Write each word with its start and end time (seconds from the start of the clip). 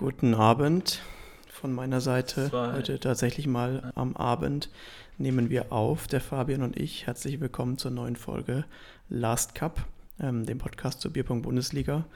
Guten 0.00 0.32
Abend 0.32 1.02
von 1.50 1.74
meiner 1.74 2.00
Seite. 2.00 2.48
Zwei. 2.48 2.72
Heute 2.72 2.98
tatsächlich 3.00 3.46
mal 3.46 3.92
am 3.94 4.16
Abend 4.16 4.70
nehmen 5.18 5.50
wir 5.50 5.72
auf, 5.72 6.06
der 6.06 6.22
Fabian 6.22 6.62
und 6.62 6.78
ich. 6.78 7.06
Herzlich 7.06 7.38
willkommen 7.38 7.76
zur 7.76 7.90
neuen 7.90 8.16
Folge 8.16 8.64
Last 9.10 9.54
Cup, 9.54 9.84
ähm, 10.18 10.46
dem 10.46 10.56
Podcast 10.56 11.02
zur 11.02 11.12
Bierpunkt 11.12 11.42
Bundesliga. 11.42 12.06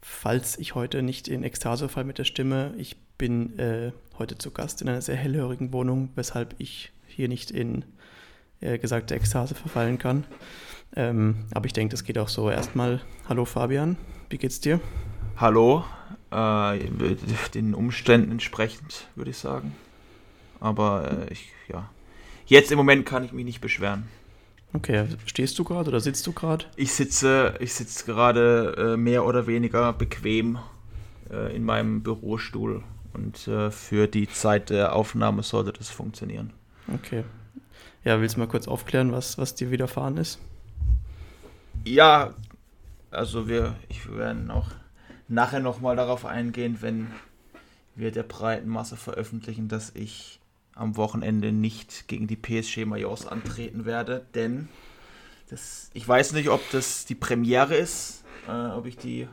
Falls 0.00 0.56
ich 0.56 0.76
heute 0.76 1.02
nicht 1.02 1.26
in 1.26 1.42
Ekstase 1.42 1.88
fall 1.88 2.04
mit 2.04 2.18
der 2.18 2.24
Stimme, 2.24 2.74
ich 2.76 2.96
bin 3.18 3.58
äh, 3.58 3.90
heute 4.16 4.38
zu 4.38 4.52
Gast 4.52 4.80
in 4.80 4.88
einer 4.88 5.02
sehr 5.02 5.16
hellhörigen 5.16 5.72
Wohnung, 5.72 6.10
weshalb 6.14 6.54
ich 6.58 6.92
hier 7.08 7.26
nicht 7.26 7.50
in 7.50 7.84
äh, 8.60 8.78
gesagte 8.78 9.16
Ekstase 9.16 9.56
verfallen 9.56 9.98
kann. 9.98 10.28
Ähm, 10.94 11.46
aber 11.54 11.66
ich 11.66 11.72
denke, 11.72 11.90
das 11.90 12.04
geht 12.04 12.18
auch 12.18 12.28
so. 12.28 12.50
Erstmal, 12.50 13.00
hallo 13.28 13.46
Fabian, 13.46 13.96
wie 14.28 14.38
geht's 14.38 14.60
dir? 14.60 14.78
Hallo, 15.40 15.86
äh, 16.30 16.78
den 17.54 17.74
Umständen 17.74 18.32
entsprechend, 18.32 19.08
würde 19.14 19.30
ich 19.30 19.38
sagen. 19.38 19.74
Aber 20.60 21.10
äh, 21.10 21.32
ich, 21.32 21.48
ja. 21.66 21.88
Jetzt 22.44 22.70
im 22.70 22.76
Moment 22.76 23.06
kann 23.06 23.24
ich 23.24 23.32
mich 23.32 23.46
nicht 23.46 23.62
beschweren. 23.62 24.06
Okay, 24.74 25.06
stehst 25.24 25.58
du 25.58 25.64
gerade 25.64 25.88
oder 25.88 26.00
sitzt 26.00 26.26
du 26.26 26.32
gerade? 26.32 26.66
Ich 26.76 26.92
sitze, 26.92 27.54
ich 27.58 27.72
sitze 27.72 28.04
gerade 28.04 28.74
äh, 28.76 28.96
mehr 28.98 29.24
oder 29.24 29.46
weniger 29.46 29.94
bequem 29.94 30.58
äh, 31.30 31.56
in 31.56 31.64
meinem 31.64 32.02
Bürostuhl 32.02 32.84
und 33.14 33.48
äh, 33.48 33.70
für 33.70 34.08
die 34.08 34.28
Zeit 34.28 34.68
der 34.68 34.94
Aufnahme 34.94 35.42
sollte 35.42 35.72
das 35.72 35.88
funktionieren. 35.88 36.52
Okay. 36.94 37.24
Ja, 38.04 38.20
willst 38.20 38.36
du 38.36 38.40
mal 38.40 38.46
kurz 38.46 38.68
aufklären, 38.68 39.10
was, 39.10 39.38
was 39.38 39.54
dir 39.54 39.70
widerfahren 39.70 40.18
ist? 40.18 40.38
Ja, 41.86 42.34
also 43.10 43.48
wir, 43.48 43.76
ich 43.88 44.14
werden 44.14 44.50
auch 44.50 44.68
nachher 45.30 45.60
nochmal 45.60 45.96
darauf 45.96 46.26
eingehen, 46.26 46.78
wenn 46.80 47.10
wir 47.94 48.10
der 48.10 48.22
breiten 48.24 48.68
Masse 48.68 48.96
veröffentlichen, 48.96 49.68
dass 49.68 49.92
ich 49.94 50.40
am 50.74 50.96
Wochenende 50.96 51.52
nicht 51.52 52.08
gegen 52.08 52.26
die 52.26 52.36
PSG 52.36 52.84
Majors 52.84 53.26
antreten 53.26 53.84
werde, 53.84 54.26
denn 54.34 54.68
das, 55.48 55.90
ich 55.94 56.06
weiß 56.06 56.32
nicht, 56.32 56.48
ob 56.48 56.60
das 56.70 57.04
die 57.04 57.14
Premiere 57.14 57.74
ist, 57.74 58.24
äh, 58.48 58.52
ob 58.52 58.86
ich 58.86 58.96
die, 58.96 59.26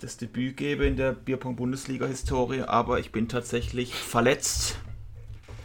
das 0.00 0.16
Debüt 0.16 0.56
gebe 0.56 0.86
in 0.86 0.96
der 0.96 1.12
Bierpunkt 1.12 1.58
Bundesliga 1.58 2.06
Historie, 2.06 2.62
aber 2.62 2.98
ich 2.98 3.12
bin 3.12 3.28
tatsächlich 3.28 3.94
verletzt. 3.94 4.76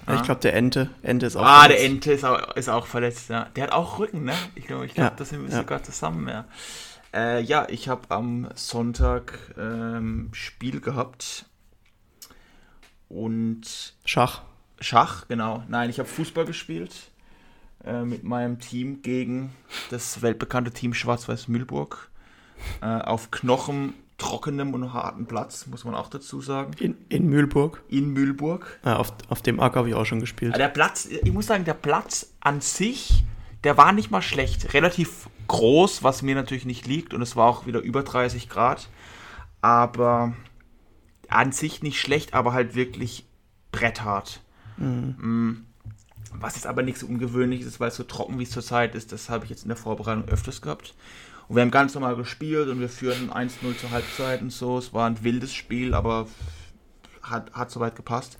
Ja, 0.05 0.15
ich 0.15 0.23
glaube, 0.23 0.39
der 0.41 0.53
Ente, 0.53 0.89
Ente 1.01 1.25
ist 1.25 1.35
auch 1.35 1.43
Ah, 1.43 1.61
verletzt. 1.63 1.81
der 1.81 1.89
Ente 1.89 2.11
ist 2.13 2.23
auch, 2.23 2.55
ist 2.55 2.69
auch 2.69 2.87
verletzt, 2.87 3.29
ja. 3.29 3.45
Der 3.55 3.63
hat 3.65 3.71
auch 3.73 3.99
Rücken, 3.99 4.23
ne? 4.23 4.33
Ich 4.55 4.67
glaube, 4.67 4.85
ich 4.85 4.93
glaub, 4.93 5.09
ja, 5.11 5.15
das 5.17 5.29
sind 5.29 5.43
wir 5.43 5.49
ja. 5.49 5.57
sogar 5.57 5.83
zusammen, 5.83 6.27
ja. 6.29 6.45
Äh, 7.17 7.41
ja, 7.41 7.65
ich 7.67 7.89
habe 7.89 8.03
am 8.09 8.47
Sonntag 8.53 9.39
ähm, 9.57 10.29
Spiel 10.33 10.79
gehabt. 10.79 11.45
Und. 13.09 13.95
Schach. 14.05 14.43
Schach, 14.79 15.27
genau. 15.27 15.63
Nein, 15.67 15.89
ich 15.89 15.97
habe 15.97 16.07
Fußball 16.07 16.45
gespielt 16.45 16.93
äh, 17.83 18.03
mit 18.03 18.23
meinem 18.23 18.59
Team 18.59 19.01
gegen 19.01 19.51
das 19.89 20.21
weltbekannte 20.21 20.71
Team 20.71 20.93
Schwarz-Weiß-Mühlburg. 20.93 22.11
Äh, 22.81 22.85
auf 22.85 23.31
Knochen 23.31 23.95
trockenem 24.19 24.73
und 24.75 24.93
harten 24.93 25.25
Platz, 25.25 25.65
muss 25.67 25.85
man 25.85 25.95
auch 25.95 26.09
dazu 26.09 26.41
sagen. 26.41 26.71
In, 26.79 26.97
in 27.09 27.27
Mühlburg? 27.27 27.81
In 27.87 28.13
Mühlburg. 28.13 28.79
Ja, 28.85 28.97
auf, 28.97 29.13
auf 29.29 29.41
dem 29.41 29.59
Acker 29.59 29.79
habe 29.79 29.89
ich 29.89 29.95
auch 29.95 30.05
schon 30.05 30.19
gespielt. 30.19 30.55
Der 30.55 30.69
Platz, 30.69 31.05
ich 31.05 31.33
muss 31.33 31.47
sagen, 31.47 31.65
der 31.65 31.75
Platz 31.75 32.33
an 32.39 32.61
sich, 32.61 33.23
der 33.67 33.75
war 33.75 33.91
nicht 33.91 34.11
mal 34.11 34.21
schlecht. 34.21 34.73
Relativ 34.73 35.27
groß, 35.49 36.01
was 36.01 36.21
mir 36.21 36.35
natürlich 36.35 36.63
nicht 36.63 36.87
liegt 36.87 37.13
und 37.13 37.21
es 37.21 37.35
war 37.35 37.49
auch 37.49 37.65
wieder 37.65 37.81
über 37.81 38.01
30 38.01 38.47
Grad. 38.47 38.87
Aber 39.59 40.33
an 41.27 41.51
sich 41.51 41.83
nicht 41.83 41.99
schlecht, 41.99 42.33
aber 42.33 42.53
halt 42.53 42.75
wirklich 42.75 43.25
bretthart. 43.73 44.39
Mhm. 44.77 45.15
Mm. 45.19 45.65
Was 46.31 46.55
jetzt 46.55 46.65
aber 46.65 46.81
nichts 46.81 47.01
so 47.01 47.07
Ungewöhnliches 47.07 47.67
ist, 47.67 47.79
weil 47.81 47.89
es 47.89 47.97
so 47.97 48.03
trocken 48.03 48.39
wie 48.39 48.43
es 48.43 48.51
zurzeit 48.51 48.95
ist, 48.95 49.11
das 49.11 49.29
habe 49.29 49.43
ich 49.43 49.49
jetzt 49.49 49.63
in 49.63 49.67
der 49.67 49.75
Vorbereitung 49.75 50.29
öfters 50.29 50.61
gehabt. 50.61 50.95
Und 51.49 51.57
wir 51.57 51.61
haben 51.61 51.71
ganz 51.71 51.93
normal 51.93 52.15
gespielt 52.15 52.69
und 52.69 52.79
wir 52.79 52.87
führen 52.87 53.31
1-0 53.33 53.77
zur 53.77 53.91
Halbzeit 53.91 54.41
und 54.41 54.53
so. 54.53 54.77
Es 54.77 54.93
war 54.93 55.09
ein 55.09 55.25
wildes 55.25 55.53
Spiel, 55.53 55.93
aber 55.93 56.29
hat, 57.21 57.51
hat 57.51 57.69
soweit 57.69 57.97
gepasst. 57.97 58.37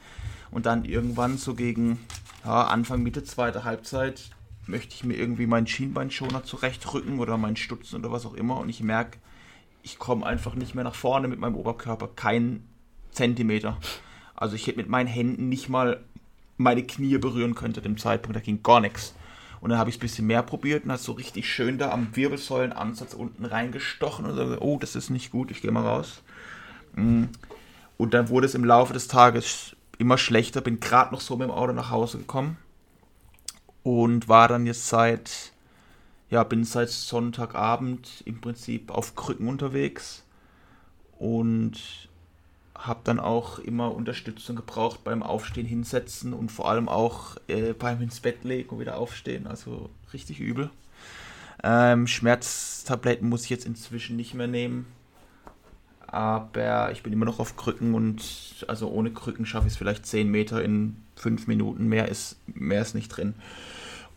Und 0.52 0.66
dann 0.66 0.86
irgendwann 0.86 1.38
so 1.38 1.54
gegen 1.54 2.00
ja, 2.46 2.64
Anfang, 2.68 3.04
Mitte, 3.04 3.26
zweite 3.26 3.66
Halbzeit 3.66 4.32
möchte 4.68 4.96
ich 4.96 5.04
mir 5.04 5.16
irgendwie 5.16 5.48
meinen 5.48 5.68
Schienbeinschoner 5.68 6.44
zurechtrücken 6.44 7.20
oder 7.20 7.38
meinen 7.38 7.56
Stutzen 7.56 8.00
oder 8.00 8.12
was 8.12 8.26
auch 8.26 8.34
immer 8.34 8.58
und 8.58 8.70
ich 8.70 8.82
merke, 8.82 9.18
ich 9.84 10.00
komme 10.00 10.26
einfach 10.26 10.56
nicht 10.56 10.76
mehr 10.76 10.84
nach 10.84 10.96
vorne 10.96 11.28
mit 11.28 11.40
meinem 11.40 11.56
Oberkörper, 11.56 12.10
kein 12.16 12.68
Zentimeter. 13.12 13.78
Also 14.36 14.56
ich 14.56 14.68
hätte 14.68 14.78
mit 14.78 14.90
meinen 14.90 15.08
Händen 15.08 15.50
nicht 15.50 15.70
mal 15.70 16.04
meine 16.58 16.84
Knie 16.84 17.18
berühren 17.18 17.56
können 17.56 17.74
zu 17.74 17.82
dem 17.82 17.98
Zeitpunkt, 17.98 18.36
da 18.36 18.42
ging 18.42 18.64
gar 18.64 18.82
nichts. 18.82 19.16
Und 19.62 19.70
dann 19.70 19.80
habe 19.80 19.90
ich 19.90 19.96
es 19.96 20.00
ein 20.00 20.02
bisschen 20.02 20.28
mehr 20.28 20.44
probiert 20.44 20.86
und 20.86 20.92
hat 20.92 21.00
so 21.00 21.14
richtig 21.14 21.50
schön 21.50 21.78
da 21.78 21.92
am 21.92 22.16
Wirbelsäulenansatz 22.16 23.14
unten 23.14 23.46
reingestochen 23.46 24.26
und 24.26 24.36
so, 24.36 24.60
oh, 24.60 24.78
das 24.80 24.96
ist 24.96 25.10
nicht 25.10 25.32
gut, 25.32 25.50
ich 25.52 25.62
gehe 25.62 25.72
mal 25.72 25.86
raus. 25.86 26.22
Mm. 26.96 27.26
Und 27.98 28.14
dann 28.14 28.30
wurde 28.30 28.46
es 28.46 28.54
im 28.54 28.64
Laufe 28.64 28.94
des 28.94 29.08
Tages 29.08 29.76
immer 29.98 30.20
schlechter, 30.20 30.62
bin 30.62 30.80
gerade 30.80 31.12
noch 31.12 31.22
so 31.22 31.36
mit 31.38 31.48
dem 31.48 31.52
Auto 31.52 31.74
nach 31.74 31.90
Hause 31.90 32.20
gekommen 32.20 32.58
und 33.84 34.28
war 34.28 34.48
dann 34.48 34.66
jetzt 34.66 34.88
seit, 34.88 35.54
ja, 36.30 36.44
bin 36.44 36.64
seit 36.64 36.90
Sonntagabend 36.90 38.24
im 38.26 38.42
Prinzip 38.42 38.92
auf 38.92 39.16
Krücken 39.16 39.48
unterwegs 39.48 40.24
und 41.20 42.08
habe 42.76 43.00
dann 43.04 43.20
auch 43.20 43.60
immer 43.60 43.94
Unterstützung 43.94 44.56
gebraucht 44.56 45.04
beim 45.04 45.24
Aufstehen, 45.24 45.66
Hinsetzen 45.66 46.34
und 46.34 46.52
vor 46.52 46.70
allem 46.70 46.90
auch 46.90 47.38
äh, 47.48 47.74
beim 47.74 48.02
ins 48.02 48.20
Bett 48.20 48.44
legen 48.44 48.70
und 48.70 48.80
wieder 48.80 48.98
aufstehen, 48.98 49.48
also 49.48 49.90
richtig 50.14 50.40
übel. 50.40 50.70
Ähm, 51.64 52.06
Schmerztabletten 52.06 53.28
muss 53.28 53.46
ich 53.46 53.50
jetzt 53.50 53.66
inzwischen 53.66 54.16
nicht 54.16 54.36
mehr 54.36 54.48
nehmen. 54.48 54.86
Aber 56.07 56.91
ich 56.91 57.03
bin 57.03 57.12
immer 57.12 57.25
noch 57.25 57.40
auf 57.40 57.57
Krücken 57.57 57.94
und 57.94 58.66
also 58.68 58.90
ohne 58.90 59.12
Krücken 59.12 59.45
schaffe 59.45 59.68
ich 59.68 59.73
es 59.73 59.78
vielleicht 59.78 60.06
10 60.06 60.29
Meter 60.29 60.63
in 60.63 60.95
5 61.18 61.47
Minuten. 61.47 61.88
Mehr 61.88 62.07
ist, 62.07 62.38
mehr 62.47 62.81
ist 62.81 62.95
nicht 62.95 63.09
drin. 63.09 63.34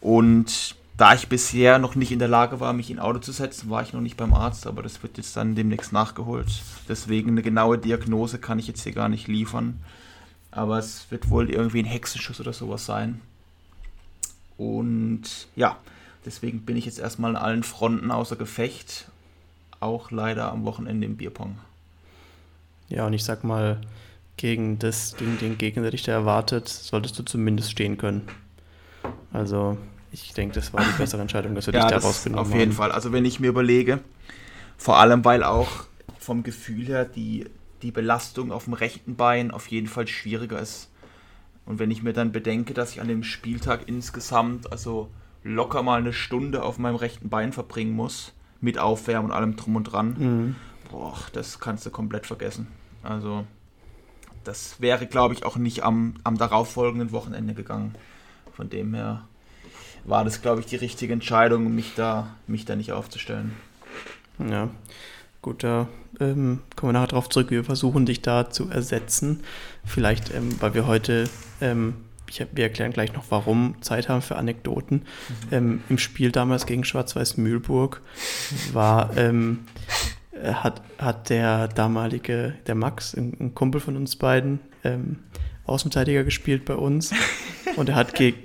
Und 0.00 0.76
da 0.96 1.14
ich 1.14 1.28
bisher 1.28 1.78
noch 1.78 1.94
nicht 1.94 2.12
in 2.12 2.18
der 2.18 2.28
Lage 2.28 2.60
war, 2.60 2.72
mich 2.72 2.90
in 2.90 2.98
Auto 2.98 3.18
zu 3.18 3.32
setzen, 3.32 3.70
war 3.70 3.82
ich 3.82 3.92
noch 3.92 4.02
nicht 4.02 4.16
beim 4.16 4.34
Arzt, 4.34 4.66
aber 4.66 4.82
das 4.82 5.02
wird 5.02 5.16
jetzt 5.16 5.36
dann 5.36 5.54
demnächst 5.54 5.92
nachgeholt. 5.92 6.62
Deswegen 6.88 7.30
eine 7.30 7.42
genaue 7.42 7.78
Diagnose 7.78 8.38
kann 8.38 8.58
ich 8.58 8.68
jetzt 8.68 8.82
hier 8.82 8.92
gar 8.92 9.08
nicht 9.08 9.26
liefern. 9.26 9.80
Aber 10.50 10.78
es 10.78 11.10
wird 11.10 11.30
wohl 11.30 11.50
irgendwie 11.50 11.80
ein 11.80 11.86
Hexenschuss 11.86 12.40
oder 12.40 12.52
sowas 12.52 12.84
sein. 12.84 13.20
Und 14.58 15.48
ja, 15.56 15.78
deswegen 16.26 16.66
bin 16.66 16.76
ich 16.76 16.84
jetzt 16.84 16.98
erstmal 16.98 17.34
an 17.34 17.42
allen 17.42 17.62
Fronten 17.62 18.10
außer 18.10 18.36
Gefecht. 18.36 19.08
Auch 19.80 20.10
leider 20.10 20.52
am 20.52 20.64
Wochenende 20.64 21.06
im 21.06 21.16
Bierpong. 21.16 21.56
Ja, 22.90 23.06
und 23.06 23.12
ich 23.12 23.24
sag 23.24 23.44
mal, 23.44 23.80
gegen 24.36 24.78
das, 24.78 25.16
gegen 25.16 25.38
den 25.38 25.58
Gegner, 25.58 25.82
der 25.82 25.90
dich 25.90 26.02
da 26.02 26.12
erwartet, 26.12 26.68
solltest 26.68 27.18
du 27.18 27.22
zumindest 27.22 27.70
stehen 27.70 27.98
können. 27.98 28.22
Also 29.32 29.76
ich 30.12 30.32
denke, 30.32 30.54
das 30.54 30.72
war 30.72 30.82
die 30.82 30.92
bessere 30.98 31.20
Entscheidung, 31.20 31.54
dass 31.54 31.66
wir 31.66 31.74
ja, 31.74 31.82
dich 31.82 31.90
da 31.90 31.98
rausgenommen 31.98 32.44
haben. 32.44 32.52
Auf 32.52 32.58
jeden 32.58 32.72
Fall. 32.72 32.90
Also 32.90 33.12
wenn 33.12 33.24
ich 33.24 33.38
mir 33.38 33.48
überlege, 33.48 34.00
vor 34.78 34.98
allem 34.98 35.24
weil 35.24 35.44
auch 35.44 35.68
vom 36.18 36.42
Gefühl 36.42 36.86
her 36.86 37.04
die, 37.04 37.46
die 37.82 37.90
Belastung 37.90 38.50
auf 38.50 38.64
dem 38.64 38.72
rechten 38.72 39.16
Bein 39.16 39.50
auf 39.50 39.66
jeden 39.68 39.86
Fall 39.86 40.08
schwieriger 40.08 40.58
ist. 40.58 40.90
Und 41.66 41.78
wenn 41.78 41.90
ich 41.90 42.02
mir 42.02 42.12
dann 42.12 42.32
bedenke, 42.32 42.72
dass 42.74 42.92
ich 42.92 43.00
an 43.00 43.08
dem 43.08 43.22
Spieltag 43.22 43.82
insgesamt 43.86 44.72
also 44.72 45.10
locker 45.44 45.82
mal 45.82 45.98
eine 45.98 46.12
Stunde 46.12 46.62
auf 46.62 46.78
meinem 46.78 46.96
rechten 46.96 47.28
Bein 47.28 47.52
verbringen 47.52 47.92
muss, 47.92 48.32
mit 48.60 48.78
Aufwärmen 48.78 49.30
und 49.30 49.36
allem 49.36 49.56
drum 49.56 49.76
und 49.76 49.84
dran, 49.84 50.16
mhm. 50.18 50.56
boah, 50.90 51.16
das 51.32 51.60
kannst 51.60 51.86
du 51.86 51.90
komplett 51.90 52.26
vergessen. 52.26 52.68
Also 53.02 53.44
das 54.44 54.80
wäre, 54.80 55.06
glaube 55.06 55.34
ich, 55.34 55.44
auch 55.44 55.56
nicht 55.56 55.82
am, 55.82 56.14
am 56.24 56.38
darauffolgenden 56.38 57.12
Wochenende 57.12 57.54
gegangen. 57.54 57.94
Von 58.54 58.70
dem 58.70 58.94
her 58.94 59.26
war 60.04 60.24
das, 60.24 60.42
glaube 60.42 60.60
ich, 60.60 60.66
die 60.66 60.76
richtige 60.76 61.12
Entscheidung, 61.12 61.74
mich 61.74 61.94
da, 61.94 62.34
mich 62.46 62.64
da 62.64 62.76
nicht 62.76 62.92
aufzustellen. 62.92 63.52
Ja, 64.38 64.70
gut, 65.42 65.62
da 65.62 65.88
ähm, 66.18 66.60
kommen 66.76 66.90
wir 66.90 66.92
nachher 66.94 67.08
drauf 67.08 67.28
zurück. 67.28 67.50
Wir 67.50 67.64
versuchen 67.64 68.06
dich 68.06 68.22
da 68.22 68.50
zu 68.50 68.70
ersetzen. 68.70 69.42
Vielleicht, 69.84 70.34
ähm, 70.34 70.60
weil 70.60 70.74
wir 70.74 70.86
heute, 70.86 71.28
ähm, 71.60 71.94
ich, 72.28 72.44
wir 72.52 72.64
erklären 72.64 72.92
gleich 72.92 73.12
noch, 73.12 73.24
warum, 73.28 73.74
Zeit 73.82 74.08
haben 74.08 74.22
für 74.22 74.36
Anekdoten. 74.36 74.96
Mhm. 74.96 75.04
Ähm, 75.50 75.82
Im 75.90 75.98
Spiel 75.98 76.32
damals 76.32 76.64
gegen 76.64 76.84
Schwarz-Weiß 76.84 77.36
Mühlburg 77.36 78.00
war, 78.72 79.16
ähm, 79.16 79.66
hat, 80.32 80.82
hat 80.98 81.30
der 81.30 81.68
damalige, 81.68 82.54
der 82.66 82.74
Max, 82.74 83.14
ein, 83.14 83.36
ein 83.40 83.54
Kumpel 83.54 83.80
von 83.80 83.96
uns 83.96 84.16
beiden, 84.16 84.60
ähm, 84.84 85.18
Außenverteidiger 85.66 86.24
gespielt 86.24 86.64
bei 86.64 86.74
uns. 86.74 87.12
Und 87.76 87.88
er 87.88 87.94
hat 87.94 88.14
gegen, 88.14 88.38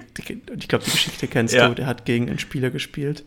ich 0.57 0.67
glaube, 0.67 0.85
die 0.85 0.91
Geschichte 0.91 1.27
kennst 1.27 1.55
ja. 1.55 1.67
du, 1.67 1.75
der 1.75 1.87
hat 1.87 2.05
gegen 2.05 2.29
einen 2.29 2.39
Spieler 2.39 2.69
gespielt. 2.69 3.25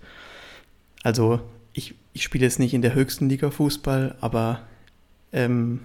Also, 1.03 1.41
ich, 1.73 1.95
ich 2.13 2.23
spiele 2.23 2.45
jetzt 2.45 2.59
nicht 2.59 2.75
in 2.75 2.83
der 2.83 2.95
höchsten 2.95 3.29
Liga 3.29 3.51
Fußball, 3.51 4.17
aber 4.21 4.61
ähm, 5.33 5.81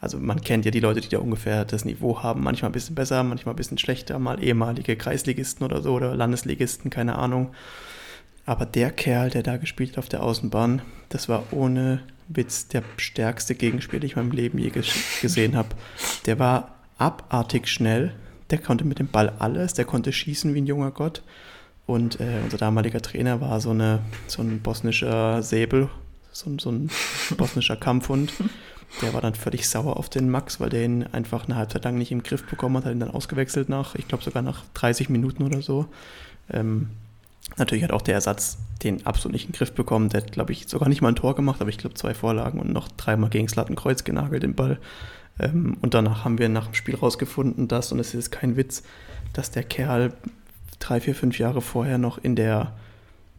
also 0.00 0.18
man 0.18 0.40
kennt 0.40 0.64
ja 0.64 0.70
die 0.70 0.80
Leute, 0.80 1.00
die 1.00 1.08
da 1.08 1.18
ungefähr 1.18 1.64
das 1.64 1.84
Niveau 1.84 2.22
haben, 2.22 2.42
manchmal 2.42 2.70
ein 2.70 2.72
bisschen 2.72 2.94
besser, 2.94 3.22
manchmal 3.22 3.54
ein 3.54 3.56
bisschen 3.56 3.78
schlechter, 3.78 4.18
mal 4.18 4.42
ehemalige 4.42 4.96
Kreisligisten 4.96 5.64
oder 5.64 5.82
so 5.82 5.92
oder 5.92 6.16
Landesligisten, 6.16 6.90
keine 6.90 7.16
Ahnung. 7.16 7.54
Aber 8.50 8.66
der 8.66 8.90
Kerl, 8.90 9.30
der 9.30 9.44
da 9.44 9.58
gespielt 9.58 9.92
hat 9.92 9.98
auf 9.98 10.08
der 10.08 10.24
Außenbahn, 10.24 10.82
das 11.08 11.28
war 11.28 11.44
ohne 11.52 12.02
Witz 12.26 12.66
der 12.66 12.82
stärkste 12.96 13.54
Gegenspieler, 13.54 14.00
den 14.00 14.06
ich 14.08 14.16
in 14.16 14.22
meinem 14.24 14.32
Leben 14.32 14.58
je 14.58 14.72
gesehen 15.22 15.54
habe. 15.54 15.68
Der 16.26 16.40
war 16.40 16.74
abartig 16.98 17.68
schnell, 17.68 18.12
der 18.50 18.58
konnte 18.58 18.84
mit 18.84 18.98
dem 18.98 19.06
Ball 19.06 19.28
alles, 19.38 19.74
der 19.74 19.84
konnte 19.84 20.12
schießen 20.12 20.52
wie 20.52 20.62
ein 20.62 20.66
junger 20.66 20.90
Gott. 20.90 21.22
Und 21.86 22.18
äh, 22.18 22.40
unser 22.42 22.58
damaliger 22.58 23.00
Trainer 23.00 23.40
war 23.40 23.60
so, 23.60 23.70
eine, 23.70 24.00
so 24.26 24.42
ein 24.42 24.58
bosnischer 24.58 25.44
Säbel, 25.44 25.88
so, 26.32 26.50
so 26.58 26.72
ein 26.72 26.90
bosnischer 27.36 27.76
Kampfhund. 27.76 28.32
Der 29.00 29.14
war 29.14 29.20
dann 29.20 29.36
völlig 29.36 29.68
sauer 29.68 29.96
auf 29.96 30.08
den 30.08 30.28
Max, 30.28 30.58
weil 30.58 30.70
der 30.70 30.84
ihn 30.84 31.04
einfach 31.04 31.44
eine 31.44 31.54
Halbzeit 31.54 31.84
lang 31.84 31.98
nicht 31.98 32.10
im 32.10 32.24
Griff 32.24 32.44
bekommen 32.46 32.78
hat, 32.78 32.86
hat 32.86 32.94
ihn 32.94 32.98
dann 32.98 33.12
ausgewechselt 33.12 33.68
nach, 33.68 33.94
ich 33.94 34.08
glaube 34.08 34.24
sogar 34.24 34.42
nach 34.42 34.64
30 34.74 35.08
Minuten 35.08 35.44
oder 35.44 35.62
so. 35.62 35.86
Ähm, 36.52 36.88
natürlich 37.56 37.84
hat 37.84 37.92
auch 37.92 38.02
der 38.02 38.14
Ersatz 38.14 38.58
den 38.82 39.04
absolut 39.04 39.34
nicht 39.34 39.46
in 39.46 39.52
den 39.52 39.58
Griff 39.58 39.72
bekommen. 39.72 40.08
Der 40.08 40.22
hat, 40.22 40.32
glaube 40.32 40.52
ich, 40.52 40.66
sogar 40.68 40.88
nicht 40.88 41.02
mal 41.02 41.08
ein 41.08 41.16
Tor 41.16 41.34
gemacht, 41.34 41.60
aber 41.60 41.70
ich 41.70 41.78
glaube 41.78 41.94
zwei 41.94 42.14
Vorlagen 42.14 42.60
und 42.60 42.72
noch 42.72 42.88
dreimal 42.88 43.30
gegen 43.30 43.46
das 43.46 43.56
Lattenkreuz 43.56 44.04
genagelt, 44.04 44.42
den 44.42 44.54
Ball. 44.54 44.78
Ähm, 45.38 45.76
und 45.82 45.94
danach 45.94 46.24
haben 46.24 46.38
wir 46.38 46.48
nach 46.48 46.66
dem 46.66 46.74
Spiel 46.74 46.96
rausgefunden, 46.96 47.68
dass, 47.68 47.92
und 47.92 47.98
es 47.98 48.14
ist 48.14 48.30
kein 48.30 48.56
Witz, 48.56 48.82
dass 49.32 49.50
der 49.50 49.64
Kerl 49.64 50.12
drei, 50.78 51.00
vier, 51.00 51.14
fünf 51.14 51.38
Jahre 51.38 51.60
vorher 51.60 51.98
noch 51.98 52.18
in 52.18 52.36
der 52.36 52.72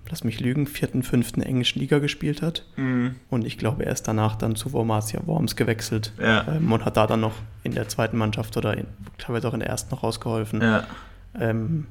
lass 0.09 0.23
mich 0.23 0.39
lügen, 0.39 0.67
vierten, 0.67 1.03
fünften 1.03 1.41
englischen 1.41 1.79
Liga 1.79 1.99
gespielt 1.99 2.41
hat. 2.41 2.65
Mhm. 2.75 3.15
Und 3.29 3.45
ich 3.45 3.57
glaube, 3.57 3.85
er 3.85 3.93
ist 3.93 4.07
danach 4.07 4.35
dann 4.35 4.55
zu 4.55 4.73
Wormatia 4.73 5.21
Worms 5.25 5.55
gewechselt 5.55 6.11
ja. 6.19 6.45
ähm, 6.47 6.71
und 6.71 6.85
hat 6.85 6.97
da 6.97 7.07
dann 7.07 7.21
noch 7.21 7.33
in 7.63 7.71
der 7.71 7.87
zweiten 7.87 8.17
Mannschaft 8.17 8.57
oder 8.57 8.75
in, 8.77 8.87
teilweise 9.17 9.47
auch 9.47 9.53
in 9.53 9.61
der 9.61 9.69
ersten 9.69 9.93
noch 9.95 10.03
rausgeholfen. 10.03 10.61
Ja. 10.61 10.83
Ähm, 11.39 11.87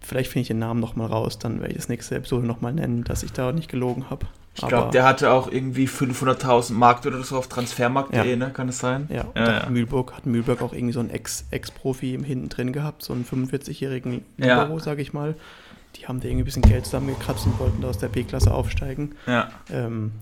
vielleicht 0.00 0.30
finde 0.30 0.42
ich 0.42 0.48
den 0.48 0.58
Namen 0.58 0.80
nochmal 0.80 1.08
raus, 1.08 1.38
dann 1.38 1.60
werde 1.60 1.72
ich 1.72 1.78
das 1.78 1.88
nächste 1.88 2.16
Episode 2.16 2.46
nochmal 2.46 2.72
nennen, 2.72 3.04
dass 3.04 3.22
ich 3.22 3.32
da 3.32 3.52
nicht 3.52 3.70
gelogen 3.70 4.10
habe. 4.10 4.26
Ich 4.56 4.66
glaube, 4.66 4.90
der 4.90 5.04
hatte 5.04 5.30
auch 5.30 5.50
irgendwie 5.50 5.86
500.000 5.86 6.72
Markt 6.72 7.06
oder 7.06 7.22
so 7.22 7.38
auf 7.38 7.46
Transfermarkt.de, 7.46 8.30
ja. 8.30 8.36
ne? 8.36 8.50
kann 8.50 8.68
es 8.68 8.80
sein? 8.80 9.06
Ja, 9.08 9.24
ja, 9.34 9.60
ja. 9.60 9.70
Mühlburg 9.70 10.12
hat 10.12 10.26
Mühlburg 10.26 10.60
auch 10.60 10.72
irgendwie 10.72 10.92
so 10.92 11.00
einen 11.00 11.10
Ex-Profi 11.10 12.14
Ex 12.14 12.26
hinten 12.26 12.48
drin 12.48 12.72
gehabt, 12.72 13.02
so 13.02 13.12
einen 13.12 13.24
45-jährigen 13.24 14.24
Libero, 14.36 14.74
ja. 14.74 14.80
sage 14.80 15.02
ich 15.02 15.12
mal 15.12 15.36
die 15.96 16.06
haben 16.06 16.20
da 16.20 16.28
irgendwie 16.28 16.42
ein 16.42 16.44
bisschen 16.44 16.62
Geld 16.62 16.84
zusammengekratzt 16.84 17.46
und 17.46 17.58
wollten 17.58 17.82
da 17.82 17.88
aus 17.88 17.98
der 17.98 18.08
B-Klasse 18.08 18.52
aufsteigen. 18.52 19.16
Ja. 19.26 19.50
Ähm, 19.70 20.12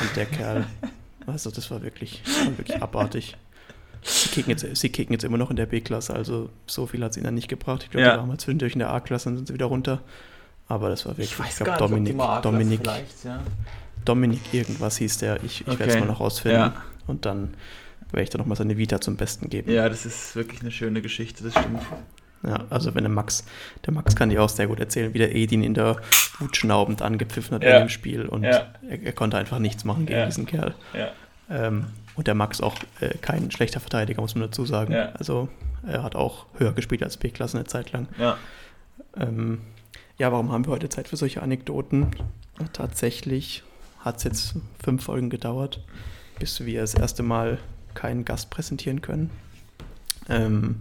und 0.00 0.16
der 0.16 0.26
Kerl, 0.26 0.66
also 1.26 1.50
das 1.50 1.70
war 1.70 1.82
wirklich, 1.82 2.22
das 2.24 2.46
war 2.46 2.58
wirklich 2.58 2.82
abartig. 2.82 3.36
Sie 4.02 4.28
kicken, 4.30 4.50
jetzt, 4.50 4.76
sie 4.76 4.88
kicken 4.88 5.12
jetzt 5.12 5.24
immer 5.24 5.38
noch 5.38 5.50
in 5.50 5.56
der 5.56 5.66
B-Klasse, 5.66 6.14
also 6.14 6.50
so 6.66 6.86
viel 6.86 7.02
hat 7.02 7.12
es 7.12 7.16
ihnen 7.16 7.24
dann 7.24 7.34
nicht 7.34 7.48
gebracht. 7.48 7.82
Ich 7.84 7.90
glaube, 7.90 8.06
ja. 8.06 8.12
die 8.12 8.18
waren 8.18 8.28
mal 8.28 8.38
zwischendurch 8.38 8.74
in 8.74 8.78
der 8.78 8.90
A-Klasse 8.90 9.28
und 9.28 9.36
sind 9.36 9.48
sie 9.48 9.54
wieder 9.54 9.66
runter. 9.66 10.00
Aber 10.68 10.90
das 10.90 11.06
war 11.06 11.12
wirklich, 11.12 11.32
ich 11.32 11.38
weiß 11.38 11.60
ich 11.60 11.64
glaube, 11.64 11.78
Dominik, 11.78 12.16
nicht, 12.16 12.44
Dominik, 12.44 12.80
ja. 13.24 13.40
Dominik 14.04 14.40
irgendwas 14.52 14.98
hieß 14.98 15.18
der. 15.18 15.42
Ich, 15.42 15.62
ich 15.62 15.68
okay. 15.68 15.78
werde 15.78 15.92
es 15.94 16.00
mal 16.00 16.06
noch 16.06 16.20
rausfinden. 16.20 16.60
Ja. 16.60 16.82
Und 17.06 17.24
dann 17.24 17.54
werde 18.10 18.22
ich 18.22 18.30
da 18.30 18.38
nochmal 18.38 18.56
seine 18.56 18.76
Vita 18.76 19.00
zum 19.00 19.16
Besten 19.16 19.48
geben. 19.48 19.70
Ja, 19.70 19.88
das 19.88 20.06
ist 20.06 20.36
wirklich 20.36 20.60
eine 20.60 20.70
schöne 20.70 21.02
Geschichte, 21.02 21.44
das 21.44 21.52
stimmt. 21.52 21.80
Ja, 22.42 22.64
also 22.70 22.94
wenn 22.94 23.02
der 23.02 23.10
Max, 23.10 23.44
der 23.84 23.92
Max 23.92 24.14
kann 24.14 24.28
dir 24.28 24.42
auch 24.42 24.48
sehr 24.48 24.68
gut 24.68 24.78
erzählen, 24.78 25.12
wie 25.12 25.18
der 25.18 25.34
Edin 25.34 25.62
in 25.62 25.74
der 25.74 25.96
Wut 26.38 26.56
schnaubend 26.56 27.02
angepfiffen 27.02 27.56
hat 27.56 27.64
ja. 27.64 27.76
in 27.76 27.84
dem 27.84 27.88
Spiel 27.88 28.26
und 28.26 28.44
ja. 28.44 28.72
er, 28.88 29.02
er, 29.02 29.12
konnte 29.12 29.36
einfach 29.36 29.58
nichts 29.58 29.84
machen 29.84 30.06
gegen 30.06 30.20
ja. 30.20 30.26
diesen 30.26 30.46
Kerl. 30.46 30.74
Ähm, 31.50 31.86
und 32.18 32.26
der 32.26 32.34
Max 32.34 32.60
auch 32.60 32.74
äh, 33.00 33.16
kein 33.18 33.50
schlechter 33.52 33.78
Verteidiger, 33.78 34.20
muss 34.20 34.34
man 34.34 34.42
dazu 34.42 34.66
sagen. 34.66 34.92
Also 35.14 35.48
er 35.86 36.02
hat 36.02 36.16
auch 36.16 36.46
höher 36.58 36.72
gespielt 36.72 37.02
als 37.04 37.16
B-Klasse 37.16 37.56
eine 37.56 37.66
Zeit 37.66 37.92
lang. 37.92 38.08
Ja. 38.18 38.36
Ähm, 39.16 39.60
ja, 40.18 40.32
warum 40.32 40.50
haben 40.50 40.66
wir 40.66 40.72
heute 40.72 40.88
Zeit 40.88 41.06
für 41.06 41.16
solche 41.16 41.42
Anekdoten? 41.42 42.08
Tatsächlich 42.72 43.62
hat 44.00 44.16
es 44.16 44.24
jetzt 44.24 44.56
fünf 44.82 45.04
Folgen 45.04 45.30
gedauert, 45.30 45.84
bis 46.40 46.64
wir 46.66 46.80
das 46.80 46.94
erste 46.94 47.22
Mal 47.22 47.58
keinen 47.94 48.24
Gast 48.24 48.50
präsentieren 48.50 49.00
können. 49.00 49.30
Ähm, 50.28 50.80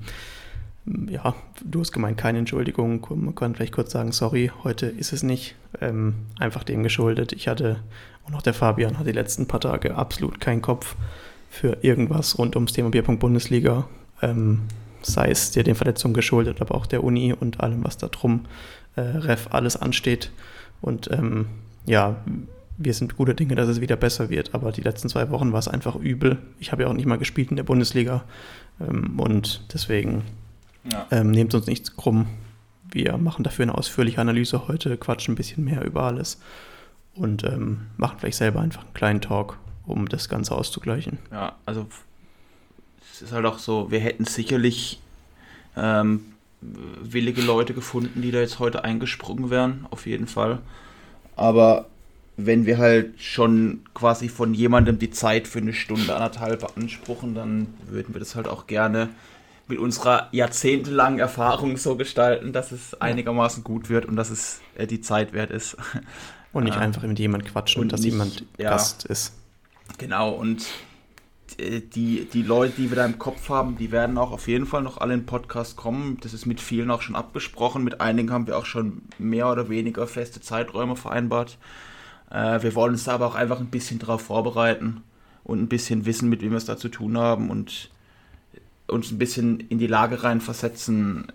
ja, 1.07 1.35
du 1.63 1.81
hast 1.81 1.91
gemeint, 1.91 2.17
keine 2.17 2.39
Entschuldigung. 2.39 3.05
Man 3.09 3.35
kann 3.35 3.53
vielleicht 3.53 3.73
kurz 3.73 3.91
sagen, 3.91 4.11
sorry, 4.11 4.51
heute 4.63 4.87
ist 4.87 5.13
es 5.13 5.21
nicht. 5.21 5.55
Ähm, 5.81 6.15
einfach 6.39 6.63
dem 6.63 6.81
geschuldet. 6.81 7.31
Ich 7.33 7.47
hatte, 7.47 7.83
und 8.25 8.33
auch 8.33 8.41
der 8.41 8.55
Fabian 8.55 8.97
hat 8.97 9.05
die 9.05 9.11
letzten 9.11 9.47
paar 9.47 9.59
Tage 9.59 9.95
absolut 9.95 10.41
keinen 10.41 10.63
Kopf 10.63 10.95
für 11.49 11.77
irgendwas 11.81 12.37
rund 12.37 12.55
ums 12.55 12.73
Thema 12.73 12.89
Bierpunkt 12.89 13.19
Bundesliga. 13.19 13.87
Ähm, 14.21 14.61
sei 15.01 15.29
es 15.29 15.51
dir 15.51 15.63
den 15.63 15.75
Verletzungen 15.75 16.13
geschuldet, 16.13 16.59
aber 16.61 16.75
auch 16.75 16.85
der 16.85 17.03
Uni 17.03 17.33
und 17.33 17.61
allem, 17.61 17.83
was 17.83 17.97
da 17.97 18.07
drum, 18.07 18.45
äh, 18.95 19.01
Ref, 19.01 19.47
alles 19.51 19.77
ansteht. 19.77 20.31
Und 20.81 21.09
ähm, 21.11 21.47
ja, 21.85 22.17
wir 22.77 22.93
sind 22.93 23.15
gute 23.15 23.35
Dinge, 23.35 23.55
dass 23.55 23.69
es 23.69 23.81
wieder 23.81 23.95
besser 23.95 24.29
wird. 24.29 24.53
Aber 24.53 24.71
die 24.71 24.81
letzten 24.81 25.09
zwei 25.09 25.29
Wochen 25.29 25.53
war 25.53 25.59
es 25.59 25.67
einfach 25.67 25.95
übel. 25.95 26.37
Ich 26.59 26.71
habe 26.71 26.83
ja 26.83 26.89
auch 26.89 26.93
nicht 26.93 27.05
mal 27.05 27.17
gespielt 27.17 27.49
in 27.51 27.55
der 27.55 27.63
Bundesliga. 27.63 28.23
Ähm, 28.79 29.19
und 29.19 29.61
deswegen 29.73 30.23
ja. 30.91 31.05
Ähm, 31.11 31.31
nehmt 31.31 31.53
uns 31.53 31.67
nichts 31.67 31.95
krumm. 31.95 32.27
Wir 32.91 33.17
machen 33.17 33.43
dafür 33.43 33.63
eine 33.63 33.75
ausführliche 33.75 34.21
Analyse 34.21 34.67
heute, 34.67 34.97
quatschen 34.97 35.33
ein 35.33 35.35
bisschen 35.35 35.63
mehr 35.63 35.83
über 35.83 36.03
alles 36.03 36.39
und 37.15 37.43
ähm, 37.43 37.87
machen 37.97 38.17
vielleicht 38.19 38.37
selber 38.37 38.61
einfach 38.61 38.83
einen 38.83 38.93
kleinen 38.93 39.21
Talk, 39.21 39.57
um 39.87 40.07
das 40.07 40.29
Ganze 40.29 40.55
auszugleichen. 40.55 41.17
Ja, 41.31 41.55
also 41.65 41.87
es 43.11 43.21
ist 43.21 43.31
halt 43.31 43.45
auch 43.45 43.59
so, 43.59 43.89
wir 43.89 43.99
hätten 43.99 44.25
sicherlich 44.25 44.99
ähm, 45.75 46.33
willige 46.61 47.41
Leute 47.41 47.73
gefunden, 47.73 48.21
die 48.21 48.31
da 48.31 48.39
jetzt 48.39 48.59
heute 48.59 48.83
eingesprungen 48.83 49.49
wären, 49.49 49.85
auf 49.89 50.05
jeden 50.05 50.27
Fall. 50.27 50.59
Aber 51.35 51.87
wenn 52.35 52.65
wir 52.65 52.77
halt 52.77 53.19
schon 53.19 53.81
quasi 53.93 54.29
von 54.29 54.53
jemandem 54.53 54.99
die 54.99 55.09
Zeit 55.09 55.47
für 55.47 55.59
eine 55.59 55.73
Stunde, 55.73 56.15
anderthalb 56.15 56.61
beanspruchen, 56.61 57.33
dann 57.33 57.67
würden 57.87 58.13
wir 58.13 58.19
das 58.19 58.35
halt 58.35 58.47
auch 58.47 58.67
gerne 58.67 59.09
mit 59.67 59.79
unserer 59.79 60.29
jahrzehntelangen 60.31 61.19
Erfahrung 61.19 61.77
so 61.77 61.95
gestalten, 61.95 62.53
dass 62.53 62.71
es 62.71 62.99
einigermaßen 63.01 63.63
gut 63.63 63.89
wird 63.89 64.05
und 64.05 64.15
dass 64.15 64.29
es 64.29 64.61
äh, 64.75 64.87
die 64.87 65.01
Zeit 65.01 65.33
wert 65.33 65.51
ist. 65.51 65.75
Und 66.53 66.63
nicht 66.63 66.77
äh, 66.77 66.79
einfach 66.79 67.03
mit 67.03 67.19
jemand 67.19 67.45
quatschen, 67.45 67.81
und 67.81 67.91
dass 67.91 68.01
nicht, 68.01 68.13
jemand 68.13 68.45
ja, 68.57 68.69
Gast 68.69 69.05
ist. 69.05 69.33
Genau, 69.97 70.31
und 70.31 70.65
äh, 71.57 71.81
die, 71.81 72.27
die 72.31 72.43
Leute, 72.43 72.73
die 72.77 72.89
wir 72.89 72.97
da 72.97 73.05
im 73.05 73.19
Kopf 73.19 73.49
haben, 73.49 73.77
die 73.77 73.91
werden 73.91 74.17
auch 74.17 74.31
auf 74.31 74.47
jeden 74.47 74.65
Fall 74.65 74.81
noch 74.81 74.97
alle 74.97 75.13
in 75.13 75.21
den 75.21 75.25
Podcast 75.25 75.75
kommen. 75.75 76.17
Das 76.21 76.33
ist 76.33 76.45
mit 76.45 76.61
vielen 76.61 76.91
auch 76.91 77.01
schon 77.01 77.15
abgesprochen. 77.15 77.83
Mit 77.83 78.01
einigen 78.01 78.31
haben 78.31 78.47
wir 78.47 78.57
auch 78.57 78.65
schon 78.65 79.01
mehr 79.17 79.51
oder 79.51 79.69
weniger 79.69 80.07
feste 80.07 80.41
Zeiträume 80.41 80.95
vereinbart. 80.95 81.57
Äh, 82.29 82.61
wir 82.61 82.75
wollen 82.75 82.93
uns 82.93 83.05
da 83.05 83.13
aber 83.13 83.27
auch 83.27 83.35
einfach 83.35 83.59
ein 83.59 83.67
bisschen 83.67 83.99
darauf 83.99 84.21
vorbereiten 84.21 85.01
und 85.43 85.61
ein 85.61 85.69
bisschen 85.69 86.05
wissen, 86.05 86.29
mit 86.29 86.41
wem 86.41 86.51
wir 86.51 86.57
es 86.57 86.65
da 86.65 86.77
zu 86.77 86.89
tun 86.89 87.17
haben 87.17 87.49
und 87.49 87.89
uns 88.87 89.11
ein 89.11 89.17
bisschen 89.17 89.59
in 89.59 89.79
die 89.79 89.87
Lage 89.87 90.23
reinversetzen, 90.23 91.27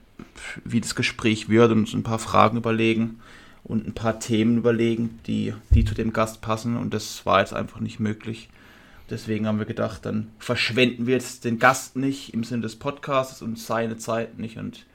wie 0.64 0.80
das 0.80 0.94
Gespräch 0.94 1.48
wird 1.48 1.70
und 1.72 1.80
uns 1.80 1.94
ein 1.94 2.02
paar 2.02 2.18
Fragen 2.18 2.56
überlegen 2.56 3.20
und 3.64 3.86
ein 3.86 3.94
paar 3.94 4.20
Themen 4.20 4.58
überlegen, 4.58 5.20
die, 5.26 5.54
die 5.70 5.84
zu 5.84 5.94
dem 5.94 6.12
Gast 6.12 6.40
passen. 6.40 6.76
Und 6.76 6.94
das 6.94 7.24
war 7.26 7.40
jetzt 7.40 7.54
einfach 7.54 7.80
nicht 7.80 8.00
möglich. 8.00 8.48
Deswegen 9.10 9.46
haben 9.46 9.58
wir 9.58 9.66
gedacht, 9.66 10.06
dann 10.06 10.28
verschwenden 10.38 11.06
wir 11.06 11.14
jetzt 11.14 11.44
den 11.44 11.58
Gast 11.58 11.96
nicht 11.96 12.34
im 12.34 12.44
Sinne 12.44 12.62
des 12.62 12.76
Podcasts 12.76 13.42
und 13.42 13.58
seine 13.58 13.98
Zeit 13.98 14.38
nicht 14.38 14.58
und 14.58 14.86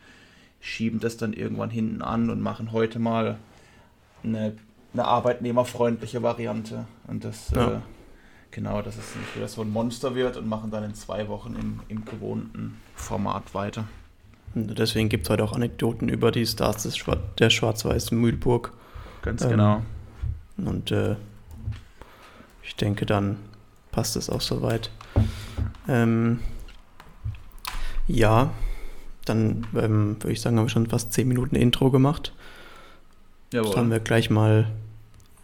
schieben 0.60 1.00
das 1.00 1.18
dann 1.18 1.34
irgendwann 1.34 1.70
hinten 1.70 2.02
an 2.02 2.30
und 2.30 2.42
machen 2.42 2.72
heute 2.72 3.00
mal 3.00 3.38
eine, 4.24 4.58
eine 4.94 5.06
arbeitnehmerfreundliche 5.06 6.24
Variante. 6.24 6.88
Und 7.08 7.24
das 7.24 7.52
ja. 7.52 7.76
äh, 7.76 7.80
Genau, 8.58 8.82
dass 8.82 8.98
es 8.98 9.16
nicht 9.16 9.36
wieder 9.36 9.48
so 9.48 9.62
ein 9.62 9.70
Monster 9.70 10.16
wird 10.16 10.36
und 10.36 10.48
machen 10.48 10.72
dann 10.72 10.84
in 10.84 10.96
zwei 10.96 11.28
Wochen 11.28 11.56
im, 11.56 11.80
im 11.90 12.06
gewohnten 12.06 12.80
Format 12.96 13.54
weiter. 13.54 13.88
Und 14.56 14.78
deswegen 14.78 15.10
gibt 15.10 15.26
es 15.26 15.30
heute 15.30 15.44
auch 15.44 15.54
Anekdoten 15.54 16.10
über 16.10 16.32
die 16.32 16.46
Stars 16.46 16.84
des 16.84 16.98
Schwar 16.98 17.18
der 17.38 17.50
schwarz-weißen 17.50 18.20
Mühlburg. 18.20 18.74
Ganz 19.22 19.44
ähm, 19.44 19.50
genau. 19.50 19.82
Und 20.58 20.92
äh, 20.92 21.16
ich 22.64 22.76
denke, 22.76 23.06
dann 23.06 23.38
passt 23.92 24.16
es 24.16 24.30
auch 24.30 24.42
soweit. 24.42 24.90
Ähm, 25.88 26.40
ja, 28.08 28.52
dann 29.26 29.68
ähm, 29.76 30.16
würde 30.22 30.32
ich 30.32 30.42
sagen, 30.42 30.58
haben 30.58 30.66
wir 30.66 30.70
schon 30.70 30.88
fast 30.88 31.14
zehn 31.14 31.28
Minuten 31.28 31.56
Intro 31.56 31.92
gemacht. 31.92 32.34
Jawohl. 33.54 33.74
Sollen 33.74 33.92
wir 33.92 34.00
gleich 34.00 34.30
mal 34.30 34.68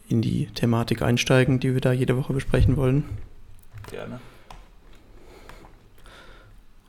in 0.10 0.22
die 0.22 0.48
Thematik 0.48 1.02
einsteigen, 1.02 1.60
die 1.60 1.74
wir 1.74 1.82
da 1.82 1.92
jede 1.92 2.18
Woche 2.18 2.34
besprechen 2.34 2.78
wollen? 2.78 3.06
Gerne. 3.90 4.20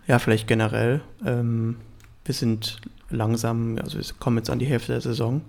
Ja, 0.06 0.18
vielleicht 0.18 0.47
generell. 0.47 1.00
Ähm, 1.25 1.76
wir 2.25 2.35
sind 2.35 2.81
langsam, 3.11 3.78
also 3.78 3.99
wir 3.99 4.04
kommen 4.19 4.38
jetzt 4.38 4.50
an 4.50 4.59
die 4.59 4.66
Hälfte 4.66 4.93
der 4.93 5.00
Saison. 5.00 5.43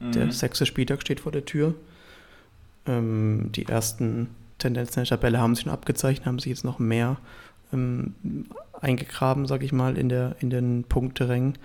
Mhm. 0.00 0.12
Der 0.12 0.32
sechste 0.32 0.66
Spieltag 0.66 1.00
steht 1.00 1.20
vor 1.20 1.32
der 1.32 1.44
Tür. 1.44 1.74
Ähm, 2.86 3.50
die 3.54 3.66
ersten 3.66 4.28
Tendenzen 4.58 5.04
der 5.04 5.04
Tabelle 5.04 5.38
haben 5.38 5.54
sich 5.54 5.64
schon 5.64 5.72
abgezeichnet, 5.72 6.26
haben 6.26 6.38
sich 6.38 6.50
jetzt 6.50 6.64
noch 6.64 6.78
mehr 6.78 7.16
ähm, 7.72 8.14
eingegraben, 8.80 9.46
sag 9.46 9.62
ich 9.62 9.72
mal, 9.72 9.96
in, 9.96 10.08
der, 10.08 10.36
in 10.40 10.50
den 10.50 10.84
Punkterängen. 10.84 11.58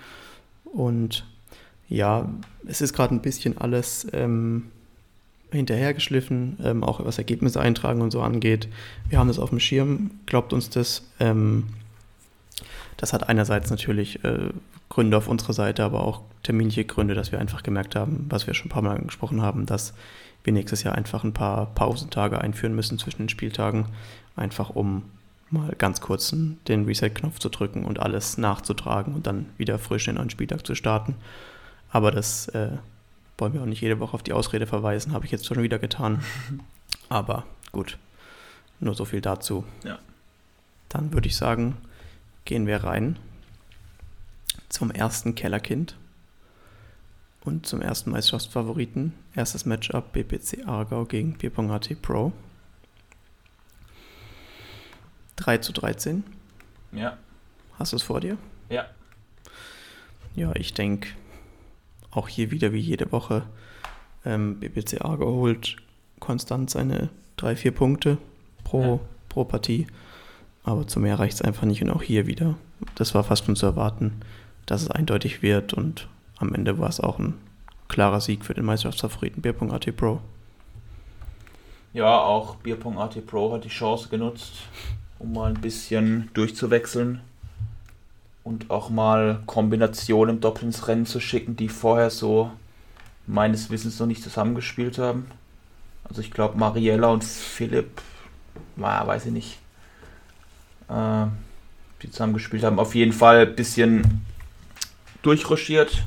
Und 0.66 1.26
ja, 1.88 2.30
es 2.66 2.82
ist 2.82 2.94
gerade 2.94 3.14
ein 3.14 3.22
bisschen 3.22 3.58
alles 3.58 4.08
ähm, 4.14 4.66
hinterhergeschliffen, 5.52 6.58
ähm, 6.64 6.84
auch 6.84 7.04
was 7.04 7.18
Ergebnisse 7.18 7.60
eintragen 7.60 8.02
und 8.02 8.12
so 8.12 8.22
angeht. 8.22 8.68
Wir 9.10 9.20
haben 9.20 9.28
das 9.28 9.40
auf 9.40 9.50
dem 9.50 9.60
Schirm, 9.60 10.12
glaubt 10.26 10.54
uns 10.54 10.70
das. 10.70 11.04
Ähm, 11.20 11.66
das 12.98 13.14
hat 13.14 13.30
einerseits 13.30 13.70
natürlich 13.70 14.24
äh, 14.24 14.50
Gründe 14.90 15.18
auf 15.18 15.28
unserer 15.28 15.54
Seite, 15.54 15.84
aber 15.84 16.04
auch 16.06 16.22
terminliche 16.44 16.86
Gründe, 16.86 17.16
dass 17.16 17.32
wir 17.32 17.40
einfach 17.40 17.64
gemerkt 17.64 17.96
haben, 17.96 18.26
was 18.30 18.48
wir 18.48 18.54
schon 18.54 18.68
ein 18.68 18.70
paar 18.70 18.82
Mal 18.82 18.98
angesprochen 18.98 19.42
haben, 19.42 19.66
dass 19.66 19.94
wir 20.44 20.54
nächstes 20.54 20.84
Jahr 20.84 20.96
einfach 20.96 21.24
ein 21.24 21.34
paar 21.34 21.68
Pausentage 21.74 22.40
einführen 22.40 22.76
müssen 22.76 23.00
zwischen 23.00 23.24
den 23.24 23.30
Spieltagen, 23.30 23.88
einfach 24.36 24.70
um 24.70 25.04
mal 25.50 25.74
ganz 25.78 26.02
kurz 26.02 26.36
den 26.68 26.86
Reset-Knopf 26.86 27.40
zu 27.40 27.50
drücken 27.50 27.86
und 27.86 28.00
alles 28.00 28.38
nachzutragen 28.38 29.14
und 29.14 29.28
dann 29.28 29.48
wieder 29.58 29.78
frisch 29.80 30.08
in 30.08 30.18
einen 30.18 30.32
Spieltag 30.32 30.66
zu 30.66 30.76
starten. 30.76 31.16
Aber 31.92 32.12
das 32.12 32.48
äh, 32.50 32.78
wollen 33.38 33.54
wir 33.54 33.62
auch 33.62 33.68
nicht 33.68 33.82
jede 33.82 34.00
Woche 34.00 34.16
auf 34.16 34.24
die 34.24 34.34
Ausrede 34.34 34.66
verweisen, 34.66 35.14
habe 35.14 35.26
ich 35.26 35.32
jetzt 35.32 35.46
schon 35.46 35.62
wieder 35.62 35.80
getan. 35.80 36.24
Aber 37.10 37.46
gut, 37.72 37.98
nur 38.80 38.96
so 38.96 39.06
viel 39.06 39.22
dazu. 39.22 39.64
Ja. 39.84 40.00
Dann 40.90 41.14
würde 41.14 41.28
ich 41.28 41.36
sagen, 41.36 41.78
gehen 42.46 42.68
wir 42.68 42.84
rein 42.84 43.18
zum 44.70 44.92
ersten 44.92 45.36
Kellerkind 45.36 45.96
und 47.44 47.66
zum 47.66 47.82
ersten 47.82 48.12
Meisterschaftsfavoriten. 48.12 49.14
Erstes 49.36 49.66
Matchup 49.66 50.14
BPC 50.14 50.68
Aargau 50.68 51.06
gegen 51.06 51.38
Pierpong.at 51.38 52.02
Pro. 52.02 52.32
3 55.36 55.58
zu 55.58 55.74
13. 55.74 56.24
Ja. 56.92 57.18
Hast 57.78 57.92
du 57.92 57.98
es 57.98 58.04
vor 58.04 58.22
dir? 58.22 58.38
Ja. 58.70 58.86
Ja, 60.36 60.56
ich 60.56 60.74
denke, 60.74 61.10
auch 62.12 62.28
hier 62.28 62.52
wieder 62.52 62.72
wie 62.74 62.80
jede 62.80 63.12
Woche, 63.12 63.44
ähm, 64.26 64.60
BBC 64.60 65.02
Argo 65.02 65.26
holt 65.26 65.78
konstant 66.20 66.70
seine 66.70 67.10
3-4 67.38 67.72
Punkte 67.72 68.18
pro, 68.64 68.82
ja. 68.82 69.00
pro 69.30 69.44
Partie. 69.44 69.88
Aber 70.64 70.88
zu 70.88 71.00
mehr 71.00 71.20
reicht 71.20 71.36
es 71.36 71.42
einfach 71.42 71.64
nicht. 71.64 71.82
Und 71.82 71.90
auch 71.90 72.02
hier 72.02 72.28
wieder, 72.28 72.56
das 72.96 73.14
war 73.14 73.24
fast 73.24 73.46
schon 73.46 73.56
zu 73.56 73.66
erwarten, 73.66 74.22
dass 74.66 74.82
es 74.82 74.92
eindeutig 74.92 75.42
wird. 75.42 75.74
Und 75.74 76.08
am 76.38 76.54
Ende 76.54 76.80
war 76.80 76.90
es 76.90 77.00
auch 77.00 77.20
ein 77.20 77.36
klarer 77.88 78.22
Sieg 78.22 78.46
für 78.46 78.54
den 78.54 78.66
Meisterschaftsfavoriten 78.66 79.42
Bierpunkt.at 79.42 79.96
Pro. 79.96 80.20
Ja, 81.94 82.18
auch 82.20 82.56
Bierpunkt.at 82.56 83.26
Pro 83.28 83.54
hat 83.54 83.66
die 83.66 83.70
Chance 83.70 84.10
genutzt, 84.10 84.54
um 85.20 85.34
mal 85.34 85.50
ein 85.50 85.62
bisschen 85.62 86.30
durchzuwechseln 86.34 87.22
und 88.44 88.72
auch 88.72 88.90
mal 88.90 89.42
Kombinationen 89.46 90.36
im 90.36 90.42
Doppel 90.42 90.66
ins 90.66 90.88
Rennen 90.88 91.06
zu 91.06 91.20
schicken, 91.20 91.56
die 91.56 91.70
vorher 91.70 92.10
so 92.10 92.52
meines 93.28 93.70
Wissens 93.70 94.00
noch 94.00 94.08
nicht 94.08 94.24
zusammengespielt 94.24 94.98
haben. 94.98 95.28
Also 96.04 96.22
ich 96.22 96.32
glaube 96.32 96.58
Mariella 96.58 97.08
und 97.08 97.24
Philipp, 97.24 98.02
na, 98.76 99.06
weiß 99.06 99.28
ich 99.28 99.32
nicht, 99.32 99.60
äh, 100.94 101.26
die 102.02 102.12
zusammengespielt 102.12 102.64
haben. 102.64 102.80
Auf 102.80 102.96
jeden 102.96 103.14
Fall 103.14 103.48
ein 103.48 103.56
bisschen 103.56 104.26
durchrochiert, 105.22 106.04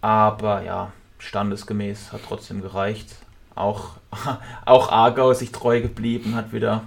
aber 0.00 0.62
ja, 0.62 0.92
standesgemäß 1.18 2.12
hat 2.12 2.22
trotzdem 2.26 2.62
gereicht. 2.62 3.16
Auch, 3.54 3.96
auch 4.64 4.90
Aargau 4.90 5.30
ist 5.30 5.40
sich 5.40 5.52
treu 5.52 5.80
geblieben, 5.80 6.34
hat 6.34 6.52
wieder 6.52 6.84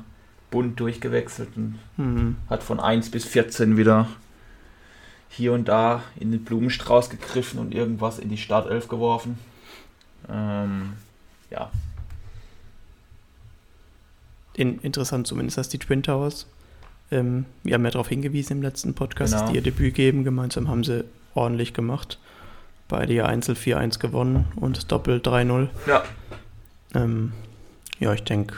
bunt 0.50 0.80
durchgewechselt 0.80 1.50
und 1.56 1.80
mhm. 1.98 2.38
hat 2.48 2.62
von 2.62 2.80
1 2.80 3.10
bis 3.10 3.26
14 3.26 3.76
wieder 3.76 4.08
hier 5.30 5.54
und 5.54 5.68
da 5.68 6.04
in 6.20 6.32
den 6.32 6.44
Blumenstrauß 6.44 7.10
gegriffen 7.10 7.60
und 7.60 7.74
irgendwas 7.74 8.20
in 8.20 8.30
die 8.30 8.38
Startelf 8.38 8.88
geworfen. 8.88 9.40
Ähm, 10.30 10.94
ja. 11.50 11.72
In, 14.54 14.78
interessant 14.82 15.26
zumindest, 15.26 15.58
dass 15.58 15.70
die 15.70 15.80
Twin 15.80 16.04
Towers, 16.04 16.46
ähm, 17.14 17.46
wir 17.64 17.76
haben 17.76 17.86
ja 17.86 17.92
darauf 17.92 18.10
hingewiesen 18.10 18.58
im 18.58 18.62
letzten 18.64 18.94
Podcast, 18.94 19.34
genau. 19.34 19.44
dass 19.44 19.52
die 19.52 19.58
ihr 19.58 19.64
Debüt 19.64 19.94
geben. 19.94 20.24
Gemeinsam 20.24 20.68
haben 20.68 20.84
sie 20.84 21.06
ordentlich 21.36 21.74
gemacht. 21.74 22.20
Beide 22.88 23.14
ja 23.14 23.26
Einzel 23.26 23.56
4-1 23.56 24.00
gewonnen 24.00 24.46
und 24.56 24.92
Doppel 24.92 25.20
3-0. 25.20 25.70
Ja. 25.88 26.04
Ähm, 26.94 27.32
ja, 28.00 28.14
ich 28.14 28.24
denke, 28.24 28.56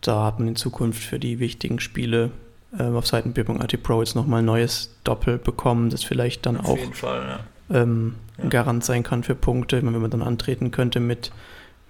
da 0.00 0.26
hat 0.26 0.38
man 0.38 0.48
in 0.48 0.56
Zukunft 0.56 1.02
für 1.02 1.18
die 1.18 1.40
wichtigen 1.40 1.80
Spiele 1.80 2.30
ähm, 2.78 2.96
auf 2.96 3.06
Seiten 3.06 3.32
B.AT 3.32 3.82
Pro 3.82 4.00
jetzt 4.00 4.14
nochmal 4.14 4.40
ein 4.42 4.46
neues 4.46 4.94
Doppel 5.04 5.38
bekommen, 5.38 5.90
das 5.90 6.04
vielleicht 6.04 6.46
dann 6.46 6.56
auf 6.56 6.78
auch 6.78 6.94
Fall, 6.94 7.40
ja. 7.68 7.82
ähm, 7.82 8.14
ja. 8.38 8.48
Garant 8.48 8.84
sein 8.84 9.02
kann 9.02 9.24
für 9.24 9.34
Punkte, 9.34 9.82
wenn 9.82 10.00
man 10.00 10.10
dann 10.10 10.22
antreten 10.22 10.70
könnte 10.70 11.00
mit, 11.00 11.32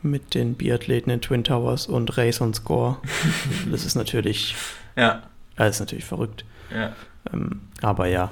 mit 0.03 0.35
den 0.35 0.55
Biathleten 0.55 1.13
in 1.13 1.21
Twin 1.21 1.45
Towers 1.45 1.87
und 1.87 2.17
Race 2.17 2.41
und 2.41 2.57
Score. 2.57 2.97
das 3.71 3.85
ist 3.85 3.95
natürlich, 3.95 4.57
ja. 4.97 5.23
Das 5.67 5.77
ist 5.77 5.81
natürlich 5.81 6.05
verrückt. 6.05 6.45
Ja. 6.75 6.93
Ähm, 7.33 7.63
aber 7.83 8.07
ja, 8.07 8.31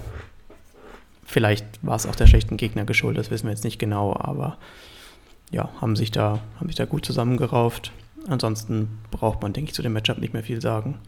vielleicht 1.24 1.66
war 1.82 1.96
es 1.96 2.06
auch 2.06 2.16
der 2.16 2.26
schlechten 2.26 2.56
Gegner 2.56 2.84
geschuldet, 2.84 3.24
das 3.24 3.30
wissen 3.30 3.46
wir 3.46 3.52
jetzt 3.52 3.64
nicht 3.64 3.78
genau, 3.78 4.14
aber 4.14 4.58
ja, 5.50 5.70
haben 5.80 5.96
sich 5.96 6.10
da, 6.10 6.40
haben 6.58 6.66
sich 6.66 6.76
da 6.76 6.84
gut 6.84 7.04
zusammengerauft. 7.04 7.92
Ansonsten 8.28 8.98
braucht 9.10 9.40
man, 9.42 9.52
denke 9.52 9.70
ich, 9.70 9.74
zu 9.74 9.82
dem 9.82 9.94
Matchup 9.94 10.18
nicht 10.18 10.34
mehr 10.34 10.42
viel 10.42 10.60
sagen. 10.60 10.98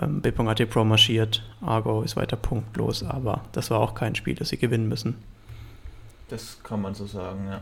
Ähm, 0.00 0.20
B.AT 0.20 0.70
Pro 0.70 0.84
marschiert, 0.84 1.42
Argo 1.60 2.02
ist 2.02 2.16
weiter 2.16 2.36
punktlos, 2.36 3.02
aber 3.02 3.44
das 3.52 3.70
war 3.70 3.80
auch 3.80 3.94
kein 3.94 4.14
Spiel, 4.14 4.34
das 4.34 4.48
sie 4.48 4.58
gewinnen 4.58 4.88
müssen. 4.88 5.16
Das 6.28 6.58
kann 6.62 6.80
man 6.80 6.94
so 6.94 7.06
sagen, 7.06 7.46
ja. 7.48 7.60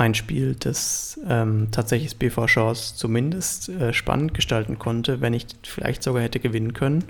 Ein 0.00 0.14
Spiel, 0.14 0.56
das 0.58 1.20
ähm, 1.28 1.68
tatsächlich 1.72 2.16
BV 2.16 2.46
Chance 2.46 2.94
zumindest 2.96 3.68
äh, 3.68 3.92
spannend 3.92 4.32
gestalten 4.32 4.78
konnte, 4.78 5.20
wenn 5.20 5.34
ich 5.34 5.44
vielleicht 5.62 6.02
sogar 6.02 6.22
hätte 6.22 6.40
gewinnen 6.40 6.72
können, 6.72 7.04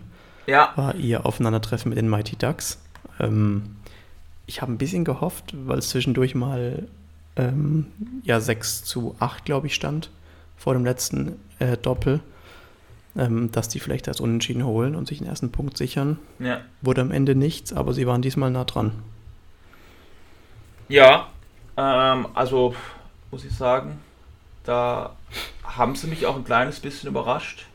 ja. 0.49 0.73
war 0.75 0.97
ihr 0.97 1.25
Aufeinandertreffen 1.25 1.91
mit 1.91 1.99
den 1.99 2.09
Mighty 2.09 2.35
Ducks. 2.35 2.83
Ähm, 3.21 3.77
ich 4.47 4.61
habe 4.61 4.73
ein 4.73 4.79
bisschen 4.79 5.05
gehofft, 5.05 5.55
weil 5.69 5.79
es 5.79 5.91
zwischendurch 5.91 6.35
mal 6.35 6.89
ähm, 7.37 7.87
ja 8.25 8.41
6 8.41 8.83
zu 8.83 9.15
8, 9.21 9.45
glaube 9.45 9.69
ich, 9.69 9.77
stand 9.77 10.11
vor 10.57 10.73
dem 10.73 10.85
letzten 10.85 11.37
äh, 11.61 11.77
Doppel, 11.77 12.19
ähm, 13.17 13.53
dass 13.53 13.69
die 13.69 13.79
vielleicht 13.79 14.09
das 14.09 14.19
Unentschieden 14.19 14.65
holen 14.65 14.97
und 14.97 15.07
sich 15.07 15.19
den 15.19 15.29
ersten 15.29 15.53
Punkt 15.53 15.77
sichern. 15.77 16.19
Ja. 16.41 16.63
Wurde 16.83 17.03
am 17.03 17.13
Ende 17.13 17.37
nichts, 17.37 17.73
aber 17.73 17.93
sie 17.93 18.09
waren 18.09 18.21
diesmal 18.21 18.51
nah 18.51 18.65
dran. 18.65 18.95
Ja, 20.89 21.29
ähm, 21.81 22.29
also 22.35 22.75
muss 23.31 23.45
ich 23.45 23.57
sagen, 23.57 24.01
da 24.65 25.17
haben 25.65 25.95
sie 25.95 26.09
mich 26.09 26.27
auch 26.27 26.37
ein 26.37 26.45
kleines 26.45 26.81
bisschen 26.81 27.09
überrascht. 27.09 27.67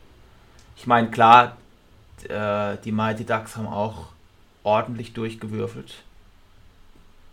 Ich 0.76 0.86
meine, 0.86 1.10
klar, 1.10 1.56
äh, 2.28 2.76
die 2.84 2.92
Mighty 2.92 3.24
Ducks 3.24 3.56
haben 3.56 3.66
auch 3.66 4.08
ordentlich 4.62 5.12
durchgewürfelt. 5.12 6.02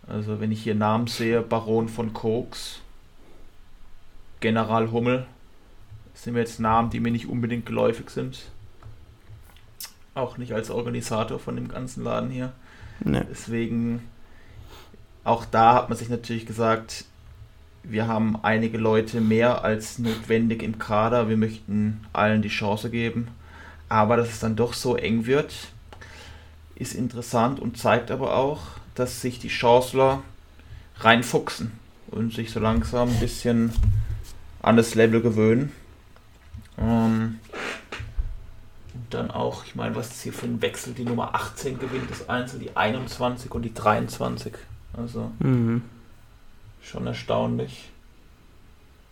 Also 0.07 0.39
wenn 0.39 0.51
ich 0.51 0.63
hier 0.63 0.75
Namen 0.75 1.07
sehe, 1.07 1.41
Baron 1.41 1.89
von 1.89 2.13
Koks, 2.13 2.79
General 4.39 4.91
Hummel, 4.91 5.25
sind 6.13 6.33
mir 6.33 6.39
jetzt 6.39 6.59
Namen, 6.59 6.89
die 6.89 6.99
mir 6.99 7.11
nicht 7.11 7.27
unbedingt 7.27 7.65
geläufig 7.65 8.09
sind. 8.09 8.51
Auch 10.15 10.37
nicht 10.37 10.53
als 10.53 10.69
Organisator 10.69 11.39
von 11.39 11.55
dem 11.55 11.69
ganzen 11.69 12.03
Laden 12.03 12.29
hier. 12.29 12.51
Nee. 12.99 13.23
Deswegen, 13.29 14.07
auch 15.23 15.45
da 15.45 15.75
hat 15.75 15.89
man 15.89 15.97
sich 15.97 16.09
natürlich 16.09 16.45
gesagt, 16.45 17.05
wir 17.83 18.07
haben 18.07 18.37
einige 18.43 18.77
Leute 18.77 19.21
mehr 19.21 19.63
als 19.63 19.99
notwendig 19.99 20.63
im 20.63 20.79
Kader. 20.79 21.29
Wir 21.29 21.37
möchten 21.37 22.05
allen 22.13 22.41
die 22.41 22.49
Chance 22.49 22.89
geben. 22.89 23.27
Aber 23.89 24.17
dass 24.17 24.29
es 24.29 24.39
dann 24.39 24.55
doch 24.55 24.73
so 24.73 24.95
eng 24.95 25.25
wird, 25.25 25.53
ist 26.75 26.95
interessant 26.95 27.59
und 27.59 27.77
zeigt 27.77 28.09
aber 28.09 28.35
auch, 28.35 28.61
dass 28.95 29.21
sich 29.21 29.39
die 29.39 29.49
Chancellor 29.49 30.23
reinfuchsen 30.99 31.71
und 32.07 32.33
sich 32.33 32.51
so 32.51 32.59
langsam 32.59 33.09
ein 33.09 33.19
bisschen 33.19 33.73
an 34.61 34.77
das 34.77 34.95
Level 34.95 35.21
gewöhnen. 35.21 35.71
Ähm, 36.77 37.39
und 38.93 39.13
dann 39.13 39.31
auch, 39.31 39.65
ich 39.65 39.75
meine, 39.75 39.95
was 39.95 40.11
ist 40.11 40.23
hier 40.23 40.33
für 40.33 40.45
ein 40.45 40.61
Wechsel? 40.61 40.93
Die 40.93 41.03
Nummer 41.03 41.35
18 41.35 41.79
gewinnt 41.79 42.09
das 42.09 42.29
Einzel, 42.29 42.59
die 42.59 42.75
21 42.75 43.51
und 43.51 43.63
die 43.63 43.73
23. 43.73 44.53
Also 44.95 45.31
mhm. 45.39 45.81
schon 46.81 47.07
erstaunlich. 47.07 47.89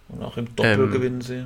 Und 0.10 0.24
auch 0.24 0.38
im 0.38 0.54
Doppel 0.56 0.86
ähm, 0.86 0.92
gewinnen 0.92 1.22
sie. 1.22 1.46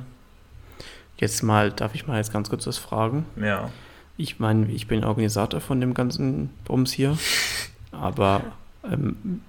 Jetzt 1.18 1.42
mal, 1.42 1.72
darf 1.72 1.94
ich 1.94 2.06
mal 2.06 2.18
jetzt 2.18 2.32
ganz 2.32 2.50
kurz 2.50 2.66
was 2.66 2.78
fragen? 2.78 3.24
Ja. 3.36 3.70
Ich 4.18 4.38
meine, 4.38 4.70
ich 4.70 4.86
bin 4.86 5.04
Organisator 5.04 5.60
von 5.60 5.80
dem 5.80 5.94
ganzen 5.94 6.50
Bums 6.64 6.92
hier, 6.92 7.16
aber 7.92 8.42
ähm, 8.84 9.42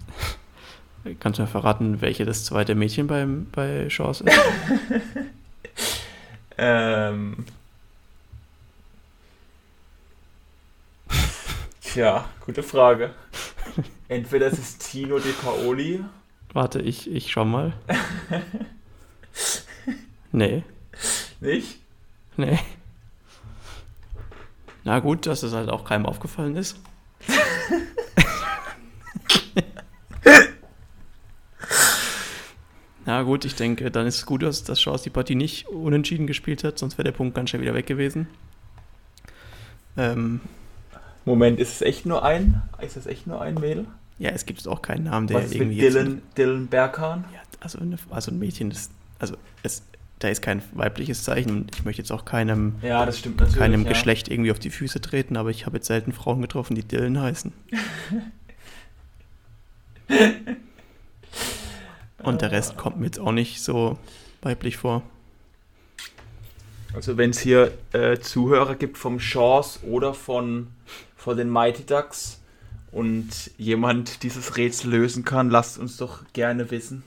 kannst 1.20 1.40
du 1.40 1.44
mir 1.44 1.48
verraten, 1.48 2.02
welche 2.02 2.26
das 2.26 2.46
zweite 2.46 2.76
Mädchen 2.76 3.08
beim, 3.08 3.48
bei 3.52 3.88
Chance 3.88 4.26
ist? 4.26 4.38
ähm. 6.58 7.46
Tja, 11.82 12.26
gute 12.46 12.64
Frage. 12.64 13.12
Entweder 14.10 14.48
es 14.48 14.58
ist 14.58 14.90
Tino 14.90 15.20
De 15.20 15.34
Paoli. 15.34 16.04
Warte, 16.54 16.82
ich, 16.82 17.12
ich 17.12 17.32
schau 17.32 17.46
mal. 17.46 17.74
nee. 20.32 20.64
Nicht? 21.40 21.80
Nee. 22.38 22.60
Na 24.84 25.00
gut, 25.00 25.26
dass 25.26 25.44
es 25.44 25.54
halt 25.54 25.70
auch 25.70 25.84
keinem 25.84 26.06
aufgefallen 26.06 26.56
ist. 26.56 26.80
Na 33.06 33.22
gut, 33.24 33.46
ich 33.46 33.56
denke, 33.56 33.90
dann 33.90 34.06
ist 34.06 34.16
es 34.18 34.26
gut, 34.26 34.44
dass, 34.44 34.64
dass 34.66 34.80
Chance 34.80 35.06
die 35.06 35.10
Partie 35.10 35.36
nicht 35.36 35.68
unentschieden 35.68 36.28
gespielt 36.28 36.64
hat, 36.66 36.78
sonst 36.78 36.98
wäre 36.98 37.06
der 37.06 37.14
Punkt 37.14 37.36
ganz 37.36 37.50
schnell 37.50 37.62
wieder 37.62 37.74
weg 37.74 37.86
gewesen. 37.88 38.28
Ähm, 39.96 40.42
Moment, 41.28 41.60
ist 41.60 41.74
es 41.74 41.82
echt 41.82 42.06
nur 42.06 42.24
ein? 42.24 42.62
Ist 42.82 42.96
es 42.96 43.06
echt 43.06 43.28
nur 43.28 43.42
ein 43.42 43.56
Mädel? 43.56 43.86
Ja, 44.18 44.30
es 44.30 44.46
gibt 44.46 44.66
auch 44.66 44.82
keinen 44.82 45.04
Namen, 45.04 45.28
der 45.28 45.36
Was 45.40 45.48
ist 45.48 45.56
irgendwie. 45.56 45.82
Mit 45.82 45.94
Dylan, 45.94 46.22
Dylan 46.38 46.68
Berghahn? 46.68 47.26
Ja, 47.34 47.42
also, 47.60 47.80
eine, 47.80 47.98
also 48.10 48.32
ein 48.32 48.40
Mädchen 48.40 48.72
ist. 48.72 48.92
Also 49.20 49.36
es, 49.62 49.84
da 50.20 50.30
ist 50.30 50.42
kein 50.42 50.62
weibliches 50.72 51.26
Zeichen 51.26 51.52
und 51.52 51.76
ich 51.76 51.84
möchte 51.84 52.02
jetzt 52.02 52.14
auch 52.14 52.24
keinem, 52.24 52.76
ja, 52.82 53.06
keinem 53.58 53.84
ja. 53.84 53.90
Geschlecht 53.90 54.30
irgendwie 54.30 54.52
auf 54.52 54.60
die 54.60 54.70
Füße 54.70 55.02
treten, 55.02 55.36
aber 55.36 55.50
ich 55.50 55.66
habe 55.66 55.76
jetzt 55.76 55.88
selten 55.88 56.14
Frauen 56.14 56.42
getroffen, 56.42 56.76
die 56.76 56.88
Dylan 56.88 57.20
heißen. 57.20 57.52
und 62.24 62.42
der 62.42 62.54
Rest 62.54 62.78
kommt 62.78 63.00
mir 63.00 63.08
jetzt 63.08 63.20
auch 63.20 63.34
nicht 63.34 63.62
so 63.62 64.00
weiblich 64.42 64.78
vor. 64.78 65.04
Also 66.94 67.18
wenn 67.18 67.32
es 67.32 67.40
hier 67.40 67.72
äh, 67.94 68.18
Zuhörer 68.18 68.76
gibt 68.76 68.98
vom 68.98 69.20
Chance 69.20 69.80
oder 69.86 70.14
von, 70.14 70.68
von 71.16 71.38
den 71.38 71.50
Mighty 71.50 71.86
Ducks 71.86 72.42
und 72.92 73.52
jemand 73.58 74.24
dieses 74.24 74.58
Rätsel 74.58 74.92
lösen 74.92 75.26
kann, 75.26 75.50
lasst 75.50 75.78
uns 75.78 75.98
doch 75.98 76.24
gerne 76.34 76.72
wissen. 76.72 77.04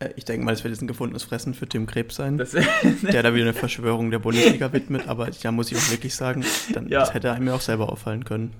Äh, 0.00 0.10
ich 0.16 0.24
denke 0.24 0.44
mal, 0.44 0.52
es 0.52 0.62
wird 0.64 0.72
jetzt 0.72 0.82
ein 0.82 0.86
gefundenes 0.86 1.24
Fressen 1.24 1.54
für 1.54 1.66
Tim 1.66 1.86
Krebs 1.86 2.16
sein, 2.16 2.38
der 3.02 3.22
da 3.22 3.34
wieder 3.34 3.44
eine 3.44 3.54
Verschwörung 3.54 4.10
der 4.10 4.18
Bundesliga 4.18 4.72
widmet, 4.72 5.08
aber 5.08 5.30
da 5.30 5.52
muss 5.52 5.72
ich 5.72 5.78
auch 5.78 5.90
wirklich 5.90 6.14
sagen, 6.14 6.44
dann, 6.72 6.88
ja. 6.88 7.00
das 7.00 7.14
hätte 7.14 7.32
einem 7.32 7.48
ja 7.48 7.54
auch 7.54 7.60
selber 7.60 7.90
auffallen 7.90 8.24
können. 8.24 8.52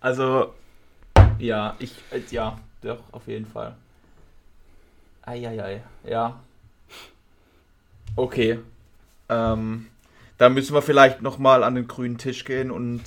Also, 0.00 0.54
ja, 1.38 1.76
ich, 1.78 1.94
äh, 2.10 2.20
ja, 2.30 2.58
doch, 2.82 2.98
auf 3.12 3.26
jeden 3.26 3.46
Fall. 3.46 3.74
Eieiei, 5.22 5.82
ja. 6.04 6.40
Okay. 8.16 8.58
Ähm, 9.30 9.86
da 10.38 10.48
müssen 10.48 10.74
wir 10.74 10.82
vielleicht 10.82 11.22
nochmal 11.22 11.62
an 11.62 11.74
den 11.74 11.86
grünen 11.86 12.18
Tisch 12.18 12.44
gehen 12.44 12.70
und 12.70 13.02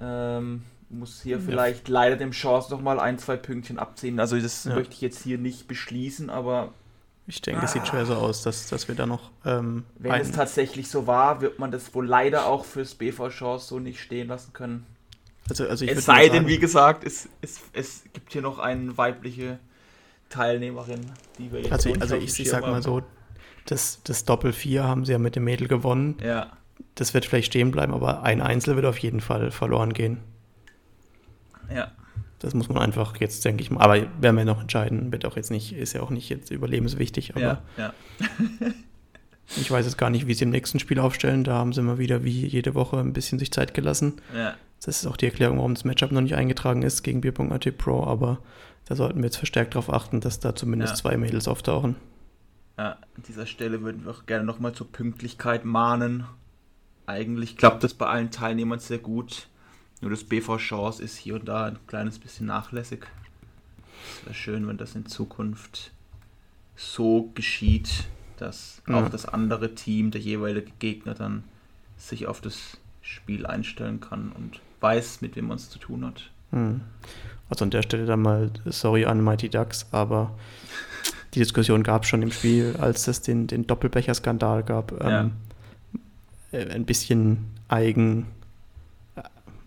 ähm, 0.00 0.62
muss 0.90 1.22
hier 1.22 1.36
ja. 1.36 1.42
vielleicht 1.44 1.88
leider 1.88 2.16
dem 2.16 2.30
Chance 2.30 2.70
nochmal 2.70 2.98
ein, 2.98 3.18
zwei 3.18 3.36
Pünktchen 3.36 3.78
abziehen. 3.78 4.20
Also 4.20 4.38
das 4.38 4.64
ja. 4.64 4.74
möchte 4.74 4.94
ich 4.94 5.00
jetzt 5.00 5.22
hier 5.22 5.38
nicht 5.38 5.68
beschließen, 5.68 6.30
aber. 6.30 6.72
Ich 7.26 7.42
denke, 7.42 7.60
ah, 7.60 7.64
es 7.64 7.72
sieht 7.72 7.86
schwer 7.86 8.06
so 8.06 8.14
aus, 8.14 8.42
dass, 8.42 8.68
dass 8.68 8.88
wir 8.88 8.94
da 8.94 9.04
noch. 9.04 9.30
Ähm, 9.44 9.84
wenn 9.98 10.18
es 10.20 10.32
tatsächlich 10.32 10.88
so 10.88 11.06
war, 11.06 11.42
wird 11.42 11.58
man 11.58 11.70
das 11.70 11.94
wohl 11.94 12.06
leider 12.06 12.46
auch 12.46 12.64
fürs 12.64 12.94
BV 12.94 13.28
Chance 13.28 13.66
so 13.66 13.78
nicht 13.78 14.00
stehen 14.00 14.28
lassen 14.28 14.54
können. 14.54 14.86
Also, 15.50 15.66
also 15.66 15.84
es 15.84 16.04
sei 16.06 16.28
denn, 16.28 16.46
wie 16.46 16.58
gesagt, 16.58 17.04
es, 17.04 17.28
es, 17.42 17.60
es 17.74 18.04
gibt 18.14 18.32
hier 18.32 18.42
noch 18.42 18.58
eine 18.58 18.96
weibliche 18.96 19.58
Teilnehmerin, 20.30 21.00
die 21.38 21.52
wir 21.52 21.60
jetzt 21.60 21.72
Also, 21.72 21.92
also 22.00 22.16
ich, 22.16 22.38
ich 22.38 22.48
sag 22.48 22.62
mal 22.62 22.82
so, 22.82 23.02
das, 23.70 24.00
das 24.04 24.24
Doppel 24.24 24.52
4 24.52 24.84
haben 24.84 25.04
sie 25.04 25.12
ja 25.12 25.18
mit 25.18 25.36
dem 25.36 25.44
Mädel 25.44 25.68
gewonnen. 25.68 26.16
Ja. 26.24 26.52
Das 26.94 27.12
wird 27.12 27.26
vielleicht 27.26 27.48
stehen 27.48 27.70
bleiben, 27.70 27.92
aber 27.92 28.22
ein 28.22 28.40
Einzel 28.40 28.76
wird 28.76 28.86
auf 28.86 28.98
jeden 28.98 29.20
Fall 29.20 29.50
verloren 29.50 29.92
gehen. 29.92 30.18
Ja. 31.72 31.92
Das 32.38 32.54
muss 32.54 32.68
man 32.68 32.78
einfach 32.78 33.16
jetzt, 33.20 33.44
denke 33.44 33.62
ich 33.62 33.70
mal, 33.70 33.82
aber 33.82 34.06
werden 34.20 34.36
wir 34.36 34.44
noch 34.44 34.60
entscheiden, 34.60 35.12
wird 35.12 35.26
auch 35.26 35.36
jetzt 35.36 35.50
nicht, 35.50 35.72
ist 35.72 35.92
ja 35.92 36.02
auch 36.02 36.10
nicht 36.10 36.28
jetzt 36.28 36.50
überlebenswichtig, 36.50 37.34
aber 37.34 37.42
ja, 37.42 37.62
ja. 37.76 37.92
ich 39.56 39.70
weiß 39.70 39.84
jetzt 39.84 39.98
gar 39.98 40.08
nicht, 40.08 40.28
wie 40.28 40.34
sie 40.34 40.44
im 40.44 40.50
nächsten 40.50 40.78
Spiel 40.78 41.00
aufstellen. 41.00 41.42
Da 41.42 41.54
haben 41.54 41.72
sie 41.72 41.82
mal 41.82 41.98
wieder 41.98 42.22
wie 42.24 42.46
jede 42.46 42.74
Woche 42.74 42.98
ein 42.98 43.12
bisschen 43.12 43.38
sich 43.38 43.50
Zeit 43.50 43.74
gelassen. 43.74 44.20
Ja. 44.34 44.54
Das 44.84 45.00
ist 45.00 45.06
auch 45.06 45.16
die 45.16 45.26
Erklärung, 45.26 45.58
warum 45.58 45.74
das 45.74 45.84
Matchup 45.84 46.12
noch 46.12 46.20
nicht 46.20 46.36
eingetragen 46.36 46.82
ist 46.82 47.02
gegen 47.02 47.20
Bier.at 47.20 47.76
Pro, 47.76 48.04
aber 48.04 48.38
da 48.84 48.94
sollten 48.94 49.18
wir 49.18 49.24
jetzt 49.24 49.36
verstärkt 49.36 49.74
darauf 49.74 49.92
achten, 49.92 50.20
dass 50.20 50.38
da 50.38 50.54
zumindest 50.54 50.92
ja. 50.92 50.96
zwei 50.96 51.16
Mädels 51.16 51.48
auftauchen. 51.48 51.96
Ja, 52.78 52.92
an 52.92 53.22
dieser 53.26 53.44
Stelle 53.44 53.82
würden 53.82 54.04
wir 54.04 54.12
auch 54.12 54.26
gerne 54.26 54.44
nochmal 54.44 54.72
zur 54.72 54.90
Pünktlichkeit 54.90 55.64
mahnen. 55.64 56.26
Eigentlich 57.06 57.56
klappt 57.56 57.82
das 57.82 57.92
bei 57.92 58.06
allen 58.06 58.30
Teilnehmern 58.30 58.78
sehr 58.78 58.98
gut. 58.98 59.48
Nur 60.00 60.12
das 60.12 60.22
BV 60.22 60.58
Chance 60.58 61.02
ist 61.02 61.16
hier 61.16 61.34
und 61.34 61.48
da 61.48 61.66
ein 61.66 61.78
kleines 61.88 62.20
bisschen 62.20 62.46
nachlässig. 62.46 63.06
Es 64.20 64.26
wäre 64.26 64.34
schön, 64.34 64.68
wenn 64.68 64.76
das 64.76 64.94
in 64.94 65.06
Zukunft 65.06 65.90
so 66.76 67.32
geschieht, 67.34 68.04
dass 68.36 68.80
ja. 68.86 69.02
auch 69.02 69.08
das 69.08 69.26
andere 69.26 69.74
Team, 69.74 70.12
der 70.12 70.20
jeweilige 70.20 70.70
Gegner, 70.78 71.14
dann 71.14 71.42
sich 71.96 72.28
auf 72.28 72.40
das 72.40 72.76
Spiel 73.02 73.44
einstellen 73.44 73.98
kann 73.98 74.30
und 74.30 74.60
weiß, 74.80 75.20
mit 75.20 75.34
wem 75.34 75.48
man 75.48 75.56
es 75.56 75.68
zu 75.68 75.80
tun 75.80 76.06
hat. 76.06 76.30
Hm. 76.52 76.82
Also 77.50 77.64
an 77.64 77.72
der 77.72 77.82
Stelle 77.82 78.06
dann 78.06 78.22
mal 78.22 78.52
sorry 78.66 79.04
an 79.04 79.24
Mighty 79.24 79.48
Ducks, 79.48 79.86
aber 79.90 80.38
die 81.34 81.40
Diskussion 81.40 81.82
gab 81.82 82.04
es 82.04 82.08
schon 82.08 82.22
im 82.22 82.30
Spiel, 82.30 82.76
als 82.78 83.06
es 83.06 83.20
den, 83.20 83.46
den 83.46 83.66
Doppelbecher-Skandal 83.66 84.62
gab. 84.62 84.92
Ähm, 85.00 85.32
ja. 86.52 86.58
Äh, 86.58 86.70
ein 86.70 86.84
bisschen 86.84 87.46
Eigen, 87.68 88.26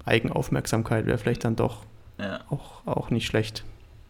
Eigenaufmerksamkeit 0.06 1.06
wäre 1.06 1.17
vielleicht 1.17 1.43
dann 1.43 1.56
doch 1.56 1.86
ja. 2.17 2.41
auch, 2.50 2.86
auch 2.86 3.10
nicht 3.12 3.28
schlecht. 3.28 3.63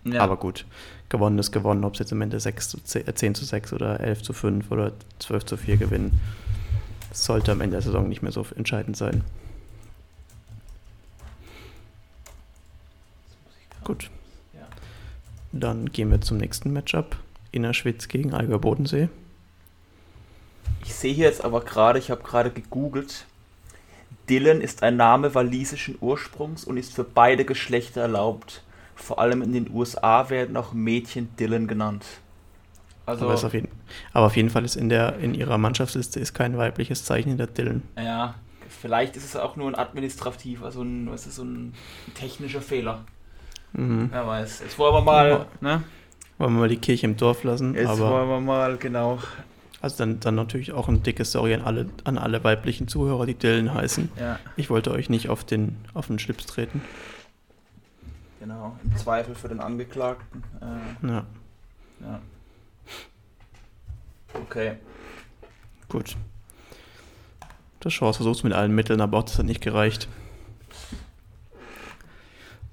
Ja. 0.04 0.22
Aber 0.22 0.38
gut, 0.38 0.66
gewonnen 1.10 1.38
ist 1.38 1.52
gewonnen, 1.52 1.84
ob 1.84 1.94
es 1.94 2.00
jetzt 2.00 2.12
am 2.12 2.22
Ende 2.22 2.40
6 2.40 2.70
zu 2.70 2.78
10, 2.80 3.16
10 3.16 3.36
zu 3.36 3.46
6 3.46 3.74
oder 3.74 4.00
11 4.00 4.24
zu 4.24 4.34
5 4.34 4.72
oder 4.72 4.94
12 5.20 5.46
zu 5.46 5.58
4 5.58 5.78
gewinnen. 5.78 6.20
Sollte 7.12 7.52
am 7.52 7.62
Ende 7.62 7.76
der 7.76 7.82
Saison 7.82 8.08
nicht 8.08 8.22
mehr 8.22 8.32
so 8.32 8.46
entscheidend 8.56 8.98
sein. 8.98 9.24
Gut. 13.84 14.10
Dann 15.52 15.92
gehen 15.92 16.10
wir 16.10 16.22
zum 16.22 16.38
nächsten 16.38 16.72
Matchup. 16.72 17.18
Innerschwitz 17.52 18.08
gegen 18.08 18.34
Allgäu 18.34 18.58
Bodensee. 18.58 19.10
Ich 20.84 20.94
sehe 20.94 21.14
hier 21.14 21.26
jetzt 21.26 21.44
aber 21.44 21.62
gerade, 21.62 22.00
ich 22.00 22.12
habe 22.12 22.24
gerade 22.24 22.52
gegoogelt. 22.52 23.26
Dylan 24.30 24.62
ist 24.62 24.84
ein 24.84 24.98
Name 24.98 25.36
walisischen 25.36 25.98
Ursprungs 26.00 26.64
und 26.64 26.78
ist 26.78 26.94
für 26.94 27.04
beide 27.04 27.46
Geschlechter 27.46 28.02
erlaubt. 28.02 28.64
Vor 28.96 29.20
allem 29.20 29.42
in 29.42 29.52
den 29.54 29.70
USA 29.72 30.30
werden 30.30 30.56
auch 30.58 30.74
Mädchen 30.74 31.36
Dylan 31.38 31.68
genannt. 31.68 32.06
Also, 33.06 33.26
aber, 33.26 33.34
auf 33.34 33.54
jeden, 33.54 33.68
aber 34.14 34.28
auf 34.28 34.36
jeden 34.36 34.50
Fall 34.50 34.64
ist 34.64 34.76
in, 34.76 34.90
der, 34.90 35.18
in 35.18 35.34
ihrer 35.34 35.58
Mannschaftsliste 35.58 36.20
ist 36.20 36.34
kein 36.34 36.58
weibliches 36.58 37.04
Zeichen 37.04 37.30
hinter 37.30 37.48
Dylan. 37.48 37.82
Ja, 37.98 38.36
vielleicht 38.70 39.18
ist 39.18 39.26
es 39.26 39.36
auch 39.36 39.56
nur 39.56 39.68
ein 39.68 39.76
administrativ, 39.76 40.64
also 40.64 40.84
ein, 40.84 41.10
was 41.10 41.28
ist 41.28 41.36
so 41.36 41.44
ein 41.44 41.74
technischer 42.14 42.62
Fehler. 42.62 43.04
Mhm. 43.74 44.10
Wer 44.12 44.28
weiß. 44.28 44.62
Jetzt 44.62 44.78
wollen 44.78 44.94
wir 44.94 45.02
mal, 45.02 45.30
ja. 45.30 45.46
ne? 45.62 45.84
Wollen 46.42 46.56
wir 46.56 46.62
mal 46.62 46.70
die 46.70 46.78
Kirche 46.78 47.06
im 47.06 47.18
Dorf 47.18 47.44
lassen. 47.44 47.76
Jetzt 47.76 47.88
aber 47.88 48.10
wollen 48.10 48.30
wir 48.30 48.40
mal, 48.40 48.78
genau. 48.78 49.20
Also 49.80 49.98
dann, 50.00 50.20
dann 50.22 50.34
natürlich 50.34 50.72
auch 50.72 50.88
ein 50.88 51.04
dickes 51.04 51.32
Sorry 51.34 51.54
an 51.54 51.62
alle, 51.62 51.88
an 52.04 52.18
alle 52.18 52.44
weiblichen 52.44 52.88
Zuhörer, 52.88 53.28
die 53.28 53.36
Dylan 53.36 53.72
heißen. 53.72 54.12
Ja. 54.20 54.40
Ich 54.58 54.72
wollte 54.72 54.90
euch 54.90 55.08
nicht 55.08 55.30
auf 55.30 55.44
den, 55.44 55.78
auf 55.94 56.08
den 56.08 56.18
Schlips 56.18 56.48
treten. 56.48 56.82
Genau, 58.40 58.76
im 58.84 58.98
Zweifel 58.98 59.36
für 59.36 59.50
den 59.50 59.60
Angeklagten. 59.60 60.44
Äh, 60.62 61.08
ja. 61.08 61.26
Ja. 62.00 62.22
Okay. 64.34 64.78
Gut. 65.90 66.18
Das 67.82 67.94
Chance 67.94 68.18
versucht 68.18 68.38
es 68.38 68.44
mit 68.44 68.54
allen 68.54 68.74
Mitteln, 68.74 69.00
aber 69.00 69.20
auch 69.20 69.24
das 69.26 69.38
hat 69.38 69.46
nicht 69.46 69.62
gereicht 69.62 70.08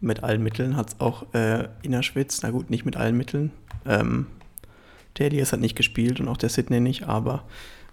mit 0.01 0.23
allen 0.23 0.43
Mitteln 0.43 0.77
hat 0.77 0.89
es 0.89 1.01
auch 1.01 1.33
äh, 1.35 1.69
Innerschwitz, 1.83 2.41
na 2.43 2.51
gut, 2.51 2.71
nicht 2.71 2.85
mit 2.85 2.97
allen 2.97 3.17
Mitteln. 3.17 3.51
Ähm, 3.87 4.27
der 5.17 5.27
Elias 5.27 5.53
hat 5.53 5.61
nicht 5.61 5.77
gespielt 5.77 6.21
und 6.21 6.29
auch 6.29 6.37
der 6.37 6.49
Sydney 6.49 6.81
nicht, 6.81 7.05
aber 7.09 7.43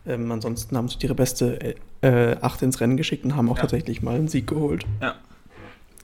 ähm, 0.06 0.32
ansonsten 0.32 0.78
haben 0.78 0.88
sie 0.88 0.98
ihre 1.02 1.16
beste 1.16 1.76
äh, 2.02 2.36
Acht 2.42 2.62
ins 2.62 2.80
Rennen 2.80 2.98
geschickt 2.98 3.26
und 3.26 3.36
haben 3.36 3.50
auch 3.50 3.56
ja. 3.56 3.62
tatsächlich 3.62 4.04
mal 4.04 4.16
einen 4.16 4.28
Sieg 4.28 4.48
geholt. 4.48 4.86
Ja. 5.02 5.16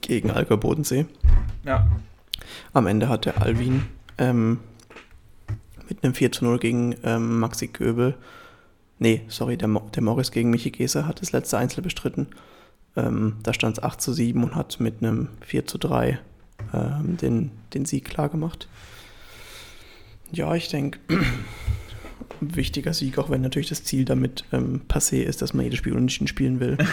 Gegen 0.00 0.32
Alger 0.32 0.56
Bodensee. 0.56 1.06
Ja. 1.64 1.86
Am 2.72 2.88
Ende 2.88 3.08
hat 3.08 3.24
der 3.24 3.40
Alvin 3.40 3.84
ähm, 4.18 4.58
mit 5.88 6.02
einem 6.02 6.14
4 6.14 6.32
zu 6.32 6.44
0 6.44 6.58
gegen 6.58 6.96
ähm, 7.04 7.38
Maxi 7.38 7.68
Köbel, 7.68 8.16
nee, 8.98 9.22
sorry, 9.28 9.56
der, 9.56 9.68
der 9.68 10.02
Morris 10.02 10.30
gegen 10.32 10.50
Michi 10.50 10.70
Geser 10.70 11.06
hat 11.06 11.20
das 11.20 11.32
letzte 11.32 11.58
Einzel 11.58 11.82
bestritten. 11.82 12.28
Ähm, 12.96 13.36
da 13.42 13.52
stand 13.54 13.78
es 13.78 13.82
8 13.82 14.00
zu 14.00 14.12
7 14.12 14.42
und 14.42 14.54
hat 14.54 14.80
mit 14.80 15.02
einem 15.02 15.28
4 15.40 15.66
zu 15.66 15.78
3 15.78 16.18
ähm, 16.74 17.16
den, 17.16 17.50
den 17.74 17.84
Sieg 17.84 18.04
klar 18.04 18.28
gemacht. 18.28 18.68
Ja, 20.30 20.54
ich 20.54 20.68
denke, 20.68 20.98
wichtiger 22.40 22.92
Sieg, 22.92 23.18
auch 23.18 23.30
wenn 23.30 23.40
natürlich 23.40 23.68
das 23.68 23.84
Ziel 23.84 24.04
damit 24.04 24.44
ähm, 24.52 24.82
passé 24.88 25.22
ist, 25.22 25.42
dass 25.42 25.54
man 25.54 25.64
jedes 25.64 25.78
Spiel 25.78 25.92
unentschieden 25.92 26.28
spielen 26.28 26.60
will. 26.60 26.78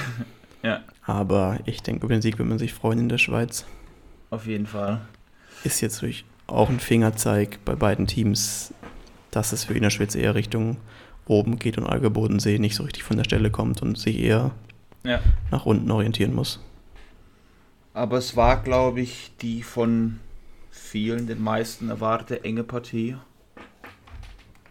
Ja. 0.61 0.81
Aber 1.05 1.59
ich 1.65 1.81
denke, 1.83 2.05
über 2.05 2.13
den 2.13 2.21
Sieg 2.21 2.37
wird 2.37 2.49
man 2.49 2.59
sich 2.59 2.73
freuen 2.73 2.99
in 2.99 3.07
der 3.07 3.17
Schweiz. 3.17 3.65
Auf 4.29 4.45
jeden 4.45 4.67
Fall. 4.67 4.99
Ist 5.63 5.79
jetzt 5.81 6.01
durch 6.01 6.25
auch 6.47 6.69
ein 6.69 6.79
Fingerzeig 6.79 7.59
bei 7.63 7.75
beiden 7.75 8.07
Teams, 8.07 8.73
dass 9.31 9.53
es 9.53 9.63
für 9.63 9.73
Innerschwitz 9.73 10.15
eher 10.15 10.35
Richtung 10.35 10.77
oben 11.27 11.59
geht 11.59 11.77
und 11.77 11.85
Alge 11.85 12.09
Bodensee 12.09 12.59
nicht 12.59 12.75
so 12.75 12.83
richtig 12.83 13.03
von 13.03 13.17
der 13.17 13.23
Stelle 13.23 13.51
kommt 13.51 13.81
und 13.81 13.97
sich 13.97 14.19
eher 14.19 14.51
Ja. 15.03 15.21
nach 15.51 15.65
unten 15.65 15.89
orientieren 15.91 16.33
muss. 16.35 16.59
Aber 17.93 18.17
es 18.17 18.35
war, 18.35 18.61
glaube 18.61 19.01
ich, 19.01 19.31
die 19.41 19.63
von 19.63 20.19
vielen, 20.71 21.27
den 21.27 21.41
meisten 21.41 21.89
erwartete 21.89 22.43
enge 22.43 22.63
Partie. 22.63 23.15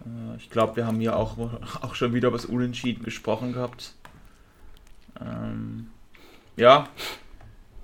Äh, 0.04 0.36
Ich 0.36 0.50
glaube, 0.50 0.76
wir 0.76 0.86
haben 0.86 1.00
hier 1.00 1.16
auch, 1.16 1.36
auch 1.82 1.94
schon 1.94 2.14
wieder 2.14 2.28
über 2.28 2.36
das 2.36 2.46
Unentschieden 2.46 3.04
gesprochen 3.04 3.52
gehabt. 3.52 3.94
Ähm, 5.20 5.88
ja, 6.56 6.88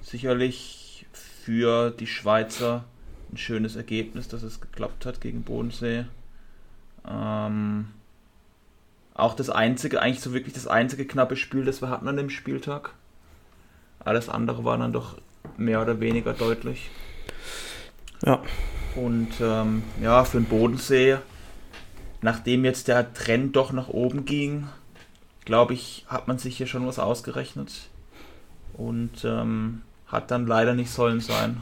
sicherlich 0.03 1.07
für 1.13 1.91
die 1.91 2.07
Schweizer 2.07 2.85
ein 3.33 3.37
schönes 3.37 3.75
Ergebnis, 3.77 4.29
dass 4.29 4.43
es 4.43 4.61
geklappt 4.61 5.07
hat 5.07 5.21
gegen 5.21 5.43
Bodensee. 5.43 6.07
Ähm, 7.09 7.89
auch 9.15 9.35
das 9.35 9.49
einzige, 9.51 10.03
eigentlich 10.03 10.21
so 10.21 10.33
wirklich 10.33 10.55
das 10.55 10.67
einzige 10.67 11.07
knappe 11.07 11.37
Spiel, 11.37 11.65
das 11.65 11.81
wir 11.81 11.89
hatten 11.89 12.09
an 12.09 12.17
dem 12.17 12.31
Spieltag. 12.31 12.91
Alles 14.01 14.29
andere 14.29 14.65
war 14.65 14.77
dann 14.77 14.93
doch 14.93 15.17
mehr 15.57 15.81
oder 15.81 16.01
weniger 16.01 16.33
deutlich. 16.33 16.91
Ja, 18.25 18.43
Und 18.97 19.33
ähm, 19.41 19.83
ja, 20.01 20.25
für 20.25 20.39
den 20.39 20.47
Bodensee, 20.47 21.19
nachdem 22.23 22.65
jetzt 22.65 22.89
der 22.89 23.13
Trend 23.13 23.55
doch 23.57 23.73
nach 23.73 23.89
oben 23.89 24.25
ging, 24.25 24.69
glaube 25.45 25.75
ich, 25.75 26.05
hat 26.09 26.27
man 26.27 26.39
sich 26.39 26.57
hier 26.57 26.67
schon 26.67 26.87
was 26.87 26.99
ausgerechnet. 26.99 27.89
Und 28.75 29.25
ähm, 29.25 29.83
hat 30.07 30.31
dann 30.31 30.47
leider 30.47 30.75
nicht 30.75 30.91
sollen 30.91 31.21
sein. 31.21 31.61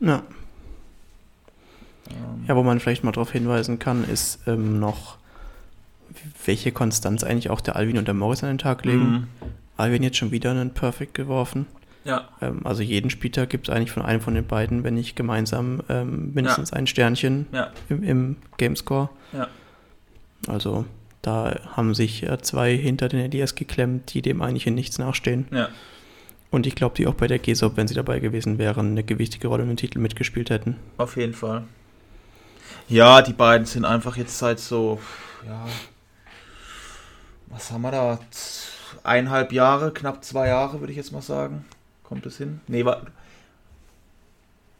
ja. 0.00 0.22
Ähm, 2.10 2.44
Ja, 2.46 2.54
wo 2.56 2.62
man 2.62 2.78
vielleicht 2.78 3.04
mal 3.04 3.12
darauf 3.12 3.32
hinweisen 3.32 3.78
kann, 3.78 4.04
ist 4.04 4.40
ähm, 4.46 4.78
noch, 4.78 5.16
welche 6.44 6.72
Konstanz 6.72 7.24
eigentlich 7.24 7.50
auch 7.50 7.60
der 7.60 7.76
Alvin 7.76 7.98
und 7.98 8.06
der 8.06 8.14
Morris 8.14 8.42
an 8.42 8.50
den 8.50 8.58
Tag 8.58 8.84
legen. 8.84 9.10
mhm. 9.10 9.26
Alvin 9.76 10.02
jetzt 10.02 10.16
schon 10.16 10.30
wieder 10.30 10.50
einen 10.50 10.70
Perfect 10.70 11.14
geworfen. 11.14 11.66
Ja, 12.04 12.28
Ähm, 12.40 12.60
also 12.64 12.82
jeden 12.82 13.10
Spieltag 13.10 13.50
gibt 13.50 13.68
es 13.68 13.74
eigentlich 13.74 13.90
von 13.90 14.04
einem 14.04 14.20
von 14.20 14.34
den 14.34 14.46
beiden, 14.46 14.84
wenn 14.84 14.94
nicht 14.94 15.16
gemeinsam, 15.16 15.82
ähm, 15.88 16.32
mindestens 16.34 16.72
ein 16.72 16.86
Sternchen 16.86 17.46
ja, 17.52 17.72
im, 17.88 18.02
im 18.02 18.36
Gamescore. 18.58 19.10
ja. 19.32 19.48
Also 20.46 20.84
da 21.22 21.56
haben 21.74 21.94
sich 21.94 22.22
äh, 22.22 22.38
zwei 22.38 22.76
hinter 22.76 23.08
den 23.08 23.18
LDS 23.20 23.56
geklemmt, 23.56 24.14
die 24.14 24.22
dem 24.22 24.40
eigentlich 24.40 24.66
in 24.68 24.74
nichts 24.74 24.98
nachstehen. 24.98 25.46
ja. 25.50 25.68
Und 26.52 26.66
ich 26.66 26.76
glaube, 26.76 26.94
die 26.94 27.08
auch 27.08 27.14
bei 27.14 27.26
der 27.26 27.40
GESOP, 27.40 27.76
wenn 27.76 27.88
sie 27.88 27.94
dabei 27.94 28.20
gewesen 28.20 28.56
wären, 28.56 28.92
eine 28.92 29.02
gewichtige 29.02 29.48
Rolle 29.48 29.64
im 29.64 29.76
Titel 29.76 29.98
mitgespielt 29.98 30.48
hätten. 30.48 30.76
Auf 30.96 31.16
jeden 31.16 31.34
Fall. 31.34 31.64
Ja, 32.88 33.20
die 33.20 33.32
beiden 33.32 33.66
sind 33.66 33.84
einfach 33.84 34.16
jetzt 34.16 34.38
seit 34.38 34.60
so, 34.60 35.00
ja, 35.44 35.66
was 37.46 37.70
haben 37.70 37.82
wir 37.82 37.90
da? 37.90 38.18
Eineinhalb 39.04 39.52
Jahre, 39.52 39.92
knapp 39.92 40.24
zwei 40.24 40.48
Jahre, 40.48 40.80
würde 40.80 40.92
ich 40.92 40.96
jetzt 40.96 41.12
mal 41.12 41.22
sagen. 41.22 41.64
Kommt 42.02 42.26
es 42.26 42.38
hin? 42.38 42.60
Nee, 42.66 42.84
wa 42.84 43.02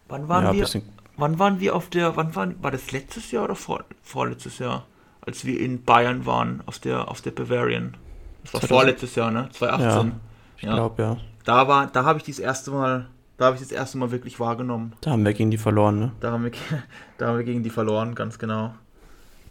wann 0.09 0.29
waren 0.29 0.45
ja, 0.45 0.53
wir? 0.53 0.61
bisschen, 0.61 0.83
Wann 1.17 1.39
waren 1.39 1.61
wir 1.61 1.75
auf 1.75 1.89
der, 1.89 2.17
wann 2.17 2.35
waren, 2.37 2.63
war 2.63 2.71
das 2.71 2.93
letztes 2.93 3.31
Jahr 3.31 3.45
oder 3.45 3.55
vor, 3.55 3.85
vorletztes 4.03 4.59
Jahr? 4.59 4.85
Als 5.23 5.45
wir 5.45 5.59
in 5.59 5.83
Bayern 5.83 6.27
waren, 6.27 6.63
auf 6.67 6.79
der, 6.79 7.09
auf 7.09 7.23
der 7.23 7.31
Bavarian. 7.31 7.97
Das 8.45 8.55
war 8.55 8.61
2000. 8.61 8.69
vorletztes 8.69 9.15
Jahr, 9.15 9.31
ne? 9.31 9.49
2018. 9.51 10.13
ich 10.57 10.63
ja. 10.63 10.75
glaube, 10.75 11.03
ja. 11.03 11.17
Da 11.45 11.69
war, 11.69 11.87
da 11.87 12.05
habe 12.05 12.19
ich 12.19 12.25
das 12.25 12.39
erste 12.39 12.71
Mal, 12.71 13.09
da 13.39 13.47
habe 13.47 13.57
ich 13.57 13.63
das 13.63 13.73
erste 13.73 13.99
Mal 13.99 14.11
wirklich 14.11 14.39
wahrgenommen. 14.39 14.93
Da 15.01 15.11
haben 15.13 15.25
wir 15.25 15.33
gegen 15.33 15.51
die 15.51 15.59
verloren, 15.59 15.99
ne? 15.99 16.13
Da 16.21 16.33
haben 16.33 16.45
wir, 16.45 16.53
da 17.19 17.29
haben 17.29 17.39
wir 17.39 17.45
gegen 17.45 17.63
die 17.63 17.71
verloren, 17.71 18.15
ganz 18.15 18.39
genau. 18.39 18.75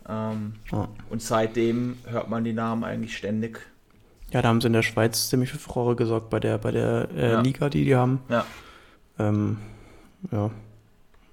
Ähm, 0.08 0.56
Ja. 0.72 0.88
und 1.10 1.22
seitdem 1.22 1.98
hört 2.06 2.30
man 2.30 2.44
die 2.44 2.54
Namen 2.54 2.84
eigentlich 2.84 3.18
ständig. 3.18 3.60
Ja, 4.32 4.42
da 4.42 4.50
haben 4.50 4.62
sie 4.62 4.68
in 4.68 4.74
der 4.74 4.82
Schweiz 4.84 5.30
ziemlich 5.30 5.52
für 5.52 5.58
Furore 5.60 5.96
gesorgt 5.96 6.30
bei 6.30 6.40
der, 6.40 6.58
bei 6.58 6.72
der 6.72 7.10
äh, 7.16 7.32
Ja. 7.32 7.42
Liga, 7.42 7.70
die 7.70 7.86
die 7.86 7.96
haben. 7.96 8.22
Ja. 8.30 8.46
Ähm, 9.20 9.58
ja. 10.32 10.52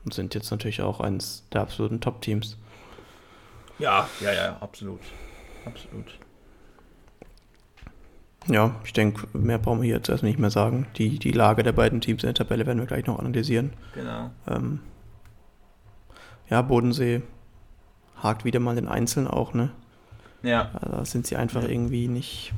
Und 0.05 0.15
sind 0.15 0.35
jetzt 0.35 0.51
natürlich 0.51 0.83
auch 0.83 1.01
eines 1.01 1.47
der 1.53 1.63
absoluten 1.63 2.01
Top-Teams. 2.01 2.59
Ja, 3.79 4.09
ja, 4.21 4.33
ja, 4.33 4.57
absolut. 4.61 5.01
Absolut. 5.65 6.19
Ja, 8.49 8.75
ich 8.85 8.93
denke, 8.93 9.27
mehr 9.37 9.59
brauchen 9.59 9.81
wir 9.83 9.87
hier 9.87 9.97
jetzt 9.97 10.09
erstmal 10.09 10.31
nicht 10.31 10.41
mehr 10.41 10.51
sagen. 10.51 10.87
Die, 10.97 11.19
die 11.19 11.31
Lage 11.31 11.63
der 11.63 11.73
beiden 11.73 12.01
Teams 12.01 12.23
in 12.25 12.29
der 12.29 12.35
Tabelle 12.35 12.67
werden 12.67 12.81
wir 12.81 12.87
gleich 12.87 13.07
noch 13.07 13.19
analysieren. 13.19 13.73
Genau. 13.95 14.31
Ähm, 14.49 14.81
ja, 16.51 16.61
Bodensee 16.63 17.23
hakt 18.23 18.45
wieder 18.45 18.61
mal 18.61 18.75
den 18.77 18.89
Einzelnen 18.89 19.29
auch, 19.29 19.53
ne? 19.55 19.71
Ja, 20.43 20.71
Also 20.75 20.97
Da 20.97 21.05
sind 21.05 21.27
sie 21.27 21.37
einfach 21.37 21.63
Ja. 21.63 21.69
irgendwie 21.69 22.09
nicht. 22.09 22.53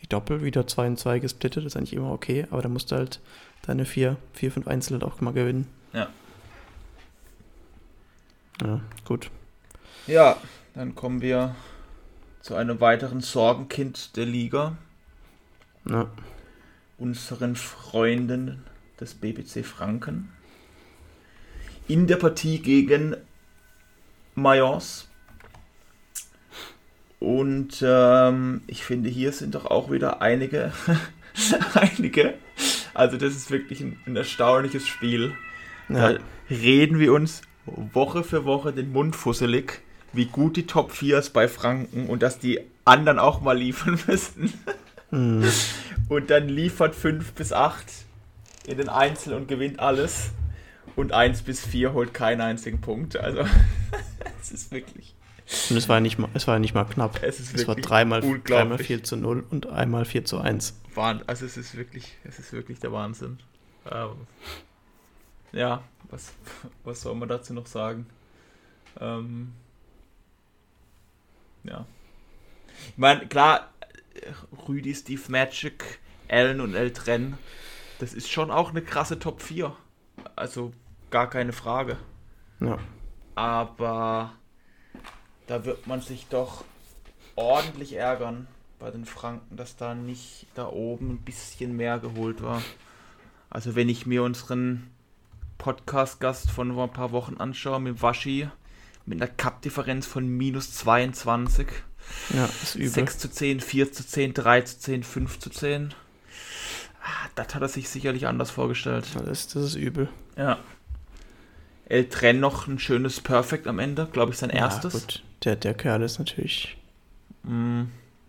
Die 0.00 0.08
Doppel 0.08 0.42
wieder 0.42 0.66
2 0.66 0.86
und 0.88 0.98
2 0.98 1.18
gesplittet, 1.18 1.64
ist 1.64 1.76
eigentlich 1.76 1.92
immer 1.92 2.12
okay, 2.12 2.46
aber 2.50 2.62
da 2.62 2.68
musst 2.68 2.90
du 2.90 2.96
halt 2.96 3.20
deine 3.62 3.84
4, 3.84 4.16
4, 4.32 4.52
5 4.52 4.66
Einzel 4.68 4.94
halt 4.94 5.04
auch 5.04 5.20
mal 5.20 5.32
gewinnen. 5.32 5.66
Ja. 5.92 6.08
Ja, 8.62 8.80
gut. 9.04 9.30
Ja, 10.06 10.36
dann 10.74 10.94
kommen 10.94 11.20
wir 11.20 11.54
zu 12.40 12.54
einem 12.54 12.80
weiteren 12.80 13.20
Sorgenkind 13.20 14.16
der 14.16 14.26
Liga, 14.26 14.76
Ja, 15.88 16.08
unseren 16.98 17.56
Freunden 17.56 18.64
des 19.00 19.14
BBC 19.14 19.64
Franken. 19.64 20.30
In 21.86 22.06
der 22.06 22.16
Partie 22.16 22.58
gegen 22.60 23.16
Mayence. 24.42 25.08
Und 27.20 27.82
ähm, 27.84 28.62
ich 28.66 28.84
finde, 28.84 29.10
hier 29.10 29.32
sind 29.32 29.54
doch 29.54 29.66
auch 29.66 29.90
wieder 29.90 30.22
einige, 30.22 30.72
einige. 31.74 32.34
Also 32.94 33.16
das 33.16 33.34
ist 33.34 33.50
wirklich 33.50 33.80
ein, 33.80 33.98
ein 34.06 34.16
erstaunliches 34.16 34.86
Spiel. 34.86 35.34
ja, 35.88 36.12
Da 36.14 36.18
reden 36.48 36.98
wir 36.98 37.12
uns 37.12 37.42
Woche 37.66 38.22
für 38.24 38.44
Woche 38.44 38.72
den 38.72 38.92
Mund 38.92 39.14
fusselig, 39.16 39.80
wie 40.12 40.26
gut 40.26 40.56
die 40.56 40.66
Top 40.66 40.92
4 40.92 41.18
ist 41.18 41.30
bei 41.30 41.48
Franken 41.48 42.06
und 42.06 42.22
dass 42.22 42.38
die 42.38 42.60
anderen 42.84 43.18
auch 43.18 43.40
mal 43.40 43.58
liefern 43.58 43.98
müssen. 44.06 44.54
hm, 45.10 45.44
Und 46.08 46.30
dann 46.30 46.48
liefert 46.48 46.94
5 46.94 47.32
bis 47.32 47.52
8 47.52 47.84
in 48.66 48.78
den 48.78 48.88
Einzel 48.88 49.34
und 49.34 49.48
gewinnt 49.48 49.80
alles. 49.80 50.30
Und 50.98 51.12
1 51.12 51.42
bis 51.42 51.64
4 51.64 51.92
holt 51.92 52.12
keinen 52.12 52.40
einzigen 52.40 52.80
Punkt. 52.80 53.16
Also, 53.16 53.44
es 54.40 54.50
ist 54.50 54.72
wirklich. 54.72 55.14
und 55.70 55.76
es 55.76 55.88
war 55.88 55.96
ja 55.96 56.00
nicht 56.00 56.18
mal, 56.18 56.28
es 56.34 56.48
war 56.48 56.58
nicht 56.58 56.74
mal 56.74 56.84
knapp. 56.84 57.22
Es 57.22 57.38
ist 57.38 57.54
Es 57.54 57.68
war 57.68 57.76
dreimal, 57.76 58.20
dreimal 58.20 58.34
unglaublich. 58.38 58.86
4 58.88 59.04
zu 59.04 59.16
0 59.16 59.44
und 59.48 59.66
einmal 59.68 60.04
4 60.04 60.24
zu 60.24 60.38
1. 60.40 60.74
Wahn- 60.96 61.22
Also, 61.28 61.46
es 61.46 61.56
ist 61.56 61.76
wirklich, 61.76 62.16
es 62.24 62.40
ist 62.40 62.52
wirklich 62.52 62.80
der 62.80 62.90
Wahnsinn. 62.92 63.38
Ähm, 63.90 64.10
ja, 65.52 65.82
was, 66.10 66.32
was 66.82 67.00
soll 67.00 67.14
man 67.14 67.28
dazu 67.28 67.54
noch 67.54 67.66
sagen? 67.66 68.06
Ähm, 69.00 69.52
ja. 71.62 71.86
Ich 72.90 72.98
meine, 72.98 73.26
klar, 73.28 73.72
Rüdi, 74.68 74.94
Steve 74.96 75.22
Magic, 75.28 76.00
Allen 76.28 76.60
und 76.60 76.74
El 76.74 76.92
Tren, 76.92 77.38
das 78.00 78.14
ist 78.14 78.28
schon 78.30 78.50
auch 78.50 78.70
eine 78.70 78.82
krasse 78.82 79.18
Top 79.20 79.40
4. 79.42 79.74
Also 80.34 80.72
gar 81.10 81.28
keine 81.30 81.52
Frage. 81.52 81.96
Ja, 82.60 82.78
Aber 83.34 84.32
da 85.46 85.64
wird 85.64 85.86
man 85.86 86.00
sich 86.00 86.26
doch 86.28 86.64
ordentlich 87.36 87.94
ärgern 87.94 88.46
bei 88.78 88.90
den 88.90 89.04
Franken, 89.04 89.56
dass 89.56 89.76
da 89.76 89.94
nicht 89.94 90.46
da 90.54 90.66
oben 90.68 91.10
ein 91.12 91.18
bisschen 91.18 91.76
mehr 91.76 91.98
geholt 91.98 92.42
war. 92.42 92.62
Also 93.50 93.74
wenn 93.76 93.88
ich 93.88 94.06
mir 94.06 94.22
unseren 94.24 94.90
Podcast-Gast 95.58 96.50
von 96.50 96.74
vor 96.74 96.84
ein 96.84 96.92
paar 96.92 97.12
Wochen 97.12 97.36
anschaue, 97.38 97.80
mit 97.80 98.02
Waschi, 98.02 98.48
mit 99.06 99.20
einer 99.22 99.30
Cup-Differenz 99.30 100.06
von 100.06 100.28
minus 100.28 100.74
22, 100.74 101.66
ja, 102.34 102.44
ist 102.62 102.74
übel. 102.74 102.88
6 102.90 103.18
zu 103.18 103.30
10, 103.30 103.60
4 103.60 103.92
zu 103.92 104.06
10, 104.06 104.34
3 104.34 104.60
zu 104.62 104.78
10, 104.80 105.02
5 105.02 105.38
zu 105.38 105.50
10. 105.50 105.94
Ah, 107.02 107.28
Das 107.36 107.54
hat 107.54 107.62
er 107.62 107.68
sich 107.68 107.88
sicherlich 107.88 108.26
anders 108.26 108.50
vorgestellt. 108.50 109.06
Das, 109.14 109.26
ist- 109.26 109.56
das 109.56 109.64
ist 109.64 109.74
übel. 109.76 110.08
Ja. 110.36 110.58
El 111.88 112.08
Tren 112.08 112.38
noch 112.40 112.66
ein 112.66 112.78
schönes 112.78 113.20
Perfect 113.20 113.66
am 113.66 113.78
Ende, 113.78 114.06
glaube 114.12 114.32
ich, 114.32 114.38
sein 114.38 114.50
erstes. 114.50 114.92
Ja, 114.92 114.98
gut. 115.00 115.22
Der, 115.44 115.56
der 115.56 115.74
Kerl 115.74 116.02
ist 116.02 116.18
natürlich. 116.18 116.76
Mm, 117.44 117.82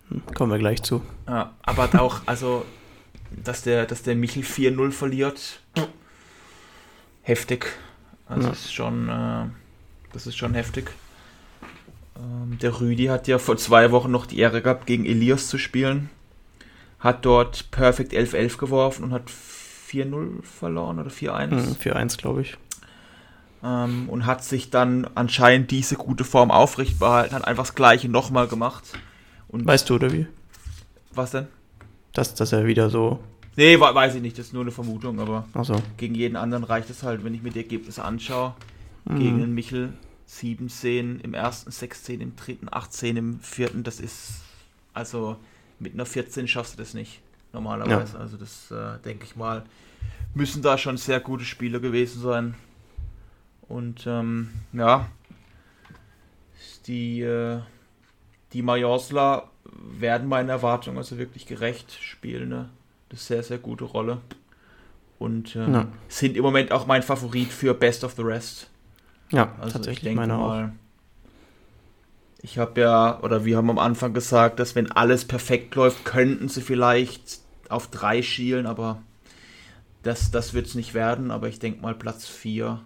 hm, 0.10 0.22
Kommen 0.34 0.52
wir 0.52 0.60
gleich 0.60 0.82
zu. 0.84 1.02
ja, 1.28 1.54
aber 1.64 1.90
auch, 2.02 2.22
also, 2.26 2.66
dass 3.44 3.64
der, 3.64 3.86
dass 3.86 4.02
der 4.04 4.16
Michel 4.16 4.44
4-0 4.44 4.92
verliert, 4.92 5.60
heftig. 7.24 7.68
Also 8.28 8.44
Ja. 8.44 8.50
das 8.50 8.60
ist 8.66 8.74
schon, 8.74 9.10
äh, 9.10 9.46
das 10.14 10.28
ist 10.28 10.38
schon 10.38 10.54
heftig. 10.54 10.92
Ähm, 12.16 12.58
der 12.60 12.80
Rüdi 12.80 13.06
hat 13.06 13.28
ja 13.28 13.40
vor 13.40 13.58
zwei 13.58 13.92
Wochen 13.92 14.12
noch 14.12 14.26
die 14.26 14.40
Ehre 14.40 14.62
gehabt, 14.62 14.86
gegen 14.86 15.06
Elias 15.06 15.48
zu 15.48 15.58
spielen. 15.58 16.10
hat 17.00 17.24
dort 17.26 17.72
Perfect 17.72 18.12
11-11 18.12 18.58
geworfen 18.58 19.06
und 19.06 19.14
hat 19.14 19.24
4-0 19.30 20.44
verloren 20.44 21.00
oder 21.00 21.10
4-1. 21.10 21.48
Mhm, 21.56 21.76
4-1, 21.82 22.18
glaube 22.18 22.42
ich. 22.42 22.58
Ähm, 23.64 24.08
und 24.10 24.26
hat 24.26 24.44
sich 24.44 24.70
dann 24.70 25.08
anscheinend 25.16 25.72
diese 25.72 25.96
gute 25.96 26.24
Form 26.24 26.50
aufrecht 26.50 27.00
behalten, 27.00 27.36
hat 27.36 27.46
einfach 27.46 27.66
das 27.66 27.76
gleiche 27.76 28.08
nochmal 28.08 28.48
gemacht. 28.48 28.86
Und 29.50 29.66
weißt 29.66 29.90
du, 29.90 29.96
oder 29.96 30.12
wie? 30.14 30.28
Was 31.14 31.32
denn? 31.32 31.48
Dass, 32.14 32.36
dass 32.36 32.54
er 32.54 32.66
wieder 32.66 32.90
so. 32.90 33.20
Nee, 33.56 33.78
weiß 33.80 34.16
ich 34.16 34.22
nicht, 34.22 34.38
das 34.38 34.48
ist 34.48 34.54
nur 34.54 34.62
eine 34.62 34.72
Vermutung, 34.72 35.20
aber 35.20 35.46
so. 35.64 35.76
gegen 35.98 36.16
jeden 36.16 36.38
anderen 36.38 36.64
reicht 36.64 36.90
es 36.90 37.04
halt, 37.04 37.26
wenn 37.26 37.34
ich 37.34 37.42
mir 37.42 37.50
die 37.50 37.60
Ergebnisse 37.60 38.06
anschaue. 38.06 38.54
Mhm. 39.06 39.20
Gegen 39.20 39.40
den 39.40 39.54
Michel 39.54 39.94
17 40.28 41.20
im 41.20 41.34
ersten, 41.34 41.72
16 41.72 42.22
im 42.22 42.36
dritten, 42.36 42.68
18 42.72 43.18
im 43.18 43.40
vierten, 43.42 43.84
das 43.84 44.00
ist 44.00 44.42
also 44.94 45.38
mit 45.80 45.94
einer 45.94 46.06
14 46.06 46.48
schaffst 46.48 46.74
du 46.74 46.78
das 46.78 46.94
nicht 46.94 47.22
normalerweise. 47.54 48.14
Ja. 48.14 48.20
Also 48.20 48.38
das 48.38 48.72
äh, 48.72 49.00
denke 49.04 49.26
ich 49.26 49.36
mal, 49.36 49.64
müssen 50.34 50.62
da 50.62 50.78
schon 50.78 50.98
sehr 50.98 51.20
gute 51.20 51.46
Spieler 51.46 51.80
gewesen 51.80 52.22
sein. 52.22 52.56
Und 53.70 54.06
ähm, 54.08 54.50
ja, 54.74 55.08
die, 56.88 57.22
äh, 57.22 57.60
die 58.52 58.64
Majorsla 58.64 59.50
werden 59.64 60.28
meinen 60.28 60.50
Erwartungen 60.50 60.98
also 60.98 61.18
wirklich 61.18 61.46
gerecht 61.46 61.92
spielen. 62.02 62.50
Ne? 62.50 62.70
Ist 63.10 63.32
eine 63.32 63.42
sehr, 63.42 63.44
sehr 63.44 63.58
gute 63.60 63.86
Rolle. 63.86 64.18
Und 65.20 65.56
äh, 65.56 65.70
ja. 65.70 65.88
sind 66.08 66.36
im 66.36 66.44
Moment 66.44 66.72
auch 66.72 66.88
mein 66.88 67.04
Favorit 67.04 67.50
für 67.50 67.74
Best 67.74 68.04
of 68.04 68.14
the 68.14 68.24
Rest. 68.24 68.70
Ja, 69.32 69.54
also 69.60 69.74
tatsächlich 69.74 70.16
meine 70.16 70.34
mal, 70.34 70.66
auch. 70.66 70.70
Ich 72.42 72.58
habe 72.58 72.82
ja, 72.82 73.20
oder 73.22 73.46
wir 73.46 73.58
haben 73.58 73.70
am 73.70 73.80
Anfang 73.80 74.14
gesagt, 74.14 74.60
dass 74.60 74.76
wenn 74.76 74.92
alles 74.92 75.26
perfekt 75.26 75.76
läuft, 75.76 76.06
könnten 76.06 76.48
sie 76.48 76.62
vielleicht 76.62 77.42
auf 77.68 77.88
drei 77.88 78.24
schielen, 78.24 78.66
aber 78.66 79.04
das, 80.02 80.32
das 80.32 80.54
wird 80.54 80.68
es 80.68 80.76
nicht 80.76 80.94
werden. 80.94 81.30
Aber 81.30 81.50
ich 81.50 81.60
denke 81.60 81.82
mal, 81.82 81.94
Platz 81.94 82.26
4 82.26 82.82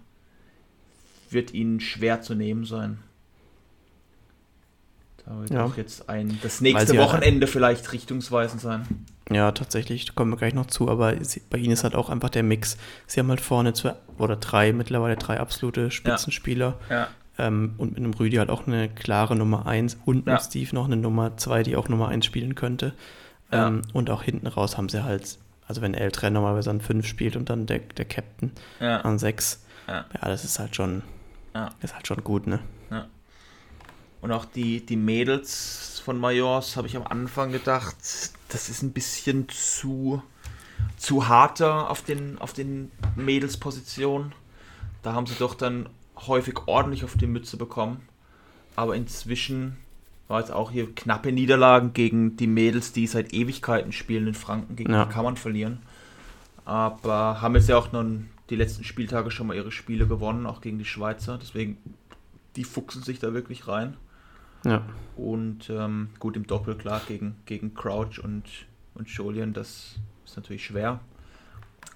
wird 1.34 1.52
ihnen 1.52 1.80
schwer 1.80 2.22
zu 2.22 2.34
nehmen 2.34 2.64
sein. 2.64 2.98
Da 5.26 5.40
wird 5.40 5.50
ja. 5.50 5.64
auch 5.64 5.76
jetzt 5.76 6.08
ein, 6.08 6.38
das 6.42 6.60
nächste 6.60 6.98
Wochenende 6.98 7.46
ja, 7.46 7.52
vielleicht 7.52 7.92
richtungsweisend 7.92 8.60
sein. 8.60 9.06
Ja, 9.30 9.52
tatsächlich, 9.52 10.04
da 10.04 10.12
kommen 10.12 10.32
wir 10.32 10.36
gleich 10.36 10.52
noch 10.52 10.66
zu, 10.66 10.90
aber 10.90 11.14
bei 11.48 11.58
ihnen 11.58 11.72
ist 11.72 11.82
halt 11.82 11.94
auch 11.94 12.10
einfach 12.10 12.28
der 12.28 12.42
Mix. 12.42 12.76
Sie 13.06 13.20
haben 13.20 13.30
halt 13.30 13.40
vorne 13.40 13.72
zwei 13.72 13.94
oder 14.18 14.36
drei, 14.36 14.72
mittlerweile 14.72 15.16
drei 15.16 15.40
absolute 15.40 15.90
Spitzenspieler. 15.90 16.78
Ja. 16.90 16.96
ja. 16.96 17.08
Ähm, 17.36 17.74
und 17.78 17.90
mit 17.90 17.98
einem 17.98 18.14
Rüdi 18.14 18.36
halt 18.36 18.50
auch 18.50 18.66
eine 18.66 18.88
klare 18.88 19.34
Nummer 19.34 19.66
1 19.66 19.98
und 20.04 20.26
mit 20.26 20.40
Steve 20.40 20.74
noch 20.74 20.84
eine 20.84 20.96
Nummer 20.96 21.36
2, 21.36 21.64
die 21.64 21.74
auch 21.74 21.88
Nummer 21.88 22.08
1 22.08 22.24
spielen 22.24 22.54
könnte. 22.54 22.92
Ähm, 23.50 23.82
und 23.92 24.10
auch 24.10 24.22
hinten 24.22 24.46
raus 24.46 24.76
haben 24.76 24.88
sie 24.88 25.04
halt, 25.04 25.38
also 25.66 25.80
wenn 25.80 25.94
Eltren 25.94 26.34
normalerweise 26.34 26.70
an 26.70 26.80
5 26.80 27.06
spielt 27.06 27.36
und 27.36 27.50
dann 27.50 27.66
der, 27.66 27.80
der 27.80 28.04
Captain 28.04 28.52
an 28.78 29.18
6, 29.18 29.64
ja. 29.88 30.04
das 30.20 30.44
ist 30.44 30.58
halt 30.58 30.76
schon, 30.76 31.02
ist 31.80 31.94
halt 31.94 32.06
schon 32.06 32.22
gut, 32.24 32.46
ne? 32.46 32.60
Und 34.24 34.32
auch 34.32 34.46
die, 34.46 34.80
die 34.84 34.96
Mädels 34.96 36.00
von 36.02 36.18
Majors 36.18 36.78
habe 36.78 36.86
ich 36.86 36.96
am 36.96 37.06
Anfang 37.06 37.52
gedacht, 37.52 37.94
das 38.48 38.70
ist 38.70 38.82
ein 38.82 38.92
bisschen 38.92 39.50
zu, 39.50 40.22
zu 40.96 41.28
harter 41.28 41.90
auf 41.90 42.00
den, 42.00 42.38
auf 42.38 42.54
den 42.54 42.90
Mädelspositionen. 43.16 44.32
Da 45.02 45.12
haben 45.12 45.26
sie 45.26 45.34
doch 45.34 45.54
dann 45.54 45.90
häufig 46.16 46.54
ordentlich 46.64 47.04
auf 47.04 47.18
die 47.18 47.26
Mütze 47.26 47.58
bekommen. 47.58 48.08
Aber 48.76 48.96
inzwischen 48.96 49.76
war 50.26 50.40
jetzt 50.40 50.52
auch 50.52 50.70
hier 50.70 50.94
knappe 50.94 51.30
Niederlagen 51.30 51.92
gegen 51.92 52.38
die 52.38 52.46
Mädels, 52.46 52.92
die 52.92 53.06
seit 53.06 53.34
Ewigkeiten 53.34 53.92
spielen 53.92 54.28
in 54.28 54.34
Franken. 54.34 54.74
Gegen 54.74 54.90
ja. 54.90 55.04
die 55.04 55.12
kann 55.12 55.24
man 55.24 55.36
verlieren. 55.36 55.82
Aber 56.64 57.42
haben 57.42 57.56
jetzt 57.56 57.68
ja 57.68 57.76
auch 57.76 57.92
noch 57.92 58.06
die 58.50 58.56
letzten 58.56 58.84
Spieltage 58.84 59.30
schon 59.30 59.46
mal 59.46 59.56
ihre 59.56 59.72
Spiele 59.72 60.06
gewonnen, 60.06 60.46
auch 60.46 60.60
gegen 60.60 60.78
die 60.78 60.84
Schweizer. 60.84 61.38
Deswegen, 61.38 61.78
die 62.56 62.64
fuchsen 62.64 63.02
sich 63.02 63.18
da 63.18 63.32
wirklich 63.32 63.68
rein. 63.68 63.96
Ja. 64.64 64.82
Und 65.16 65.70
ähm, 65.70 66.08
gut 66.18 66.36
im 66.36 66.46
Doppel, 66.46 66.74
klar, 66.76 67.00
gegen, 67.06 67.36
gegen 67.46 67.74
Crouch 67.74 68.18
und, 68.22 68.44
und 68.94 69.08
Jolien, 69.08 69.52
das 69.52 69.96
ist 70.24 70.36
natürlich 70.36 70.64
schwer. 70.64 71.00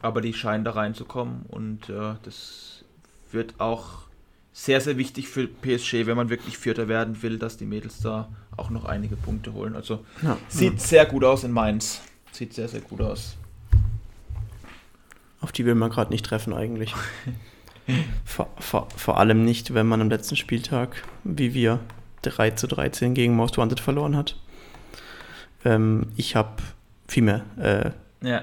Aber 0.01 0.21
die 0.21 0.35
scheinen 0.35 0.65
da 0.65 0.73
reinzukommen 0.73 1.47
und 1.49 1.89
äh, 1.89 2.15
das 2.23 2.85
wird 3.33 3.59
auch 3.59 4.09
sehr, 4.53 4.81
sehr 4.81 4.97
wichtig 4.97 5.29
für 5.29 5.47
PSG, 5.47 6.07
wenn 6.07 6.17
man 6.17 6.31
wirklich 6.31 6.59
Vierter 6.59 6.89
werden 6.89 7.23
will, 7.23 7.39
dass 7.39 7.57
die 7.57 7.65
Mädels 7.65 8.01
da 8.01 8.29
auch 8.57 8.71
noch 8.71 8.85
einige 8.85 9.17
Punkte 9.17 9.53
holen. 9.53 9.77
Also 9.77 10.05
ja, 10.23 10.37
sieht 10.49 10.75
ja. 10.75 10.79
sehr 10.79 11.07
gut 11.07 11.25
aus 11.25 11.45
in 11.45 11.53
Mainz. 11.53 12.01
Sieht 12.33 12.53
sehr, 12.55 12.69
sehr 12.69 12.81
gut 12.81 13.01
aus. 13.01 13.37
Auf 15.41 15.53
die 15.53 15.65
will 15.65 15.75
man 15.75 15.91
gerade 15.91 16.11
nicht 16.11 16.25
treffen 16.25 16.53
eigentlich. 16.53 16.95
vor, 18.25 18.49
vor, 18.59 18.89
vor 18.97 19.19
allem 19.19 19.45
nicht, 19.45 19.75
wenn 19.75 19.87
man 19.87 20.01
am 20.01 20.11
letzten 20.11 20.37
Spieltag, 20.37 21.03
wie 21.25 21.55
wir, 21.55 21.81
3 22.23 22.51
zu 22.51 22.67
13 22.67 23.15
gegen 23.15 23.37
Most 23.37 23.59
Wanted 23.59 23.81
verloren 23.81 24.17
hat. 24.17 24.37
Ähm, 25.65 26.07
ich 26.17 26.37
habe 26.37 26.63
viel 27.07 27.23
mehr. 27.23 27.45
Äh, 27.57 28.27
ja. 28.27 28.43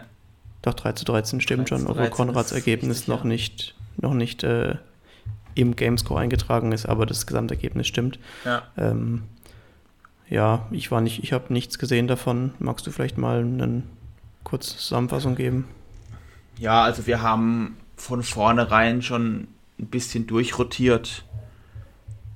Doch 0.62 0.74
3 0.74 0.94
zu 0.94 1.06
13 1.06 1.42
stimmt 1.42 1.70
13, 1.70 1.86
schon, 1.86 1.88
obwohl 1.88 2.10
Konrads 2.10 2.52
Ergebnis 2.52 3.00
richtig, 3.00 3.08
noch 3.10 3.24
ja. 3.24 3.28
nicht, 3.28 3.76
noch 3.98 4.14
nicht 4.14 4.44
äh, 4.44 4.76
im 5.54 5.76
Gamescore 5.76 6.22
eingetragen 6.22 6.72
ist, 6.72 6.86
aber 6.86 7.06
das 7.06 7.28
Gesamtergebnis 7.28 7.88
stimmt. 7.88 8.20
Ja. 8.44 8.64
Ähm, 8.78 9.24
ja, 10.30 10.66
ich 10.72 10.92
war 10.92 11.02
nicht, 11.02 11.24
ich 11.24 11.34
habe 11.34 11.54
nichts 11.54 11.78
gesehen 11.78 12.08
davon. 12.08 12.54
Magst 12.60 12.88
du 12.88 12.92
vielleicht 12.92 13.18
mal 13.18 13.40
eine 13.40 13.84
kurze 14.44 14.78
Zusammenfassung 14.78 15.36
geben? 15.36 15.66
Ja, 16.58 16.84
also 16.84 17.06
wir 17.08 17.22
haben 17.22 17.78
von 17.98 18.24
vornherein 18.24 19.02
schon 19.02 19.48
ein 19.80 19.88
bisschen 19.88 20.28
durchrotiert, 20.28 21.26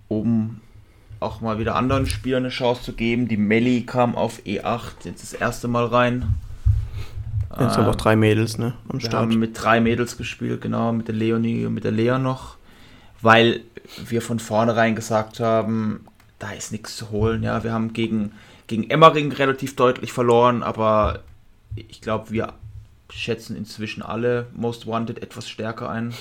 um 0.07 0.61
auch 1.19 1.41
mal 1.41 1.59
wieder 1.59 1.75
anderen 1.75 2.05
Spielern 2.05 2.43
eine 2.43 2.49
Chance 2.49 2.83
zu 2.83 2.93
geben. 2.93 3.27
Die 3.27 3.37
Melli 3.37 3.85
kam 3.85 4.15
auf 4.15 4.39
E8 4.45 5.05
jetzt 5.05 5.23
das 5.23 5.33
erste 5.33 5.67
Mal 5.67 5.85
rein. 5.85 6.35
Jetzt 7.51 7.75
ähm, 7.75 7.83
haben 7.83 7.89
auch 7.89 7.95
drei 7.95 8.15
Mädels, 8.15 8.57
ne? 8.57 8.73
Am 8.87 9.01
wir 9.01 9.07
Start. 9.07 9.23
haben 9.23 9.39
mit 9.39 9.61
drei 9.61 9.81
Mädels 9.81 10.17
gespielt, 10.17 10.61
genau, 10.61 10.93
mit 10.93 11.07
der 11.07 11.15
Leonie 11.15 11.65
und 11.65 11.73
mit 11.73 11.83
der 11.83 11.91
Lea 11.91 12.17
noch. 12.19 12.57
Weil 13.21 13.61
wir 14.05 14.21
von 14.21 14.39
vornherein 14.39 14.95
gesagt 14.95 15.39
haben, 15.39 16.05
da 16.37 16.51
ist 16.51 16.71
nichts 16.71 16.95
zu 16.95 17.09
holen. 17.09 17.43
Ja, 17.43 17.63
wir 17.63 17.73
haben 17.73 17.91
gegen, 17.91 18.31
gegen 18.67 18.89
Emmering 18.89 19.31
relativ 19.31 19.75
deutlich 19.75 20.13
verloren, 20.13 20.63
aber 20.63 21.23
ich 21.75 22.01
glaube, 22.01 22.31
wir 22.31 22.53
schätzen 23.11 23.55
inzwischen 23.55 24.01
alle 24.01 24.47
Most 24.53 24.87
Wanted 24.87 25.21
etwas 25.21 25.49
stärker 25.49 25.89
ein 25.89 26.13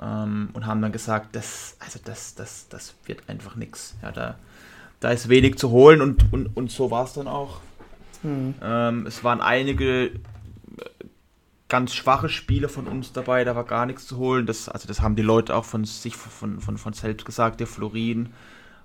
ähm, 0.00 0.50
und 0.52 0.66
haben 0.66 0.82
dann 0.82 0.92
gesagt, 0.92 1.36
das, 1.36 1.76
also 1.80 1.98
das, 2.04 2.34
das, 2.34 2.68
das 2.68 2.94
wird 3.06 3.28
einfach 3.28 3.56
nichts. 3.56 3.96
Ja, 4.02 4.12
da, 4.12 4.38
da 5.00 5.10
ist 5.10 5.28
wenig 5.28 5.56
zu 5.56 5.70
holen 5.70 6.00
und, 6.00 6.32
und, 6.32 6.56
und 6.56 6.70
so 6.70 6.90
war 6.90 7.04
es 7.04 7.12
dann 7.12 7.28
auch. 7.28 7.60
Mhm. 8.22 8.54
Ähm, 8.62 9.06
es 9.06 9.22
waren 9.22 9.40
einige 9.40 10.06
äh, 10.06 10.10
ganz 11.68 11.94
schwache 11.94 12.28
Spiele 12.28 12.68
von 12.68 12.86
uns 12.86 13.12
dabei, 13.12 13.44
da 13.44 13.54
war 13.54 13.64
gar 13.64 13.86
nichts 13.86 14.06
zu 14.06 14.16
holen. 14.16 14.46
Das, 14.46 14.68
also 14.68 14.88
das 14.88 15.00
haben 15.00 15.16
die 15.16 15.22
Leute 15.22 15.54
auch 15.54 15.64
von 15.64 15.84
sich 15.84 16.16
von, 16.16 16.60
von, 16.60 16.78
von 16.78 16.92
selbst 16.92 17.24
gesagt. 17.24 17.60
Der 17.60 17.66
Florin 17.66 18.32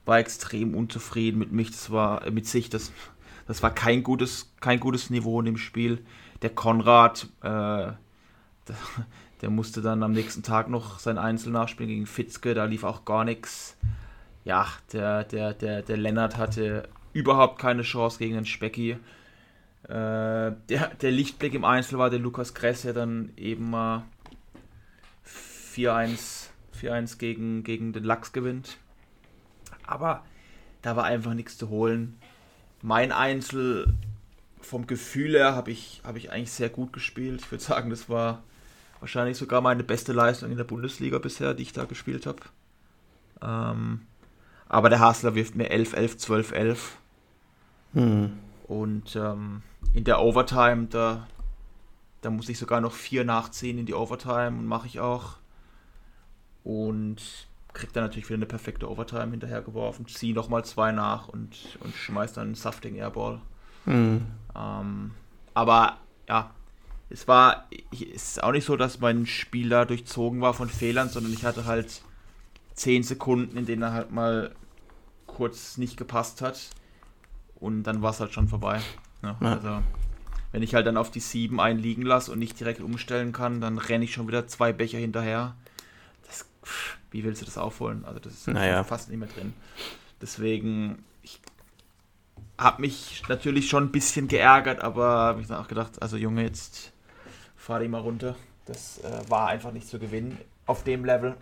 war 0.05 0.19
extrem 0.19 0.75
unzufrieden 0.75 1.39
mit 1.39 1.51
mich, 1.51 1.71
das 1.71 1.91
war 1.91 2.25
äh, 2.25 2.32
mit 2.32 2.47
sich, 2.47 2.69
das, 2.69 2.91
das 3.47 3.63
war 3.63 3.73
kein 3.73 4.03
gutes, 4.03 4.53
kein 4.60 4.79
gutes 4.79 5.10
Niveau 5.10 5.39
in 5.39 5.45
dem 5.45 5.58
Spiel. 5.58 6.03
Der 6.41 6.49
Konrad, 6.52 7.28
äh, 7.41 7.91
der 9.41 9.49
musste 9.49 9.82
dann 9.82 10.04
am 10.04 10.12
nächsten 10.12 10.43
Tag 10.43 10.69
noch 10.69 10.99
sein 10.99 11.17
Einzel 11.17 11.52
nachspielen 11.52 11.89
gegen 11.89 12.06
Fitzke, 12.06 12.54
da 12.54 12.65
lief 12.65 12.84
auch 12.84 13.06
gar 13.06 13.25
nichts. 13.25 13.78
Ja, 14.45 14.67
der, 14.93 15.23
der, 15.25 15.54
der, 15.54 15.82
der 15.82 15.97
Lennart 15.97 16.38
hatte 16.38 16.88
überhaupt 17.13 17.60
keine 17.60 17.82
Chance 17.82 18.19
gegen 18.19 18.36
den 18.36 18.45
Specki. 18.45 18.97
Äh, 19.84 19.88
der, 19.88 20.91
der 21.02 21.12
Lichtblick 21.12 21.54
im 21.54 21.65
Einzel 21.65 21.97
war 21.97 22.10
der 22.10 22.19
Lukas 22.19 22.54
Kress, 22.54 22.84
der 22.84 22.93
dann 22.93 23.32
eben 23.38 23.69
mal 23.69 24.04
4-1 25.75 27.17
gegen, 27.17 27.63
gegen 27.63 27.93
den 27.93 28.04
Lachs 28.04 28.32
gewinnt. 28.34 28.78
Aber 29.86 30.23
da 30.82 30.95
war 30.95 31.06
einfach 31.06 31.34
nichts 31.34 31.58
zu 31.58 31.69
holen. 31.69 32.17
Mein 32.82 33.12
Einzel 33.12 33.93
vom 34.69 34.88
Gefühl 34.88 35.34
her 35.34 35.55
habe 35.55 35.71
ich, 35.71 36.01
hab 36.03 36.15
ich 36.15 36.32
eigentlich 36.32 36.51
sehr 36.51 36.69
gut 36.69 36.93
gespielt. 36.93 37.41
Ich 37.41 37.51
würde 37.51 37.63
sagen, 37.63 37.89
das 37.89 38.10
war 38.10 38.43
Wahrscheinlich 38.99 39.38
sogar 39.38 39.62
meine 39.62 39.84
beste 39.84 40.12
Leistung 40.12 40.51
in 40.51 40.58
der 40.58 40.65
Bundesliga 40.65 41.19
bisher, 41.19 41.53
die 41.53 41.63
ich 41.63 41.73
da 41.73 41.86
gespielt 41.86 42.25
habe. 42.25 42.41
Ähm, 43.41 44.01
aber 44.67 44.89
der 44.89 44.99
Hasler 44.99 45.36
wirft 45.36 45.55
mir 45.55 45.71
11, 45.71 45.93
11, 45.93 46.17
12, 46.17 46.51
11. 46.51 46.97
Hm. 47.93 48.38
Und 48.67 49.15
ähm, 49.15 49.62
in 49.93 50.03
der 50.03 50.21
Overtime, 50.21 50.88
da, 50.88 51.27
da 52.21 52.29
muss 52.29 52.49
ich 52.49 52.60
sogar 52.60 52.82
noch 52.82 52.91
4 52.91 53.23
nachziehen 53.23 53.77
in 53.77 53.86
die 53.86 53.93
Overtime 53.93 54.58
und 54.60 54.65
mache 54.65 54.88
ich 54.88 54.99
auch. 54.99 55.38
Und 56.65 57.47
kriegt 57.71 57.95
dann 57.95 58.03
natürlich 58.03 58.27
wieder 58.27 58.38
eine 58.38 58.45
perfekte 58.47 58.89
Overtime 58.89 59.32
hinterhergeworfen, 59.32 60.08
ziehe 60.08 60.34
nochmal 60.34 60.65
zwei 60.65 60.91
nach 60.91 61.29
und, 61.29 61.77
und 61.79 61.93
schmeiß 61.93 62.34
dann 62.34 62.47
einen 62.47 62.55
saftigen 62.55 62.97
Airball. 62.97 63.39
Hm. 63.85 64.25
Ähm, 64.55 65.11
aber 65.53 65.97
ja, 66.27 66.51
es 67.09 67.27
war 67.27 67.67
es 67.91 68.01
ist 68.01 68.43
auch 68.43 68.51
nicht 68.51 68.65
so, 68.65 68.77
dass 68.77 68.99
mein 68.99 69.25
Spiel 69.25 69.69
da 69.69 69.85
durchzogen 69.85 70.41
war 70.41 70.53
von 70.53 70.69
Fehlern, 70.69 71.09
sondern 71.09 71.33
ich 71.33 71.43
hatte 71.43 71.65
halt 71.65 72.01
10 72.75 73.03
Sekunden, 73.03 73.57
in 73.57 73.65
denen 73.65 73.81
er 73.81 73.93
halt 73.93 74.11
mal 74.11 74.55
kurz 75.27 75.77
nicht 75.77 75.97
gepasst 75.97 76.41
hat. 76.41 76.69
Und 77.55 77.83
dann 77.83 78.01
war 78.01 78.11
es 78.11 78.19
halt 78.19 78.33
schon 78.33 78.47
vorbei. 78.47 78.79
Ja, 79.21 79.37
ja. 79.41 79.53
Also, 79.53 79.83
wenn 80.51 80.63
ich 80.63 80.73
halt 80.73 80.87
dann 80.87 80.97
auf 80.97 81.11
die 81.11 81.19
7 81.19 81.59
einliegen 81.59 82.03
lasse 82.03 82.31
und 82.31 82.39
nicht 82.39 82.59
direkt 82.59 82.81
umstellen 82.81 83.33
kann, 83.33 83.59
dann 83.59 83.77
renne 83.77 84.05
ich 84.05 84.13
schon 84.13 84.27
wieder 84.27 84.47
zwei 84.47 84.71
Becher 84.71 84.97
hinterher. 84.97 85.55
Das, 86.25 86.45
wie 87.11 87.23
willst 87.23 87.41
du 87.41 87.45
das 87.45 87.57
aufholen? 87.57 88.05
Also, 88.05 88.19
das 88.19 88.33
ist 88.33 88.47
naja. 88.47 88.83
fast 88.83 89.09
nicht 89.09 89.19
mehr 89.19 89.27
drin. 89.27 89.53
Deswegen, 90.21 91.03
habe 92.59 92.81
mich 92.81 93.23
natürlich 93.29 93.69
schon 93.69 93.85
ein 93.85 93.91
bisschen 93.91 94.27
geärgert, 94.27 94.81
aber 94.81 95.07
habe 95.07 95.41
ich 95.41 95.47
dann 95.47 95.63
auch 95.63 95.67
gedacht, 95.67 96.01
also 96.01 96.17
Junge, 96.17 96.43
jetzt 96.43 96.91
fahr 97.55 97.79
die 97.79 97.87
mal 97.87 98.01
runter. 98.01 98.35
Das 98.65 98.99
äh, 98.99 99.21
war 99.29 99.47
einfach 99.47 99.71
nicht 99.71 99.87
zu 99.87 99.97
gewinnen 99.97 100.37
auf 100.65 100.83
dem 100.83 101.05
Level. 101.05 101.35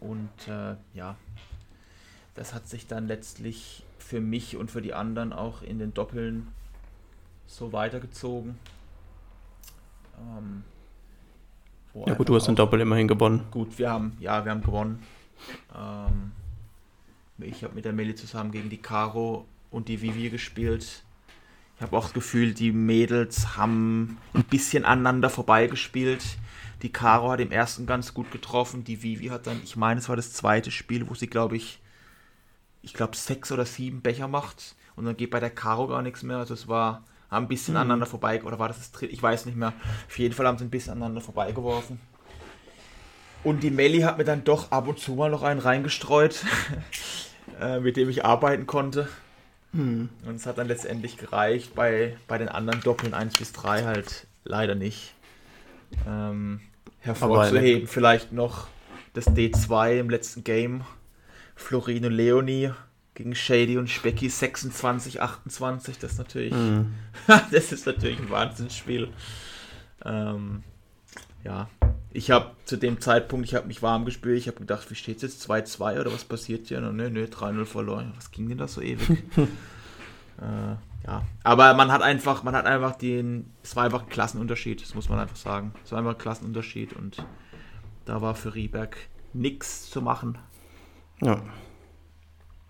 Und 0.00 0.30
äh, 0.48 0.76
ja, 0.94 1.16
das 2.34 2.52
hat 2.52 2.68
sich 2.68 2.86
dann 2.86 3.06
letztlich 3.06 3.84
für 3.98 4.20
mich 4.20 4.56
und 4.56 4.70
für 4.70 4.82
die 4.82 4.94
anderen 4.94 5.32
auch 5.32 5.62
in 5.62 5.78
den 5.78 5.94
Doppeln 5.94 6.48
so 7.46 7.72
weitergezogen. 7.72 8.58
Ähm, 10.20 10.62
ja 12.06 12.14
gut, 12.14 12.28
du 12.28 12.36
hast 12.36 12.46
den 12.46 12.56
Doppel 12.56 12.80
immerhin 12.80 13.08
gewonnen. 13.08 13.46
Gut, 13.50 13.78
wir 13.78 13.90
haben, 13.90 14.16
ja, 14.20 14.44
wir 14.44 14.52
haben 14.52 14.62
gewonnen. 14.62 15.02
Ähm, 15.74 16.32
ich 17.38 17.64
habe 17.64 17.74
mit 17.74 17.86
der 17.86 17.94
Melli 17.94 18.14
zusammen 18.14 18.50
gegen 18.50 18.68
die 18.68 18.80
Caro 18.80 19.46
und 19.70 19.88
die 19.88 20.02
Vivi 20.02 20.30
gespielt. 20.30 21.02
Ich 21.76 21.82
habe 21.82 21.96
auch 21.96 22.04
das 22.04 22.14
Gefühl, 22.14 22.54
die 22.54 22.72
Mädels 22.72 23.56
haben 23.56 24.18
ein 24.32 24.44
bisschen 24.44 24.84
aneinander 24.84 25.28
vorbeigespielt. 25.28 26.24
Die 26.82 26.92
Caro 26.92 27.30
hat 27.30 27.40
im 27.40 27.52
ersten 27.52 27.86
ganz 27.86 28.14
gut 28.14 28.30
getroffen. 28.30 28.84
Die 28.84 29.02
Vivi 29.02 29.26
hat 29.26 29.46
dann, 29.46 29.60
ich 29.62 29.76
meine, 29.76 30.00
es 30.00 30.08
war 30.08 30.16
das 30.16 30.32
zweite 30.32 30.70
Spiel, 30.70 31.08
wo 31.08 31.14
sie, 31.14 31.26
glaube 31.26 31.56
ich, 31.56 31.80
ich 32.82 32.94
glaube, 32.94 33.16
sechs 33.16 33.52
oder 33.52 33.66
sieben 33.66 34.00
Becher 34.00 34.28
macht. 34.28 34.74
Und 34.94 35.04
dann 35.04 35.16
geht 35.16 35.30
bei 35.30 35.40
der 35.40 35.50
Caro 35.50 35.88
gar 35.88 36.02
nichts 36.02 36.22
mehr. 36.22 36.38
Also 36.38 36.54
es 36.54 36.66
war 36.66 37.04
ein 37.28 37.48
bisschen 37.48 37.74
mhm. 37.74 37.80
aneinander 37.80 38.06
vorbei. 38.06 38.42
Oder 38.42 38.58
war 38.58 38.68
das 38.68 38.78
das 38.78 38.92
dritte? 38.92 39.12
Ich 39.12 39.22
weiß 39.22 39.44
nicht 39.46 39.56
mehr. 39.56 39.74
Auf 40.06 40.18
jeden 40.18 40.34
Fall 40.34 40.46
haben 40.46 40.56
sie 40.56 40.64
ein 40.64 40.70
bisschen 40.70 40.92
aneinander 40.92 41.20
vorbeigeworfen. 41.20 42.00
Und 43.44 43.62
die 43.62 43.70
Melli 43.70 44.00
hat 44.00 44.18
mir 44.18 44.24
dann 44.24 44.44
doch 44.44 44.72
ab 44.72 44.88
und 44.88 44.98
zu 44.98 45.12
mal 45.12 45.30
noch 45.30 45.42
einen 45.42 45.60
reingestreut, 45.60 46.44
äh, 47.60 47.80
mit 47.80 47.96
dem 47.96 48.08
ich 48.08 48.24
arbeiten 48.24 48.66
konnte. 48.66 49.08
Mhm. 49.76 50.08
Und 50.26 50.36
es 50.36 50.46
hat 50.46 50.58
dann 50.58 50.68
letztendlich 50.68 51.16
gereicht. 51.16 51.74
Bei, 51.74 52.16
bei 52.26 52.38
den 52.38 52.48
anderen 52.48 52.80
Doppeln 52.80 53.14
1 53.14 53.36
bis 53.36 53.52
3 53.52 53.84
halt 53.84 54.26
leider 54.44 54.74
nicht. 54.74 55.14
Ähm, 56.06 56.60
hervorzuheben 57.00 57.86
vielleicht 57.86 58.32
noch 58.32 58.66
das 59.12 59.26
D2 59.28 60.00
im 60.00 60.10
letzten 60.10 60.44
Game 60.44 60.84
Florino 61.54 62.08
Leoni 62.08 62.72
gegen 63.14 63.34
Shady 63.34 63.78
und 63.78 63.88
Specky 63.88 64.28
26, 64.28 65.22
28. 65.22 65.98
Das 65.98 66.12
ist 66.12 66.18
natürlich, 66.18 66.52
mm. 66.52 66.92
das 67.50 67.72
ist 67.72 67.86
natürlich 67.86 68.18
ein 68.18 68.30
Wahnsinnsspiel. 68.30 69.08
Ähm, 70.04 70.62
ja, 71.44 71.68
ich 72.16 72.30
habe 72.30 72.52
zu 72.64 72.78
dem 72.78 72.98
Zeitpunkt, 73.00 73.46
ich 73.46 73.54
habe 73.54 73.66
mich 73.66 73.82
warm 73.82 74.06
gespielt, 74.06 74.38
ich 74.38 74.48
habe 74.48 74.58
gedacht, 74.58 74.90
wie 74.90 74.94
steht 74.94 75.16
es 75.16 75.22
jetzt 75.22 75.50
2-2 75.50 76.00
oder 76.00 76.12
was 76.12 76.24
passiert 76.24 76.66
hier? 76.68 76.80
Nö, 76.80 77.10
nö, 77.10 77.24
3-0 77.24 77.64
verloren. 77.66 78.14
Was 78.16 78.30
ging 78.30 78.48
denn 78.48 78.56
da 78.56 78.66
so 78.66 78.80
ewig? 78.80 79.22
äh, 79.36 79.46
ja, 81.06 81.22
aber 81.44 81.74
man 81.74 81.92
hat 81.92 82.00
einfach, 82.00 82.42
man 82.42 82.56
hat 82.56 82.64
einfach 82.64 82.96
den, 82.96 83.52
es 83.62 83.76
war 83.76 83.84
einfach 83.84 84.02
ein 84.04 84.08
Klassenunterschied, 84.08 84.80
das 84.80 84.94
muss 84.94 85.10
man 85.10 85.18
einfach 85.18 85.36
sagen. 85.36 85.74
Es 85.84 85.92
war 85.92 85.98
einfach 85.98 86.12
ein 86.12 86.18
Klassenunterschied 86.18 86.94
und 86.94 87.22
da 88.06 88.22
war 88.22 88.34
für 88.34 88.54
Rieberg 88.54 88.96
nichts 89.34 89.90
zu 89.90 90.00
machen. 90.00 90.38
Ja. 91.20 91.42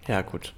Ja, 0.09 0.23
gut. 0.23 0.55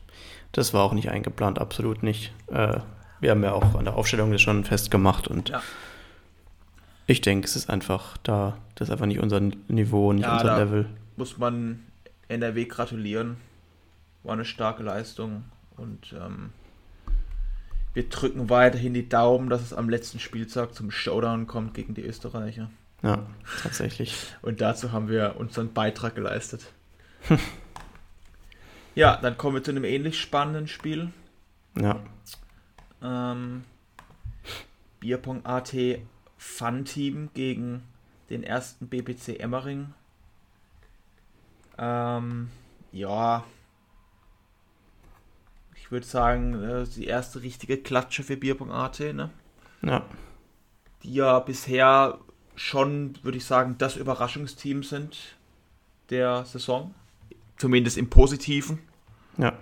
Das 0.53 0.73
war 0.73 0.83
auch 0.83 0.95
nicht 0.95 1.11
eingeplant, 1.11 1.59
absolut 1.59 2.03
nicht. 2.03 2.33
Äh, 2.47 2.81
wir 3.21 3.33
haben 3.33 3.45
ja 3.45 3.53
auch 3.53 3.75
an 3.75 3.85
der 3.85 3.97
Aufstellung 3.97 4.33
das 4.33 4.41
schon 4.41 4.65
festgemacht 4.65 5.29
und 5.29 5.51
ja. 5.51 5.63
Ich 7.09 7.21
denke, 7.23 7.47
es 7.47 7.57
ist 7.57 7.71
einfach 7.71 8.19
da, 8.19 8.59
das 8.75 8.89
ist 8.89 8.93
einfach 8.93 9.07
nicht 9.07 9.19
unser 9.19 9.41
Niveau, 9.41 10.13
nicht 10.13 10.23
ja, 10.23 10.35
unser 10.35 10.59
Level. 10.59 10.87
Muss 11.17 11.39
man 11.39 11.81
NRW 12.29 12.67
gratulieren. 12.67 13.39
War 14.23 14.35
eine 14.35 14.45
starke 14.45 14.83
Leistung 14.83 15.45
und 15.77 16.13
ähm, 16.13 16.51
wir 17.95 18.09
drücken 18.09 18.51
weiterhin 18.51 18.95
die 18.95 19.09
Daumen, 19.09 19.49
dass 19.49 19.63
es 19.63 19.73
am 19.73 19.89
letzten 19.89 20.19
Spieltag 20.19 20.75
zum 20.75 20.91
Showdown 20.91 21.47
kommt 21.47 21.75
gegen 21.75 21.95
die 21.95 22.03
Österreicher. 22.03 22.71
Ja, 23.03 23.27
tatsächlich. 23.63 24.15
und 24.43 24.61
dazu 24.61 24.93
haben 24.93 25.09
wir 25.09 25.37
unseren 25.39 25.73
Beitrag 25.73 26.15
geleistet. 26.15 26.73
Ja, 28.99 29.17
dann 29.17 29.39
kommen 29.39 29.55
wir 29.55 29.63
zu 29.63 29.71
einem 29.71 29.85
ähnlich 29.85 30.21
spannenden 30.21 30.67
Spiel. 30.67 31.13
Ja. 31.81 32.01
Ähm, 33.01 33.63
Bierpong 34.99 35.47
AT 35.47 35.73
Fun 36.39 36.85
Team 36.85 37.31
gegen 37.35 37.83
den 38.31 38.43
ersten 38.43 38.89
BPC 38.89 39.41
Emmering. 39.41 39.93
Ähm, 41.77 42.49
ja. 42.93 43.45
Ich 45.75 45.91
würde 45.91 46.07
sagen, 46.07 46.63
äh, 46.63 46.85
die 46.87 47.07
erste 47.07 47.43
richtige 47.43 47.79
Klatsche 47.79 48.23
für 48.23 48.37
Bierpong 48.37 48.71
AT, 48.71 49.01
ne? 49.01 49.31
Ja. 49.83 50.05
Die 51.03 51.15
ja 51.15 51.39
bisher 51.41 52.19
schon, 52.57 53.15
würde 53.23 53.39
ich 53.39 53.45
sagen, 53.45 53.77
das 53.79 53.97
Überraschungsteam 53.97 54.83
sind 54.83 55.37
der 56.11 56.45
Saison. 56.45 56.95
Zumindest 57.57 57.99
im 57.99 58.11
Positiven. 58.11 58.81
Ja. 59.37 59.55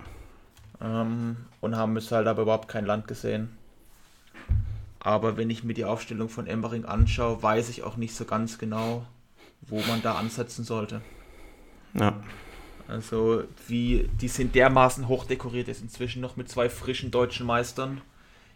Ähm, 0.81 1.37
und 1.61 1.75
haben 1.75 1.97
es 1.97 2.11
halt 2.11 2.27
aber 2.27 2.43
überhaupt 2.43 2.67
kein 2.67 2.85
Land 2.85 3.07
gesehen. 3.07 3.56
Aber 4.99 5.37
wenn 5.37 5.49
ich 5.49 5.63
mir 5.63 5.73
die 5.73 5.85
Aufstellung 5.85 6.29
von 6.29 6.47
Embering 6.47 6.85
anschaue, 6.85 7.41
weiß 7.41 7.69
ich 7.69 7.83
auch 7.83 7.97
nicht 7.97 8.15
so 8.15 8.25
ganz 8.25 8.57
genau, 8.57 9.05
wo 9.61 9.79
man 9.81 10.01
da 10.01 10.15
ansetzen 10.15 10.63
sollte. 10.63 11.01
Ja. 11.93 12.21
Also, 12.87 13.43
wie, 13.67 14.09
die 14.21 14.27
sind 14.27 14.55
dermaßen 14.55 15.07
hochdekoriert, 15.07 15.67
ist 15.67 15.81
inzwischen 15.81 16.21
noch 16.21 16.37
mit 16.37 16.49
zwei 16.49 16.69
frischen 16.69 17.11
deutschen 17.11 17.45
Meistern 17.45 18.01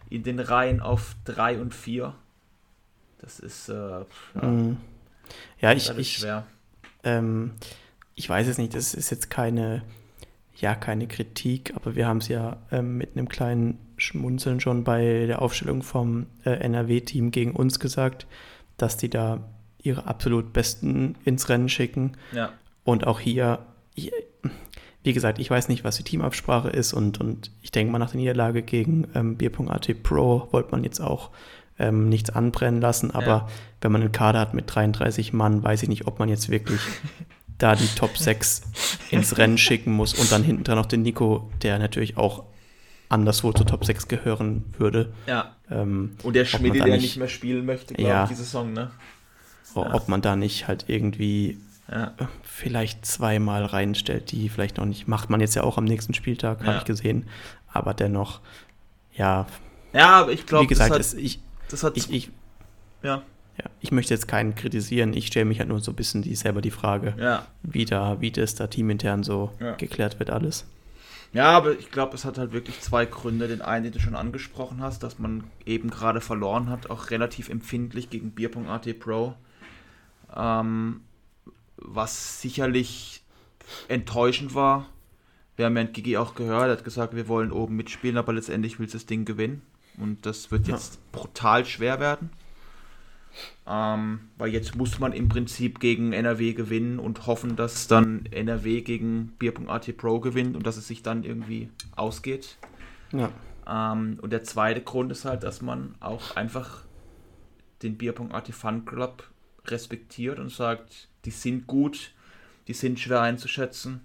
in 0.09 0.23
den 0.23 0.39
Reihen 0.39 0.79
auf 0.79 1.15
3 1.25 1.59
und 1.61 1.73
4. 1.73 2.15
Das 3.19 3.39
ist, 3.39 3.69
äh, 3.69 3.73
ja, 3.73 4.41
mhm. 4.41 4.77
ja 5.59 5.73
ich, 5.73 5.89
ich, 5.97 6.17
schwer. 6.17 6.45
Ähm, 7.03 7.51
ich 8.15 8.27
weiß 8.29 8.47
es 8.47 8.57
nicht, 8.57 8.73
das 8.73 8.93
ist 8.93 9.09
jetzt 9.09 9.29
keine 9.29 9.83
ja, 10.61 10.75
keine 10.75 11.07
Kritik, 11.07 11.73
aber 11.75 11.95
wir 11.95 12.07
haben 12.07 12.17
es 12.17 12.27
ja 12.27 12.57
ähm, 12.71 12.97
mit 12.97 13.17
einem 13.17 13.27
kleinen 13.27 13.79
Schmunzeln 14.01 14.59
schon 14.59 14.83
bei 14.83 15.25
der 15.27 15.41
Aufstellung 15.41 15.83
vom 15.83 16.25
äh, 16.43 16.51
NRW-Team 16.51 17.31
gegen 17.31 17.51
uns 17.51 17.79
gesagt, 17.79 18.27
dass 18.77 18.97
die 18.97 19.09
da 19.09 19.41
ihre 19.81 20.07
absolut 20.07 20.53
Besten 20.53 21.15
ins 21.23 21.49
Rennen 21.49 21.69
schicken. 21.69 22.13
Ja. 22.33 22.51
Und 22.83 23.05
auch 23.05 23.19
hier, 23.19 23.59
wie 25.03 25.13
gesagt, 25.13 25.39
ich 25.39 25.49
weiß 25.49 25.69
nicht, 25.69 25.83
was 25.83 25.97
die 25.97 26.03
Teamabsprache 26.03 26.69
ist 26.69 26.93
und, 26.93 27.19
und 27.19 27.51
ich 27.61 27.71
denke 27.71 27.91
mal, 27.91 27.99
nach 27.99 28.11
der 28.11 28.19
Niederlage 28.19 28.63
gegen 28.63 29.07
ähm, 29.13 29.37
Bier.at 29.37 30.03
Pro 30.03 30.47
wollte 30.51 30.71
man 30.71 30.83
jetzt 30.83 30.99
auch 30.99 31.29
ähm, 31.79 32.09
nichts 32.09 32.29
anbrennen 32.29 32.81
lassen, 32.81 33.11
aber 33.11 33.25
ja. 33.25 33.47
wenn 33.81 33.91
man 33.91 34.01
einen 34.01 34.11
Kader 34.11 34.39
hat 34.39 34.53
mit 34.53 34.73
33 34.73 35.33
Mann, 35.33 35.63
weiß 35.63 35.83
ich 35.83 35.89
nicht, 35.89 36.07
ob 36.07 36.19
man 36.19 36.29
jetzt 36.29 36.49
wirklich 36.49 36.81
da 37.57 37.75
die 37.75 37.87
Top 37.95 38.17
6 38.17 38.63
ins 39.11 39.37
Rennen 39.37 39.57
schicken 39.57 39.91
muss 39.91 40.13
und 40.15 40.31
dann 40.31 40.43
hinten 40.43 40.63
dran 40.63 40.77
noch 40.77 40.85
den 40.87 41.03
Nico, 41.03 41.49
der 41.61 41.77
natürlich 41.77 42.17
auch 42.17 42.45
anderswo 43.11 43.51
zur 43.51 43.65
Top 43.65 43.85
6 43.85 44.07
gehören 44.07 44.63
würde. 44.77 45.11
Ja. 45.27 45.55
Ähm, 45.69 46.15
und 46.23 46.35
der 46.35 46.45
Schmiede, 46.45 46.79
der 46.79 46.87
nicht, 46.87 47.01
nicht 47.01 47.17
mehr 47.17 47.27
spielen 47.27 47.65
möchte, 47.65 47.93
glaube 47.93 48.09
ja, 48.09 48.23
ich, 48.23 48.29
die 48.29 48.35
Saison, 48.35 48.73
ne? 48.73 48.91
Ja. 49.75 49.93
Ob 49.93 50.07
man 50.07 50.21
da 50.21 50.35
nicht 50.35 50.67
halt 50.67 50.85
irgendwie 50.87 51.57
ja. 51.89 52.13
vielleicht 52.43 53.05
zweimal 53.05 53.65
reinstellt, 53.65 54.31
die 54.31 54.49
vielleicht 54.49 54.77
noch 54.77 54.85
nicht, 54.85 55.07
macht 55.07 55.29
man 55.29 55.39
jetzt 55.39 55.55
ja 55.55 55.63
auch 55.63 55.77
am 55.77 55.85
nächsten 55.85 56.13
Spieltag, 56.13 56.65
habe 56.65 56.77
ich 56.77 56.85
gesehen. 56.85 57.27
Aber 57.67 57.93
dennoch, 57.93 58.41
ja. 59.13 59.45
Ja, 59.93 60.21
aber 60.21 60.31
ich 60.31 60.45
glaube, 60.45 60.65
wie 60.65 60.67
gesagt, 60.67 60.95
das 60.95 61.13
hat, 61.13 61.19
ich, 61.19 61.39
das 61.69 61.83
hat 61.83 61.97
ich, 61.97 62.11
ich, 62.11 62.31
ja. 63.03 63.21
Ja, 63.57 63.65
ich 63.81 63.91
möchte 63.91 64.13
jetzt 64.13 64.27
keinen 64.27 64.55
kritisieren, 64.55 65.13
ich 65.13 65.27
stelle 65.27 65.45
mich 65.45 65.59
halt 65.59 65.69
nur 65.69 65.81
so 65.81 65.91
ein 65.91 65.95
bisschen 65.95 66.21
die, 66.21 66.35
selber 66.35 66.61
die 66.61 66.71
Frage, 66.71 67.13
ja. 67.19 67.45
wie, 67.63 67.83
da, 67.83 68.21
wie 68.21 68.31
das 68.31 68.55
da 68.55 68.67
teamintern 68.67 69.23
so 69.23 69.51
geklärt 69.77 70.19
wird 70.19 70.29
alles. 70.29 70.65
Ja, 71.33 71.51
aber 71.51 71.77
ich 71.79 71.91
glaube, 71.91 72.15
es 72.15 72.25
hat 72.25 72.37
halt 72.37 72.51
wirklich 72.51 72.81
zwei 72.81 73.05
Gründe. 73.05 73.47
Den 73.47 73.61
einen, 73.61 73.83
den 73.85 73.93
du 73.93 73.99
schon 73.99 74.15
angesprochen 74.15 74.81
hast, 74.81 75.03
dass 75.03 75.17
man 75.17 75.45
eben 75.65 75.89
gerade 75.89 76.19
verloren 76.19 76.69
hat, 76.69 76.89
auch 76.89 77.09
relativ 77.09 77.49
empfindlich 77.49 78.09
gegen 78.09 78.31
Bier.at 78.31 78.99
Pro. 78.99 79.35
Ähm, 80.35 81.01
was 81.77 82.41
sicherlich 82.41 83.23
enttäuschend 83.87 84.55
war. 84.55 84.89
Wir 85.55 85.65
haben 85.65 85.77
ja 85.77 85.83
Gigi 85.83 86.17
auch 86.17 86.35
gehört, 86.35 86.65
er 86.65 86.71
hat 86.71 86.83
gesagt, 86.83 87.15
wir 87.15 87.27
wollen 87.27 87.51
oben 87.51 87.75
mitspielen, 87.75 88.17
aber 88.17 88.33
letztendlich 88.33 88.79
will 88.79 88.87
das 88.87 89.05
Ding 89.05 89.25
gewinnen. 89.25 89.61
Und 89.97 90.25
das 90.25 90.51
wird 90.51 90.67
jetzt 90.67 90.95
ja. 90.95 91.01
brutal 91.11 91.65
schwer 91.65 91.99
werden. 91.99 92.29
Ähm, 93.67 94.21
weil 94.37 94.51
jetzt 94.51 94.75
muss 94.75 94.99
man 94.99 95.13
im 95.13 95.29
Prinzip 95.29 95.79
gegen 95.79 96.13
NRW 96.13 96.53
gewinnen 96.53 96.99
und 96.99 97.27
hoffen, 97.27 97.55
dass 97.55 97.87
dann 97.87 98.25
NRW 98.31 98.81
gegen 98.81 99.33
Bier.at 99.37 99.95
Pro 99.97 100.19
gewinnt 100.19 100.55
und 100.55 100.65
dass 100.65 100.77
es 100.77 100.87
sich 100.87 101.03
dann 101.03 101.23
irgendwie 101.23 101.69
ausgeht. 101.95 102.57
Ja. 103.11 103.29
Ähm, 103.67 104.17
und 104.21 104.31
der 104.31 104.43
zweite 104.43 104.81
Grund 104.81 105.11
ist 105.11 105.25
halt, 105.25 105.43
dass 105.43 105.61
man 105.61 105.95
auch 105.99 106.35
einfach 106.35 106.83
den 107.83 107.97
Bier.at 107.97 108.47
Fun 108.49 108.85
Club 108.85 109.29
respektiert 109.65 110.39
und 110.39 110.51
sagt, 110.51 111.07
die 111.25 111.31
sind 111.31 111.67
gut, 111.67 112.13
die 112.67 112.73
sind 112.73 112.99
schwer 112.99 113.21
einzuschätzen 113.21 114.01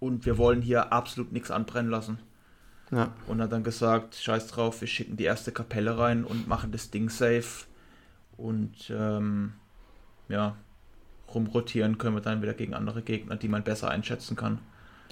und 0.00 0.26
wir 0.26 0.38
wollen 0.38 0.62
hier 0.62 0.92
absolut 0.92 1.32
nichts 1.32 1.50
anbrennen 1.50 1.90
lassen. 1.90 2.18
Ja. 2.90 3.12
Und 3.26 3.42
hat 3.42 3.52
dann 3.52 3.64
gesagt, 3.64 4.14
scheiß 4.14 4.46
drauf, 4.48 4.80
wir 4.80 4.88
schicken 4.88 5.16
die 5.16 5.24
erste 5.24 5.52
Kapelle 5.52 5.98
rein 5.98 6.24
und 6.24 6.48
machen 6.48 6.72
das 6.72 6.90
Ding 6.90 7.10
safe. 7.10 7.66
Und 8.38 8.90
ähm, 8.90 9.52
ja, 10.28 10.56
rumrotieren 11.34 11.98
können 11.98 12.16
wir 12.16 12.22
dann 12.22 12.40
wieder 12.40 12.54
gegen 12.54 12.72
andere 12.72 13.02
Gegner, 13.02 13.36
die 13.36 13.48
man 13.48 13.64
besser 13.64 13.90
einschätzen 13.90 14.36
kann. 14.36 14.60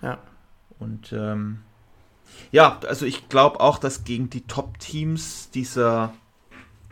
Ja. 0.01 0.19
Und 0.79 1.13
ähm, 1.13 1.59
ja, 2.51 2.81
also 2.87 3.07
ich 3.07 3.29
glaube 3.29 3.61
auch, 3.61 3.79
dass 3.79 4.05
gegen 4.05 4.31
die 4.31 4.47
Top-Teams 4.47 5.51
dieser, 5.51 6.13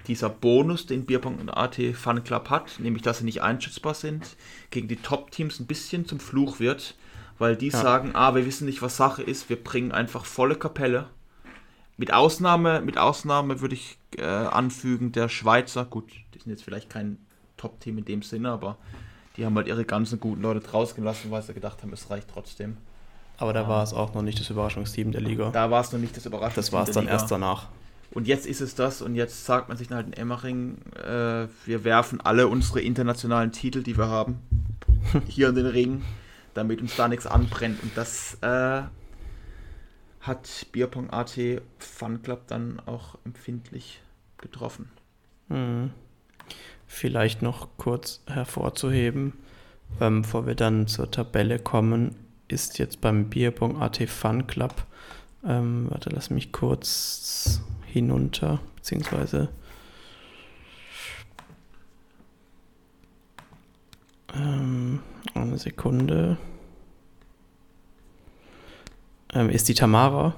dieser 0.06 0.28
Bonus, 0.28 0.86
den 0.86 1.06
Bierpunkt.at 1.06 1.80
Fun 1.94 2.24
Club 2.24 2.50
hat, 2.50 2.78
nämlich 2.78 3.02
dass 3.02 3.18
sie 3.18 3.24
nicht 3.24 3.42
einschätzbar 3.42 3.94
sind, 3.94 4.36
gegen 4.70 4.88
die 4.88 4.96
Top-Teams 4.96 5.60
ein 5.60 5.66
bisschen 5.66 6.06
zum 6.06 6.20
Fluch 6.20 6.60
wird, 6.60 6.96
weil 7.38 7.56
die 7.56 7.68
ja. 7.68 7.80
sagen, 7.80 8.10
ah, 8.14 8.34
wir 8.34 8.46
wissen 8.46 8.66
nicht, 8.66 8.82
was 8.82 8.96
Sache 8.96 9.22
ist, 9.22 9.48
wir 9.48 9.62
bringen 9.62 9.92
einfach 9.92 10.24
volle 10.24 10.56
Kapelle. 10.56 11.08
Mit 11.96 12.12
Ausnahme, 12.12 12.80
mit 12.80 12.98
Ausnahme 12.98 13.60
würde 13.60 13.74
ich 13.74 13.98
äh, 14.18 14.24
anfügen, 14.24 15.12
der 15.12 15.28
Schweizer, 15.28 15.84
gut, 15.84 16.10
die 16.34 16.38
sind 16.38 16.50
jetzt 16.50 16.64
vielleicht 16.64 16.90
kein 16.90 17.18
Top-Team 17.56 17.98
in 17.98 18.04
dem 18.04 18.22
Sinne, 18.22 18.50
aber 18.50 18.76
die 19.36 19.44
haben 19.44 19.56
halt 19.56 19.66
ihre 19.66 19.84
ganzen 19.84 20.20
guten 20.20 20.42
Leute 20.42 20.60
draußen 20.60 20.96
gelassen, 20.96 21.30
weil 21.30 21.42
sie 21.42 21.54
gedacht 21.54 21.82
haben, 21.82 21.92
es 21.92 22.10
reicht 22.10 22.28
trotzdem. 22.28 22.76
Aber 23.36 23.52
da 23.52 23.68
war 23.68 23.82
es 23.82 23.92
auch 23.92 24.14
noch 24.14 24.22
nicht 24.22 24.38
das 24.38 24.48
Überraschungsteam 24.50 25.10
der 25.10 25.20
Liga. 25.20 25.50
Da 25.50 25.70
war 25.70 25.80
es 25.80 25.90
noch 25.92 25.98
nicht 25.98 26.16
das 26.16 26.26
Überraschungsteam. 26.26 26.62
Das 26.62 26.72
war 26.72 26.82
es 26.84 26.90
dann 26.92 27.04
Liga. 27.04 27.14
erst 27.14 27.30
danach. 27.30 27.68
Und 28.12 28.28
jetzt 28.28 28.46
ist 28.46 28.60
es 28.60 28.76
das 28.76 29.02
und 29.02 29.16
jetzt 29.16 29.44
sagt 29.44 29.68
man 29.68 29.76
sich 29.76 29.88
dann 29.88 29.96
halt 29.96 30.06
in 30.06 30.12
Emmering, 30.12 30.78
äh, 30.96 31.48
wir 31.64 31.82
werfen 31.82 32.20
alle 32.20 32.46
unsere 32.46 32.80
internationalen 32.80 33.50
Titel, 33.50 33.82
die 33.82 33.98
wir 33.98 34.06
haben, 34.06 34.38
hier 35.26 35.48
in 35.48 35.56
den 35.56 35.66
Ring 35.66 36.02
damit 36.54 36.80
uns 36.80 36.96
da 36.96 37.08
nichts 37.08 37.26
anbrennt. 37.26 37.82
Und 37.82 37.96
das 37.96 38.38
äh, 38.40 38.82
hat 40.20 40.66
Bierpong 40.72 41.10
AT 41.10 41.38
Fun 41.78 42.22
Club 42.22 42.46
dann 42.46 42.80
auch 42.86 43.18
empfindlich 43.24 44.00
getroffen. 44.44 44.88
Mhm. 45.48 45.90
Vielleicht 46.86 47.42
noch 47.42 47.68
kurz 47.76 48.22
hervorzuheben, 48.26 49.32
ähm, 50.00 50.22
bevor 50.22 50.46
wir 50.46 50.54
dann 50.54 50.86
zur 50.86 51.10
Tabelle 51.10 51.58
kommen, 51.58 52.14
ist 52.46 52.78
jetzt 52.78 53.00
beim 53.00 53.30
Bierpong 53.30 53.80
AT 53.80 54.06
Fun 54.08 54.46
Club, 54.46 54.86
ähm, 55.44 55.86
warte, 55.90 56.10
lass 56.10 56.30
mich 56.30 56.52
kurz 56.52 57.60
hinunter, 57.86 58.60
beziehungsweise 58.76 59.48
ähm, 64.34 65.00
eine 65.34 65.58
Sekunde. 65.58 66.36
Ähm, 69.32 69.50
ist 69.50 69.68
die 69.68 69.74
Tamara, 69.74 70.34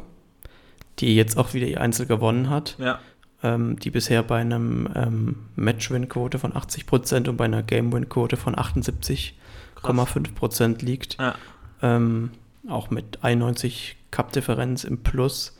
die 0.98 1.14
jetzt 1.14 1.36
auch 1.36 1.54
wieder 1.54 1.66
ihr 1.66 1.80
Einzel 1.80 2.06
gewonnen 2.06 2.48
hat. 2.48 2.76
Ja. 2.78 3.00
Ähm, 3.46 3.78
die 3.78 3.90
bisher 3.90 4.22
bei 4.22 4.40
einem 4.40 4.88
ähm, 4.94 5.36
Match-Win-Quote 5.56 6.38
von 6.38 6.54
80% 6.54 7.28
und 7.28 7.36
bei 7.36 7.44
einer 7.44 7.62
Game-Win-Quote 7.62 8.36
von 8.36 8.56
78,5% 8.56 10.82
liegt. 10.84 11.18
Ja. 11.20 11.34
Ähm, 11.82 12.30
auch 12.68 12.90
mit 12.90 13.22
91 13.22 13.96
Cup-Differenz 14.10 14.82
im 14.84 14.98
Plus. 14.98 15.52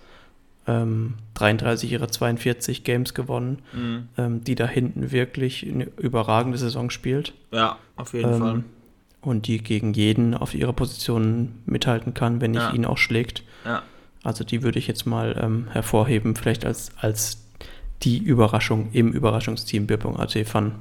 33 0.69 1.93
ähm, 1.93 1.95
ihrer 1.95 2.09
42 2.09 2.83
Games 2.83 3.15
gewonnen, 3.15 3.63
mhm. 3.73 4.09
Ähm, 4.19 4.43
die 4.43 4.57
da 4.57 4.67
hinten 4.67 5.13
wirklich 5.13 5.65
eine 5.65 5.85
überragende 5.97 6.59
Saison 6.59 6.91
spielt. 6.91 7.35
Ja, 7.53 7.79
auf 7.95 8.15
jeden 8.15 8.37
Fall 8.37 8.65
und 9.27 9.49
die 9.49 9.59
gegen 9.59 9.93
jeden 9.93 10.35
auf 10.35 10.55
ihrer 10.55 10.73
Position 10.73 11.55
mithalten 11.67 12.15
kann, 12.15 12.41
wenn 12.41 12.53
nicht 12.53 12.63
ja. 12.63 12.73
ihn 12.73 12.85
auch 12.85 12.97
schlägt. 12.97 13.43
Ja. 13.65 13.83
Also 14.23 14.45
die 14.45 14.63
würde 14.63 14.79
ich 14.79 14.87
jetzt 14.87 15.05
mal 15.05 15.37
ähm, 15.41 15.67
hervorheben, 15.71 16.37
vielleicht 16.37 16.65
als, 16.65 16.93
als 17.01 17.46
die 18.03 18.19
Überraschung 18.19 18.91
im 18.93 19.13
Überraschungsteam 19.13 19.87
Birpung.at 19.87 20.33
Fun. 20.47 20.73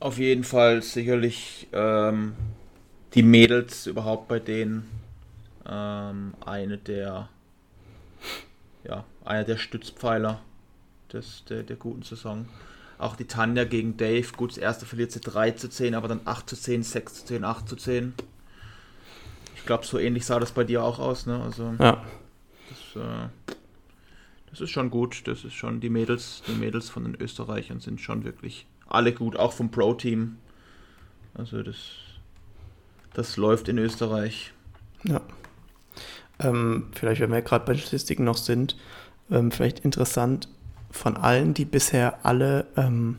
Auf 0.00 0.18
jeden 0.18 0.44
Fall 0.44 0.82
sicherlich 0.82 1.68
ähm, 1.72 2.34
die 3.14 3.22
Mädels 3.22 3.86
überhaupt 3.86 4.28
bei 4.28 4.38
denen 4.38 4.88
ähm, 5.66 6.34
eine 6.44 6.78
der 6.78 7.28
ja, 8.84 9.04
einer 9.24 9.44
der 9.44 9.56
Stützpfeiler 9.56 10.40
des, 11.12 11.44
der, 11.48 11.62
der 11.62 11.76
guten 11.76 12.02
Saison. 12.02 12.48
Auch 12.98 13.14
die 13.14 13.26
Tanja 13.26 13.64
gegen 13.64 13.96
Dave, 13.96 14.26
gut, 14.36 14.50
das 14.50 14.58
erste 14.58 14.86
verliert 14.86 15.12
sie 15.12 15.20
3 15.20 15.52
zu 15.52 15.68
10, 15.68 15.94
aber 15.94 16.08
dann 16.08 16.20
8 16.24 16.48
zu 16.48 16.56
10, 16.56 16.82
6 16.82 17.14
zu 17.14 17.26
10, 17.26 17.44
8 17.44 17.68
zu 17.68 17.76
10. 17.76 18.14
Ich 19.54 19.64
glaube, 19.64 19.86
so 19.86 19.98
ähnlich 19.98 20.26
sah 20.26 20.40
das 20.40 20.52
bei 20.52 20.64
dir 20.64 20.82
auch 20.82 20.98
aus, 20.98 21.26
ne? 21.26 21.40
Also, 21.42 21.74
ja. 21.78 22.02
Das, 22.68 23.02
äh, 23.02 23.54
das 24.50 24.60
ist 24.60 24.70
schon 24.70 24.90
gut. 24.90 25.26
Das 25.26 25.44
ist 25.44 25.54
schon, 25.54 25.80
die 25.80 25.90
Mädels, 25.90 26.42
die 26.46 26.52
Mädels 26.52 26.88
von 26.88 27.04
den 27.04 27.14
Österreichern 27.20 27.80
sind 27.80 28.00
schon 28.00 28.24
wirklich 28.24 28.66
alle 28.88 29.12
gut, 29.12 29.36
auch 29.36 29.52
vom 29.52 29.70
Pro-Team. 29.70 30.36
Also 31.34 31.62
das, 31.62 31.76
das 33.14 33.36
läuft 33.36 33.68
in 33.68 33.78
Österreich. 33.78 34.52
Ja. 35.04 35.20
Ähm, 36.40 36.88
vielleicht, 36.92 37.20
wenn 37.20 37.32
wir 37.32 37.42
gerade 37.42 37.64
bei 37.64 37.76
Statistiken 37.76 38.24
noch 38.24 38.36
sind, 38.36 38.76
ähm, 39.30 39.50
vielleicht 39.50 39.80
interessant, 39.80 40.48
von 40.90 41.16
allen, 41.16 41.52
die 41.52 41.64
bisher 41.64 42.24
alle 42.24 42.66
ähm, 42.76 43.18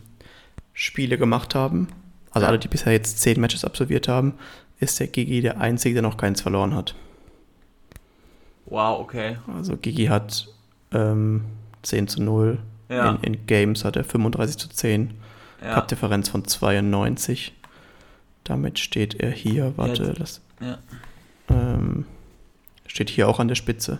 Spiele 0.74 1.18
gemacht 1.18 1.54
haben, 1.56 1.88
also 2.32 2.48
alle, 2.48 2.60
die 2.60 2.68
bisher 2.68 2.94
jetzt 2.94 3.20
zehn 3.20 3.40
Matches 3.40 3.66
absolviert 3.66 4.08
haben, 4.08 4.34
ist 4.80 5.00
der 5.00 5.08
Gigi 5.08 5.42
der 5.42 5.60
Einzige, 5.60 5.96
der 5.96 6.04
noch 6.04 6.18
keins 6.18 6.42
verloren 6.42 6.74
hat. 6.74 6.96
Wow, 8.66 9.00
okay. 9.00 9.38
Also 9.48 9.78
Gigi 9.78 10.06
hat 10.06 10.48
ähm, 10.94 11.46
10 11.84 12.08
zu 12.08 12.24
0. 12.24 12.60
Ja. 12.90 13.12
In, 13.12 13.34
in, 13.34 13.46
Games 13.46 13.86
hat 13.86 13.96
er 13.96 14.04
35 14.04 14.58
zu 14.58 14.70
10. 14.70 15.14
Ja. 15.62 15.76
Cup-Differenz 15.76 16.30
von 16.30 16.46
92. 16.46 17.54
Damit 18.44 18.80
steht 18.80 19.16
er 19.16 19.32
hier, 19.32 19.74
warte, 19.76 20.14
das 20.14 20.42
ja. 20.60 20.80
ähm, 21.50 22.06
steht 22.88 23.10
hier 23.10 23.28
auch 23.28 23.40
an 23.40 23.48
der 23.48 23.56
Spitze 23.56 24.00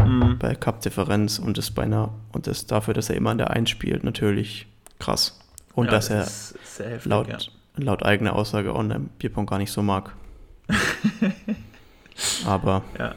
mhm. 0.00 0.38
bei 0.38 0.54
Cup-Differenz 0.54 1.38
und 1.38 1.58
ist 1.58 1.72
bei 1.72 1.82
einer, 1.82 2.14
und 2.32 2.46
ist 2.46 2.70
dafür, 2.70 2.94
dass 2.94 3.10
er 3.10 3.16
immer 3.16 3.30
an 3.30 3.38
der 3.38 3.50
1 3.50 3.68
spielt, 3.68 4.04
natürlich 4.04 4.66
krass. 4.98 5.38
Und 5.74 5.86
ja, 5.86 5.92
dass 5.92 6.10
er 6.10 6.24
heftig, 6.24 7.04
laut, 7.04 7.28
ja. 7.28 7.38
laut 7.76 8.02
eigener 8.02 8.34
Aussage 8.34 8.74
online 8.74 9.08
Bierpong 9.18 9.46
gar 9.46 9.58
nicht 9.58 9.72
so 9.72 9.82
mag. 9.82 10.14
Aber. 12.46 12.82
Ja. 12.98 13.14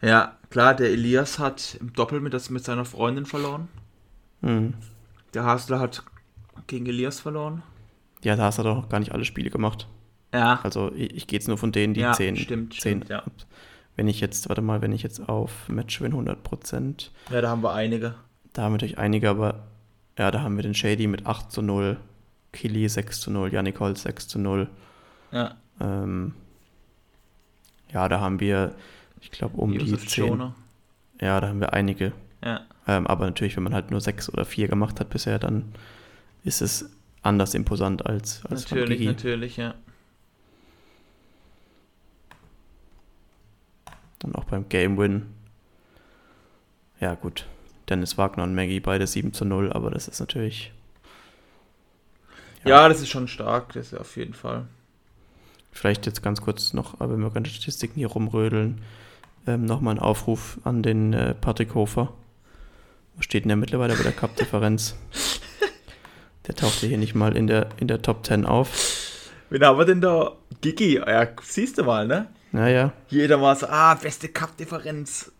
Ja, 0.00 0.37
klar, 0.50 0.74
der 0.74 0.90
Elias 0.90 1.38
hat 1.38 1.76
im 1.80 1.92
Doppel 1.92 2.20
mit, 2.20 2.34
das 2.34 2.50
mit 2.50 2.64
seiner 2.64 2.84
Freundin 2.84 3.26
verloren. 3.26 3.68
Mhm. 4.40 4.74
Der 5.34 5.44
Hasler 5.44 5.80
hat 5.80 6.02
gegen 6.66 6.86
Elias 6.86 7.20
verloren. 7.20 7.62
Ja, 8.22 8.36
da 8.36 8.44
hast 8.44 8.58
du 8.58 8.62
doch 8.62 8.88
gar 8.88 8.98
nicht 8.98 9.12
alle 9.12 9.24
Spiele 9.24 9.50
gemacht. 9.50 9.86
Ja. 10.32 10.60
Also 10.62 10.92
ich, 10.94 11.14
ich 11.14 11.26
gehe 11.26 11.38
jetzt 11.38 11.48
nur 11.48 11.58
von 11.58 11.72
denen, 11.72 11.94
die 11.94 12.00
ja, 12.00 12.12
10, 12.12 12.36
stimmt, 12.36 12.74
10 12.74 12.80
stimmt, 12.80 13.08
ja. 13.08 13.22
Wenn 13.96 14.08
ich 14.08 14.20
jetzt, 14.20 14.48
warte 14.48 14.62
mal, 14.62 14.80
wenn 14.80 14.92
ich 14.92 15.02
jetzt 15.02 15.28
auf 15.28 15.68
Matchwin 15.68 16.12
100%. 16.12 17.10
Ja, 17.30 17.40
da 17.40 17.48
haben 17.48 17.62
wir 17.62 17.72
einige. 17.72 18.14
Da 18.52 18.62
haben 18.62 18.72
wir 18.72 18.76
natürlich 18.76 18.98
einige, 18.98 19.28
aber 19.30 19.66
ja, 20.16 20.30
da 20.30 20.42
haben 20.42 20.56
wir 20.56 20.62
den 20.62 20.74
Shady 20.74 21.06
mit 21.06 21.26
8 21.26 21.50
zu 21.50 21.62
0, 21.62 21.96
Killy 22.52 22.88
6 22.88 23.20
zu 23.20 23.30
0, 23.30 23.52
Yannick 23.52 23.80
Holz 23.80 24.02
6 24.02 24.28
zu 24.28 24.38
0. 24.38 24.68
Ja. 25.32 25.56
Ähm, 25.80 26.34
ja, 27.92 28.08
da 28.08 28.20
haben 28.20 28.40
wir, 28.40 28.74
ich 29.20 29.30
glaube, 29.30 29.56
um 29.56 29.72
Josef 29.72 30.02
die 30.02 30.08
10. 30.08 30.26
Schoner. 30.26 30.54
Ja, 31.20 31.40
da 31.40 31.48
haben 31.48 31.60
wir 31.60 31.72
einige. 31.72 32.12
Ja. 32.44 32.66
Ähm, 32.86 33.06
aber 33.06 33.26
natürlich, 33.26 33.56
wenn 33.56 33.64
man 33.64 33.74
halt 33.74 33.90
nur 33.90 34.00
6 34.00 34.32
oder 34.32 34.44
4 34.44 34.68
gemacht 34.68 35.00
hat 35.00 35.10
bisher, 35.10 35.38
dann 35.38 35.72
ist 36.44 36.62
es 36.62 36.90
anders 37.22 37.54
imposant 37.54 38.06
als, 38.06 38.44
als 38.46 38.70
Natürlich, 38.70 39.00
natürlich, 39.00 39.56
ja. 39.56 39.74
Und 44.24 44.34
auch 44.34 44.44
beim 44.44 44.68
Game 44.68 44.98
Win. 44.98 45.26
Ja, 47.00 47.14
gut. 47.14 47.46
Dennis 47.88 48.18
Wagner 48.18 48.42
und 48.42 48.54
Maggie 48.54 48.80
beide 48.80 49.06
7 49.06 49.32
zu 49.32 49.44
0, 49.44 49.72
aber 49.72 49.90
das 49.90 50.08
ist 50.08 50.20
natürlich. 50.20 50.72
Ja, 52.64 52.70
ja 52.70 52.88
das 52.88 53.00
ist 53.00 53.08
schon 53.08 53.28
stark, 53.28 53.72
das 53.72 53.92
ist 53.92 53.98
auf 53.98 54.16
jeden 54.16 54.34
Fall. 54.34 54.66
Vielleicht 55.72 56.06
jetzt 56.06 56.22
ganz 56.22 56.40
kurz 56.40 56.72
noch, 56.72 56.98
wenn 56.98 57.20
wir 57.20 57.30
ganz 57.30 57.48
Statistiken 57.48 57.94
hier 57.94 58.08
rumrödeln. 58.08 58.82
Ähm, 59.48 59.64
nochmal 59.64 59.94
ein 59.94 60.00
Aufruf 60.00 60.58
an 60.64 60.82
den 60.82 61.12
äh, 61.12 61.34
Patrick 61.34 61.74
Hofer. 61.74 62.12
Wo 63.16 63.22
steht 63.22 63.44
denn 63.44 63.48
der 63.48 63.56
mittlerweile 63.56 63.96
bei 63.96 64.02
der 64.04 64.12
Cup-Differenz? 64.12 64.94
Der 66.46 66.56
taucht 66.56 66.82
ja 66.82 66.88
hier 66.88 66.96
nicht 66.96 67.14
mal 67.14 67.36
in 67.36 67.46
der, 67.46 67.68
in 67.76 67.88
der 67.88 68.00
Top 68.00 68.24
10 68.24 68.46
auf. 68.46 68.70
Wen 69.50 69.62
haben 69.62 69.78
wir 69.78 69.84
denn 69.84 70.00
da? 70.00 70.32
Gigi, 70.62 70.94
ja, 70.96 71.28
siehst 71.42 71.76
du 71.76 71.84
mal, 71.84 72.06
ne? 72.06 72.28
Naja, 72.52 72.94
Jeder 73.08 73.36
mal 73.36 73.54
so, 73.54 73.66
ah, 73.66 73.94
beste 73.96 74.28
Cup-Differenz. 74.28 75.30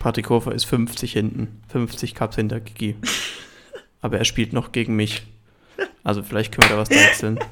Patrick 0.00 0.28
Hofer 0.28 0.52
ist 0.52 0.64
50 0.64 1.12
hinten. 1.12 1.62
50 1.68 2.16
Cups 2.16 2.34
hinter 2.34 2.58
Gigi. 2.58 2.96
Aber 4.00 4.18
er 4.18 4.24
spielt 4.24 4.52
noch 4.52 4.72
gegen 4.72 4.96
mich. 4.96 5.24
Also 6.02 6.24
vielleicht 6.24 6.52
können 6.52 6.68
wir 6.68 6.76
da 6.76 6.82
was 6.82 6.90
wechseln. 6.90 7.38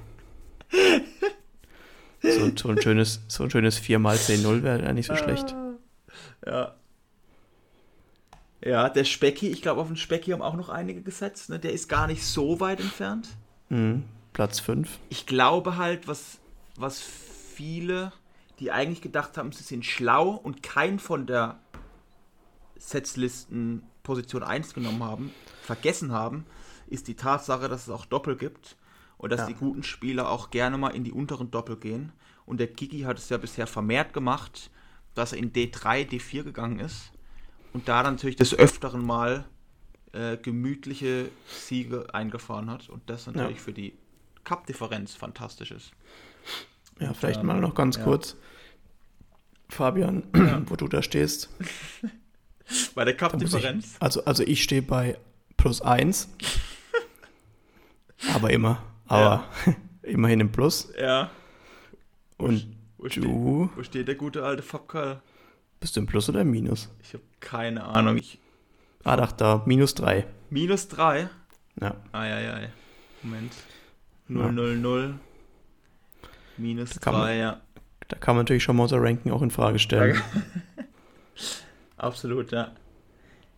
So, 2.26 2.50
so 2.56 2.68
ein 2.70 2.80
schönes, 2.80 3.20
so 3.28 3.44
ein 3.44 3.50
schönes 3.50 3.78
4x10-0 3.82 4.62
wäre 4.62 4.82
ja 4.82 4.94
nicht 4.94 5.06
so 5.06 5.14
schlecht. 5.14 5.54
Ja. 6.46 6.74
Ja, 8.64 8.88
der 8.88 9.04
Specki, 9.04 9.48
ich 9.48 9.60
glaube, 9.60 9.80
auf 9.80 9.88
den 9.88 9.96
Specki 9.96 10.30
haben 10.30 10.40
auch 10.40 10.54
noch 10.54 10.70
einige 10.70 11.02
gesetzt, 11.02 11.50
ne? 11.50 11.58
Der 11.58 11.72
ist 11.72 11.88
gar 11.88 12.06
nicht 12.06 12.24
so 12.24 12.60
weit 12.60 12.80
entfernt. 12.80 13.28
Mhm, 13.68 14.04
Platz 14.32 14.58
5. 14.60 14.98
Ich 15.10 15.26
glaube 15.26 15.76
halt, 15.76 16.08
was, 16.08 16.38
was 16.76 17.00
viele, 17.00 18.12
die 18.60 18.72
eigentlich 18.72 19.02
gedacht 19.02 19.36
haben, 19.36 19.52
sie 19.52 19.62
sind 19.62 19.84
schlau 19.84 20.30
und 20.30 20.62
keinen 20.62 20.98
von 20.98 21.26
der 21.26 21.58
Setzlisten 22.76 23.82
Position 24.02 24.42
1 24.42 24.74
genommen 24.74 25.02
haben, 25.02 25.30
vergessen 25.62 26.12
haben, 26.12 26.46
ist 26.86 27.08
die 27.08 27.16
Tatsache, 27.16 27.68
dass 27.68 27.82
es 27.84 27.90
auch 27.90 28.06
Doppel 28.06 28.36
gibt 28.36 28.76
und 29.18 29.30
dass 29.30 29.40
Ja. 29.40 29.46
die 29.46 29.54
guten 29.54 29.82
Spieler 29.82 30.28
auch 30.30 30.50
gerne 30.50 30.76
mal 30.78 30.90
in 30.90 31.04
die 31.04 31.12
unteren 31.12 31.50
Doppel 31.50 31.76
gehen. 31.76 32.12
Und 32.46 32.60
der 32.60 32.66
Kiki 32.68 33.00
hat 33.02 33.18
es 33.18 33.28
ja 33.30 33.38
bisher 33.38 33.66
vermehrt 33.66 34.12
gemacht, 34.12 34.70
dass 35.14 35.32
er 35.32 35.38
in 35.38 35.52
D3, 35.52 36.08
D4 36.08 36.42
gegangen 36.42 36.80
ist 36.80 37.12
und 37.72 37.88
da 37.88 38.02
dann 38.02 38.14
natürlich 38.14 38.36
des 38.36 38.54
Öfteren 38.54 39.04
mal 39.04 39.44
äh, 40.12 40.36
gemütliche 40.36 41.30
Siege 41.46 42.06
eingefahren 42.12 42.70
hat 42.70 42.88
und 42.88 43.08
das 43.10 43.26
natürlich 43.26 43.58
Ja. 43.58 43.62
für 43.62 43.72
die 43.72 43.94
Cup-Differenz 44.44 45.14
fantastisch 45.14 45.70
ist. 45.70 45.92
Ja, 47.00 47.12
vielleicht 47.14 47.40
ähm, 47.40 47.46
mal 47.46 47.60
noch 47.60 47.74
ganz 47.74 47.96
ja. 47.96 48.04
kurz. 48.04 48.36
Fabian, 49.68 50.24
wo 50.68 50.76
du 50.76 50.86
da 50.86 51.02
stehst. 51.02 51.48
Bei 52.94 53.04
der 53.04 53.16
Cup-Differenz? 53.16 53.96
also, 54.00 54.24
also 54.24 54.42
ich 54.42 54.62
stehe 54.62 54.80
bei 54.82 55.18
plus 55.56 55.82
1. 55.82 56.28
aber 58.34 58.50
immer. 58.50 58.82
Aber 59.06 59.44
immerhin 60.02 60.40
im 60.40 60.50
Plus. 60.50 60.90
Ja. 60.98 61.30
Und 62.38 62.73
Wo, 63.04 63.08
steht, 63.10 63.24
du 63.24 63.70
wo 63.76 63.82
steht 63.82 64.08
der 64.08 64.14
gute 64.14 64.44
alte 64.44 64.62
Fabkal? 64.62 65.20
bist 65.78 65.94
du 65.96 66.00
im 66.00 66.06
Plus 66.06 66.28
oder 66.30 66.40
im 66.40 66.50
Minus? 66.50 66.90
Ich 67.02 67.12
habe 67.12 67.22
keine 67.40 67.84
Ahnung. 67.84 68.16
Ich, 68.16 68.38
Ah, 69.04 69.18
ach, 69.20 69.32
da, 69.32 69.62
minus 69.66 69.94
3. 69.94 70.26
minus 70.48 70.88
3. 70.88 71.28
Ja. 71.78 71.94
Eieiei. 72.12 72.72
Moment. 73.22 73.52
Ja. 74.30 74.50
0, 74.50 74.52
0, 74.52 74.76
0. 74.78 75.14
Minus 76.56 76.90
Da 76.94 77.00
kann 77.00 77.12
man- 77.12 77.22
3, 77.24 77.36
ja. 77.36 77.60
Da 78.08 78.16
kann 78.16 78.36
man 78.36 78.44
natürlich 78.46 78.62
schon 78.62 78.76
mal 78.76 78.84
unser 78.84 79.02
Ranking 79.02 79.32
auch 79.32 79.42
in 79.42 79.50
Frage 79.50 79.78
stellen. 79.78 80.18
Absolut, 81.98 82.50
ja. 82.52 82.72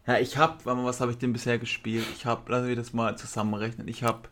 Ja, 0.07 0.19
ich 0.19 0.37
habe, 0.37 0.59
was 0.65 1.01
habe 1.01 1.13
ich 1.13 1.19
denn 1.19 1.33
bisher 1.33 1.59
gespielt? 1.59 2.05
Ich 2.17 2.27
habe, 2.27 2.51
lassen 2.51 2.69
wir 2.69 2.77
das 2.77 2.93
mal 2.93 3.17
zusammenrechnen. 3.17 3.87
Ich 3.89 4.03
habe 4.03 4.29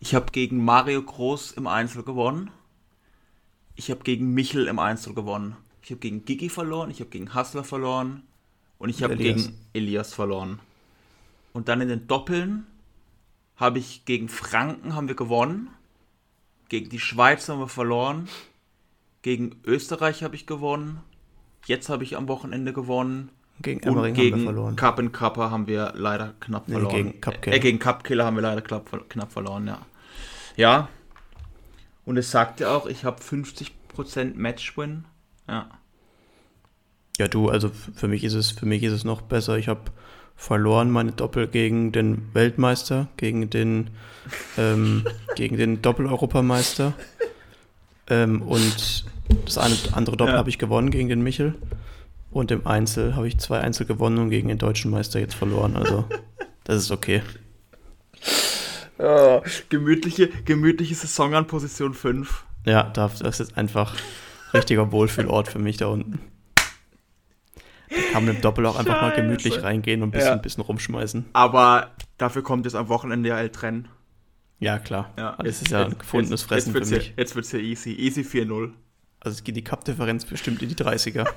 ich 0.00 0.14
habe 0.14 0.26
gegen 0.30 0.64
Mario 0.64 1.02
Groß 1.02 1.52
im 1.52 1.66
Einzel 1.66 2.02
gewonnen. 2.02 2.50
Ich 3.78 3.92
habe 3.92 4.00
gegen 4.02 4.34
Michel 4.34 4.66
im 4.66 4.80
Einzel 4.80 5.14
gewonnen. 5.14 5.56
Ich 5.82 5.90
habe 5.92 6.00
gegen 6.00 6.24
Gigi 6.24 6.48
verloren, 6.48 6.90
ich 6.90 6.98
habe 6.98 7.10
gegen 7.10 7.32
Hassler 7.32 7.62
verloren 7.62 8.24
und 8.78 8.88
ich 8.88 9.04
habe 9.04 9.16
gegen 9.16 9.54
Elias 9.72 10.12
verloren. 10.12 10.58
Und 11.52 11.68
dann 11.68 11.80
in 11.80 11.86
den 11.88 12.08
Doppeln 12.08 12.66
habe 13.56 13.78
ich 13.78 14.04
gegen 14.04 14.28
Franken 14.28 14.96
haben 14.96 15.06
wir 15.06 15.14
gewonnen. 15.14 15.70
Gegen 16.68 16.90
die 16.90 16.98
Schweiz 16.98 17.48
haben 17.48 17.60
wir 17.60 17.68
verloren. 17.68 18.28
Gegen 19.22 19.60
Österreich 19.64 20.24
habe 20.24 20.34
ich 20.34 20.46
gewonnen. 20.46 21.00
Jetzt 21.64 21.88
habe 21.88 22.02
ich 22.02 22.16
am 22.16 22.26
Wochenende 22.26 22.72
gewonnen. 22.72 23.30
Gegen 23.62 23.80
Emmering 23.80 24.14
haben 24.16 24.16
wir 24.16 24.30
gegen 24.30 24.44
verloren. 24.44 24.74
Cup 24.76 24.98
and 24.98 25.12
Kappa 25.12 25.50
haben 25.52 25.68
wir 25.68 25.92
leider 25.94 26.34
knapp 26.40 26.66
Nee, 26.66 26.74
verloren. 26.74 26.94
gegen 26.96 27.20
Cupkiller. 27.20 27.56
Äh, 27.56 27.60
gegen 27.60 27.78
Cupkiller 27.78 28.24
haben 28.24 28.36
wir 28.36 28.42
leider 28.42 28.60
knapp, 28.60 29.08
knapp 29.08 29.32
verloren, 29.32 29.68
ja. 29.68 29.86
Ja. 30.56 30.88
Und 32.08 32.16
es 32.16 32.30
sagt 32.30 32.60
ja 32.60 32.74
auch, 32.74 32.86
ich 32.86 33.04
habe 33.04 33.22
50% 33.22 34.34
Matchwin. 34.34 35.04
Ja. 35.46 35.68
Ja, 37.18 37.28
du, 37.28 37.50
also 37.50 37.68
für 37.68 38.08
mich 38.08 38.24
ist 38.24 38.32
es, 38.32 38.50
für 38.50 38.64
mich 38.64 38.82
ist 38.82 38.94
es 38.94 39.04
noch 39.04 39.20
besser. 39.20 39.58
Ich 39.58 39.68
habe 39.68 39.82
verloren 40.34 40.90
meine 40.90 41.12
Doppel 41.12 41.48
gegen 41.48 41.92
den 41.92 42.32
Weltmeister, 42.32 43.08
gegen 43.18 43.50
den, 43.50 43.90
ähm, 44.56 45.06
gegen 45.36 45.58
den 45.58 45.82
Doppel-Europameister. 45.82 46.94
Ähm, 48.08 48.40
und 48.40 49.04
das 49.44 49.58
eine, 49.58 49.76
andere 49.92 50.16
Doppel 50.16 50.32
Ja. 50.32 50.38
habe 50.38 50.48
ich 50.48 50.56
gewonnen 50.56 50.90
gegen 50.90 51.10
den 51.10 51.20
Michel. 51.20 51.56
Und 52.30 52.50
im 52.50 52.66
Einzel 52.66 53.16
habe 53.16 53.28
ich 53.28 53.36
zwei 53.36 53.60
Einzel 53.60 53.84
gewonnen 53.84 54.16
und 54.16 54.30
gegen 54.30 54.48
den 54.48 54.56
deutschen 54.56 54.90
Meister 54.90 55.20
jetzt 55.20 55.34
verloren. 55.34 55.76
Also, 55.76 56.06
das 56.64 56.78
ist 56.78 56.90
okay. 56.90 57.20
Gemütliche, 59.68 60.28
gemütliche 60.44 60.94
Saison 60.94 61.34
an 61.34 61.46
Position 61.46 61.94
5. 61.94 62.44
Ja, 62.66 62.84
da- 62.84 63.10
das 63.20 63.40
ist 63.40 63.56
einfach 63.56 63.96
richtiger 64.52 64.90
Wohlfühlort 64.92 65.48
für 65.48 65.58
mich 65.58 65.76
da 65.76 65.86
unten. 65.86 66.20
Da 67.90 67.96
kann 68.12 68.26
man 68.26 68.36
im 68.36 68.42
Doppel 68.42 68.66
auch 68.66 68.78
einfach 68.78 69.00
mal 69.00 69.14
gemütlich 69.14 69.54
Scheiße. 69.54 69.64
reingehen 69.64 70.02
und 70.02 70.08
ein 70.08 70.12
bisschen, 70.12 70.28
Ja. 70.32 70.36
bisschen 70.36 70.62
rumschmeißen. 70.64 71.24
Aber 71.32 71.90
dafür 72.18 72.42
kommt 72.42 72.66
jetzt 72.66 72.74
am 72.74 72.88
Wochenende 72.88 73.30
ja 73.30 73.38
El-Tren. 73.38 73.88
Ja, 74.60 74.78
klar. 74.78 75.12
Ja, 75.16 75.36
das 75.42 75.62
ist 75.62 75.70
ja 75.70 75.84
ein 75.86 75.96
gefundenes 75.98 76.40
jetzt, 76.42 76.48
Fressen 76.48 76.74
jetzt 76.74 76.88
für 76.88 76.90
wird's 76.90 76.90
mich. 76.90 77.06
Ja, 77.08 77.12
jetzt 77.16 77.34
wird 77.36 77.46
es 77.46 77.52
ja 77.52 77.58
easy. 77.60 77.92
Easy 77.94 78.24
4-0. 78.24 78.72
Also 79.20 79.36
es 79.36 79.44
geht 79.44 79.56
die 79.56 79.62
Cup-Differenz 79.64 80.24
bestimmt 80.24 80.60
in 80.62 80.68
die 80.68 80.74
30er. 80.74 81.26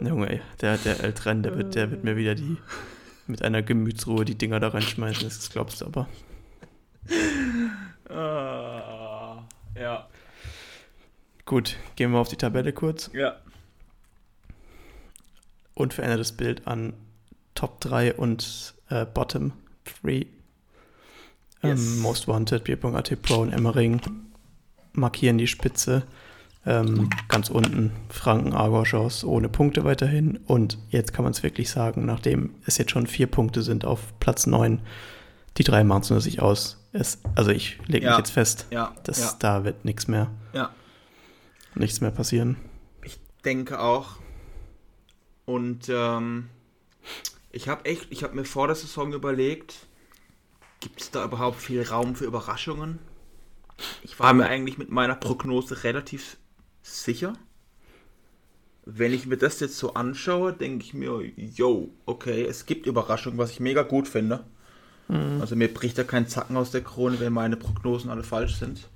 Junge, 0.00 0.30
ey, 0.30 0.40
der, 0.60 0.76
der 0.78 1.00
Eltren, 1.04 1.42
der 1.42 1.56
wird, 1.56 1.74
der 1.74 1.90
wird 1.90 2.04
mir 2.04 2.16
wieder 2.16 2.34
die 2.34 2.56
mit 3.30 3.42
einer 3.42 3.62
Gemütsruhe 3.62 4.24
die 4.24 4.36
Dinger 4.36 4.60
da 4.60 4.68
reinschmeißen, 4.68 5.24
das 5.24 5.50
glaubst 5.50 5.80
du 5.80 5.86
aber. 5.86 6.08
Ah, 8.08 9.44
ja. 9.78 10.08
Gut, 11.44 11.76
gehen 11.96 12.12
wir 12.12 12.18
auf 12.18 12.28
die 12.28 12.36
Tabelle 12.36 12.72
kurz. 12.72 13.10
Ja. 13.12 13.36
Unverändertes 15.74 16.32
Bild 16.32 16.66
an 16.66 16.92
Top 17.54 17.80
3 17.80 18.14
und 18.14 18.74
äh, 18.88 19.06
Bottom 19.06 19.52
3. 20.02 20.12
Yes. 20.12 20.26
Ähm, 21.62 21.98
Most 22.00 22.28
Wanted, 22.28 22.64
Bier.at 22.64 23.22
Pro 23.22 23.40
und 23.40 23.52
Emmering 23.52 24.00
markieren 24.92 25.38
die 25.38 25.46
Spitze. 25.46 26.04
Ähm, 26.66 27.08
ganz 27.28 27.48
unten 27.48 27.90
Franken 28.10 28.52
Argoschaus 28.52 29.24
ohne 29.24 29.48
Punkte 29.48 29.84
weiterhin. 29.84 30.36
Und 30.46 30.76
jetzt 30.90 31.14
kann 31.14 31.22
man 31.24 31.32
es 31.32 31.42
wirklich 31.42 31.70
sagen, 31.70 32.04
nachdem 32.04 32.54
es 32.66 32.76
jetzt 32.76 32.90
schon 32.90 33.06
vier 33.06 33.26
Punkte 33.28 33.62
sind 33.62 33.84
auf 33.86 34.18
Platz 34.20 34.46
9, 34.46 34.82
die 35.56 35.64
drei 35.64 35.84
machen 35.84 36.02
es 36.02 36.10
nur 36.10 36.20
sich 36.20 36.42
aus. 36.42 36.76
Es, 36.92 37.18
also 37.34 37.50
ich 37.50 37.78
lege 37.86 38.04
Ja. 38.04 38.12
mich 38.12 38.18
jetzt 38.18 38.30
fest, 38.32 38.66
Ja. 38.70 38.94
dass 39.04 39.20
ja. 39.20 39.32
da 39.38 39.64
wird 39.64 39.84
nichts 39.86 40.06
mehr, 40.06 40.30
ja. 40.52 40.70
nichts 41.74 42.00
mehr 42.02 42.10
passieren. 42.10 42.56
Ich 43.04 43.18
denke 43.44 43.80
auch. 43.80 44.16
Und 45.46 45.88
ähm, 45.88 46.48
ich 47.52 47.68
habe 47.68 47.86
echt, 47.86 48.06
ich 48.10 48.22
habe 48.22 48.34
mir 48.36 48.44
vor 48.44 48.66
der 48.66 48.76
Saison 48.76 49.12
überlegt, 49.14 49.86
gibt 50.80 51.00
es 51.00 51.10
da 51.10 51.24
überhaupt 51.24 51.60
viel 51.60 51.82
Raum 51.82 52.14
für 52.16 52.24
Überraschungen? 52.26 52.98
Ich 54.02 54.20
war 54.20 54.34
mir 54.34 54.46
eigentlich 54.46 54.76
mit 54.76 54.90
meiner 54.90 55.14
Prognose 55.14 55.84
relativ 55.84 56.36
sicher. 56.90 57.34
Wenn 58.86 59.12
ich 59.12 59.26
mir 59.26 59.36
das 59.36 59.60
jetzt 59.60 59.78
so 59.78 59.94
anschaue, 59.94 60.52
denke 60.52 60.84
ich 60.84 60.94
mir, 60.94 61.22
yo, 61.36 61.90
okay, 62.06 62.44
es 62.44 62.66
gibt 62.66 62.86
Überraschungen, 62.86 63.38
was 63.38 63.50
ich 63.52 63.60
mega 63.60 63.82
gut 63.82 64.08
finde. 64.08 64.44
Also 65.40 65.56
mir 65.56 65.72
bricht 65.72 65.98
da 65.98 66.04
kein 66.04 66.28
Zacken 66.28 66.56
aus 66.56 66.70
der 66.70 66.82
Krone, 66.82 67.20
wenn 67.20 67.32
meine 67.32 67.56
Prognosen 67.56 68.10
alle 68.10 68.24
falsch 68.24 68.56
sind. 68.56 68.88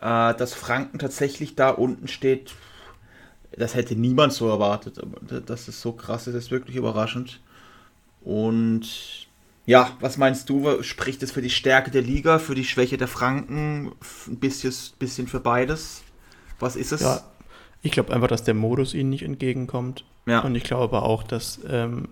Äh, 0.00 0.34
dass 0.34 0.54
Franken 0.54 0.98
tatsächlich 0.98 1.56
da 1.56 1.70
unten 1.70 2.08
steht, 2.08 2.54
das 3.56 3.74
hätte 3.74 3.96
niemand 3.96 4.32
so 4.32 4.48
erwartet. 4.48 4.98
Aber 5.00 5.20
da- 5.20 5.40
dass 5.40 5.68
es 5.68 5.80
so 5.80 5.92
krass 5.92 6.26
ist, 6.26 6.34
ist 6.34 6.50
wirklich 6.52 6.76
überraschend. 6.76 7.40
Und 8.22 9.28
ja, 9.66 9.96
was 10.00 10.18
meinst 10.18 10.50
du? 10.50 10.82
Spricht 10.84 11.22
es 11.24 11.32
für 11.32 11.42
die 11.42 11.50
Stärke 11.50 11.90
der 11.90 12.02
Liga, 12.02 12.38
für 12.38 12.54
die 12.54 12.64
Schwäche 12.66 12.98
der 12.98 13.08
Franken? 13.08 13.92
Ein 14.28 14.38
bisschen, 14.40 14.74
bisschen 15.00 15.28
für 15.28 15.40
beides? 15.40 16.03
Was 16.64 16.76
ist 16.76 16.92
es? 16.92 17.00
Ja, 17.02 17.20
ich 17.82 17.92
glaube 17.92 18.12
einfach, 18.12 18.28
dass 18.28 18.42
der 18.44 18.54
Modus 18.54 18.94
ihnen 18.94 19.10
nicht 19.10 19.22
entgegenkommt. 19.22 20.04
Ja. 20.26 20.40
Und 20.40 20.54
ich 20.54 20.64
glaube 20.64 20.84
aber 20.84 21.02
auch, 21.04 21.22
dass 21.22 21.60
ähm, 21.68 22.08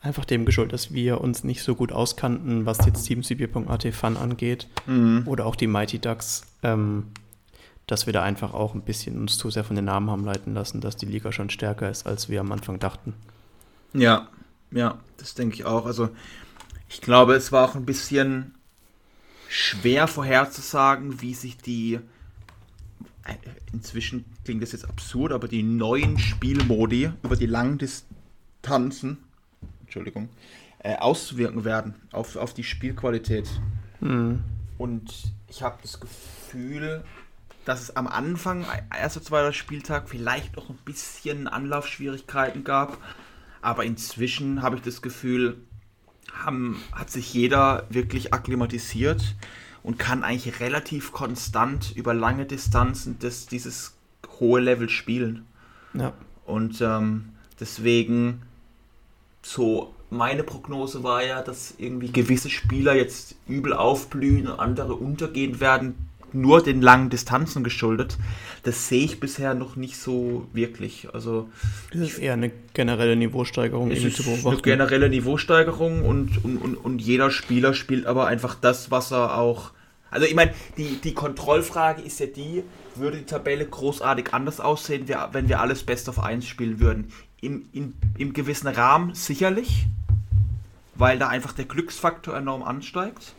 einfach 0.00 0.24
dem 0.24 0.44
geschuldet, 0.44 0.72
dass 0.72 0.92
wir 0.92 1.20
uns 1.20 1.44
nicht 1.44 1.62
so 1.62 1.74
gut 1.74 1.90
auskannten, 1.92 2.66
was 2.66 2.84
jetzt 2.86 3.04
TeamCB.at 3.04 3.92
Fun 3.94 4.16
angeht 4.16 4.68
Mhm. 4.86 5.24
oder 5.26 5.46
auch 5.46 5.56
die 5.56 5.66
Mighty 5.66 5.98
Ducks, 5.98 6.44
ähm, 6.62 7.08
dass 7.86 8.06
wir 8.06 8.12
da 8.12 8.22
einfach 8.22 8.54
auch 8.54 8.74
ein 8.74 8.82
bisschen 8.82 9.18
uns 9.18 9.36
zu 9.36 9.50
sehr 9.50 9.64
von 9.64 9.76
den 9.76 9.84
Namen 9.86 10.10
haben 10.10 10.24
leiten 10.24 10.54
lassen, 10.54 10.80
dass 10.80 10.96
die 10.96 11.06
Liga 11.06 11.32
schon 11.32 11.50
stärker 11.50 11.90
ist, 11.90 12.06
als 12.06 12.28
wir 12.28 12.40
am 12.40 12.52
Anfang 12.52 12.78
dachten. 12.78 13.14
Ja, 13.92 14.28
ja, 14.70 14.98
das 15.16 15.34
denke 15.34 15.54
ich 15.56 15.64
auch. 15.64 15.86
Also 15.86 16.08
ich 16.88 17.00
glaube, 17.00 17.34
es 17.34 17.50
war 17.52 17.68
auch 17.68 17.74
ein 17.74 17.84
bisschen 17.84 18.54
schwer 19.48 20.06
vorherzusagen, 20.06 21.20
wie 21.20 21.34
sich 21.34 21.56
die 21.58 21.98
inzwischen 23.72 24.24
klingt 24.44 24.62
das 24.62 24.72
jetzt 24.72 24.88
absurd, 24.88 25.32
aber 25.32 25.48
die 25.48 25.62
neuen 25.62 26.18
Spielmodi 26.18 27.10
über 27.22 27.36
die 27.36 27.46
langen 27.46 27.78
Distanzen, 27.78 29.18
Entschuldigung, 29.82 30.28
äh, 30.78 30.96
auszuwirken 30.96 31.64
werden 31.64 31.94
auf, 32.12 32.36
auf 32.36 32.54
die 32.54 32.64
Spielqualität. 32.64 33.48
Mhm. 34.00 34.42
Und 34.76 35.32
ich 35.48 35.62
habe 35.62 35.78
das 35.82 36.00
Gefühl, 36.00 37.04
dass 37.64 37.80
es 37.80 37.96
am 37.96 38.06
Anfang, 38.06 38.66
erster, 38.90 39.22
zweiter 39.22 39.52
Spieltag, 39.52 40.08
vielleicht 40.08 40.56
noch 40.56 40.68
ein 40.68 40.78
bisschen 40.84 41.48
Anlaufschwierigkeiten 41.48 42.64
gab. 42.64 42.98
Aber 43.62 43.84
inzwischen 43.84 44.60
habe 44.60 44.76
ich 44.76 44.82
das 44.82 45.00
Gefühl, 45.00 45.56
haben, 46.32 46.82
hat 46.92 47.10
sich 47.10 47.32
jeder 47.32 47.86
wirklich 47.88 48.34
akklimatisiert 48.34 49.34
und 49.84 49.98
kann 49.98 50.24
eigentlich 50.24 50.58
relativ 50.58 51.12
konstant 51.12 51.92
über 51.94 52.12
lange 52.14 52.46
Distanzen 52.46 53.18
das, 53.20 53.46
dieses 53.46 53.94
hohe 54.40 54.60
Level 54.60 54.88
spielen. 54.88 55.46
Ja. 55.92 56.12
Und 56.44 56.80
ähm, 56.80 57.28
deswegen 57.60 58.42
so 59.42 59.94
meine 60.10 60.42
Prognose 60.42 61.02
war 61.02 61.24
ja, 61.24 61.42
dass 61.42 61.74
irgendwie 61.76 62.10
gewisse 62.10 62.48
Spieler 62.50 62.94
jetzt 62.94 63.36
übel 63.46 63.72
aufblühen 63.72 64.48
und 64.48 64.58
andere 64.58 64.94
untergehen 64.94 65.60
werden, 65.60 66.08
nur 66.34 66.62
den 66.62 66.82
langen 66.82 67.10
Distanzen 67.10 67.64
geschuldet. 67.64 68.18
Das 68.62 68.88
sehe 68.88 69.04
ich 69.04 69.20
bisher 69.20 69.54
noch 69.54 69.76
nicht 69.76 69.96
so 69.96 70.46
wirklich. 70.52 71.08
Also 71.12 71.48
das 71.92 72.02
ist 72.02 72.18
eher 72.18 72.34
eine 72.34 72.50
generelle 72.72 73.16
Niveausteigerung. 73.16 73.90
Es 73.90 74.04
ist 74.04 74.26
eine 74.46 74.56
generelle 74.58 75.08
Niveausteigerung 75.08 76.04
und, 76.04 76.44
und, 76.44 76.58
und, 76.58 76.76
und 76.76 76.98
jeder 77.00 77.30
Spieler 77.30 77.74
spielt 77.74 78.06
aber 78.06 78.26
einfach 78.26 78.54
das, 78.54 78.90
was 78.90 79.12
er 79.12 79.38
auch. 79.38 79.72
Also 80.10 80.26
ich 80.26 80.34
meine, 80.34 80.52
die, 80.78 80.96
die 81.02 81.12
Kontrollfrage 81.12 82.02
ist 82.02 82.20
ja 82.20 82.26
die, 82.26 82.62
würde 82.94 83.18
die 83.18 83.24
Tabelle 83.24 83.66
großartig 83.66 84.32
anders 84.32 84.60
aussehen, 84.60 85.08
wenn 85.32 85.48
wir 85.48 85.60
alles 85.60 85.82
Best 85.82 86.08
of 86.08 86.20
1 86.20 86.46
spielen 86.46 86.80
würden. 86.80 87.12
Im, 87.40 87.66
in, 87.72 87.94
Im 88.16 88.32
gewissen 88.32 88.68
Rahmen 88.68 89.14
sicherlich, 89.14 89.86
weil 90.94 91.18
da 91.18 91.28
einfach 91.28 91.52
der 91.52 91.64
Glücksfaktor 91.64 92.36
enorm 92.36 92.62
ansteigt. 92.62 93.34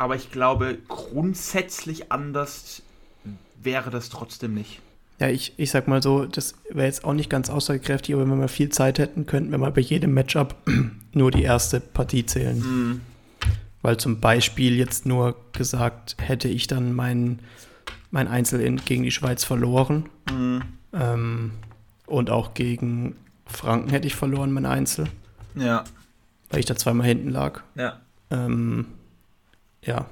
Aber 0.00 0.16
ich 0.16 0.32
glaube, 0.32 0.78
grundsätzlich 0.88 2.10
anders 2.10 2.80
wäre 3.62 3.90
das 3.90 4.08
trotzdem 4.08 4.54
nicht. 4.54 4.80
Ja, 5.18 5.28
ich, 5.28 5.52
ich 5.58 5.70
sag 5.70 5.88
mal 5.88 6.02
so, 6.02 6.24
das 6.24 6.54
wäre 6.70 6.86
jetzt 6.86 7.04
auch 7.04 7.12
nicht 7.12 7.28
ganz 7.28 7.50
aussagekräftig, 7.50 8.14
aber 8.14 8.22
wenn 8.22 8.30
wir 8.30 8.36
mal 8.36 8.48
viel 8.48 8.70
Zeit 8.70 8.98
hätten, 8.98 9.26
könnten 9.26 9.50
wir 9.50 9.58
mal 9.58 9.72
bei 9.72 9.82
jedem 9.82 10.14
Matchup 10.14 10.56
nur 11.12 11.30
die 11.30 11.42
erste 11.42 11.80
Partie 11.80 12.24
zählen. 12.24 12.60
Mhm. 12.60 13.00
Weil 13.82 13.98
zum 13.98 14.20
Beispiel 14.20 14.74
jetzt 14.74 15.04
nur 15.04 15.36
gesagt, 15.52 16.16
hätte 16.18 16.48
ich 16.48 16.66
dann 16.66 16.94
mein, 16.94 17.40
mein 18.10 18.26
Einzel 18.26 18.62
in, 18.62 18.76
gegen 18.76 19.02
die 19.02 19.10
Schweiz 19.10 19.44
verloren 19.44 20.08
mhm. 20.32 20.62
ähm, 20.94 21.50
und 22.06 22.30
auch 22.30 22.54
gegen 22.54 23.16
Franken 23.44 23.90
hätte 23.90 24.06
ich 24.06 24.14
verloren, 24.14 24.50
mein 24.50 24.64
Einzel. 24.64 25.08
Ja. 25.56 25.84
Weil 26.48 26.60
ich 26.60 26.66
da 26.66 26.74
zweimal 26.74 27.06
hinten 27.06 27.28
lag. 27.28 27.60
Ja. 27.74 28.00
Ähm, 28.30 28.86
ja, 29.82 30.06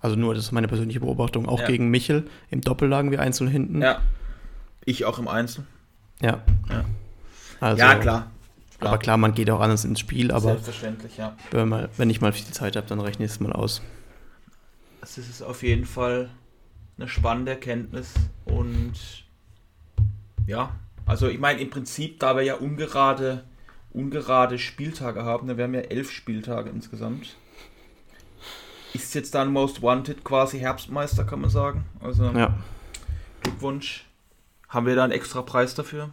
also 0.00 0.16
nur, 0.16 0.34
das 0.34 0.44
ist 0.44 0.52
meine 0.52 0.68
persönliche 0.68 1.00
Beobachtung. 1.00 1.46
Auch 1.46 1.60
ja. 1.60 1.66
gegen 1.66 1.90
Michel 1.90 2.28
im 2.50 2.62
Doppel 2.62 2.88
lagen 2.88 3.10
wir 3.10 3.20
einzeln 3.20 3.50
hinten. 3.50 3.82
Ja. 3.82 4.00
Ich 4.84 5.04
auch 5.04 5.18
im 5.18 5.28
Einzel. 5.28 5.64
Ja. 6.22 6.42
Ja, 6.68 6.84
also, 7.60 7.78
ja 7.78 7.94
klar. 7.94 8.00
klar. 8.00 8.30
Aber 8.80 8.98
klar, 8.98 9.18
man 9.18 9.34
geht 9.34 9.50
auch 9.50 9.60
anders 9.60 9.84
ins 9.84 10.00
Spiel, 10.00 10.30
aber 10.30 10.52
Selbstverständlich, 10.52 11.18
ja. 11.18 11.36
Wenn, 11.50 11.68
mal, 11.68 11.90
wenn 11.98 12.08
ich 12.08 12.22
mal 12.22 12.32
viel 12.32 12.46
Zeit 12.46 12.76
habe, 12.76 12.86
dann 12.86 13.00
rechne 13.00 13.26
ich 13.26 13.30
es 13.30 13.40
mal 13.40 13.52
aus. 13.52 13.82
Das 15.02 15.18
ist 15.18 15.42
auf 15.42 15.62
jeden 15.62 15.84
Fall 15.84 16.30
eine 16.96 17.06
spannende 17.06 17.52
Erkenntnis 17.52 18.14
und 18.46 18.94
ja, 20.46 20.74
also 21.04 21.28
ich 21.28 21.38
meine 21.38 21.60
im 21.60 21.68
Prinzip, 21.68 22.20
da 22.20 22.36
wir 22.36 22.42
ja 22.42 22.54
ungerade, 22.54 23.44
ungerade 23.92 24.58
Spieltage 24.58 25.24
haben, 25.24 25.48
da 25.48 25.58
wären 25.58 25.74
ja 25.74 25.80
elf 25.80 26.10
Spieltage 26.10 26.70
insgesamt 26.70 27.36
ist 28.94 29.14
jetzt 29.14 29.34
dann 29.34 29.52
Most 29.52 29.82
Wanted 29.82 30.24
quasi 30.24 30.58
Herbstmeister, 30.58 31.24
kann 31.24 31.40
man 31.40 31.50
sagen. 31.50 31.84
Also 32.00 32.24
ja. 32.30 32.54
Glückwunsch. 33.42 34.04
Haben 34.68 34.86
wir 34.86 34.94
da 34.94 35.04
einen 35.04 35.12
extra 35.12 35.42
Preis 35.42 35.74
dafür? 35.74 36.10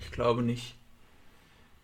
Ich 0.00 0.10
glaube 0.10 0.42
nicht. 0.42 0.76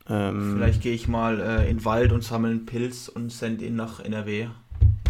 Ähm, 0.08 0.54
Vielleicht 0.56 0.82
gehe 0.82 0.94
ich 0.94 1.08
mal 1.08 1.40
äh, 1.40 1.70
in 1.70 1.78
den 1.78 1.84
Wald 1.84 2.12
und 2.12 2.22
sammle 2.22 2.50
einen 2.50 2.66
Pilz 2.66 3.08
und 3.08 3.30
sende 3.30 3.64
ihn 3.64 3.76
nach 3.76 4.00
NRW. 4.00 4.48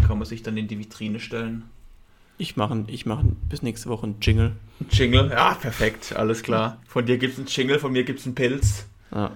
Kann 0.06 0.18
man 0.18 0.26
sich 0.26 0.42
dann 0.42 0.56
in 0.56 0.68
die 0.68 0.78
Vitrine 0.78 1.18
stellen. 1.18 1.64
Ich 2.38 2.56
mache 2.56 2.84
ich 2.88 3.06
mach 3.06 3.22
bis 3.48 3.62
nächste 3.62 3.88
Woche 3.88 4.04
einen 4.04 4.20
Jingle. 4.20 4.52
Ein 4.80 4.86
Jingle? 4.90 5.30
Ja, 5.30 5.54
perfekt, 5.54 6.14
alles 6.16 6.42
klar. 6.42 6.78
Von 6.86 7.06
dir 7.06 7.18
gibt 7.18 7.34
es 7.34 7.38
einen 7.38 7.48
Jingle, 7.48 7.78
von 7.78 7.92
mir 7.92 8.04
gibt 8.04 8.20
es 8.20 8.26
einen 8.26 8.34
Pilz. 8.34 8.86
Ja. 9.12 9.30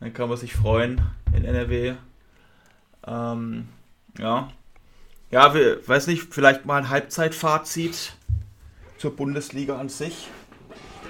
Dann 0.00 0.12
kann 0.12 0.28
man 0.28 0.38
sich 0.38 0.54
freuen 0.54 1.00
in 1.34 1.44
NRW. 1.44 1.94
Ähm, 3.06 3.68
ja, 4.18 4.50
ja, 5.32 5.54
wir, 5.54 5.86
weiß 5.88 6.06
nicht, 6.06 6.32
vielleicht 6.32 6.66
mal 6.66 6.76
ein 6.76 6.90
Halbzeitfazit 6.90 8.14
zur 8.98 9.16
Bundesliga 9.16 9.78
an 9.78 9.88
sich. 9.88 10.28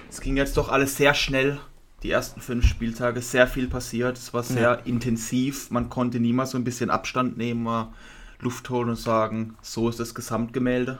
Es 0.08 0.20
ging 0.20 0.36
jetzt 0.36 0.56
doch 0.56 0.68
alles 0.68 0.96
sehr 0.96 1.12
schnell, 1.12 1.58
die 2.04 2.10
ersten 2.10 2.40
fünf 2.40 2.66
Spieltage, 2.66 3.20
sehr 3.20 3.48
viel 3.48 3.68
passiert. 3.68 4.16
Es 4.16 4.32
war 4.32 4.44
sehr 4.44 4.62
ja. 4.62 4.74
intensiv. 4.74 5.70
Man 5.70 5.88
konnte 5.88 6.20
niemals 6.20 6.52
so 6.52 6.58
ein 6.58 6.64
bisschen 6.64 6.88
Abstand 6.88 7.36
nehmen, 7.36 7.64
mal 7.64 7.92
Luft 8.40 8.70
holen 8.70 8.90
und 8.90 8.96
sagen, 8.96 9.56
so 9.60 9.88
ist 9.88 9.98
das 9.98 10.14
Gesamtgemälde. 10.14 10.98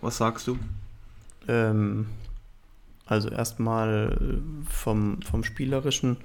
Was 0.00 0.16
sagst 0.16 0.48
du? 0.48 0.58
Ähm, 1.46 2.06
also 3.06 3.28
erstmal 3.28 4.40
vom, 4.68 5.22
vom 5.22 5.44
Spielerischen 5.44 6.16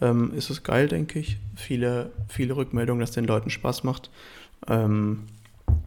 ähm, 0.00 0.32
ist 0.34 0.50
es 0.50 0.64
geil, 0.64 0.88
denke 0.88 1.20
ich. 1.20 1.38
Viele, 1.54 2.10
viele 2.28 2.56
Rückmeldungen, 2.56 3.00
dass 3.00 3.12
den 3.12 3.26
Leuten 3.26 3.50
Spaß 3.50 3.84
macht. 3.84 4.10
Ähm, 4.66 5.24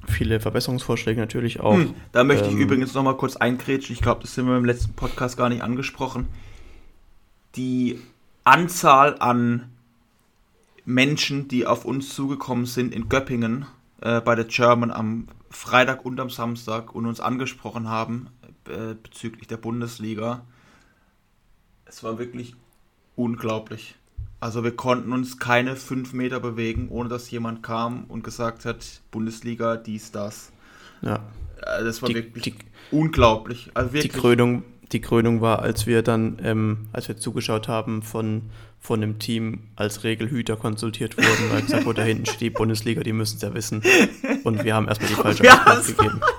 viele 0.07 0.39
Verbesserungsvorschläge 0.39 1.19
natürlich 1.19 1.59
auch. 1.59 1.75
Hm, 1.75 1.93
da 2.11 2.23
möchte 2.23 2.47
ähm, 2.47 2.55
ich 2.55 2.61
übrigens 2.61 2.93
noch 2.93 3.03
mal 3.03 3.17
kurz 3.17 3.35
eingrätschen. 3.35 3.93
Ich 3.93 4.01
glaube, 4.01 4.21
das 4.21 4.33
sind 4.33 4.47
wir 4.47 4.57
im 4.57 4.65
letzten 4.65 4.93
Podcast 4.93 5.37
gar 5.37 5.49
nicht 5.49 5.61
angesprochen. 5.61 6.27
Die 7.55 7.99
Anzahl 8.43 9.17
an 9.19 9.69
Menschen, 10.85 11.47
die 11.47 11.65
auf 11.65 11.85
uns 11.85 12.13
zugekommen 12.13 12.65
sind 12.65 12.93
in 12.93 13.09
Göppingen 13.09 13.65
äh, 14.01 14.21
bei 14.21 14.35
der 14.35 14.45
German 14.45 14.91
am 14.91 15.27
Freitag 15.49 16.05
und 16.05 16.19
am 16.19 16.29
Samstag 16.29 16.93
und 16.93 17.05
uns 17.05 17.19
angesprochen 17.19 17.89
haben 17.89 18.29
äh, 18.67 18.95
bezüglich 19.01 19.47
der 19.47 19.57
Bundesliga, 19.57 20.43
es 21.85 22.03
war 22.03 22.19
wirklich 22.19 22.55
unglaublich. 23.15 23.95
Also 24.39 24.63
wir 24.63 24.75
konnten 24.75 25.13
uns 25.13 25.39
keine 25.39 25.75
fünf 25.75 26.13
Meter 26.13 26.39
bewegen, 26.39 26.89
ohne 26.89 27.09
dass 27.09 27.29
jemand 27.31 27.63
kam 27.63 28.03
und 28.07 28.23
gesagt 28.23 28.65
hat, 28.65 29.01
Bundesliga, 29.09 29.77
dies, 29.77 30.11
das. 30.11 30.51
Ja. 31.01 31.23
Äh, 31.61 31.83
das 31.83 32.01
war 32.01 32.09
die, 32.09 32.15
wirklich 32.15 32.43
die, 32.43 32.55
unglaublich. 32.91 33.71
Also 33.73 33.93
wirklich. 33.93 34.13
Die 34.13 34.19
Krönung, 34.19 34.63
die 34.91 35.01
Krönung 35.01 35.41
war, 35.41 35.63
als 35.63 35.87
wir 35.87 36.03
dann, 36.03 36.37
ähm, 36.43 36.87
als 36.93 37.07
wir 37.07 37.17
zugeschaut 37.17 37.67
haben, 37.67 38.03
von, 38.03 38.43
von 38.79 39.01
einem 39.01 39.17
Team 39.17 39.61
als 39.75 40.03
Regelhüter 40.03 40.55
konsultiert 40.55 41.17
wurden, 41.17 41.51
weil 41.51 41.63
gesagt 41.63 41.85
wurde, 41.85 42.01
da 42.01 42.03
hinten 42.07 42.27
steht 42.27 42.41
die 42.41 42.49
Bundesliga, 42.51 43.01
die 43.01 43.13
müssen 43.13 43.37
es 43.37 43.41
ja 43.41 43.53
wissen. 43.55 43.81
Und 44.43 44.63
wir 44.63 44.75
haben 44.75 44.87
erstmal 44.87 45.09
die 45.09 45.15
falsche 45.15 45.51
Antwort 45.51 45.97
gegeben. 45.97 46.21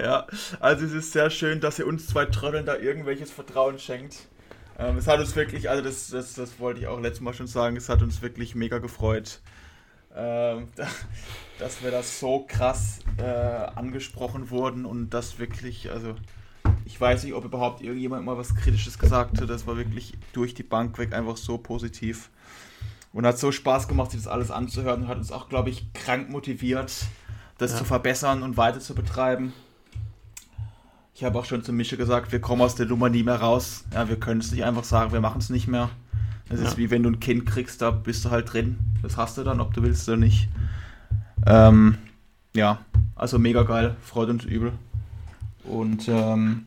Ja, 0.00 0.26
also 0.60 0.84
es 0.84 0.92
ist 0.92 1.12
sehr 1.12 1.30
schön, 1.30 1.60
dass 1.60 1.78
ihr 1.78 1.86
uns 1.86 2.06
zwei 2.06 2.26
Trotteln 2.26 2.66
da 2.66 2.76
irgendwelches 2.76 3.30
Vertrauen 3.30 3.78
schenkt. 3.78 4.28
Ähm, 4.78 4.96
es 4.98 5.06
hat 5.06 5.20
uns 5.20 5.36
wirklich, 5.36 5.70
also 5.70 5.82
das, 5.82 6.08
das, 6.08 6.34
das 6.34 6.58
wollte 6.58 6.80
ich 6.80 6.86
auch 6.88 7.00
letztes 7.00 7.20
Mal 7.20 7.32
schon 7.32 7.46
sagen, 7.46 7.76
es 7.76 7.88
hat 7.88 8.02
uns 8.02 8.22
wirklich 8.22 8.56
mega 8.56 8.78
gefreut, 8.78 9.40
ähm, 10.16 10.68
dass 11.58 11.82
wir 11.82 11.92
das 11.92 12.18
so 12.18 12.44
krass 12.48 13.00
äh, 13.18 13.22
angesprochen 13.22 14.50
wurden 14.50 14.84
und 14.84 15.10
das 15.10 15.38
wirklich, 15.38 15.92
also 15.92 16.16
ich 16.84 17.00
weiß 17.00 17.24
nicht, 17.24 17.34
ob 17.34 17.44
überhaupt 17.44 17.80
irgendjemand 17.80 18.24
mal 18.24 18.36
was 18.36 18.54
Kritisches 18.54 18.98
gesagt 18.98 19.40
hat. 19.40 19.48
Das 19.48 19.66
war 19.66 19.76
wirklich 19.76 20.14
durch 20.32 20.54
die 20.54 20.62
Bank 20.62 20.98
weg 20.98 21.12
einfach 21.12 21.36
so 21.36 21.56
positiv. 21.56 22.30
Und 23.12 23.26
hat 23.26 23.38
so 23.38 23.52
Spaß 23.52 23.86
gemacht, 23.86 24.10
sich 24.10 24.22
das 24.22 24.28
alles 24.28 24.50
anzuhören 24.50 25.02
und 25.02 25.08
hat 25.08 25.18
uns 25.18 25.30
auch, 25.30 25.48
glaube 25.48 25.70
ich, 25.70 25.92
krank 25.92 26.30
motiviert, 26.30 27.06
das 27.58 27.72
ja. 27.72 27.78
zu 27.78 27.84
verbessern 27.84 28.42
und 28.42 28.56
weiter 28.56 28.80
zu 28.80 28.94
betreiben. 28.94 29.52
Ich 31.16 31.22
habe 31.22 31.38
auch 31.38 31.44
schon 31.44 31.62
zu 31.62 31.72
Mische 31.72 31.96
gesagt, 31.96 32.32
wir 32.32 32.40
kommen 32.40 32.60
aus 32.60 32.74
der 32.74 32.86
Nummer 32.86 33.08
nie 33.08 33.22
mehr 33.22 33.36
raus. 33.36 33.84
Ja, 33.92 34.08
wir 34.08 34.16
können 34.16 34.40
es 34.40 34.50
nicht 34.50 34.64
einfach 34.64 34.82
sagen, 34.82 35.12
wir 35.12 35.20
machen 35.20 35.38
es 35.38 35.48
nicht 35.48 35.68
mehr. 35.68 35.90
Das 36.48 36.60
ja. 36.60 36.66
ist 36.66 36.76
wie 36.76 36.90
wenn 36.90 37.04
du 37.04 37.10
ein 37.10 37.20
Kind 37.20 37.46
kriegst, 37.46 37.80
da 37.80 37.92
bist 37.92 38.24
du 38.24 38.30
halt 38.30 38.52
drin. 38.52 38.78
Das 39.00 39.16
hast 39.16 39.38
du 39.38 39.44
dann, 39.44 39.60
ob 39.60 39.72
du 39.72 39.82
willst 39.84 40.08
oder 40.08 40.16
nicht. 40.16 40.48
Ähm, 41.46 41.98
ja, 42.52 42.80
also 43.14 43.38
mega 43.38 43.62
geil, 43.62 43.94
freut 44.02 44.28
uns 44.28 44.44
übel. 44.44 44.72
Und 45.62 46.08
ähm, 46.08 46.66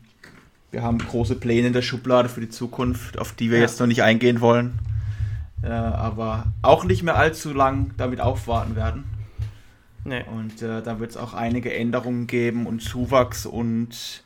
wir 0.70 0.82
haben 0.82 0.96
große 0.96 1.34
Pläne 1.34 1.66
in 1.66 1.72
der 1.74 1.82
Schublade 1.82 2.30
für 2.30 2.40
die 2.40 2.48
Zukunft, 2.48 3.18
auf 3.18 3.32
die 3.32 3.50
wir 3.50 3.58
ja. 3.58 3.64
jetzt 3.64 3.78
noch 3.80 3.86
nicht 3.86 4.02
eingehen 4.02 4.40
wollen. 4.40 4.78
Äh, 5.62 5.68
aber 5.68 6.46
auch 6.62 6.84
nicht 6.84 7.02
mehr 7.02 7.16
allzu 7.16 7.52
lang 7.52 7.90
damit 7.98 8.20
aufwarten 8.22 8.76
werden. 8.76 9.04
Nee. 10.08 10.24
Und 10.24 10.62
äh, 10.62 10.82
da 10.82 11.00
wird 11.00 11.10
es 11.10 11.16
auch 11.16 11.34
einige 11.34 11.74
Änderungen 11.74 12.26
geben 12.26 12.66
und 12.66 12.80
Zuwachs 12.80 13.44
und 13.44 14.24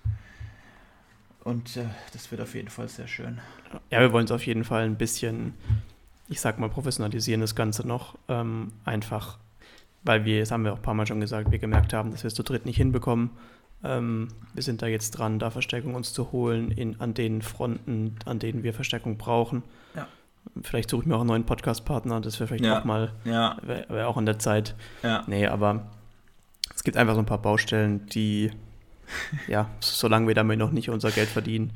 und 1.45 1.76
äh, 1.76 1.87
das 2.12 2.30
wird 2.30 2.41
auf 2.41 2.55
jeden 2.55 2.68
Fall 2.68 2.89
sehr 2.89 3.09
schön. 3.09 3.41
Ja, 3.91 4.01
wir 4.01 4.12
wollen 4.12 4.26
es 4.26 4.30
auf 4.30 4.47
jeden 4.47 4.64
Fall 4.64 4.85
ein 4.85 4.97
bisschen, 4.97 5.55
ich 6.28 6.41
sag 6.41 6.59
mal, 6.59 6.68
professionalisieren, 6.68 7.41
das 7.41 7.57
Ganze 7.57 7.87
noch. 7.87 8.16
Ähm, 8.28 8.72
einfach, 8.85 9.39
weil 10.05 10.24
wir, 10.24 10.41
das 10.41 10.53
haben 10.53 10.64
wir 10.64 10.72
auch 10.72 10.76
ein 10.76 10.83
paar 10.83 10.95
Mal 10.95 11.07
schon 11.07 11.20
gesagt, 11.20 11.51
wir 11.51 11.59
gemerkt 11.59 11.93
haben, 11.93 12.12
dass 12.12 12.22
wir 12.22 12.28
es 12.28 12.35
zu 12.35 12.45
dritt 12.45 12.64
nicht 12.64 12.76
hinbekommen. 12.76 13.30
Ähm, 13.83 14.28
wir 14.55 14.62
sind 14.62 14.83
da 14.83 14.87
jetzt 14.87 15.12
dran, 15.12 15.41
da 15.41 15.51
Verstärkung 15.51 15.97
uns 15.97 16.12
zu 16.12 16.30
holen 16.30 16.70
in, 16.70 17.01
an 17.01 17.14
den 17.14 17.43
Fronten, 17.43 18.14
an 18.24 18.39
denen 18.39 18.62
wir 18.62 18.72
Verstärkung 18.72 19.18
brauchen. 19.18 19.64
Ja. 19.97 20.07
Vielleicht 20.62 20.90
suche 20.90 21.03
ich 21.03 21.07
mir 21.07 21.16
auch 21.16 21.20
einen 21.20 21.28
neuen 21.28 21.47
Podcast-Partner, 21.47 22.20
das 22.20 22.38
wäre 22.38 22.49
vielleicht 22.49 22.64
ja. 22.64 22.80
auch 22.80 22.84
mal, 22.84 23.12
ja. 23.24 23.57
wäre 23.62 23.86
wär 23.88 24.09
auch 24.09 24.16
an 24.16 24.26
der 24.26 24.38
Zeit. 24.38 24.74
Ja. 25.03 25.24
Nee, 25.26 25.47
aber 25.47 25.86
es 26.74 26.82
gibt 26.82 26.97
einfach 26.97 27.14
so 27.14 27.20
ein 27.20 27.26
paar 27.26 27.40
Baustellen, 27.40 28.07
die, 28.07 28.51
ja, 29.49 29.70
solange 29.80 30.28
wir 30.28 30.34
damit 30.34 30.59
noch 30.59 30.72
nicht 30.72 30.90
unser 30.90 31.11
Geld 31.11 31.28
verdienen, 31.28 31.72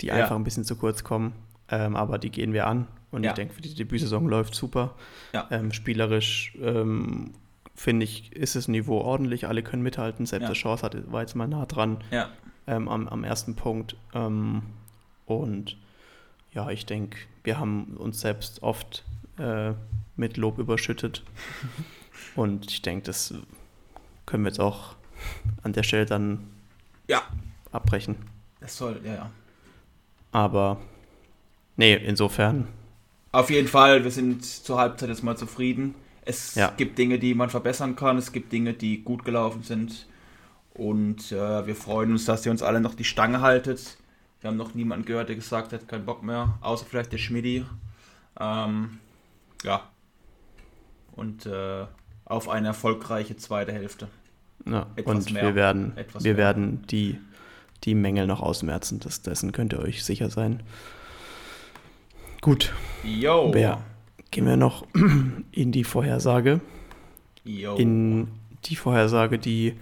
die 0.00 0.06
ja. 0.06 0.14
einfach 0.14 0.36
ein 0.36 0.44
bisschen 0.44 0.64
zu 0.64 0.76
kurz 0.76 1.04
kommen. 1.04 1.32
Ähm, 1.70 1.96
aber 1.96 2.18
die 2.18 2.30
gehen 2.30 2.52
wir 2.52 2.66
an. 2.66 2.86
Und 3.10 3.24
ja. 3.24 3.30
ich 3.30 3.34
denke, 3.34 3.54
für 3.54 3.62
die 3.62 3.74
Debütsaison 3.74 4.26
läuft 4.26 4.54
super. 4.54 4.94
Ja. 5.32 5.46
Ähm, 5.50 5.72
spielerisch 5.72 6.56
ähm, 6.60 7.34
finde 7.74 8.04
ich, 8.04 8.32
ist 8.32 8.56
das 8.56 8.68
Niveau 8.68 9.00
ordentlich. 9.00 9.46
Alle 9.46 9.62
können 9.62 9.82
mithalten. 9.82 10.26
Selbst 10.26 10.44
ja. 10.44 10.48
der 10.48 10.56
Chance 10.56 10.82
hat, 10.82 11.12
war 11.12 11.20
jetzt 11.20 11.34
mal 11.34 11.48
nah 11.48 11.66
dran 11.66 11.98
ähm, 12.66 12.88
am, 12.88 13.08
am, 13.08 13.24
ersten 13.24 13.54
Punkt. 13.54 13.96
Ähm, 14.14 14.62
und 15.26 15.76
ja, 16.58 16.70
ich 16.70 16.86
denke, 16.86 17.16
wir 17.44 17.60
haben 17.60 17.96
uns 17.98 18.20
selbst 18.20 18.64
oft 18.64 19.04
äh, 19.38 19.74
mit 20.16 20.36
Lob 20.36 20.58
überschüttet. 20.58 21.22
und 22.34 22.68
ich 22.68 22.82
denke, 22.82 23.04
das 23.06 23.32
können 24.26 24.42
wir 24.42 24.50
jetzt 24.50 24.58
auch 24.58 24.96
an 25.62 25.72
der 25.72 25.84
Stelle 25.84 26.04
dann 26.04 26.48
ja. 27.06 27.22
abbrechen. 27.70 28.16
Das 28.60 28.76
soll, 28.76 29.00
ja, 29.04 29.14
ja. 29.14 29.30
Aber 30.32 30.80
nee, 31.76 31.94
insofern. 31.94 32.66
Auf 33.30 33.50
jeden 33.50 33.68
Fall, 33.68 34.02
wir 34.02 34.10
sind 34.10 34.44
zur 34.44 34.78
Halbzeit 34.78 35.10
jetzt 35.10 35.22
mal 35.22 35.36
zufrieden. 35.36 35.94
Es 36.22 36.56
ja. 36.56 36.72
gibt 36.76 36.98
Dinge, 36.98 37.20
die 37.20 37.34
man 37.34 37.50
verbessern 37.50 37.94
kann, 37.94 38.18
es 38.18 38.32
gibt 38.32 38.50
Dinge, 38.50 38.74
die 38.74 39.04
gut 39.04 39.24
gelaufen 39.24 39.62
sind. 39.62 40.08
Und 40.74 41.30
äh, 41.30 41.66
wir 41.68 41.76
freuen 41.76 42.10
uns, 42.10 42.24
dass 42.24 42.44
ihr 42.44 42.50
uns 42.50 42.62
alle 42.64 42.80
noch 42.80 42.94
die 42.94 43.04
Stange 43.04 43.42
haltet. 43.42 43.97
Wir 44.40 44.48
haben 44.48 44.56
noch 44.56 44.74
niemanden 44.74 45.04
gehört, 45.04 45.28
der 45.28 45.36
gesagt 45.36 45.72
hat, 45.72 45.88
kein 45.88 46.04
Bock 46.04 46.22
mehr, 46.22 46.58
außer 46.60 46.86
vielleicht 46.86 47.12
der 47.12 47.18
Schmidti. 47.18 47.64
Ähm, 48.38 48.98
ja. 49.64 49.82
Und 51.12 51.46
äh, 51.46 51.86
auf 52.24 52.48
eine 52.48 52.68
erfolgreiche 52.68 53.36
zweite 53.36 53.72
Hälfte. 53.72 54.08
Ja, 54.64 54.86
etwas 54.96 55.26
und 55.26 55.32
mehr, 55.32 55.42
wir 55.42 55.54
werden, 55.54 55.92
wir 55.96 56.20
mehr. 56.20 56.36
werden 56.36 56.86
die 56.86 57.18
die 57.84 57.94
Mängel 57.94 58.26
noch 58.26 58.40
ausmerzen. 58.40 59.00
Das, 59.00 59.22
dessen 59.22 59.52
könnt 59.52 59.72
ihr 59.72 59.80
euch 59.80 60.04
sicher 60.04 60.30
sein. 60.30 60.62
Gut. 62.40 62.72
Yo. 63.04 63.50
Bär, 63.50 63.82
gehen 64.30 64.46
wir 64.46 64.56
noch 64.56 64.86
in 65.52 65.72
die 65.72 65.84
Vorhersage. 65.84 66.60
Yo. 67.44 67.76
In 67.76 68.28
die 68.64 68.76
Vorhersage, 68.76 69.38
die 69.38 69.74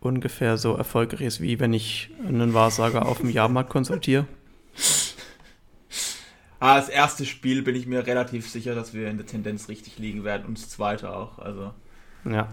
ungefähr 0.00 0.58
so 0.58 0.74
erfolgreich 0.74 1.22
ist, 1.22 1.40
wie 1.40 1.58
wenn 1.60 1.72
ich 1.72 2.10
einen 2.26 2.54
Wahrsager 2.54 3.06
auf 3.06 3.18
dem 3.18 3.30
Jahrmarkt 3.30 3.70
konsultiere. 3.70 4.26
Ah, 6.60 6.76
das 6.76 6.88
erste 6.88 7.24
Spiel 7.24 7.62
bin 7.62 7.76
ich 7.76 7.86
mir 7.86 8.04
relativ 8.04 8.50
sicher, 8.50 8.74
dass 8.74 8.92
wir 8.92 9.08
in 9.08 9.16
der 9.16 9.26
Tendenz 9.26 9.68
richtig 9.68 9.98
liegen 10.00 10.24
werden 10.24 10.44
und 10.44 10.58
das 10.58 10.68
zweite 10.68 11.14
auch. 11.14 11.38
Also. 11.38 11.72
Ja. 12.24 12.48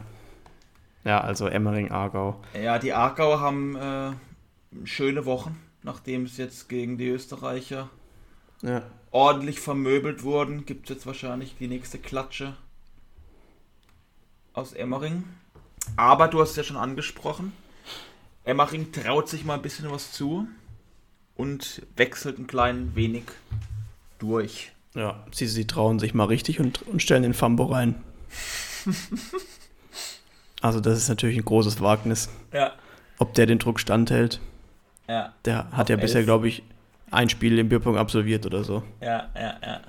Ja, 1.04 1.22
also 1.22 1.48
Emmering, 1.48 1.92
Aargau. 1.92 2.40
Ja, 2.54 2.78
die 2.78 2.94
Aargauer 2.94 3.40
haben 3.40 3.76
äh, 3.76 4.12
schöne 4.86 5.26
Wochen, 5.26 5.60
nachdem 5.82 6.26
es 6.26 6.38
jetzt 6.38 6.70
gegen 6.70 7.00
die 7.00 7.08
Österreicher 7.08 7.90
ja. 8.62 8.84
ordentlich 9.10 9.60
vermöbelt 9.60 10.22
wurden. 10.22 10.66
Gibt 10.66 10.90
es 10.90 10.96
jetzt 10.96 11.08
wahrscheinlich 11.08 11.56
die 11.58 11.68
nächste 11.68 11.98
Klatsche 11.98 12.56
aus 14.54 14.74
Emmering. 14.74 15.24
Aber 15.96 16.28
du 16.28 16.42
hast 16.42 16.52
es 16.52 16.56
ja 16.58 16.64
schon 16.64 16.78
angesprochen. 16.78 17.54
Emmering 18.44 18.92
traut 18.92 19.28
sich 19.28 19.44
mal 19.44 19.56
ein 19.56 19.62
bisschen 19.62 19.90
was 19.92 20.12
zu 20.12 20.48
und 21.36 21.82
wechselt 21.96 22.38
ein 22.38 22.48
klein 22.48 22.96
wenig 22.96 23.24
durch. 24.20 24.72
Ja, 24.94 25.26
sie, 25.32 25.48
sie 25.48 25.68
trauen 25.68 26.00
sich 26.00 26.14
mal 26.14 26.26
richtig 26.26 26.60
und, 26.60 26.84
und 26.84 27.02
stellen 27.02 27.24
den 27.24 27.34
Fambo 27.34 27.66
rein. 27.66 27.96
Also 30.62 30.80
das 30.80 30.98
ist 30.98 31.10
natürlich 31.10 31.38
ein 31.38 31.46
großes 31.46 31.80
Wagnis. 31.80 32.28
Ja. 32.52 32.72
Ob 33.20 33.36
der 33.36 33.46
den 33.46 33.60
Druck 33.60 33.80
standhält. 33.80 34.40
Ja. 35.08 35.34
Der 35.46 35.70
hat 35.72 35.90
ja 35.90 35.96
bisher, 35.96 36.24
glaube 36.24 36.48
ich, 36.48 36.64
ein 37.12 37.30
Spiel 37.30 37.60
im 37.60 37.70
Bierpunkt 37.70 38.00
absolviert 38.00 38.48
oder 38.48 38.64
so. 38.64 38.82
Ja, 39.00 39.30
ja, 39.36 39.58
ja. 39.62 39.82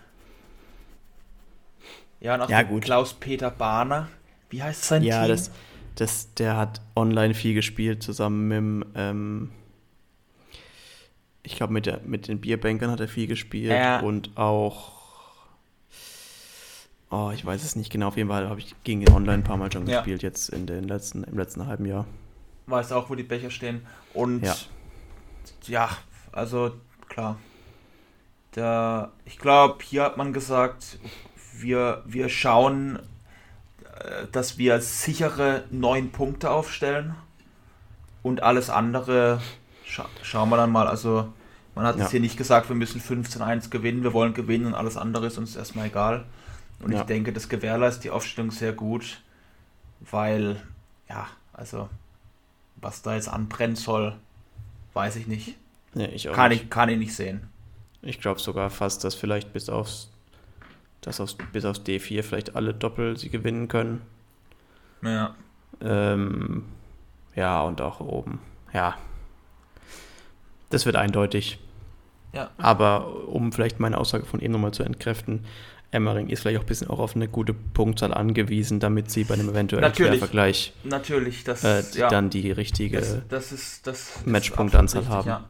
Ja, 2.21 2.35
und 2.35 2.43
auch 2.43 2.51
ja, 2.51 2.63
Klaus-Peter 2.63 3.51
Bahner. 3.51 4.09
Wie 4.51 4.63
heißt 4.63 4.85
sein 4.85 5.03
ja, 5.03 5.15
Team? 5.15 5.23
Ja, 5.23 5.29
das, 5.29 5.51
das, 5.97 6.35
der 6.35 6.57
hat 6.57 6.81
online 6.95 7.35
viel 7.35 7.55
gespielt, 7.55 8.03
zusammen 8.03 8.49
mit 8.49 8.57
dem, 8.57 8.85
ähm, 8.95 9.51
ich 11.43 11.57
glaube, 11.57 11.73
mit, 11.73 12.07
mit 12.07 12.29
den 12.29 12.41
Bierbänkern 12.41 12.91
hat 12.91 13.01
er 13.01 13.09
viel 13.09 13.27
gespielt 13.27 13.73
ja. 13.73 14.01
und 14.01 14.37
auch 14.37 14.97
Oh, 17.11 17.31
ich 17.33 17.45
weiß 17.47 17.63
es 17.63 17.77
nicht 17.77 17.91
genau. 17.91 18.09
Auf 18.09 18.17
jeden 18.17 18.29
Fall 18.29 18.49
habe 18.49 18.59
ich 18.59 18.75
gegen 18.83 19.01
ihn 19.01 19.13
online 19.13 19.39
ein 19.39 19.45
paar 19.45 19.57
Mal 19.57 19.71
schon 19.71 19.87
ja. 19.87 19.99
gespielt, 19.99 20.23
jetzt 20.23 20.49
in 20.49 20.67
den 20.67 20.85
letzten, 20.85 21.23
im 21.25 21.39
letzten 21.39 21.67
halben 21.67 21.87
Jahr. 21.87 22.07
Weiß 22.67 22.91
auch, 22.93 23.09
wo 23.11 23.15
die 23.15 23.23
Becher 23.23 23.51
stehen. 23.51 23.87
Und 24.13 24.43
ja, 24.43 24.57
ja 25.67 25.89
also 26.33 26.73
klar. 27.09 27.39
Der, 28.57 29.13
ich 29.25 29.39
glaube, 29.39 29.85
hier 29.85 30.03
hat 30.03 30.17
man 30.17 30.33
gesagt, 30.33 30.99
wir, 31.53 32.03
wir 32.07 32.29
schauen, 32.29 32.99
dass 34.33 34.59
wir 34.59 34.81
sichere 34.81 35.65
neun 35.71 36.11
Punkte 36.11 36.51
aufstellen. 36.51 37.15
Und 38.23 38.43
alles 38.43 38.71
andere 38.71 39.41
scha 39.85 40.07
schauen 40.23 40.49
wir 40.51 40.57
dann 40.57 40.73
mal. 40.73 40.89
Also 40.89 41.33
man 41.75 41.85
hat 41.85 41.97
ja. 41.97 42.03
jetzt 42.03 42.11
hier 42.11 42.21
nicht 42.21 42.37
gesagt, 42.37 42.69
wir 42.69 42.77
müssen 42.77 43.01
15-1 43.01 43.71
gewinnen, 43.71 44.03
wir 44.03 44.13
wollen 44.13 44.35
gewinnen 44.35 44.67
und 44.67 44.75
alles 44.75 44.97
andere 44.97 45.27
ist 45.27 45.39
uns 45.39 45.57
erstmal 45.57 45.87
egal. 45.87 46.25
Und 46.81 46.93
ja. 46.93 47.01
ich 47.01 47.07
denke, 47.07 47.33
das 47.33 47.49
gewährleistet 47.49 48.05
die 48.05 48.11
Aufstellung 48.11 48.51
sehr 48.51 48.73
gut, 48.73 49.23
weil, 50.01 50.61
ja, 51.09 51.27
also, 51.53 51.89
was 52.77 53.03
da 53.03 53.15
jetzt 53.15 53.29
anbrennen 53.29 53.77
soll, 53.77 54.17
weiß 54.95 55.17
ich 55.17 55.27
nicht. 55.27 55.57
Ja, 55.95 56.07
ich 56.09 56.25
kann, 56.25 56.51
nicht. 56.51 56.65
Ich, 56.65 56.71
kann 56.71 56.89
ich 56.89 56.99
nicht 56.99 57.15
sehen. 57.15 57.49
Ich 58.03 58.21
glaube 58.21 58.41
sogar 58.41 58.71
fast, 58.71 59.05
dass 59.05 59.15
vielleicht 59.15 59.53
bis 59.53 59.69
aufs, 59.69 60.11
dass 61.07 61.21
aufs, 61.21 61.37
bis 61.53 61.65
aufs 61.65 61.81
D4 61.81 62.23
vielleicht 62.23 62.57
alle 62.57 62.75
Doppel 62.75 63.17
sie 63.17 63.31
gewinnen 63.31 63.69
können. 63.69 64.03
Ja. 65.03 65.35
Ähm, 65.81 66.65
ja, 67.37 67.63
und 67.63 67.81
auch 67.81 68.01
oben. 68.01 68.41
Ja. 68.75 68.97
Das 70.71 70.85
wird 70.85 70.97
eindeutig. 70.97 71.61
Ja. 72.33 72.51
Aber 72.59 73.29
um 73.29 73.53
vielleicht 73.53 73.79
meine 73.79 73.99
Aussage 73.99 74.27
von 74.27 74.41
eben 74.41 74.53
nochmal 74.53 74.73
zu 74.73 74.83
entkräften, 74.83 75.45
Emmering 75.93 76.29
ist 76.29 76.41
vielleicht 76.41 76.59
auch 76.59 76.65
ein 76.65 76.67
bisschen 76.67 76.91
auch 76.91 76.99
auf 76.99 77.15
eine 77.15 77.29
gute 77.29 77.55
Punktzahl 77.55 78.13
angewiesen, 78.13 78.81
damit 78.81 79.09
sie 79.13 79.23
bei 79.23 79.35
einem 79.35 79.49
eventuellen 79.49 79.93
Vergleich 80.19 80.73
natürlich, 80.83 81.45
das, 81.45 81.63
äh, 81.63 81.85
ja. 81.95 82.09
dann 82.09 82.31
die 82.31 82.51
richtige 82.51 82.99
das, 82.99 83.21
das 83.29 83.53
ist, 83.53 83.87
das, 83.87 84.27
Matchpunktanzahl 84.27 85.07
haben. 85.07 85.29
Ja. 85.29 85.45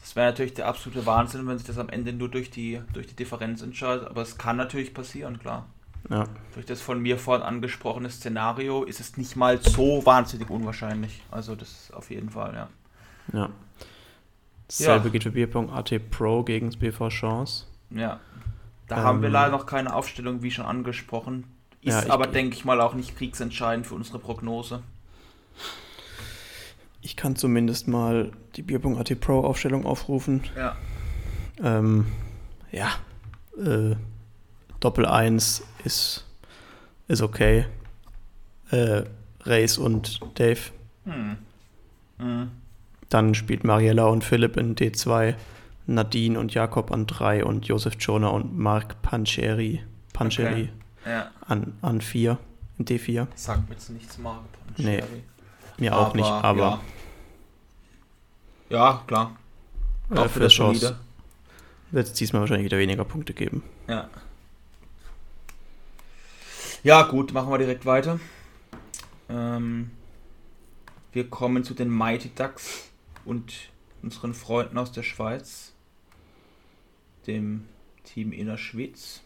Das 0.00 0.16
wäre 0.16 0.30
natürlich 0.30 0.54
der 0.54 0.66
absolute 0.66 1.04
Wahnsinn, 1.06 1.46
wenn 1.46 1.58
sich 1.58 1.66
das 1.66 1.78
am 1.78 1.88
Ende 1.88 2.12
nur 2.12 2.28
durch 2.28 2.50
die, 2.50 2.80
durch 2.92 3.06
die 3.06 3.16
Differenz 3.16 3.62
entscheidet, 3.62 4.08
aber 4.08 4.22
es 4.22 4.38
kann 4.38 4.56
natürlich 4.56 4.94
passieren, 4.94 5.38
klar. 5.38 5.66
Ja. 6.08 6.24
Durch 6.54 6.64
das 6.66 6.80
von 6.80 7.00
mir 7.00 7.18
vorhin 7.18 7.44
angesprochene 7.44 8.08
Szenario 8.08 8.84
ist 8.84 9.00
es 9.00 9.16
nicht 9.16 9.36
mal 9.36 9.60
so 9.60 10.04
wahnsinnig 10.06 10.48
unwahrscheinlich. 10.48 11.22
Also 11.30 11.54
das 11.54 11.90
auf 11.92 12.10
jeden 12.10 12.30
Fall, 12.30 12.54
ja. 12.54 12.68
Ja. 13.32 13.50
Dasselbe 14.66 15.08
ja. 15.08 15.12
geht 15.12 15.22
für 15.24 15.30
Bierpong 15.32 15.70
AT 15.70 16.10
Pro 16.10 16.42
gegen 16.42 16.70
BV 16.70 17.08
Chance. 17.08 17.66
Ja. 17.90 18.20
Da 18.88 18.98
ähm, 18.98 19.02
haben 19.02 19.22
wir 19.22 19.28
leider 19.28 19.50
noch 19.50 19.66
keine 19.66 19.94
Aufstellung, 19.94 20.42
wie 20.42 20.50
schon 20.50 20.64
angesprochen. 20.64 21.44
Ist 21.82 22.06
ja, 22.06 22.12
aber, 22.12 22.26
denke 22.26 22.56
ich 22.56 22.64
mal, 22.64 22.80
auch 22.80 22.94
nicht 22.94 23.16
kriegsentscheidend 23.16 23.86
für 23.86 23.94
unsere 23.94 24.18
Prognose. 24.18 24.82
Ich 27.02 27.16
kann 27.16 27.36
zumindest 27.36 27.88
mal 27.88 28.30
die 28.56 28.62
Bier.at 28.62 29.20
Pro 29.20 29.40
Aufstellung 29.40 29.86
aufrufen. 29.86 30.42
Ja. 30.56 30.76
Ähm, 31.62 32.06
ja. 32.72 32.90
Äh, 33.58 33.96
Doppel 34.80 35.06
1 35.06 35.62
ist 35.84 36.26
ist 37.08 37.22
okay. 37.22 37.66
Äh, 38.70 39.02
Race 39.42 39.78
und 39.78 40.20
Dave. 40.38 40.60
Hm. 41.04 41.36
Hm. 42.18 42.50
Dann 43.08 43.34
spielt 43.34 43.64
Mariella 43.64 44.04
und 44.04 44.22
Philipp 44.22 44.56
in 44.56 44.76
D2, 44.76 45.34
Nadine 45.86 46.38
und 46.38 46.54
Jakob 46.54 46.92
an 46.92 47.06
3 47.06 47.44
und 47.44 47.66
Josef 47.66 47.96
Jonah 47.98 48.28
und 48.28 48.56
Marc 48.56 49.02
Pancheri, 49.02 49.82
Pancheri 50.12 50.68
Ja. 51.04 51.30
an, 51.48 51.72
an 51.82 52.00
4 52.00 52.38
in 52.78 52.84
D4. 52.84 53.26
Sagt 53.34 53.68
mir 53.68 53.74
jetzt 53.74 53.90
nichts, 53.90 54.16
Marc. 54.18 54.44
Nee. 54.76 55.02
Mir 55.80 55.96
auch 55.96 56.14
nicht, 56.14 56.26
aber 56.26 56.80
Ja, 58.68 58.78
ja 58.92 59.02
klar. 59.06 59.36
Auch 60.10 60.26
für 60.28 60.36
wieder 60.36 60.44
das 60.46 60.52
Chance 60.52 60.80
solide. 60.80 61.00
wird 61.90 62.06
es 62.06 62.12
diesmal 62.12 62.40
wahrscheinlich 62.40 62.66
wieder 62.66 62.78
weniger 62.78 63.04
Punkte 63.04 63.32
geben. 63.34 63.62
Ja. 63.88 64.08
Ja, 66.82 67.02
gut, 67.02 67.32
machen 67.32 67.50
wir 67.50 67.58
direkt 67.58 67.84
weiter. 67.86 68.20
Ähm, 69.28 69.90
wir 71.12 71.28
kommen 71.28 71.64
zu 71.64 71.74
den 71.74 71.88
Mighty 71.90 72.30
Ducks 72.34 72.90
und 73.24 73.52
unseren 74.02 74.34
Freunden 74.34 74.78
aus 74.78 74.92
der 74.92 75.02
Schweiz, 75.02 75.72
dem 77.26 77.66
Team 78.04 78.32
Innerschwitz. 78.32 79.20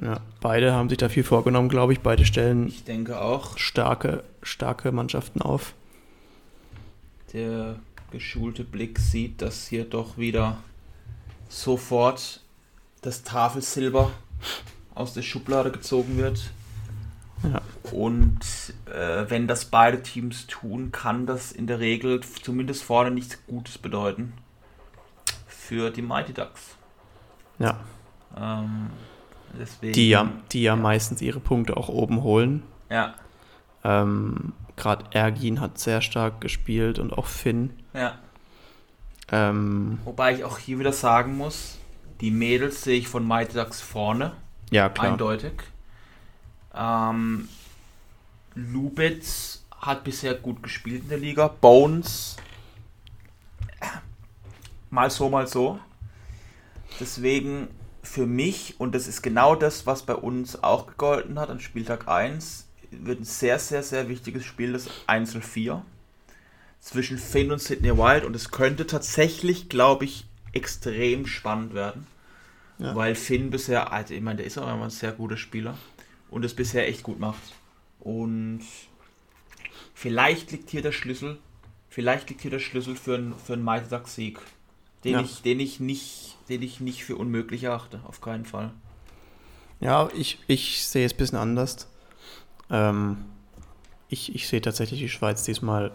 Ja, 0.00 0.20
beide 0.40 0.72
haben 0.72 0.88
sich 0.88 0.98
da 0.98 1.08
viel 1.08 1.24
vorgenommen, 1.24 1.68
glaube 1.68 1.92
ich. 1.92 2.00
Beide 2.00 2.24
stellen 2.24 2.68
Ich 2.68 2.84
denke 2.84 3.20
auch, 3.20 3.58
starke, 3.58 4.22
starke 4.42 4.92
Mannschaften 4.92 5.42
auf. 5.42 5.74
der 7.32 7.76
geschulte 8.10 8.64
Blick 8.64 8.98
sieht, 8.98 9.40
dass 9.42 9.66
hier 9.66 9.84
doch 9.84 10.16
wieder 10.18 10.58
sofort 11.48 12.40
das 13.02 13.22
Tafelsilber 13.22 14.10
aus 14.94 15.14
der 15.14 15.22
Schublade 15.22 15.70
gezogen 15.70 16.16
wird. 16.16 16.50
Ja. 17.42 17.60
Und 17.92 18.40
äh, 18.86 19.24
wenn 19.28 19.48
das 19.48 19.64
beide 19.64 20.02
Teams 20.02 20.46
tun, 20.46 20.92
kann 20.92 21.26
das 21.26 21.52
in 21.52 21.66
der 21.66 21.80
Regel 21.80 22.20
zumindest 22.42 22.82
vorne 22.82 23.10
nichts 23.10 23.38
Gutes 23.46 23.78
bedeuten 23.78 24.34
für 25.46 25.90
die 25.90 26.02
Mighty 26.02 26.32
Ducks. 26.32 26.76
Ja, 27.58 27.78
Ähm, 28.36 28.90
deswegen, 29.58 29.92
die 29.92 30.08
ja, 30.10 30.30
die 30.52 30.62
ja 30.62 30.76
meistens 30.76 31.22
ihre 31.22 31.40
Punkte 31.40 31.76
auch 31.76 31.88
oben 31.88 32.22
holen. 32.22 32.62
Ja, 32.90 33.14
Ähm, 33.84 34.52
Gerade 34.76 35.04
Ergin 35.12 35.60
hat 35.60 35.78
sehr 35.78 36.00
stark 36.00 36.40
gespielt 36.40 36.98
und 36.98 37.12
auch 37.12 37.26
Finn. 37.26 37.70
ja. 37.94 38.14
Ähm, 39.32 40.00
Wobei 40.04 40.34
ich 40.34 40.42
auch 40.44 40.58
hier 40.58 40.80
wieder 40.80 40.92
sagen 40.92 41.36
muss, 41.36 41.78
die 42.20 42.32
Mädels 42.32 42.82
sehe 42.82 42.98
ich 42.98 43.06
von 43.06 43.24
Mighty 43.26 43.54
Ducks 43.54 43.80
vorne. 43.80 44.32
ja, 44.70 44.88
klar. 44.88 45.12
Eindeutig. 45.12 45.52
Ähm, 46.74 47.48
Lubitz 48.56 49.64
hat 49.80 50.02
bisher 50.02 50.34
gut 50.34 50.62
gespielt 50.64 51.04
in 51.04 51.08
der 51.10 51.18
Liga. 51.18 51.46
Bones 51.48 52.36
äh, 53.80 53.86
mal 54.90 55.10
so, 55.10 55.28
mal 55.30 55.46
so. 55.46 55.78
Deswegen 56.98 57.68
für 58.02 58.26
mich, 58.26 58.76
und 58.78 58.94
das 58.94 59.06
ist 59.08 59.22
genau 59.22 59.54
das, 59.54 59.86
was 59.86 60.02
bei 60.04 60.14
uns 60.14 60.62
auch 60.62 60.86
gegolten 60.86 61.38
hat 61.38 61.50
an 61.50 61.60
Spieltag 61.60 62.08
1, 62.08 62.66
wird 62.90 63.20
ein 63.20 63.24
sehr, 63.24 63.58
sehr, 63.58 63.82
sehr 63.82 64.08
wichtiges 64.08 64.44
Spiel, 64.44 64.72
das 64.72 64.88
Einzel 65.06 65.42
4 65.42 65.84
zwischen 66.80 67.18
Finn 67.18 67.52
und 67.52 67.60
Sydney 67.60 67.96
Wild 67.96 68.24
und 68.24 68.34
es 68.34 68.50
könnte 68.50 68.86
tatsächlich, 68.86 69.68
glaube 69.68 70.06
ich, 70.06 70.26
extrem 70.52 71.26
spannend 71.26 71.74
werden. 71.74 72.06
Ja. 72.78 72.96
Weil 72.96 73.14
Finn 73.14 73.50
bisher, 73.50 73.92
also 73.92 74.14
ich 74.14 74.22
meine, 74.22 74.38
der 74.38 74.46
ist 74.46 74.56
auch 74.56 74.72
immer 74.72 74.84
ein 74.84 74.90
sehr 74.90 75.12
guter 75.12 75.36
Spieler 75.36 75.76
und 76.30 76.44
es 76.44 76.54
bisher 76.54 76.88
echt 76.88 77.02
gut 77.02 77.20
macht. 77.20 77.42
Und 78.00 78.62
vielleicht 79.92 80.50
liegt 80.50 80.70
hier 80.70 80.80
der 80.80 80.92
Schlüssel, 80.92 81.38
vielleicht 81.90 82.30
liegt 82.30 82.40
hier 82.40 82.50
der 82.50 82.58
Schlüssel 82.58 82.96
für 82.96 83.16
einen, 83.16 83.34
für 83.38 83.52
einen 83.52 83.64
Mighty 83.64 83.90
Ducks 83.90 84.14
Sieg, 84.14 84.40
den, 85.04 85.12
Ja. 85.12 85.20
ich, 85.20 85.42
den, 85.42 85.60
ich 85.60 85.80
nicht, 85.80 86.29
den 86.50 86.62
ich 86.62 86.80
nicht 86.80 87.04
für 87.04 87.16
unmöglich 87.16 87.64
erachte, 87.64 88.00
auf 88.06 88.20
keinen 88.20 88.44
Fall. 88.44 88.72
Ja, 89.80 90.08
ich, 90.14 90.38
ich 90.46 90.84
sehe 90.84 91.06
es 91.06 91.12
ein 91.14 91.16
bisschen 91.16 91.38
anders. 91.38 91.88
Ähm, 92.70 93.18
ich, 94.08 94.34
ich 94.34 94.48
sehe 94.48 94.60
tatsächlich 94.60 95.00
die 95.00 95.08
Schweiz 95.08 95.44
diesmal 95.44 95.92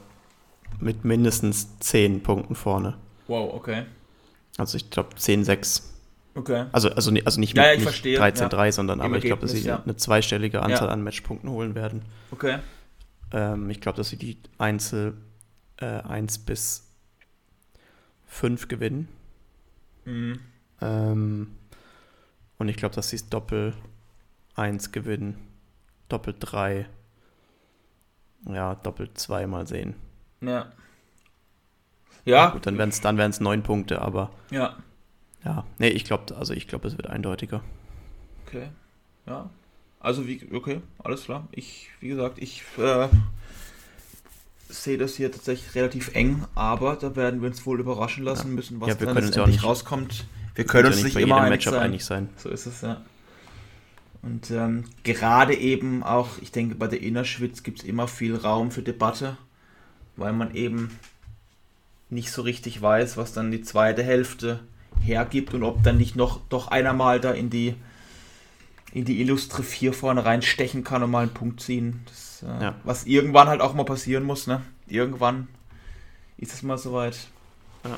mit 0.79 1.05
mindestens 1.05 1.79
10 1.79 2.23
Punkten 2.23 2.55
vorne. 2.55 2.97
Wow, 3.27 3.53
okay. 3.53 3.85
Also 4.57 4.77
ich 4.77 4.89
glaube 4.89 5.15
10-6. 5.15 5.83
Okay. 6.33 6.65
Also, 6.71 6.89
also, 6.89 7.11
also 7.25 7.39
nicht, 7.39 7.55
Ja, 7.55 7.63
mit, 7.63 7.71
ich 7.71 7.77
nicht 7.79 7.83
verstehe, 7.83 8.19
13-3, 8.19 8.71
sondern 8.71 8.99
Im 8.99 9.05
aber 9.05 9.17
ich 9.17 9.23
glaube, 9.23 9.41
dass 9.43 9.51
sie 9.51 9.61
ja. 9.61 9.81
eine 9.83 9.95
zweistellige 9.95 10.61
Anzahl 10.61 10.87
Ja. 10.87 10.93
an 10.93 11.03
Matchpunkten 11.03 11.49
holen 11.49 11.75
werden. 11.75 12.01
Okay. 12.31 12.59
Ähm, 13.31 13.69
ich 13.69 13.79
glaube, 13.81 13.97
dass 13.97 14.09
sie 14.09 14.17
die 14.17 14.37
Einzel 14.57 15.15
äh, 15.77 15.85
1 15.85 16.39
bis 16.39 16.89
5 18.27 18.67
gewinnen. 18.67 19.07
Mhm. 20.05 20.39
Ähm, 20.81 21.55
und 22.57 22.69
ich 22.69 22.77
glaube, 22.77 22.95
dass 22.95 23.09
sie 23.09 23.17
es 23.17 23.29
Doppel 23.29 23.73
1 24.55 24.91
gewinnen. 24.91 25.35
Doppel 26.09 26.35
3. 26.39 26.87
Ja, 28.47 28.75
Doppel 28.75 29.13
2 29.13 29.47
mal 29.47 29.67
sehen. 29.67 29.95
Ja. 30.41 30.71
Ja, 32.25 32.49
Gut, 32.49 32.65
dann 32.65 32.77
wären 32.77 32.89
es 32.89 33.01
dann 33.01 33.17
wären's 33.17 33.39
9 33.39 33.61
Punkte, 33.61 34.01
aber 34.01 34.31
ja. 34.49 34.75
ja. 35.43 35.63
Nee, 35.77 35.89
ich 35.89 36.05
glaube, 36.05 36.35
also 36.35 36.53
ich 36.53 36.67
glaube, 36.67 36.87
es 36.87 36.97
wird 36.97 37.07
eindeutiger. 37.07 37.63
Okay. 38.45 38.69
Ja. 39.27 39.49
Also 39.99 40.27
wie, 40.27 40.47
okay, 40.53 40.81
alles 41.03 41.25
klar. 41.25 41.47
Ich, 41.51 41.89
wie 41.99 42.09
gesagt, 42.09 42.39
ich 42.39 42.63
äh, 42.77 43.07
sehe 44.69 44.97
das 44.97 45.15
hier 45.15 45.31
tatsächlich 45.31 45.75
relativ 45.75 46.13
eng, 46.15 46.45
aber 46.55 46.95
da 46.95 47.15
werden 47.15 47.41
wir 47.41 47.49
uns 47.49 47.65
wohl 47.65 47.79
überraschen 47.79 48.23
lassen 48.23 48.49
Ja. 48.49 48.53
müssen, 48.53 48.81
was 48.81 48.89
Ja, 48.89 48.99
wir 48.99 49.07
dann 49.07 49.15
letztendlich 49.17 49.55
nicht- 49.57 49.63
rauskommt. 49.63 50.25
Wir 50.55 50.65
können 50.65 50.87
uns 50.87 51.03
nicht 51.03 51.13
bei 51.15 51.21
immer 51.21 51.35
jedem 51.35 51.45
einig 51.47 51.59
Matchup 51.65 51.73
sein. 51.73 51.83
einig 51.83 52.05
sein. 52.05 52.29
So 52.37 52.49
ist 52.49 52.65
es, 52.65 52.81
ja. 52.81 53.01
Und 54.21 54.49
ähm, 54.51 54.85
gerade 55.03 55.53
eben 55.55 56.01
auch, 56.01 56.29
ich 56.41 56.51
denke, 56.51 56.75
bei 56.75 56.87
der 56.87 57.01
Innerschwitz 57.01 57.61
gibt 57.61 57.79
es 57.79 57.85
immer 57.85 58.07
viel 58.07 58.35
Raum 58.35 58.71
für 58.71 58.81
Debatte, 58.81 59.37
weil 60.15 60.33
man 60.33 60.55
eben 60.55 60.97
nicht 62.09 62.31
so 62.31 62.41
richtig 62.41 62.81
weiß, 62.81 63.17
was 63.17 63.33
dann 63.33 63.51
die 63.51 63.61
zweite 63.61 64.01
Hälfte 64.01 64.61
hergibt 65.01 65.53
und 65.53 65.63
ob 65.63 65.83
dann 65.83 65.97
nicht 65.97 66.15
noch 66.15 66.39
doch 66.49 66.69
einer 66.69 66.93
mal 66.93 67.19
da 67.19 67.31
in 67.31 67.49
die 67.49 67.75
in 68.93 69.03
die 69.03 69.19
Illustre 69.19 69.61
4 69.61 69.91
vorne 69.91 70.23
reinstechen 70.23 70.85
kann 70.85 71.03
und 71.03 71.11
mal 71.11 71.23
einen 71.23 71.33
Punkt 71.33 71.59
ziehen. 71.59 71.99
Das, 72.05 72.24
äh, 72.45 72.63
Ja. 72.63 72.75
Was 72.83 73.05
irgendwann 73.05 73.47
halt 73.47 73.61
auch 73.61 73.73
mal 73.73 73.85
passieren 73.85 74.23
muss, 74.23 74.47
ne? 74.47 74.61
Irgendwann 74.87 75.47
ist 76.37 76.53
es 76.53 76.63
mal 76.63 76.77
soweit. 76.77 77.17
Ja. 77.83 77.97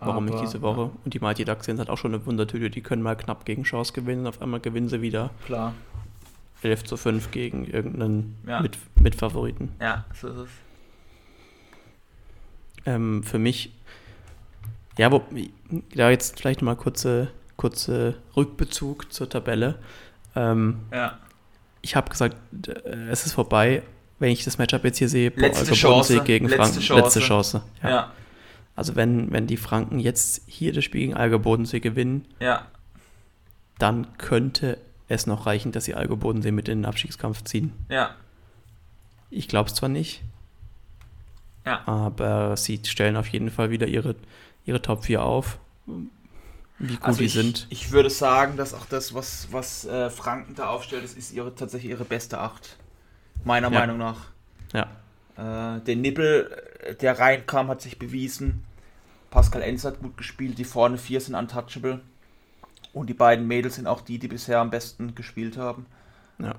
Warum 0.00 0.24
nicht 0.24 0.40
diese 0.40 0.60
Woche? 0.62 0.90
Und 1.04 1.14
die 1.14 1.20
Mighty 1.20 1.44
Ducks 1.44 1.66
sind 1.66 1.78
halt 1.78 1.88
auch 1.88 1.96
schon 1.98 2.12
eine 2.12 2.26
Wundertüte. 2.26 2.70
Die 2.70 2.80
können 2.80 3.02
mal 3.02 3.14
knapp 3.16 3.44
gegen 3.44 3.62
Chance 3.62 3.92
gewinnen. 3.92 4.26
Auf 4.26 4.42
einmal 4.42 4.58
gewinnen 4.58 4.88
sie 4.88 5.00
wieder 5.00 5.20
Ja, 5.24 5.30
klar. 5.46 5.74
11 6.62 6.84
zu 6.84 6.96
5 6.96 7.30
gegen 7.30 7.66
irgendeinen 7.66 8.36
Ja. 8.46 8.60
Mit 8.60 8.78
Mitfavoriten. 9.00 9.70
Ja, 9.80 10.04
so 10.14 10.28
ist 10.28 10.36
es. 10.38 10.48
Ähm, 12.84 13.22
für 13.22 13.38
mich, 13.38 13.72
ja, 14.98 15.12
wo, 15.12 15.22
da 15.94 16.10
jetzt 16.10 16.40
vielleicht 16.40 16.62
mal 16.62 16.74
kurze, 16.74 17.28
kurze 17.56 18.16
Rückbezug 18.36 19.12
zur 19.12 19.28
Tabelle. 19.28 19.78
Ähm, 20.34 20.80
Ja. 20.92 21.18
Ich 21.82 21.94
habe 21.96 22.10
gesagt, 22.10 22.36
äh, 22.68 23.08
es 23.10 23.26
ist 23.26 23.32
vorbei, 23.34 23.82
wenn 24.18 24.30
ich 24.30 24.44
das 24.44 24.56
Matchup 24.58 24.84
jetzt 24.84 24.98
hier 24.98 25.08
sehe. 25.08 25.30
boah, 25.30 25.40
Letzte 25.40 25.60
also 25.60 25.74
Chance, 25.74 26.12
Bodensee 26.14 26.26
gegen 26.32 26.46
letzte 26.48 26.62
Franken. 26.64 26.80
Chance. 26.80 27.02
Letzte 27.02 27.20
Chance. 27.20 27.62
Ja. 27.82 27.90
Ja. 27.90 28.12
Also 28.74 28.96
wenn, 28.96 29.30
wenn 29.32 29.46
die 29.46 29.56
Franken 29.58 29.98
jetzt 29.98 30.42
hier 30.46 30.72
das 30.72 30.84
Spiel 30.84 31.02
gegen 31.02 31.14
Alger 31.14 31.38
Bodensee 31.38 31.80
gewinnen, 31.80 32.24
Ja. 32.40 32.66
dann 33.78 34.16
könnte 34.16 34.78
es 35.08 35.26
noch 35.26 35.44
reichen, 35.46 35.72
dass 35.72 35.84
sie 35.84 35.94
Alger 35.94 36.16
Bodensee 36.16 36.52
mit 36.52 36.68
in 36.68 36.78
den 36.78 36.84
Abstiegskampf 36.86 37.42
ziehen. 37.44 37.72
Ja. 37.90 38.14
Ich 39.28 39.48
glaube 39.48 39.68
es 39.68 39.74
zwar 39.74 39.88
nicht, 39.90 40.22
Ja. 41.66 41.86
aber 41.86 42.56
sie 42.56 42.80
stellen 42.86 43.16
auf 43.16 43.28
jeden 43.28 43.50
Fall 43.50 43.70
wieder 43.70 43.86
ihre, 43.88 44.14
ihre 44.64 44.80
Top 44.80 45.04
4 45.04 45.22
auf. 45.22 45.58
Wie 46.82 46.96
gut 46.96 47.18
die 47.18 47.24
ich, 47.24 47.32
sind. 47.32 47.66
Ich 47.70 47.92
würde 47.92 48.10
sagen, 48.10 48.56
dass 48.56 48.74
auch 48.74 48.84
das, 48.86 49.14
was, 49.14 49.48
was 49.52 49.84
äh, 49.86 50.10
Franken 50.10 50.54
da 50.54 50.68
aufstellt, 50.68 51.04
das 51.04 51.14
ist 51.14 51.32
ihre, 51.32 51.54
tatsächlich 51.54 51.90
ihre 51.92 52.04
beste 52.04 52.38
Acht. 52.38 52.76
Meiner 53.44 53.70
Ja. 53.72 53.78
Meinung 53.80 53.96
nach. 53.98 54.26
Ja, 54.74 54.88
Äh, 55.36 55.80
der 55.80 55.96
Nippel, 55.96 56.50
äh, 56.80 56.94
der 56.96 57.18
reinkam, 57.18 57.68
hat 57.68 57.80
sich 57.80 57.98
bewiesen. 57.98 58.64
Pascal 59.30 59.62
Enz 59.62 59.84
hat 59.84 60.00
gut 60.00 60.16
gespielt. 60.18 60.58
Die 60.58 60.64
vorne 60.64 60.98
vier 60.98 61.20
sind 61.20 61.34
untouchable. 61.34 62.00
Und 62.92 63.08
die 63.08 63.14
beiden 63.14 63.46
Mädels 63.46 63.76
sind 63.76 63.86
auch 63.86 64.02
die, 64.02 64.18
die 64.18 64.28
bisher 64.28 64.58
am 64.60 64.68
besten 64.70 65.14
gespielt 65.14 65.56
haben. 65.56 65.86
ja. 66.38 66.50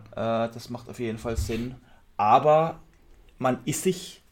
Äh, 0.45 0.51
das 0.51 0.69
macht 0.71 0.89
auf 0.89 0.99
jeden 0.99 1.19
Fall 1.19 1.38
Sinn. 1.38 1.76
Aber 2.17 2.80
man 3.38 3.59
ist 3.65 3.84
sich, 3.84 4.24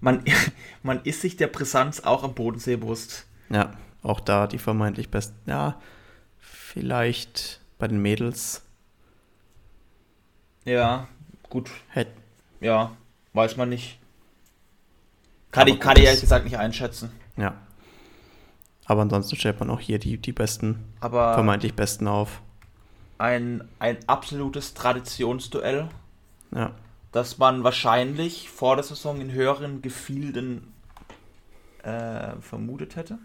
man, 0.00 0.22
man 0.82 1.02
ist 1.02 1.20
sich 1.20 1.36
der 1.36 1.48
Brisanz 1.48 2.00
auch 2.00 2.22
am 2.22 2.34
Bodensee 2.34 2.76
bewusst. 2.76 3.26
Ja, 3.50 3.72
auch 4.02 4.20
da 4.20 4.46
die 4.46 4.58
vermeintlich 4.58 5.10
besten. 5.10 5.36
Ja, 5.50 5.80
vielleicht. 6.38 7.60
bei 7.78 7.88
den 7.88 8.00
Mädels. 8.02 8.62
Ja, 10.64 11.08
gut. 11.48 11.70
Hätt, 11.88 12.08
Ja, 12.60 12.92
weiß 13.32 13.56
man 13.56 13.68
nicht. 13.70 13.98
Kann 15.50 15.62
Aber 15.62 15.70
ich, 15.70 15.80
kann 15.80 15.96
ich 15.96 16.04
ehrlich 16.04 16.20
gesagt 16.20 16.44
nicht 16.44 16.58
einschätzen. 16.58 17.10
ja. 17.36 17.54
Aber 18.86 19.02
ansonsten 19.02 19.36
stellt 19.36 19.60
man 19.60 19.70
auch 19.70 19.78
hier 19.78 20.00
die, 20.00 20.18
die 20.18 20.32
besten, 20.32 20.92
Aber 20.98 21.34
vermeintlich 21.34 21.74
besten 21.74 22.08
auf. 22.08 22.42
ein, 23.18 23.62
ein 23.78 23.96
absolutes 24.08 24.74
Traditionsduell, 24.74 25.88
Ja. 26.52 26.72
das 27.12 27.38
man 27.38 27.62
wahrscheinlich 27.62 28.50
vor 28.50 28.74
der 28.74 28.82
Saison 28.82 29.20
in 29.20 29.30
höheren 29.30 29.80
Gefilden 29.80 30.72
äh, 31.84 32.32
vermutet 32.40 32.96
hätte. 32.96 33.18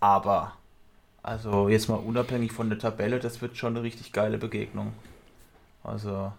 Aber, 0.00 0.52
also 1.22 1.68
jetzt 1.68 1.88
mal 1.88 1.96
unabhängig 1.96 2.52
von 2.52 2.68
der 2.68 2.78
Tabelle, 2.78 3.18
das 3.18 3.40
wird 3.42 3.56
schon 3.56 3.76
eine 3.76 3.82
richtig 3.82 4.12
geile 4.12 4.38
Begegnung. 4.38 4.92
Also, 5.82 6.32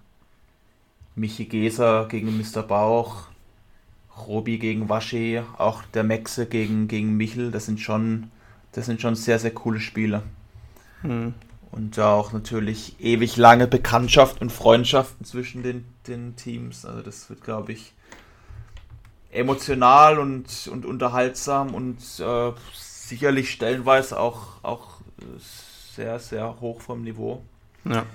Michi 1.16 1.46
Geser 1.46 2.08
gegen 2.08 2.38
Mr. 2.38 2.64
Bauch, 2.64 3.28
Robi 4.28 4.58
gegen 4.58 4.90
Waschi, 4.90 5.42
auch 5.58 5.84
der 5.94 6.04
Mexe 6.04 6.46
gegen, 6.46 6.88
gegen 6.88 7.18
Michel, 7.18 7.52
das 7.52 7.66
sind 7.66 7.80
schon, 7.80 8.32
das 8.72 8.86
sind 8.86 9.02
schon 9.02 9.16
sehr, 9.16 9.40
sehr 9.40 9.54
coole 9.54 9.80
Spiele. 9.80 10.24
Hm. 11.02 11.34
Und 11.72 12.00
auch 12.00 12.32
natürlich 12.34 12.96
ewig 13.00 13.38
lange 13.38 13.68
Bekanntschaft 13.68 14.42
und 14.42 14.52
Freundschaften 14.52 15.26
zwischen 15.26 15.64
den, 15.64 15.86
den 16.08 16.36
Teams. 16.36 16.86
Also 16.86 17.02
das 17.02 17.30
wird, 17.30 17.44
glaube 17.44 17.74
ich, 17.74 17.94
emotional 19.32 20.18
und, 20.18 20.68
und 20.72 20.86
unterhaltsam 20.86 21.76
und 21.76 22.00
äh, 22.20 22.52
sicherlich 23.08 23.52
stellenweise 23.52 24.20
auch, 24.20 24.64
auch 24.64 25.02
sehr, 25.96 26.20
sehr 26.20 26.60
hoch 26.60 26.82
vom 26.82 27.04
Niveau. 27.04 27.44
ja. 27.86 28.06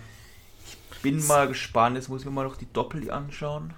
Bin 1.02 1.26
mal 1.26 1.48
gespannt, 1.48 1.96
jetzt 1.96 2.08
muss 2.08 2.20
ich 2.20 2.26
mir 2.26 2.32
mal 2.32 2.44
noch 2.44 2.56
die 2.56 2.72
Doppel 2.72 3.10
anschauen. 3.10 3.74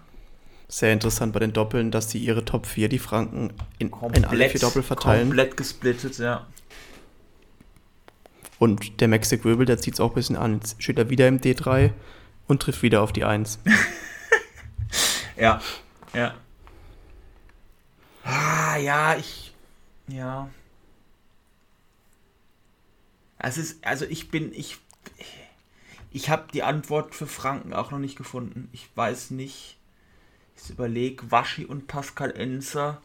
Sehr 0.68 0.92
interessant 0.92 1.32
bei 1.32 1.38
den 1.38 1.54
Doppeln, 1.54 1.90
dass 1.90 2.10
sie 2.10 2.18
ihre 2.18 2.44
Top 2.44 2.66
4, 2.66 2.90
die 2.90 2.98
Franken, 2.98 3.54
in, 3.78 3.90
in 4.12 4.24
alle 4.26 4.50
vier 4.50 4.60
Doppel 4.60 4.82
verteilen. 4.82 5.28
Komplett 5.28 5.56
gesplittet, 5.56 6.18
ja. 6.18 6.46
Und 8.58 9.00
der 9.00 9.08
Mexic 9.08 9.42
Wirbel, 9.44 9.64
der 9.64 9.78
zieht 9.78 9.94
es 9.94 10.00
auch 10.00 10.10
ein 10.10 10.14
bisschen 10.14 10.36
an. 10.36 10.56
Jetzt 10.56 10.82
steht 10.82 10.98
er 10.98 11.08
wieder 11.08 11.26
im 11.26 11.40
D3 11.40 11.92
und 12.46 12.60
trifft 12.60 12.82
wieder 12.82 13.00
auf 13.00 13.12
die 13.12 13.24
1. 13.24 13.60
Ja, 15.36 15.60
ja. 16.14 16.34
Ah, 18.22 18.76
ja, 18.76 19.16
ich. 19.16 19.52
Ja. 20.06 20.48
Es 23.46 23.58
ist, 23.58 23.84
also 23.86 24.04
ich 24.06 24.30
bin, 24.30 24.52
ich. 24.52 24.78
Ich 26.10 26.30
habe 26.30 26.44
die 26.52 26.62
Antwort 26.62 27.14
für 27.14 27.26
Franken 27.26 27.72
auch 27.74 27.90
noch 27.90 27.98
nicht 27.98 28.16
gefunden. 28.16 28.68
Ich 28.72 28.88
weiß 28.94 29.32
nicht. 29.32 29.76
Ich 30.56 30.70
überlege, 30.70 31.30
Waschi 31.32 31.64
und 31.64 31.88
Pascal 31.88 32.30
Enzer 32.30 33.02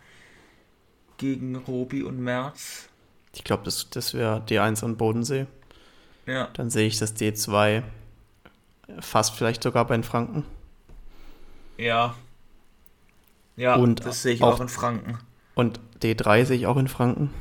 gegen 1.18 1.56
Robi 1.56 2.04
und 2.04 2.20
Merz. 2.20 2.88
Ich 3.34 3.44
glaube, 3.44 3.64
das, 3.64 3.90
das 3.90 4.14
wäre 4.14 4.44
D1 4.48 4.84
an 4.84 4.96
Bodensee. 4.96 5.48
Ja. 6.28 6.50
Dann 6.54 6.70
sehe 6.70 6.88
ich 6.88 7.00
das 7.00 7.16
D2 7.16 7.82
fast 9.00 9.34
vielleicht 9.36 9.64
sogar 9.64 9.86
bei 9.86 9.96
den 9.98 10.04
Franken. 10.04 10.46
Ja. 11.78 12.16
Ja, 13.56 13.76
Und 13.76 14.06
das 14.06 14.22
sehe 14.22 14.36
ich 14.36 14.44
auch- 14.44 14.54
auch 14.56 14.60
in 14.62 14.70
Franken. 14.70 15.18
Und 15.56 15.80
D3 16.04 16.46
sehe 16.46 16.58
ich 16.58 16.68
auch 16.68 16.78
in 16.78 16.88
Franken, 16.88 17.34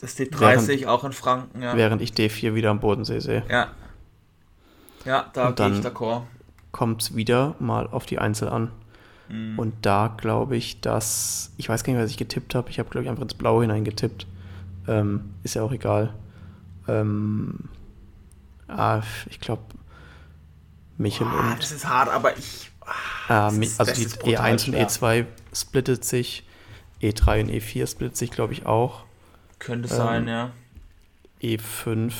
Das 0.00 0.16
D3 0.16 0.40
während- 0.40 0.86
auch 0.86 1.04
in 1.04 1.12
Franken, 1.12 1.60
ja. 1.62 1.76
während 1.76 2.00
ich 2.02 2.12
D4 2.12 2.54
wieder 2.54 2.70
am 2.70 2.80
Bodensee 2.80 3.18
sehe. 3.20 3.42
Ja. 3.48 3.68
Ja, 5.04 5.26
da 5.32 5.48
Und 5.48 5.56
gehe 5.56 5.68
ich 5.70 5.78
d'accord. 5.84 6.22
Kommt 6.72 7.02
es 7.02 7.16
wieder 7.16 7.54
mal 7.58 7.86
auf 7.88 8.06
die 8.06 8.18
Einzel 8.18 8.48
an. 8.48 8.70
Mhm. 9.28 9.58
Und 9.58 9.74
da 9.82 10.14
glaube 10.16 10.56
ich, 10.56 10.80
dass. 10.80 11.52
Ich 11.56 11.68
weiß 11.68 11.82
gar 11.84 11.92
nicht, 11.92 12.02
was 12.02 12.10
ich 12.10 12.16
getippt 12.16 12.54
habe. 12.54 12.70
Ich 12.70 12.78
habe, 12.78 12.88
glaube 12.90 13.04
ich, 13.04 13.10
einfach 13.10 13.22
ins 13.22 13.34
Blaue 13.34 13.62
hineingetippt. 13.62 14.26
Ähm, 14.86 15.34
ist 15.42 15.54
ja 15.54 15.62
auch 15.62 15.72
egal. 15.72 16.14
Ähm, 16.86 17.68
ah, 18.68 19.02
ich 19.28 19.40
glaube, 19.40 19.62
Michel 20.96 21.26
Ah, 21.26 21.52
und. 21.52 21.62
das 21.62 21.72
ist 21.72 21.86
hart, 21.88 22.08
aber 22.08 22.36
ich. 22.38 22.70
Ah, 23.28 23.48
ist- 23.60 23.78
also 23.80 23.92
die 23.92 24.02
ist 24.04 24.18
brutal 24.18 24.50
E1 24.52 24.52
und 24.52 24.74
schwer. 24.74 24.88
E2 24.88 25.26
splittet 25.54 26.04
sich. 26.04 26.46
E3 27.02 27.42
und 27.42 27.50
E4 27.50 27.86
splittet 27.86 28.16
sich, 28.16 28.30
glaube 28.30 28.52
ich, 28.54 28.66
auch. 28.66 29.04
Könnte 29.58 29.88
Ähm, 29.88 29.96
sein, 29.96 30.28
ja. 30.28 30.50
E5 31.42 32.12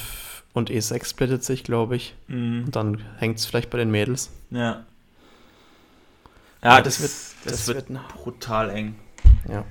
und 0.52 0.70
E6 0.70 1.04
splittet 1.08 1.44
sich, 1.44 1.64
glaube 1.64 1.96
ich. 1.96 2.14
Mhm. 2.28 2.64
Und 2.66 2.76
dann 2.76 3.00
hängt 3.18 3.38
es 3.38 3.46
vielleicht 3.46 3.70
bei 3.70 3.78
den 3.78 3.90
Mädels. 3.90 4.30
Ja. 4.50 4.84
Ja, 6.62 6.80
das 6.82 6.98
das, 6.98 7.00
wird- 7.02 7.12
das, 7.44 7.52
das 7.66 7.68
wird, 7.68 7.90
wird 7.90 8.08
brutal 8.08 8.70
eng. 8.70 8.96
Ja. 9.48 9.64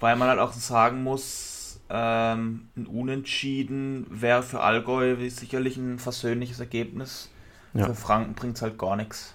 Weil 0.00 0.16
man 0.16 0.28
halt 0.28 0.40
auch 0.40 0.52
sagen 0.52 1.02
muss, 1.02 1.80
ähm, 1.90 2.68
ein 2.76 2.86
Unentschieden 2.86 4.06
wäre 4.10 4.42
für 4.42 4.60
Allgäu 4.60 5.16
sicherlich 5.28 5.76
ein 5.76 5.98
versöhnliches 5.98 6.60
Ergebnis. 6.60 7.30
Ja. 7.74 7.86
Für 7.86 7.94
Franken 7.94 8.34
bringt 8.34 8.56
es 8.56 8.62
halt 8.62 8.78
gar 8.78 8.96
nichts. 8.96 9.34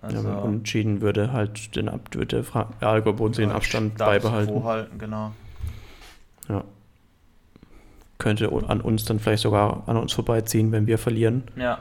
Also, 0.00 0.28
ja, 0.28 0.34
unentschieden 0.36 1.00
würde 1.00 1.32
halt 1.32 1.74
den, 1.76 1.88
Ab 1.88 2.08
würde 2.12 2.44
Allgäu 2.80 3.12
Bodensee 3.14 3.42
den 3.42 3.52
Abstand 3.52 3.96
beibehalten. 3.96 4.52
quo 4.52 4.64
halten, 4.64 4.98
genau. 4.98 5.32
Könnte 8.18 8.50
an 8.68 8.80
uns 8.80 9.04
dann 9.04 9.18
vielleicht 9.18 9.42
sogar 9.42 9.82
an 9.86 9.96
uns 9.96 10.12
vorbeiziehen, 10.12 10.70
wenn 10.72 10.86
wir 10.86 10.98
verlieren. 10.98 11.42
Ja, 11.56 11.78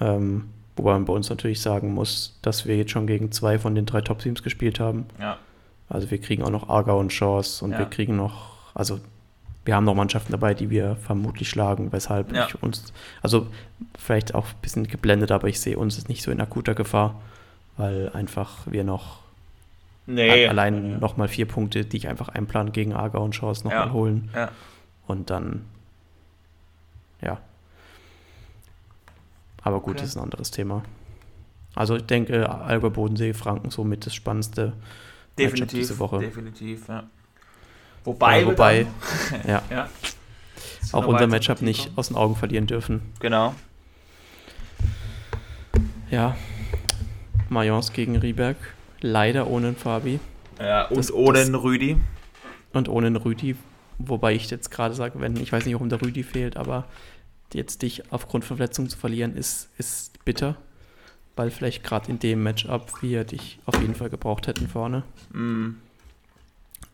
Ähm, 0.00 0.48
wobei 0.76 0.92
man 0.94 1.04
bei 1.04 1.12
uns 1.12 1.30
natürlich 1.30 1.60
sagen 1.60 1.94
muss, 1.94 2.38
dass 2.42 2.66
wir 2.66 2.76
jetzt 2.76 2.90
schon 2.90 3.06
gegen 3.06 3.30
zwei 3.30 3.58
von 3.58 3.74
den 3.74 3.86
drei 3.86 4.00
Top-Teams 4.00 4.42
gespielt 4.42 4.80
haben. 4.80 5.06
ja, 5.20 5.36
Also 5.88 6.10
wir 6.10 6.18
kriegen 6.18 6.42
auch 6.42 6.50
noch 6.50 6.68
Aargau 6.68 6.98
und 6.98 7.10
Chance 7.10 7.64
und 7.64 7.72
Ja. 7.72 7.78
wir 7.80 7.86
kriegen 7.86 8.16
noch, 8.16 8.56
also 8.74 8.98
wir 9.66 9.76
haben 9.76 9.84
noch 9.84 9.94
Mannschaften 9.94 10.32
dabei, 10.32 10.52
die 10.54 10.68
wir 10.70 10.96
vermutlich 10.96 11.48
schlagen, 11.48 11.92
weshalb 11.92 12.34
Ja. 12.34 12.46
ich 12.48 12.60
uns, 12.62 12.92
also 13.22 13.46
vielleicht 13.98 14.34
auch 14.34 14.46
ein 14.46 14.54
bisschen 14.62 14.86
geblendet, 14.88 15.30
aber 15.30 15.46
ich 15.48 15.60
sehe 15.60 15.76
uns 15.78 15.96
jetzt 15.96 16.08
nicht 16.08 16.22
so 16.22 16.30
in 16.30 16.40
akuter 16.40 16.74
Gefahr, 16.74 17.20
weil 17.76 18.10
einfach 18.14 18.66
wir 18.66 18.82
noch 18.82 19.18
nee. 20.06 20.46
allein 20.48 20.92
ja. 20.92 20.98
nochmal 20.98 21.28
vier 21.28 21.46
Punkte, 21.46 21.84
die 21.84 21.98
ich 21.98 22.08
einfach 22.08 22.28
einplanen 22.30 22.72
gegen 22.72 22.92
Aargau 22.94 23.22
und 23.24 23.32
Chance 23.32 23.64
nochmal 23.64 23.86
Ja. 23.88 23.92
holen. 23.92 24.30
Ja. 24.34 24.50
Und 25.06 25.30
dann, 25.30 25.64
ja. 27.20 27.38
Aber 29.62 29.80
gut, 29.80 29.92
Okay. 29.94 30.00
das 30.00 30.10
ist 30.10 30.16
ein 30.16 30.22
anderes 30.24 30.50
Thema. 30.50 30.82
Also 31.74 31.96
ich 31.96 32.04
denke, 32.06 32.48
Allgäu, 32.48 32.90
Bodensee, 32.90 33.32
Franken 33.34 33.70
somit 33.70 34.06
das 34.06 34.14
spannendste 34.14 34.66
Matchup 34.66 35.36
Definitiv, 35.36 35.78
diese 35.80 35.98
Woche. 35.98 36.18
definitiv, 36.20 36.86
ja. 36.88 37.04
Wobei, 38.04 38.40
Ja, 38.42 38.46
wobei, 38.46 38.86
ja, 39.46 39.62
ja, 39.70 39.88
auch 40.92 41.06
unser 41.06 41.26
Matchup 41.26 41.62
nicht 41.62 41.90
aus 41.96 42.08
den 42.08 42.16
Augen 42.16 42.36
verlieren 42.36 42.66
dürfen. 42.66 43.00
Genau. 43.18 43.54
Ja, 46.10 46.36
Mayence 47.48 47.92
gegen 47.92 48.16
Rieberg, 48.16 48.56
leider 49.00 49.46
ohne 49.48 49.74
Fabi 49.74 50.20
Ja, 50.60 50.86
und 50.86 50.98
Das- 50.98 51.12
ohne 51.12 51.38
das- 51.50 51.62
Rüdi. 51.62 51.96
und 52.72 52.88
ohne 52.88 53.24
Rüdi, 53.24 53.56
wobei 53.98 54.34
ich 54.34 54.50
jetzt 54.50 54.70
gerade 54.70 54.94
sage, 54.94 55.20
wenn, 55.20 55.36
ich 55.36 55.52
weiß 55.52 55.64
nicht, 55.64 55.74
warum 55.74 55.88
der 55.88 56.02
Rüdi 56.02 56.22
fehlt, 56.22 56.56
aber 56.56 56.86
jetzt 57.52 57.82
dich 57.82 58.12
aufgrund 58.12 58.44
von 58.44 58.56
Verletzung 58.56 58.88
zu 58.88 58.98
verlieren, 58.98 59.36
ist, 59.36 59.68
ist 59.78 60.24
bitter, 60.24 60.56
weil 61.36 61.50
vielleicht 61.50 61.84
gerade 61.84 62.10
in 62.10 62.18
dem 62.18 62.42
Matchup 62.42 63.02
wir 63.02 63.24
dich 63.24 63.58
auf 63.66 63.80
jeden 63.80 63.94
Fall 63.94 64.10
gebraucht 64.10 64.46
hätten 64.46 64.68
vorne. 64.68 65.04
Mhm. 65.32 65.76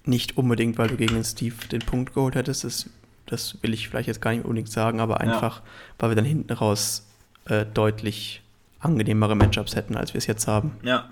Nicht 0.04 0.36
unbedingt, 0.36 0.78
weil 0.78 0.88
du 0.88 0.96
gegen 0.96 1.14
den 1.14 1.24
Steve 1.24 1.54
den 1.70 1.80
Punkt 1.80 2.14
geholt 2.14 2.34
hättest, 2.34 2.64
das, 2.64 2.90
das 3.26 3.62
will 3.62 3.74
ich 3.74 3.88
vielleicht 3.88 4.08
jetzt 4.08 4.22
gar 4.22 4.32
nicht 4.32 4.44
unbedingt 4.44 4.70
sagen, 4.70 5.00
aber 5.00 5.20
einfach, 5.20 5.62
weil 5.98 6.10
wir 6.10 6.16
dann 6.16 6.24
hinten 6.24 6.52
raus 6.52 7.06
äh, 7.46 7.66
deutlich 7.66 8.42
angenehmere 8.80 9.34
Matchups 9.34 9.76
hätten, 9.76 9.96
als 9.96 10.14
wir 10.14 10.18
es 10.18 10.26
jetzt 10.26 10.46
haben. 10.46 10.72
Ja, 10.82 11.10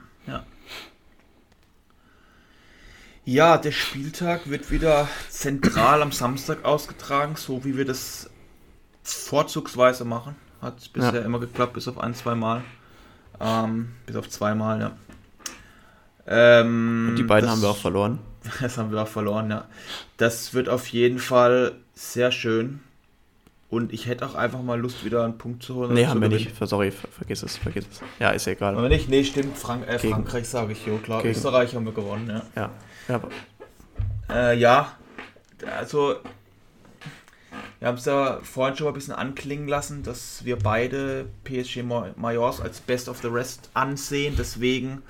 ja. 3.32 3.58
Der 3.58 3.72
Spieltag 3.72 4.48
wird 4.50 4.70
wieder 4.70 5.08
zentral 5.28 6.02
am 6.02 6.12
Samstag 6.12 6.64
ausgetragen, 6.64 7.36
so 7.36 7.64
wie 7.64 7.76
wir 7.76 7.84
das 7.84 8.28
vorzugsweise 9.02 10.04
machen. 10.04 10.36
Hat 10.60 10.92
bisher 10.92 11.14
Ja. 11.14 11.20
immer 11.20 11.38
geklappt, 11.40 11.74
bis 11.74 11.86
auf 11.88 11.98
ein, 11.98 12.14
zwei 12.14 12.34
Mal. 12.34 12.62
Ähm, 13.40 13.92
bis 14.06 14.16
auf 14.16 14.28
zweimal, 14.28 14.80
ja. 14.80 14.92
Ähm, 16.26 17.08
Und 17.10 17.16
die 17.16 17.22
beiden 17.22 17.46
das- 17.46 17.56
haben 17.56 17.62
wir 17.62 17.70
auch 17.70 17.76
verloren. 17.76 18.18
Das 18.60 18.78
haben 18.78 18.90
wir 18.92 19.02
auch 19.02 19.08
verloren, 19.08 19.50
ja. 19.50 19.66
Das 20.16 20.54
wird 20.54 20.68
auf 20.68 20.86
jeden 20.88 21.18
Fall 21.18 21.72
sehr 21.94 22.32
schön. 22.32 22.80
Und 23.70 23.92
ich 23.92 24.06
hätte 24.06 24.24
auch 24.26 24.34
einfach 24.34 24.62
mal 24.62 24.80
Lust, 24.80 25.04
wieder 25.04 25.24
einen 25.24 25.36
Punkt 25.36 25.62
zu 25.62 25.74
holen. 25.74 25.92
Nee, 25.92 26.06
haben 26.06 26.20
wir 26.22 26.30
gewinnen. 26.30 26.50
nicht. 26.58 26.68
Sorry, 26.68 26.90
ver- 26.90 27.08
vergiss 27.08 27.42
es, 27.42 27.58
vergiss 27.58 27.84
es. 27.90 28.00
Ja, 28.18 28.30
ist 28.30 28.46
ja 28.46 28.52
egal. 28.52 28.74
Haben 28.74 28.82
wir 28.82 28.88
nicht? 28.88 29.10
Nee, 29.10 29.24
stimmt. 29.24 29.58
Frank 29.58 29.86
äh, 29.86 29.98
Frankreich 29.98 30.48
sage 30.48 30.72
ich, 30.72 30.86
jo, 30.86 30.96
klar. 30.98 31.20
Gegen- 31.22 31.34
Österreich 31.34 31.74
haben 31.74 31.84
wir 31.84 31.92
gewonnen, 31.92 32.28
ja. 32.30 32.42
Ja, 32.56 32.70
ja 33.09 33.20
Äh, 34.30 34.59
ja, 34.59 34.96
also 35.78 36.16
Wir 37.80 37.86
haben 37.86 37.96
es 37.96 38.06
ja 38.06 38.40
vorhin 38.42 38.76
schon 38.76 38.86
mal 38.86 38.90
ein 38.90 38.94
bisschen 38.94 39.14
anklingen 39.14 39.68
lassen, 39.68 40.02
dass 40.02 40.44
wir 40.44 40.59
beide 40.59 41.28
PSG 41.44 41.82
Majors 41.84 42.61
als 42.61 42.80
Best 42.80 43.09
of 43.09 43.20
the 43.22 43.28
Rest 43.28 43.70
ansehen. 43.72 44.34
Deswegen, 44.36 45.02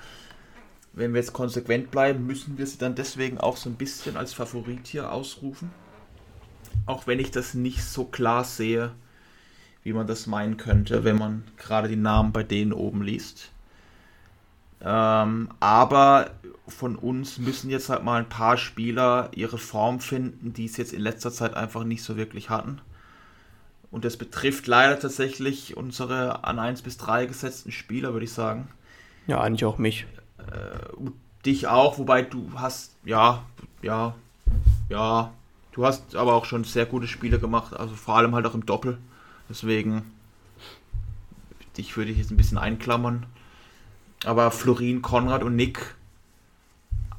wenn 0.93 1.13
wir 1.13 1.19
jetzt 1.19 1.33
konsequent 1.33 1.89
bleiben, 1.89 2.27
müssen 2.27 2.59
wir 2.59 2.67
sie 2.67 2.77
dann 2.77 2.93
deswegen 2.93 3.39
auch 3.39 3.57
so 3.57 3.69
ein 3.69 3.75
bisschen 3.75 4.17
als 4.17 4.33
Favorit 4.33 4.85
hier 4.85 5.11
ausrufen. 5.11 5.71
Auch 6.85 7.07
wenn 7.07 7.19
ich 7.19 7.31
das 7.31 7.55
nicht 7.55 7.83
so 7.83 8.05
klar 8.05 8.43
sehe, 8.43 8.91
wie 9.83 9.93
man 9.93 10.05
das 10.05 10.27
meinen 10.27 10.57
könnte, 10.57 11.03
wenn 11.03 11.17
man 11.17 11.43
gerade 11.57 11.87
die 11.87 11.95
Namen 11.95 12.31
bei 12.33 12.43
denen 12.43 12.73
oben 12.73 13.01
liest. 13.01 13.51
Ähm, 14.81 15.49
aber 15.59 16.31
von 16.67 16.95
uns 16.95 17.37
müssen 17.37 17.69
jetzt 17.69 17.89
halt 17.89 18.03
mal 18.03 18.19
ein 18.19 18.29
paar 18.29 18.57
Spieler 18.57 19.29
ihre 19.33 19.57
Form 19.57 19.99
finden, 19.99 20.53
die 20.53 20.65
es 20.65 20.77
jetzt 20.77 20.93
in 20.93 21.01
letzter 21.01 21.31
Zeit 21.31 21.55
einfach 21.55 21.83
nicht 21.83 22.03
so 22.03 22.15
wirklich 22.15 22.49
hatten. 22.49 22.79
Und 23.91 24.05
das 24.05 24.17
betrifft 24.17 24.67
leider 24.67 24.99
tatsächlich 24.99 25.75
unsere 25.75 26.43
an 26.43 26.59
1 26.59 26.83
bis 26.83 26.97
3 26.97 27.25
gesetzten 27.25 27.71
Spieler, 27.71 28.13
würde 28.13 28.25
ich 28.25 28.33
sagen. 28.33 28.69
Ja, 29.27 29.41
eigentlich 29.41 29.65
auch 29.65 29.77
mich. 29.77 30.05
Äh, 30.37 31.09
dich 31.45 31.67
auch, 31.67 31.97
wobei 31.97 32.21
du 32.21 32.51
hast, 32.55 32.95
ja, 33.03 33.43
ja, 33.81 34.15
ja, 34.89 35.31
du 35.71 35.85
hast 35.85 36.15
aber 36.15 36.35
auch 36.35 36.45
schon 36.45 36.63
sehr 36.63 36.85
gute 36.85 37.07
Spiele 37.07 37.39
gemacht, 37.39 37.75
also 37.75 37.95
vor 37.95 38.17
allem 38.17 38.35
halt 38.35 38.45
auch 38.45 38.53
im 38.53 38.65
Doppel. 38.65 38.97
Deswegen, 39.49 40.11
dich 41.77 41.97
würde 41.97 42.11
ich 42.11 42.17
jetzt 42.17 42.31
ein 42.31 42.37
bisschen 42.37 42.57
einklammern. 42.57 43.25
Aber 44.25 44.51
Florin, 44.51 45.01
Konrad 45.01 45.43
und 45.43 45.55
Nick 45.55 45.95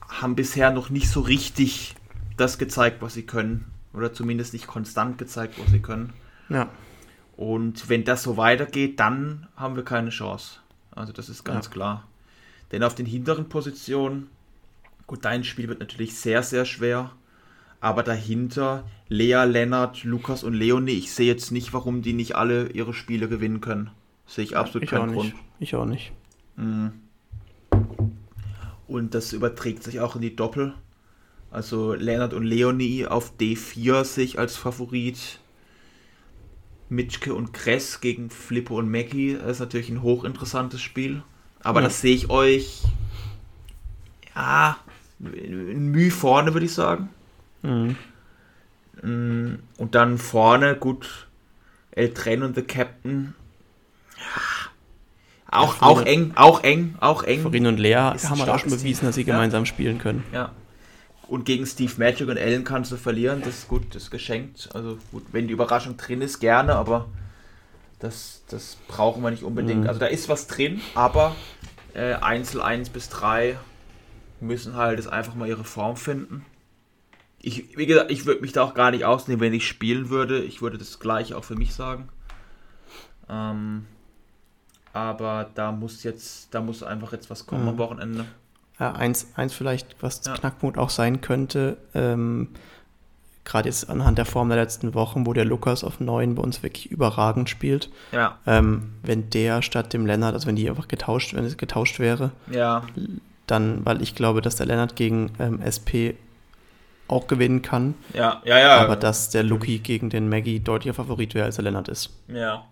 haben 0.08 0.34
bisher 0.34 0.70
noch 0.70 0.90
nicht 0.90 1.08
so 1.08 1.20
richtig 1.20 1.94
das 2.36 2.58
gezeigt, 2.58 3.00
was 3.00 3.14
sie 3.14 3.24
können. 3.24 3.70
Oder 3.92 4.12
zumindest 4.12 4.52
nicht 4.52 4.66
konstant 4.66 5.18
gezeigt, 5.18 5.58
was 5.58 5.70
sie 5.70 5.80
können. 5.80 6.12
Ja. 6.48 6.68
Und 7.36 7.88
wenn 7.88 8.04
das 8.04 8.22
so 8.22 8.36
weitergeht, 8.36 9.00
dann 9.00 9.48
haben 9.56 9.76
wir 9.76 9.84
keine 9.84 10.10
Chance. 10.10 10.58
Also 10.90 11.12
das 11.12 11.28
ist 11.28 11.44
ganz 11.44 11.66
ja. 11.66 11.72
klar. 11.72 12.08
Denn 12.72 12.82
auf 12.82 12.94
den 12.94 13.06
hinteren 13.06 13.48
Positionen, 13.48 14.28
gut, 15.06 15.24
dein 15.24 15.42
Spiel 15.44 15.68
wird 15.68 15.80
natürlich 15.80 16.16
sehr, 16.16 16.42
sehr 16.42 16.64
schwer. 16.64 17.10
Aber 17.80 18.02
dahinter 18.02 18.84
Lea, 19.08 19.44
Lennart, 19.44 20.04
Lukas 20.04 20.44
und 20.44 20.52
Leonie, 20.52 20.92
ich 20.92 21.12
sehe 21.12 21.26
jetzt 21.26 21.50
nicht, 21.50 21.72
warum 21.72 22.02
die 22.02 22.12
nicht 22.12 22.36
alle 22.36 22.68
ihre 22.68 22.92
Spiele 22.92 23.28
gewinnen 23.28 23.60
können. 23.60 23.90
Sehe 24.26 24.44
ich 24.44 24.56
absolut 24.56 24.84
ich 24.84 24.90
keinen 24.90 25.14
Grund. 25.14 25.34
Ich 25.58 25.74
auch 25.74 25.86
nicht. 25.86 26.12
Mhm. 26.60 26.92
Und 28.86 29.14
das 29.14 29.32
überträgt 29.32 29.82
sich 29.82 30.00
auch 30.00 30.16
in 30.16 30.22
die 30.22 30.36
Doppel. 30.36 30.74
Also 31.50 31.94
Leonard 31.94 32.34
und 32.34 32.44
Leonie 32.44 33.06
auf 33.06 33.32
D4 33.38 34.04
sich 34.04 34.38
als 34.38 34.56
Favorit. 34.56 35.38
Mitschke 36.88 37.34
und 37.34 37.52
Kress 37.52 38.00
gegen 38.00 38.30
Flippo 38.30 38.76
und 38.76 38.90
Maggie 38.90 39.34
das 39.34 39.52
ist 39.52 39.60
natürlich 39.60 39.90
ein 39.90 40.02
hochinteressantes 40.02 40.80
Spiel. 40.80 41.22
Aber 41.62 41.80
ja. 41.80 41.86
das 41.86 42.00
sehe 42.00 42.14
ich 42.14 42.30
euch 42.30 42.82
ja 44.34 44.76
ein 45.20 45.90
Mühe 45.90 46.10
vorne, 46.10 46.52
würde 46.52 46.66
ich 46.66 46.74
sagen. 46.74 47.10
Mhm. 47.62 47.96
Mm, 49.02 49.58
und 49.78 49.94
dann 49.94 50.18
vorne, 50.18 50.74
gut, 50.76 51.28
El 51.92 52.12
Tren 52.12 52.42
und 52.42 52.56
The 52.56 52.62
Captain. 52.62 53.34
Ja, 54.16 54.59
auch, 55.50 55.80
ja, 55.80 55.86
auch 55.86 56.02
eng, 56.02 56.32
auch 56.36 56.62
eng, 56.62 56.94
auch 57.00 57.22
eng. 57.24 57.40
Florin 57.40 57.66
und 57.66 57.78
Lea 57.78 57.94
haben 57.94 58.40
auch 58.40 58.58
schon 58.58 58.70
bewiesen, 58.70 59.06
dass 59.06 59.16
sie 59.16 59.22
ja. 59.22 59.32
gemeinsam 59.34 59.66
spielen 59.66 59.98
können. 59.98 60.24
Ja. 60.32 60.52
Und 61.26 61.44
gegen 61.44 61.66
Steve 61.66 61.92
Magic 61.96 62.28
und 62.28 62.36
Ellen 62.36 62.64
kannst 62.64 62.90
du 62.90 62.96
verlieren, 62.96 63.42
das 63.44 63.58
ist 63.58 63.68
gut, 63.68 63.94
das 63.94 64.04
ist 64.04 64.10
geschenkt. 64.10 64.68
Also 64.74 64.98
gut, 65.12 65.24
wenn 65.32 65.46
die 65.46 65.52
Überraschung 65.52 65.96
drin 65.96 66.22
ist, 66.22 66.40
gerne, 66.40 66.74
aber 66.74 67.06
das, 68.00 68.42
das 68.48 68.78
brauchen 68.88 69.22
wir 69.22 69.30
nicht 69.30 69.44
unbedingt. 69.44 69.82
Mhm. 69.82 69.88
Also 69.88 70.00
da 70.00 70.06
ist 70.06 70.28
was 70.28 70.46
drin, 70.46 70.80
aber 70.94 71.36
äh, 71.94 72.14
Einzel 72.14 72.60
1 72.60 72.90
bis 72.90 73.08
3 73.10 73.56
müssen 74.40 74.74
halt 74.74 74.98
jetzt 74.98 75.08
einfach 75.08 75.34
mal 75.34 75.48
ihre 75.48 75.64
Form 75.64 75.96
finden. 75.96 76.44
Ich, 77.42 77.76
wie 77.76 77.86
gesagt, 77.86 78.10
ich 78.10 78.26
würde 78.26 78.40
mich 78.40 78.52
da 78.52 78.62
auch 78.62 78.74
gar 78.74 78.90
nicht 78.90 79.04
ausnehmen, 79.04 79.40
wenn 79.40 79.54
ich 79.54 79.66
spielen 79.66 80.10
würde. 80.10 80.42
Ich 80.42 80.62
würde 80.62 80.78
das 80.78 80.98
gleich 80.98 81.34
auch 81.34 81.44
für 81.44 81.56
mich 81.56 81.74
sagen. 81.74 82.08
Ähm, 83.28 83.86
aber 84.92 85.50
da 85.54 85.72
muss 85.72 86.02
jetzt, 86.02 86.54
da 86.54 86.60
muss 86.60 86.82
einfach 86.82 87.12
jetzt 87.12 87.30
was 87.30 87.46
kommen 87.46 87.64
ja. 87.64 87.70
am 87.70 87.78
Wochenende. 87.78 88.24
Ja, 88.78 88.92
eins, 88.92 89.28
eins 89.36 89.52
vielleicht, 89.52 90.02
was 90.02 90.24
ja. 90.24 90.34
Knackpunkt 90.34 90.78
auch 90.78 90.90
sein 90.90 91.20
könnte, 91.20 91.76
ähm, 91.94 92.48
gerade 93.44 93.68
jetzt 93.68 93.90
anhand 93.90 94.18
der 94.18 94.26
Form 94.26 94.48
der 94.48 94.58
letzten 94.58 94.94
Wochen, 94.94 95.26
wo 95.26 95.32
der 95.32 95.44
Lukas 95.44 95.84
auf 95.84 96.00
9 96.00 96.34
bei 96.34 96.42
uns 96.42 96.62
wirklich 96.62 96.90
überragend 96.90 97.50
spielt. 97.50 97.90
Ja. 98.12 98.38
Ähm, 98.46 98.92
wenn 99.02 99.28
der 99.30 99.62
statt 99.62 99.92
dem 99.92 100.06
Lennart, 100.06 100.34
also 100.34 100.46
wenn 100.46 100.56
die 100.56 100.68
einfach 100.68 100.88
getauscht, 100.88 101.34
wenn 101.34 101.44
es 101.44 101.56
getauscht 101.56 101.98
wäre, 101.98 102.30
ja. 102.50 102.84
dann, 103.46 103.84
weil 103.84 104.02
ich 104.02 104.14
glaube, 104.14 104.40
dass 104.40 104.56
der 104.56 104.66
Lennart 104.66 104.96
gegen 104.96 105.32
ähm, 105.38 105.60
SP 105.64 106.14
auch 107.08 107.26
gewinnen 107.26 107.60
kann. 107.60 107.94
Ja, 108.14 108.40
ja, 108.44 108.58
ja. 108.58 108.76
Aber 108.78 108.96
dass 108.96 109.30
der 109.30 109.42
Luki 109.42 109.78
gegen 109.78 110.10
den 110.10 110.28
Maggie 110.28 110.60
deutlicher 110.60 110.94
Favorit 110.94 111.34
wäre, 111.34 111.46
als 111.46 111.56
der 111.56 111.64
Lennart 111.64 111.88
ist. 111.88 112.10
Ja. 112.28 112.64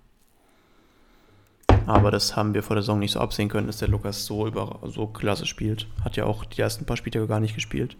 Aber 1.88 2.10
das 2.10 2.36
haben 2.36 2.52
wir 2.52 2.62
vor 2.62 2.76
der 2.76 2.82
Saison 2.82 2.98
nicht 2.98 3.12
so 3.12 3.20
absehen 3.20 3.48
können, 3.48 3.66
dass 3.66 3.78
der 3.78 3.88
Lukas 3.88 4.26
so 4.26 4.46
über 4.46 4.78
so 4.84 5.06
klasse 5.06 5.46
spielt. 5.46 5.86
Hat 6.04 6.16
ja 6.16 6.24
auch 6.24 6.44
die 6.44 6.60
ersten 6.60 6.84
paar 6.84 6.98
Spiele 6.98 7.26
gar 7.26 7.40
nicht 7.40 7.54
gespielt. 7.54 7.96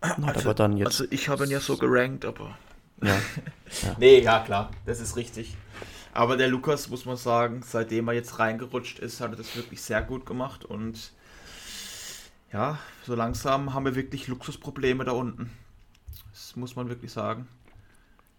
Hat 0.00 0.22
also, 0.22 0.40
aber 0.40 0.54
dann 0.54 0.76
jetzt. 0.76 0.86
Also 0.86 1.04
ich 1.10 1.28
habe 1.28 1.44
ihn 1.44 1.50
ja 1.50 1.58
so 1.58 1.76
gerankt, 1.76 2.24
aber. 2.24 2.56
Ja. 3.02 3.08
ja. 3.82 3.96
nee, 3.98 4.20
ja 4.20 4.38
klar, 4.38 4.70
das 4.86 5.00
ist 5.00 5.16
richtig. 5.16 5.56
Aber 6.12 6.36
der 6.36 6.46
Lukas, 6.46 6.88
muss 6.90 7.06
man 7.06 7.16
sagen, 7.16 7.62
seitdem 7.66 8.06
er 8.06 8.14
jetzt 8.14 8.38
reingerutscht 8.38 9.00
ist, 9.00 9.20
hat 9.20 9.32
er 9.32 9.36
das 9.36 9.56
wirklich 9.56 9.82
sehr 9.82 10.00
gut 10.00 10.26
gemacht 10.26 10.64
und 10.64 11.12
ja, 12.52 12.78
so 13.04 13.16
langsam 13.16 13.74
haben 13.74 13.84
wir 13.84 13.96
wirklich 13.96 14.28
Luxusprobleme 14.28 15.02
da 15.02 15.10
unten. 15.10 15.50
Das 16.32 16.54
muss 16.54 16.76
man 16.76 16.88
wirklich 16.88 17.10
sagen. 17.10 17.48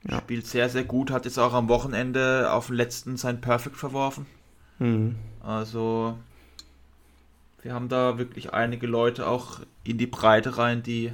Ja. 0.10 0.20
Spielt 0.20 0.48
sehr, 0.48 0.70
sehr 0.70 0.86
gut, 0.86 1.12
hat 1.12 1.26
jetzt 1.26 1.38
auch 1.38 1.54
am 1.54 1.68
Wochenende 1.68 2.50
auf 2.50 2.68
dem 2.68 2.78
letzten 2.78 3.18
sein 3.18 3.42
Perfect 3.42 3.76
verworfen. 3.76 4.26
Mhm. 4.80 5.16
Also, 5.42 6.18
wir 7.62 7.74
haben 7.74 7.90
da 7.90 8.18
wirklich 8.18 8.54
einige 8.54 8.88
Leute 8.88 9.28
auch 9.28 9.60
in 9.84 9.98
die 9.98 10.08
Breite 10.08 10.58
rein, 10.58 10.84
die 10.84 11.12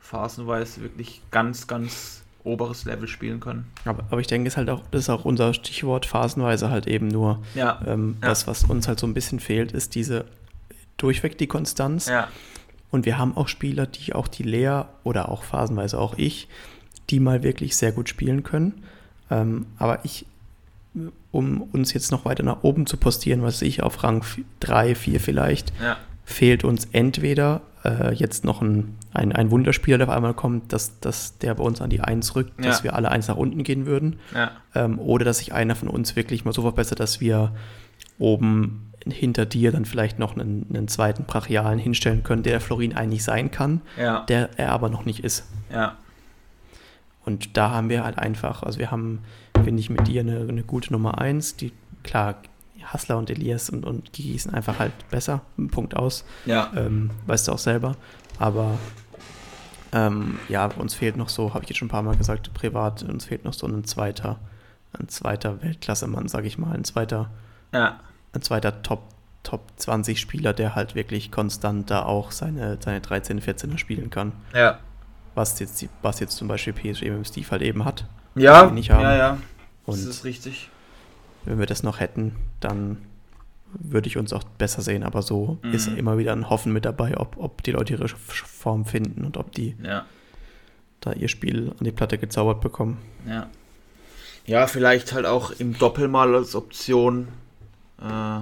phasenweise 0.00 0.82
wirklich 0.82 1.22
ganz, 1.30 1.66
ganz 1.66 2.22
oberes 2.44 2.84
Level 2.84 3.08
spielen 3.08 3.40
können. 3.40 3.66
Aber, 3.84 4.04
aber 4.10 4.20
ich 4.20 4.26
denke, 4.26 4.48
ist 4.48 4.56
halt 4.56 4.70
auch, 4.70 4.82
das 4.90 5.02
ist 5.02 5.10
auch 5.10 5.24
unser 5.24 5.52
Stichwort, 5.54 6.06
phasenweise 6.06 6.70
halt 6.70 6.86
eben 6.86 7.08
nur. 7.08 7.42
Ja. 7.54 7.80
Ähm, 7.86 8.16
ja. 8.22 8.28
Das, 8.28 8.46
was 8.46 8.64
uns 8.64 8.88
halt 8.88 8.98
so 8.98 9.06
ein 9.06 9.14
bisschen 9.14 9.40
fehlt, 9.40 9.72
ist 9.72 9.94
diese 9.94 10.24
durchweg 10.96 11.38
die 11.38 11.46
Konstanz. 11.46 12.08
Ja. 12.08 12.28
Und 12.90 13.04
wir 13.04 13.18
haben 13.18 13.36
auch 13.36 13.48
Spieler, 13.48 13.86
die 13.86 14.14
auch 14.14 14.28
die 14.28 14.44
Lea 14.44 14.82
oder 15.04 15.28
auch 15.28 15.42
phasenweise 15.42 15.98
auch 15.98 16.16
ich, 16.16 16.48
die 17.10 17.20
mal 17.20 17.42
wirklich 17.42 17.76
sehr 17.76 17.92
gut 17.92 18.08
spielen 18.08 18.42
können. 18.42 18.82
Ähm, 19.30 19.66
aber 19.78 20.04
ich 20.04 20.26
um 21.30 21.62
uns 21.62 21.92
jetzt 21.92 22.10
noch 22.10 22.24
weiter 22.24 22.42
nach 22.42 22.62
oben 22.62 22.86
zu 22.86 22.96
postieren, 22.96 23.42
was 23.42 23.62
ich 23.62 23.82
auf 23.82 24.02
Rang 24.02 24.24
3, 24.60 24.94
4 24.94 25.20
vielleicht, 25.20 25.72
ja. 25.82 25.96
fehlt 26.24 26.64
uns 26.64 26.88
entweder 26.92 27.62
äh, 27.84 28.14
jetzt 28.14 28.44
noch 28.44 28.62
ein, 28.62 28.96
ein, 29.12 29.32
ein, 29.32 29.50
Wunderspieler, 29.50 29.98
der 29.98 30.08
auf 30.08 30.14
einmal 30.14 30.34
kommt, 30.34 30.72
dass, 30.72 30.98
dass 31.00 31.38
der 31.38 31.54
bei 31.54 31.64
uns 31.64 31.80
an 31.80 31.90
die 31.90 32.00
1 32.00 32.34
rückt, 32.34 32.52
ja. 32.58 32.66
dass 32.66 32.84
wir 32.84 32.94
alle 32.94 33.10
eins 33.10 33.28
nach 33.28 33.36
unten 33.36 33.62
gehen 33.62 33.86
würden. 33.86 34.18
Ja. 34.34 34.52
Ähm, 34.74 34.98
oder 34.98 35.24
dass 35.24 35.38
sich 35.38 35.52
einer 35.52 35.74
von 35.74 35.88
uns 35.88 36.16
wirklich 36.16 36.44
mal 36.44 36.52
so 36.52 36.62
verbessert, 36.62 37.00
dass 37.00 37.20
wir 37.20 37.52
oben 38.18 38.92
hinter 39.06 39.46
dir 39.46 39.72
dann 39.72 39.84
vielleicht 39.84 40.18
noch 40.18 40.36
einen, 40.36 40.66
einen 40.68 40.88
zweiten 40.88 41.24
Brachialen 41.24 41.78
hinstellen 41.78 42.24
können, 42.24 42.42
der 42.42 42.54
der 42.54 42.60
Florin 42.60 42.94
eigentlich 42.94 43.24
sein 43.24 43.50
kann, 43.50 43.80
der 44.28 44.50
er 44.56 44.72
aber 44.72 44.88
noch 44.90 45.04
nicht 45.04 45.24
ist. 45.24 45.44
Ja. 45.72 45.96
Und 47.24 47.56
da 47.56 47.70
haben 47.70 47.90
wir 47.90 48.04
halt 48.04 48.18
einfach, 48.18 48.62
also 48.62 48.78
wir 48.78 48.90
haben 48.90 49.20
finde 49.64 49.80
ich 49.80 49.90
mit 49.90 50.06
dir 50.06 50.20
eine, 50.20 50.40
eine 50.40 50.62
gute 50.62 50.92
Nummer 50.92 51.18
1. 51.18 51.56
Die, 51.56 51.72
klar, 52.02 52.36
Hassler 52.84 53.18
und 53.18 53.30
Elias 53.30 53.70
und, 53.70 53.84
und 53.84 54.12
Gigi 54.12 54.38
sind 54.38 54.54
einfach 54.54 54.78
halt 54.78 54.92
besser. 55.10 55.42
Punkt 55.70 55.96
aus. 55.96 56.24
Ja. 56.46 56.70
Ähm, 56.76 57.10
weißt 57.26 57.48
du 57.48 57.52
auch 57.52 57.58
selber. 57.58 57.96
Aber 58.38 58.78
ähm, 59.92 60.38
ja, 60.48 60.66
uns 60.66 60.94
fehlt 60.94 61.16
noch 61.16 61.28
so, 61.28 61.54
habe 61.54 61.64
ich 61.64 61.70
jetzt 61.70 61.78
schon 61.78 61.86
ein 61.86 61.90
paar 61.90 62.02
Mal 62.02 62.16
gesagt, 62.16 62.52
privat, 62.54 63.02
uns 63.02 63.24
fehlt 63.24 63.44
noch 63.44 63.54
so 63.54 63.66
ein 63.66 63.84
zweiter, 63.84 64.38
ein 64.98 65.08
zweiter 65.08 65.62
Weltklasse-Mann, 65.62 66.28
sage 66.28 66.46
ich 66.46 66.58
mal, 66.58 66.74
ein 66.74 66.84
zweiter, 66.84 67.30
ja. 67.72 68.00
ein 68.32 68.42
zweiter 68.42 68.82
Top, 68.82 69.02
Top 69.44 69.62
20 69.76 70.20
Spieler, 70.20 70.52
der 70.52 70.74
halt 70.74 70.94
wirklich 70.94 71.30
konstant 71.30 71.90
da 71.90 72.02
auch 72.02 72.32
seine, 72.32 72.76
seine 72.82 73.00
13, 73.00 73.40
14er 73.40 73.78
spielen 73.78 74.10
kann. 74.10 74.32
Ja. 74.52 74.78
Was 75.34 75.58
jetzt, 75.60 75.86
was 76.02 76.20
jetzt 76.20 76.36
zum 76.36 76.48
Beispiel 76.48 76.72
PSG 76.72 77.04
mit 77.04 77.26
Steve 77.26 77.50
halt 77.50 77.62
eben 77.62 77.84
hat. 77.84 78.04
Ja, 78.40 78.72
ja, 78.74 79.16
ja. 79.16 79.38
Und 79.86 79.98
das 79.98 80.04
ist 80.04 80.24
richtig. 80.24 80.70
Wenn 81.44 81.58
wir 81.58 81.66
das 81.66 81.82
noch 81.82 82.00
hätten, 82.00 82.36
dann 82.60 82.98
würde 83.72 84.08
ich 84.08 84.16
uns 84.16 84.32
auch 84.32 84.44
besser 84.44 84.82
sehen. 84.82 85.02
Aber 85.02 85.22
so 85.22 85.58
mhm. 85.62 85.72
ist 85.72 85.88
immer 85.88 86.18
wieder 86.18 86.32
ein 86.32 86.50
Hoffen 86.50 86.72
mit 86.72 86.84
dabei, 86.84 87.16
ob, 87.18 87.36
ob 87.38 87.62
die 87.62 87.72
Leute 87.72 87.94
ihre 87.94 88.08
Form 88.08 88.84
finden 88.84 89.24
und 89.24 89.36
ob 89.36 89.52
die 89.52 89.76
ja. 89.82 90.04
da 91.00 91.12
ihr 91.12 91.28
Spiel 91.28 91.72
an 91.78 91.84
die 91.84 91.92
Platte 91.92 92.18
gezaubert 92.18 92.60
bekommen. 92.60 92.98
Ja. 93.26 93.48
Ja, 94.46 94.66
vielleicht 94.66 95.12
halt 95.12 95.26
auch 95.26 95.50
im 95.50 95.76
Doppel 95.78 96.08
mal 96.08 96.34
als 96.34 96.54
Option, 96.54 97.28
äh, 98.00 98.40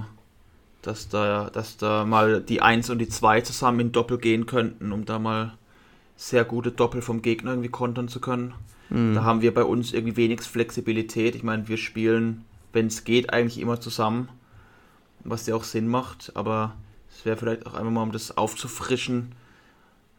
dass 0.81 1.09
da, 1.09 1.49
dass 1.49 1.75
da 1.75 2.05
mal 2.05 2.41
die 2.41 2.61
1 2.61 2.89
und 2.89 2.99
die 2.99 3.09
2 3.09 3.41
zusammen 3.41 3.81
in 3.81 3.91
Doppel 3.91 4.17
gehen 4.17 4.45
könnten, 4.45 4.93
um 4.93 5.03
da 5.03 5.19
mal 5.19 5.53
sehr 6.15 6.45
gute 6.45 6.71
Doppel 6.71 7.01
vom 7.01 7.21
Gegner 7.21 7.51
irgendwie 7.51 7.69
kontern 7.69 8.07
zu 8.07 8.21
können. 8.21 8.53
Mhm. 8.89 9.15
Da 9.15 9.23
haben 9.23 9.41
wir 9.41 9.53
bei 9.53 9.63
uns 9.63 9.93
irgendwie 9.93 10.17
wenig 10.17 10.41
Flexibilität. 10.41 11.35
Ich 11.35 11.43
meine, 11.43 11.67
wir 11.67 11.77
spielen, 11.77 12.45
wenn 12.73 12.87
es 12.87 13.03
geht, 13.03 13.33
eigentlich 13.33 13.59
immer 13.59 13.79
zusammen, 13.79 14.29
was 15.23 15.45
ja 15.47 15.55
auch 15.55 15.63
Sinn 15.63 15.87
macht, 15.87 16.31
aber 16.35 16.75
es 17.09 17.25
wäre 17.25 17.37
vielleicht 17.37 17.65
auch 17.65 17.73
einmal 17.73 17.91
mal, 17.91 18.03
um 18.03 18.11
das 18.11 18.37
aufzufrischen, 18.37 19.33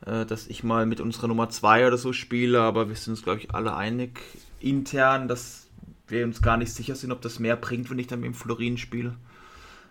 äh, 0.05 0.27
dass 0.27 0.47
ich 0.47 0.65
mal 0.65 0.87
mit 0.87 1.01
unserer 1.01 1.29
Nummer 1.29 1.49
2 1.49 1.87
oder 1.87 1.99
so 1.99 2.13
spiele, 2.13 2.61
aber 2.61 2.89
wir 2.89 2.97
sind 2.97 3.13
uns, 3.13 3.23
glaube 3.23 3.41
ich, 3.41 3.55
alle 3.55 3.75
einig 3.77 4.21
intern, 4.61 5.29
dass 5.29 5.69
wir 6.09 6.25
uns 6.25 6.43
gar 6.43 6.57
nicht 6.57 6.73
sicher 6.73 6.95
sind, 6.95 7.13
ob 7.13 7.21
das 7.21 7.39
mehr 7.39 7.57
bringt, 7.57 7.91
wenn 7.91 7.99
ich 7.99 8.07
dann 8.07 8.21
mit 8.21 8.29
dem 8.29 8.35
Florin 8.35 8.79
spiele. 8.79 9.15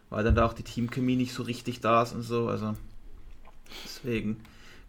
Weil 0.09 0.23
dann 0.23 0.35
da 0.35 0.45
auch 0.45 0.53
die 0.53 0.63
Teamchemie 0.63 1.15
nicht 1.15 1.33
so 1.33 1.43
richtig 1.43 1.81
da 1.81 2.01
ist 2.01 2.13
und 2.13 2.23
so. 2.23 2.47
Also 2.47 2.75
deswegen. 3.83 4.37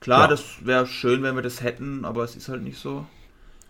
Klar, 0.00 0.22
ja. 0.22 0.26
das 0.28 0.64
wäre 0.64 0.86
schön, 0.86 1.22
wenn 1.22 1.34
wir 1.34 1.42
das 1.42 1.60
hätten, 1.60 2.04
aber 2.04 2.22
es 2.22 2.36
ist 2.36 2.48
halt 2.48 2.62
nicht 2.62 2.78
so. 2.78 3.04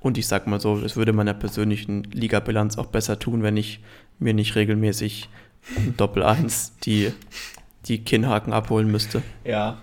Und 0.00 0.16
ich 0.16 0.28
sag 0.28 0.46
mal 0.46 0.60
so, 0.60 0.78
es 0.78 0.96
würde 0.96 1.12
meiner 1.12 1.34
persönlichen 1.34 2.04
Ligabilanz 2.04 2.78
auch 2.78 2.86
besser 2.86 3.18
tun, 3.18 3.42
wenn 3.42 3.56
ich 3.56 3.80
mir 4.18 4.34
nicht 4.34 4.54
regelmäßig 4.54 5.28
Doppel 5.96 6.22
1 6.22 6.78
die, 6.84 7.12
die 7.86 8.04
Kinnhaken 8.04 8.52
abholen 8.52 8.90
müsste. 8.90 9.22
Ja. 9.44 9.78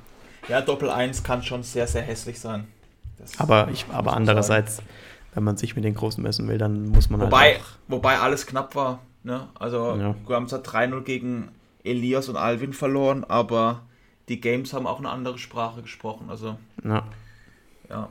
Ja, 0.47 0.61
Doppel 0.61 0.89
1 0.89 1.23
kann 1.23 1.43
schon 1.43 1.63
sehr, 1.63 1.87
sehr 1.87 2.03
hässlich 2.03 2.39
sein. 2.39 2.67
Das 3.17 3.39
aber 3.39 3.69
ich, 3.71 3.85
aber 3.91 4.15
andererseits, 4.15 4.77
sagen. 4.77 4.89
wenn 5.33 5.43
man 5.43 5.57
sich 5.57 5.75
mit 5.75 5.83
den 5.83 5.95
Großen 5.95 6.21
messen 6.21 6.47
will, 6.47 6.57
dann 6.57 6.89
muss 6.89 7.09
man 7.09 7.19
wobei, 7.19 7.53
halt. 7.53 7.61
Auch 7.61 7.77
wobei 7.87 8.19
alles 8.19 8.45
knapp 8.45 8.75
war. 8.75 8.99
Ne? 9.23 9.47
Also, 9.57 9.95
ja. 9.95 10.15
wir 10.27 10.35
haben 10.35 10.47
zwar 10.47 10.59
3-0 10.59 11.01
gegen 11.01 11.49
Elias 11.83 12.29
und 12.29 12.35
Alvin 12.35 12.73
verloren, 12.73 13.23
aber 13.27 13.81
die 14.29 14.39
Games 14.39 14.73
haben 14.73 14.85
auch 14.85 14.99
eine 14.99 15.09
andere 15.09 15.39
Sprache 15.39 15.81
gesprochen. 15.81 16.29
Also, 16.29 16.57
ja. 16.83 17.03
ja 17.89 18.09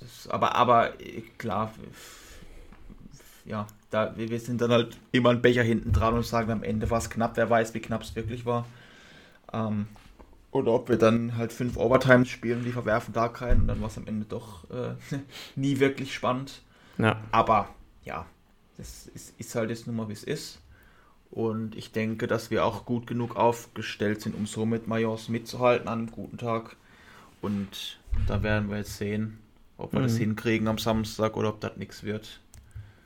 das, 0.00 0.28
aber, 0.28 0.54
aber 0.54 0.94
klar, 1.38 1.72
ja, 3.44 3.66
da, 3.90 4.14
wir 4.16 4.40
sind 4.40 4.60
dann 4.60 4.70
halt 4.70 4.96
immer 5.12 5.30
ein 5.30 5.42
Becher 5.42 5.62
hinten 5.62 5.92
dran 5.92 6.14
und 6.14 6.24
sagen, 6.24 6.50
am 6.50 6.62
Ende 6.62 6.90
war 6.90 6.98
es 6.98 7.10
knapp. 7.10 7.36
Wer 7.36 7.50
weiß, 7.50 7.74
wie 7.74 7.80
knapp 7.80 8.02
es 8.02 8.14
wirklich 8.14 8.46
war. 8.46 8.66
Ähm, 9.52 9.88
oder 10.52 10.72
ob 10.72 10.88
wir 10.88 10.96
dann 10.96 11.36
halt 11.36 11.52
fünf 11.52 11.76
Overtimes 11.76 12.28
spielen, 12.28 12.64
die 12.64 12.72
verwerfen 12.72 13.12
da 13.12 13.28
keinen 13.28 13.62
und 13.62 13.68
dann 13.68 13.80
war 13.80 13.88
es 13.88 13.98
am 13.98 14.06
Ende 14.06 14.26
doch 14.26 14.68
äh, 14.70 14.94
nie 15.56 15.78
wirklich 15.78 16.14
spannend. 16.14 16.62
Ja. 16.98 17.20
Aber 17.30 17.68
ja, 18.04 18.26
das 18.76 19.06
ist, 19.08 19.38
ist 19.38 19.54
halt 19.54 19.70
jetzt 19.70 19.86
nun 19.86 19.96
mal 19.96 20.08
wie 20.08 20.14
es 20.14 20.24
ist. 20.24 20.60
Und 21.30 21.76
ich 21.76 21.92
denke, 21.92 22.26
dass 22.26 22.50
wir 22.50 22.64
auch 22.64 22.84
gut 22.84 23.06
genug 23.06 23.36
aufgestellt 23.36 24.20
sind, 24.20 24.34
um 24.34 24.46
so 24.46 24.66
mit 24.66 24.88
Majors 24.88 25.28
mitzuhalten 25.28 25.86
an 25.86 26.00
einem 26.00 26.10
guten 26.10 26.38
Tag. 26.38 26.76
Und 27.40 27.98
da 28.26 28.42
werden 28.42 28.68
wir 28.68 28.78
jetzt 28.78 28.96
sehen, 28.96 29.38
ob 29.80 29.92
wir 29.92 30.00
mhm. 30.00 30.04
das 30.04 30.16
hinkriegen 30.16 30.68
am 30.68 30.78
Samstag 30.78 31.36
oder 31.36 31.48
ob 31.48 31.60
das 31.60 31.76
nichts 31.76 32.02
wird. 32.02 32.40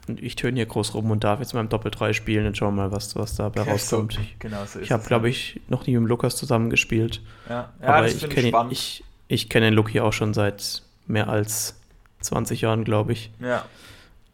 Und 0.07 0.23
ich 0.23 0.37
töne 0.37 0.57
hier 0.57 0.67
groß 0.67 0.95
rum 0.95 1.11
und 1.11 1.25
darf 1.25 1.41
jetzt 1.41 1.55
mal 1.55 1.61
im 1.61 1.69
Doppel-3 1.69 2.13
spielen 2.13 2.47
und 2.47 2.57
schauen 2.57 2.75
mal, 2.75 2.93
was, 2.93 3.17
was 3.17 3.37
dabei 3.37 3.65
ja, 3.65 3.73
rauskommt. 3.73 4.13
So, 4.15 4.21
genau 4.39 4.65
so 4.67 4.81
ich 4.81 4.93
habe, 4.93 5.03
glaube 5.05 5.29
ich, 5.31 5.61
noch 5.69 5.87
nie 5.87 5.97
mit 5.97 6.09
Lukas 6.09 6.37
zusammengespielt. 6.37 7.23
Ja, 7.49 7.73
ja 7.81 7.89
aber 7.89 8.09
ich 8.09 8.29
kenne 8.29 8.53
ich, 8.71 9.03
ich 9.29 9.49
kenn 9.49 9.63
den 9.63 9.73
Look 9.73 9.89
hier 9.89 10.05
auch 10.05 10.13
schon 10.13 10.35
seit 10.35 10.83
mehr 11.07 11.29
als 11.29 11.81
20 12.21 12.61
Jahren, 12.61 12.85
glaube 12.85 13.13
ich. 13.13 13.31
Ja. 13.41 13.65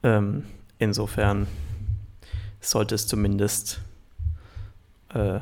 Ähm, 0.02 0.44
insofern 0.78 1.46
sollte 2.60 2.94
es 2.94 3.06
zumindest 3.06 3.80
äh, 5.14 5.40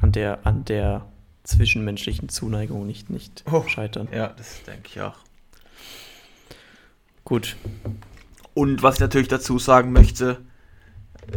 an, 0.00 0.12
der, 0.12 0.46
an 0.46 0.64
der 0.64 1.06
zwischenmenschlichen 1.44 2.28
Zuneigung 2.28 2.86
nicht, 2.86 3.08
nicht 3.10 3.44
oh, 3.50 3.64
scheitern. 3.66 4.08
Ja, 4.12 4.28
das 4.28 4.62
denke 4.64 4.82
ich 4.86 5.00
auch. 5.00 5.16
Gut. 7.28 7.56
Und 8.54 8.82
was 8.82 8.94
ich 8.94 9.00
natürlich 9.00 9.28
dazu 9.28 9.58
sagen 9.58 9.92
möchte, 9.92 10.38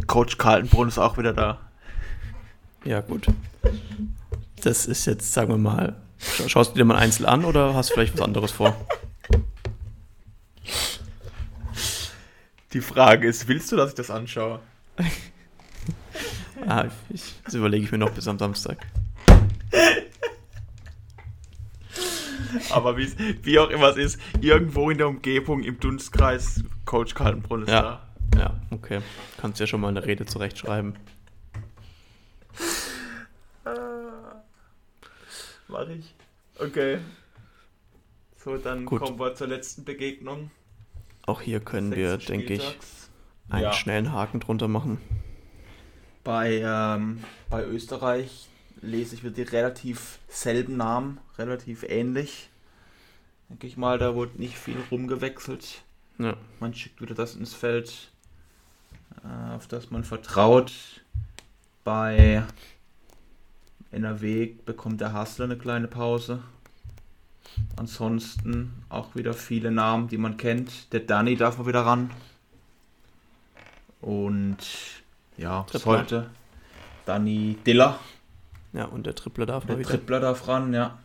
Coach 0.06 0.38
Kaltenbrunn 0.38 0.88
ist 0.88 0.96
auch 0.96 1.18
wieder 1.18 1.34
da. 1.34 1.60
Ja, 2.82 3.02
gut. 3.02 3.26
Das 4.62 4.86
ist 4.86 5.04
jetzt, 5.04 5.34
sagen 5.34 5.50
wir 5.50 5.58
mal, 5.58 6.00
schaust 6.48 6.70
du 6.70 6.76
dir 6.76 6.86
mal 6.86 6.96
einzeln 6.96 7.26
an 7.26 7.44
oder 7.44 7.74
hast 7.74 7.90
du 7.90 7.94
vielleicht 7.94 8.14
was 8.14 8.22
anderes 8.22 8.52
vor? 8.52 8.74
Die 12.72 12.80
Frage 12.80 13.28
ist, 13.28 13.46
willst 13.46 13.70
du, 13.70 13.76
dass 13.76 13.90
ich 13.90 13.94
das 13.94 14.10
anschaue? 14.10 14.60
ah, 16.66 16.86
ich, 17.10 17.34
das 17.44 17.52
überlege 17.52 17.84
ich 17.84 17.92
mir 17.92 17.98
noch 17.98 18.12
bis 18.12 18.26
am 18.26 18.38
Samstag. 18.38 18.78
Aber 22.70 22.96
wie 22.96 23.58
auch 23.58 23.70
immer 23.70 23.88
es 23.90 23.96
ist, 23.96 24.20
irgendwo 24.40 24.90
in 24.90 24.98
der 24.98 25.08
Umgebung 25.08 25.62
im 25.62 25.78
Dunstkreis 25.80 26.62
Coach 26.84 27.14
Kaltenbrunn 27.14 27.62
ist 27.62 27.70
ja. 27.70 27.82
da. 27.82 28.38
Ja, 28.38 28.60
okay. 28.70 29.00
Kannst 29.38 29.60
ja 29.60 29.66
schon 29.66 29.80
mal 29.80 29.88
eine 29.88 30.04
Rede 30.04 30.24
zurechtschreiben. 30.26 30.94
Ah, 33.64 34.42
mach 35.68 35.88
ich. 35.88 36.14
Okay. 36.58 36.98
So, 38.36 38.56
dann 38.56 38.86
Gut. 38.86 39.00
kommen 39.00 39.18
wir 39.18 39.34
zur 39.34 39.46
letzten 39.46 39.84
Begegnung. 39.84 40.50
Auch 41.26 41.40
hier 41.40 41.60
können 41.60 41.94
wir, 41.94 42.16
denke 42.16 42.54
ich, 42.54 42.78
einen 43.48 43.62
ja. 43.62 43.72
schnellen 43.72 44.12
Haken 44.12 44.40
drunter 44.40 44.66
machen. 44.66 44.98
Bei, 46.24 46.60
ähm, 46.64 47.22
bei 47.50 47.64
Österreich 47.64 48.48
lese 48.82 49.14
ich 49.14 49.22
wieder 49.22 49.34
die 49.34 49.42
relativ 49.42 50.18
selben 50.28 50.76
Namen, 50.76 51.18
relativ 51.38 51.84
ähnlich. 51.84 52.50
Denke 53.48 53.66
ich 53.66 53.76
mal, 53.76 53.98
da 53.98 54.14
wurde 54.14 54.38
nicht 54.38 54.58
viel 54.58 54.76
rumgewechselt. 54.90 55.82
Ja. 56.18 56.36
Man 56.60 56.74
schickt 56.74 57.00
wieder 57.00 57.14
das 57.14 57.34
ins 57.34 57.54
Feld, 57.54 58.10
äh, 59.24 59.54
auf 59.54 59.66
das 59.68 59.90
man 59.90 60.04
vertraut. 60.04 60.72
Bei 61.84 62.44
NRW 63.90 64.54
bekommt 64.64 65.00
der 65.00 65.12
Hassler 65.12 65.46
eine 65.46 65.58
kleine 65.58 65.88
Pause. 65.88 66.42
Ansonsten 67.76 68.72
auch 68.88 69.14
wieder 69.14 69.34
viele 69.34 69.70
Namen, 69.70 70.08
die 70.08 70.18
man 70.18 70.36
kennt. 70.36 70.92
Der 70.92 71.00
Danny 71.00 71.36
darf 71.36 71.58
mal 71.58 71.66
wieder 71.66 71.82
ran. 71.82 72.10
Und 74.00 74.58
ja, 75.36 75.62
Trippler. 75.62 75.80
sollte. 75.80 76.30
Danny 77.04 77.58
Diller. 77.66 77.98
Ja, 78.72 78.86
und 78.86 79.06
der 79.06 79.14
Tripler 79.14 79.46
darf 79.46 79.64
der 79.64 79.74
mal 79.74 79.80
wieder. 79.80 79.90
Der 79.90 79.98
Tripler 79.98 80.20
darf 80.20 80.48
ran, 80.48 80.72
ja. 80.72 80.98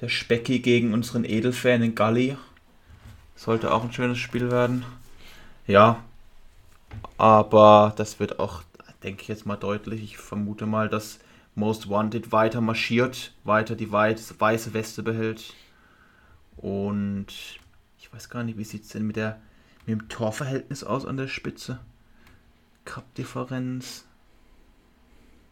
Der 0.00 0.08
Specki 0.08 0.60
gegen 0.60 0.92
unseren 0.92 1.24
Edelfan 1.24 1.82
in 1.82 1.94
Galli. 1.94 2.36
Sollte 3.36 3.72
auch 3.72 3.84
ein 3.84 3.92
schönes 3.92 4.18
Spiel 4.18 4.50
werden. 4.50 4.84
Ja. 5.66 6.02
Aber 7.16 7.92
das 7.96 8.18
wird 8.18 8.40
auch, 8.40 8.62
denke 9.02 9.22
ich 9.22 9.28
jetzt 9.28 9.46
mal 9.46 9.56
deutlich. 9.56 10.02
Ich 10.02 10.18
vermute 10.18 10.66
mal, 10.66 10.88
dass 10.88 11.20
Most 11.54 11.88
Wanted 11.88 12.32
weiter 12.32 12.60
marschiert, 12.60 13.32
weiter 13.44 13.76
die 13.76 13.90
weiße 13.92 14.74
Weste 14.74 15.02
behält. 15.02 15.54
Und 16.56 17.26
ich 17.98 18.12
weiß 18.12 18.30
gar 18.30 18.42
nicht, 18.42 18.58
wie 18.58 18.64
sieht 18.64 18.84
es 18.84 18.88
denn 18.88 19.06
mit, 19.06 19.16
der, 19.16 19.40
mit 19.86 20.00
dem 20.00 20.08
Torverhältnis 20.08 20.82
aus 20.82 21.04
an 21.06 21.16
der 21.16 21.28
Spitze? 21.28 21.78
Cup-Differenz. 22.84 24.04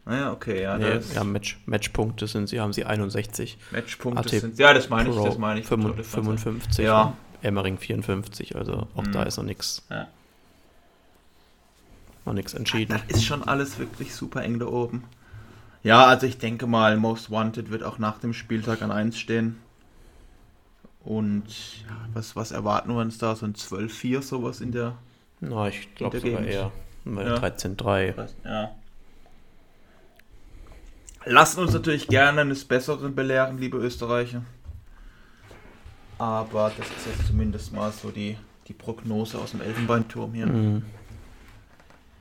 Naja, 0.07 0.31
okay, 0.31 0.61
ja. 0.61 0.77
Nee, 0.77 1.01
ja, 1.13 1.23
Match, 1.25 1.59
Matchpunkte 1.65 2.27
sind 2.27 2.47
sie, 2.47 2.61
haben 2.61 2.71
sie 2.71 2.85
61. 2.85 3.57
Matchpunkte 3.71 4.21
AT 4.21 4.29
sind, 4.29 4.57
ja, 4.57 4.73
das 4.73 4.89
meine 4.89 5.09
ich, 5.09 5.15
das 5.15 5.37
meine 5.37 5.59
ich. 5.59 5.67
55, 5.67 6.77
ja. 6.77 7.13
Emmering 7.41 7.77
54, 7.77 8.55
also 8.55 8.87
auch 8.95 9.03
mhm. 9.03 9.11
da 9.11 9.23
ist 9.23 9.35
noch 9.35 9.43
nichts. 9.43 9.85
Ja. 9.89 10.07
Noch 12.25 12.33
nichts 12.33 12.53
entschieden. 12.53 12.93
Das 13.07 13.17
ist 13.17 13.25
schon 13.25 13.43
alles 13.43 13.79
wirklich 13.79 14.15
super 14.15 14.43
eng 14.43 14.59
da 14.59 14.67
oben. 14.67 15.03
Ja, 15.83 16.05
also 16.05 16.25
ich 16.25 16.37
denke 16.37 16.67
mal, 16.67 16.95
Most 16.95 17.29
Wanted 17.29 17.69
wird 17.69 17.83
auch 17.83 17.99
nach 17.99 18.19
dem 18.19 18.33
Spieltag 18.33 18.81
an 18.81 18.91
1 18.91 19.19
stehen. 19.19 19.57
Und 21.03 21.45
ja, 21.87 21.97
was, 22.13 22.37
was 22.37 22.51
erwarten 22.51 22.93
wir 22.93 23.01
uns 23.01 23.17
da? 23.17 23.35
So 23.35 23.45
ein 23.45 23.55
12-4, 23.55 24.21
sowas 24.21 24.61
in 24.61 24.71
der. 24.71 24.95
Na, 25.41 25.67
ich 25.67 25.93
glaube 25.95 26.19
sogar 26.21 26.43
eher. 26.43 26.71
Ja. 27.05 27.35
13-3. 27.35 28.27
Ja. 28.45 28.71
Lassen 31.29 31.59
uns 31.61 31.73
natürlich 31.73 32.07
gerne 32.07 32.41
eines 32.41 32.65
Besseren 32.65 33.15
belehren, 33.15 33.57
liebe 33.57 33.77
Österreicher. 33.77 34.43
Aber 36.17 36.71
das 36.77 36.87
ist 36.87 37.05
jetzt 37.05 37.27
zumindest 37.27 37.73
mal 37.73 37.91
so 37.91 38.09
die, 38.09 38.37
die 38.67 38.73
Prognose 38.73 39.37
aus 39.37 39.51
dem 39.51 39.61
Elfenbeinturm 39.61 40.33
hier. 40.33 40.47
Mhm. 40.47 40.83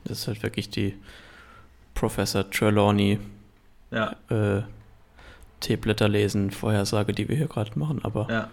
Das 0.05 0.21
ist 0.21 0.29
halt 0.29 0.43
wirklich 0.43 0.71
die 0.71 0.95
Professor 1.95 2.49
Trelawney 2.51 3.19
ja. 3.91 4.15
äh, 4.29 4.63
Teeblätter 5.61 6.09
lesen, 6.09 6.51
Vorhersage, 6.51 7.13
die 7.13 7.29
wir 7.29 7.37
hier 7.37 7.49
gerade 7.49 7.77
machen. 7.79 8.01
Aber 8.05 8.29
ja. 8.31 8.51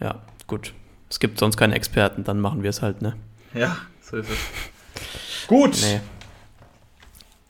ja, 0.00 0.22
gut. 0.46 0.72
Es 1.10 1.20
gibt 1.20 1.38
sonst 1.38 1.56
keine 1.56 1.74
Experten, 1.74 2.24
dann 2.24 2.40
machen 2.40 2.62
wir 2.62 2.70
es 2.70 2.82
halt, 2.82 3.02
ne? 3.02 3.14
Ja, 3.52 3.76
so 4.00 4.16
ist 4.16 4.30
es. 4.30 5.46
Gut. 5.46 5.76
Nee. 5.82 6.00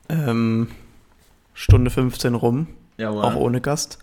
Ähm, 0.09 0.68
Stunde 1.55 1.90
15 1.90 2.35
rum, 2.35 2.66
Jawohl. 2.98 3.22
auch 3.22 3.35
ohne 3.36 3.60
Gast. 3.60 3.98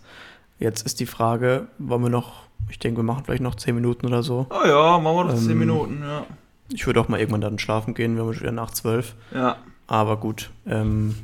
Jetzt 0.58 0.84
ist 0.86 1.00
die 1.00 1.06
Frage, 1.06 1.68
wollen 1.78 2.02
wir 2.02 2.08
noch, 2.10 2.44
ich 2.68 2.78
denke, 2.78 2.98
wir 3.00 3.04
machen 3.04 3.24
vielleicht 3.24 3.42
noch 3.42 3.54
10 3.54 3.74
Minuten 3.74 4.06
oder 4.06 4.22
so. 4.22 4.46
Oh 4.50 4.66
ja, 4.66 4.98
machen 4.98 5.16
wir 5.16 5.24
noch 5.24 5.34
10 5.38 5.50
Ähm, 5.50 5.58
Minuten, 5.58 6.02
ja. 6.02 6.24
Ich 6.72 6.86
würde 6.86 7.00
auch 7.00 7.08
mal 7.08 7.18
irgendwann 7.20 7.40
dann 7.42 7.58
schlafen 7.58 7.94
gehen, 7.94 8.16
wir 8.16 8.22
haben 8.24 8.32
schon 8.32 8.42
wieder 8.42 8.52
nach 8.52 8.70
12. 8.70 9.14
Ja. 9.34 9.56
Aber 9.86 10.16
gut, 10.16 10.50
ähm, 10.66 11.14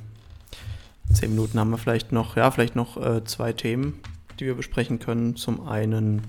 10 1.12 1.30
Minuten 1.30 1.58
haben 1.58 1.70
wir 1.70 1.78
vielleicht 1.78 2.12
noch, 2.12 2.36
ja, 2.36 2.50
vielleicht 2.50 2.76
noch 2.76 2.96
äh, 2.96 3.24
zwei 3.24 3.52
Themen, 3.52 4.00
die 4.38 4.44
wir 4.46 4.54
besprechen 4.54 4.98
können. 4.98 5.36
Zum 5.36 5.66
einen, 5.66 6.22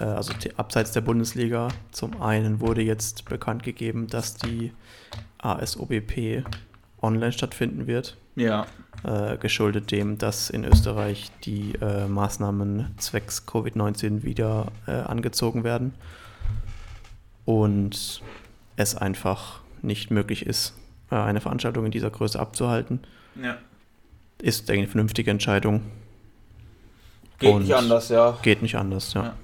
äh, 0.00 0.04
also 0.04 0.32
abseits 0.56 0.92
der 0.92 1.02
Bundesliga, 1.02 1.68
zum 1.92 2.20
einen 2.20 2.60
wurde 2.60 2.82
jetzt 2.82 3.26
bekannt 3.26 3.62
gegeben, 3.62 4.08
dass 4.08 4.34
die 4.36 4.72
ASOBP 5.38 6.44
online 7.00 7.32
stattfinden 7.32 7.86
wird. 7.86 8.16
Ja. 8.34 8.66
Äh, 9.06 9.36
geschuldet 9.38 9.90
dem, 9.92 10.18
dass 10.18 10.50
in 10.50 10.64
Österreich 10.64 11.30
die 11.44 11.74
äh, 11.80 12.06
Maßnahmen 12.08 12.94
zwecks 12.98 13.46
Covid-19 13.46 14.24
wieder 14.24 14.72
äh, 14.86 14.90
angezogen 14.92 15.64
werden 15.64 15.94
und 17.44 18.20
es 18.76 18.94
einfach 18.96 19.60
nicht 19.80 20.10
möglich 20.10 20.44
ist, 20.44 20.74
äh, 21.10 21.14
eine 21.14 21.40
Veranstaltung 21.40 21.84
in 21.86 21.92
dieser 21.92 22.10
Größe 22.10 22.38
abzuhalten. 22.38 23.00
ja. 23.40 23.56
Ist, 24.38 24.68
eine 24.70 24.86
vernünftige 24.86 25.30
Entscheidung. 25.30 25.80
Geht 27.38 27.54
Und- 27.54 27.62
nicht 27.62 27.74
anders, 27.74 28.10
ja. 28.10 28.36
Geht 28.42 28.60
nicht 28.60 28.74
anders, 28.74 29.14
ja. 29.14 29.22
Ja. 29.22 29.34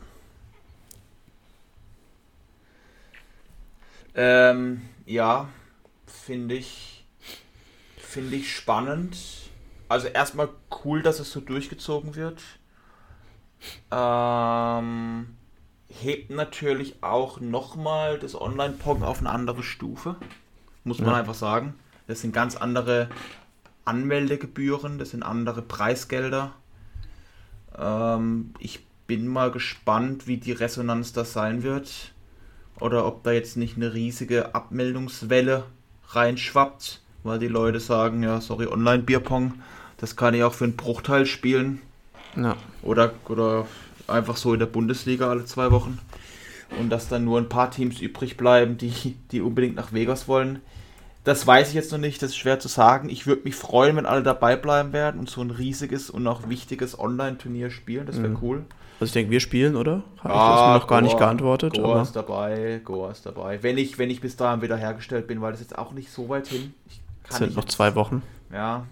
Ähm, 4.15 4.83
ja, 5.07 5.49
finde 6.07 6.57
ich, 6.57 7.05
finde 7.97 8.37
ich 8.37 8.55
spannend. 8.55 9.17
Also 9.93 10.09
erstmal 10.09 10.49
cool, 10.85 11.03
dass 11.03 11.21
es 11.21 11.31
so 11.31 11.41
durchgezogen 11.41 12.17
wird. 12.17 12.41
Ähm, 13.91 15.27
hebt 15.89 16.31
natürlich 16.31 17.03
auch 17.03 17.41
nochmal 17.41 18.19
das 18.19 18.35
Online-Pong 18.35 19.03
auf 19.03 19.19
eine 19.19 19.29
andere 19.29 19.63
Stufe. 19.63 20.17
Muss 20.85 20.99
man 20.99 21.11
Ja. 21.11 21.17
einfach 21.17 21.35
sagen. 21.35 21.75
Das 22.07 22.23
sind 22.23 22.33
ganz 22.33 22.57
andere 22.57 23.11
Anmeldegebühren, 23.85 24.99
das 24.99 25.11
sind 25.11 25.23
andere 25.23 25.61
Preisgelder. 25.61 26.55
Ähm, 27.79 28.55
ich 28.61 28.87
bin 29.07 29.29
mal 29.29 29.51
gespannt, 29.51 30.27
wie 30.27 30.39
die 30.39 30.53
Resonanz 30.53 31.13
da 31.13 31.27
sein 31.27 31.63
wird. 31.63 32.15
Oder 32.81 33.05
ob 33.05 33.25
da 33.25 33.33
jetzt 33.33 33.59
nicht 33.59 33.77
eine 33.77 33.93
riesige 33.93 34.55
Abmeldungswelle 34.55 35.65
reinschwappt, 36.09 37.03
weil 37.25 37.39
die 37.39 37.49
Leute 37.49 37.79
sagen, 37.79 38.23
ja, 38.23 38.41
sorry, 38.41 38.67
Online-Bierpong, 38.67 39.53
das 40.03 40.17
kann 40.17 40.35
ich 40.35 40.43
auch 40.43 40.53
für 40.53 40.65
einen 40.65 40.77
Bruchteil 40.77 41.25
spielen. 41.25 41.81
ja. 42.37 42.57
Oder, 42.83 43.13
oder 43.29 43.67
einfach 44.09 44.37
so 44.37 44.53
in 44.53 44.59
der 44.59 44.67
Bundesliga 44.67 45.31
alle 45.31 45.45
zwei 45.47 45.71
Wochen. 45.71 45.99
Und 46.79 46.91
dass 46.91 47.09
dann 47.09 47.25
nur 47.25 47.39
ein 47.39 47.49
paar 47.49 47.71
Teams 47.71 48.01
übrig 48.01 48.37
bleiben, 48.37 48.77
die, 48.79 49.17
die 49.31 49.41
unbedingt 49.41 49.77
nach 49.77 49.93
Vegas 49.93 50.27
wollen. 50.29 50.61
Das 51.25 51.47
weiß 51.47 51.69
ich 51.69 51.75
jetzt 51.75 51.93
noch 51.93 51.99
nicht, 51.99 52.21
das 52.23 52.31
ist 52.31 52.37
schwer 52.37 52.59
zu 52.59 52.67
sagen. 52.67 53.09
Ich 53.09 53.27
würde 53.29 53.43
mich 53.45 53.55
freuen, 53.55 53.95
wenn 53.95 54.07
alle 54.07 54.23
dabei 54.25 54.57
bleiben 54.57 54.93
werden 54.93 55.21
und 55.21 55.31
so 55.31 55.41
ein 55.41 55.51
riesiges 55.53 56.11
und 56.11 56.27
auch 56.27 56.49
wichtiges 56.49 56.99
Online-Turnier 56.99 57.71
spielen. 57.71 58.07
Das 58.07 58.17
wäre 58.17 58.31
Mhm. 58.31 58.39
cool. 58.43 58.65
Also 58.99 59.11
ich 59.11 59.13
denke, 59.13 59.31
wir 59.31 59.39
spielen, 59.41 59.77
oder? 59.77 60.03
Habe 60.25 60.35
ich 60.35 60.41
Ah, 60.41 60.53
das 60.57 60.67
mir 60.67 60.73
noch 60.81 60.87
gar 60.89 61.01
nicht 61.01 61.13
Goa- 61.13 61.19
geantwortet. 61.21 61.75
Goa 61.75 61.85
aber 61.93 62.03
ist 62.03 62.17
dabei, 62.17 62.81
Goa 62.85 63.11
ist 63.13 63.25
dabei. 63.27 63.63
Wenn 63.63 63.79
ich, 63.79 63.99
wenn 63.99 64.11
ich 64.11 64.21
bis 64.21 64.35
dahin 64.37 64.63
wieder 64.63 64.77
hergestellt 64.77 65.29
bin, 65.29 65.41
weil 65.41 65.53
das 65.53 65.61
jetzt 65.61 65.79
auch 65.79 65.93
nicht 65.93 66.11
so 66.11 66.29
weit 66.29 66.49
hin. 66.49 66.75
Ich 66.89 67.01
es 67.25 67.29
kann 67.31 67.39
sind 67.39 67.47
nicht 67.49 67.57
noch 67.57 67.65
zwei 67.67 67.95
Wochen. 67.95 68.23
Ja, 68.53 68.85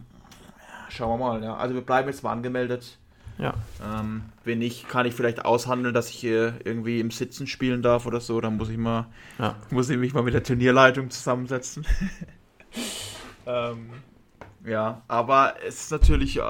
schauen 0.91 1.19
wir 1.19 1.27
mal. 1.27 1.43
Ja. 1.43 1.57
Also 1.57 1.75
wir 1.75 1.83
bleiben 1.83 2.09
jetzt 2.09 2.23
mal 2.23 2.33
angemeldet. 2.33 2.99
Ja. 3.39 3.55
Ähm, 3.83 4.23
wenn 4.45 4.59
nicht, 4.59 4.89
kann 4.89 5.07
ich 5.07 5.15
vielleicht 5.15 5.45
aushandeln, 5.45 5.95
dass 5.95 6.11
ich 6.11 6.25
äh, 6.25 6.53
irgendwie 6.65 7.01
im 7.01 7.11
Sitzen 7.11 7.47
spielen 7.47 7.81
darf 7.83 8.05
oder 8.07 8.21
so. 8.21 8.41
Dann 8.41 8.57
muss 8.59 8.69
ich 8.69 8.77
mal, 8.77 9.07
Ja. 9.39 9.57
muss 9.71 9.89
ich 9.89 9.97
mich 9.97 10.12
mal 10.12 10.23
mit 10.23 10.35
der 10.35 10.43
Turnierleitung 10.43 11.09
zusammensetzen. 11.11 11.87
ähm, 13.47 13.91
ja, 14.65 15.03
aber 15.09 15.55
es 15.67 15.85
ist 15.85 15.91
natürlich 15.91 16.37
äh, 16.37 16.43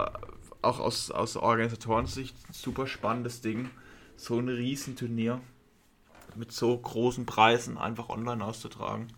auch 0.62 0.80
aus, 0.80 1.10
aus 1.10 1.36
Organisatorensicht 1.36 2.34
ein 2.48 2.52
super 2.52 2.86
spannendes 2.86 3.40
Ding, 3.40 3.70
so 4.16 4.38
ein 4.38 4.48
Riesenturnier 4.48 5.40
mit 6.34 6.52
so 6.52 6.76
großen 6.76 7.26
Preisen 7.26 7.78
einfach 7.78 8.08
online 8.08 8.44
auszutragen. 8.44 9.08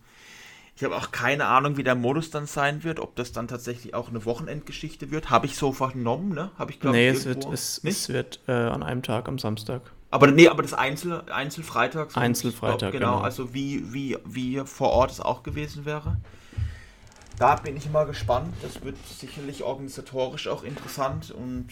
Ich 0.75 0.85
habe 0.85 0.97
auch 0.97 1.11
keine 1.11 1.47
Ahnung, 1.47 1.77
wie 1.77 1.85
der 1.85 1.95
Modus 1.95 2.31
dann 2.31 2.47
sein 2.47 2.83
wird, 2.83 2.99
ob 2.99 3.15
das 3.15 3.33
dann 3.33 3.47
tatsächlich 3.47 3.95
auch 3.95 4.09
eine 4.09 4.25
Wochenendgeschichte 4.25 5.11
wird. 5.11 5.31
Habe 5.31 5.47
ich 5.47 5.57
so 5.57 5.73
vernommen, 5.73 6.31
ne? 6.31 6.51
Habe 6.59 6.71
ich 6.71 6.81
glaube 6.81 6.97
Nee, 6.97 7.11
ich 7.11 7.19
es 7.19 7.27
wird, 7.27 7.45
es, 7.53 7.81
es 7.85 8.09
wird 8.09 8.41
äh, 8.49 8.53
an 8.53 8.83
einem 8.83 9.03
Tag 9.03 9.29
am 9.29 9.39
Samstag. 9.39 9.83
Aber 10.11 10.27
nee, 10.27 10.49
aber 10.49 10.63
das 10.63 10.75
Einzel, 10.75 11.23
Einzelfreitags. 11.31 12.17
Einzelfreitag, 12.17 12.93
genau. 12.93 13.15
genau. 13.15 13.25
Also 13.25 13.55
wie, 13.55 13.93
wie, 13.93 14.19
wie 14.25 14.61
vor 14.65 14.91
Ort 14.91 15.11
es 15.11 15.21
auch 15.21 15.43
gewesen 15.43 15.85
wäre. 15.85 16.19
Da 17.39 17.57
bin 17.57 17.77
ich 17.77 17.91
mal 17.91 18.05
gespannt. 18.05 18.55
Das 18.63 18.85
wird 18.85 18.97
sicherlich 19.07 19.63
organisatorisch 19.63 20.49
auch 20.49 20.65
interessant 20.65 21.31
und 21.31 21.71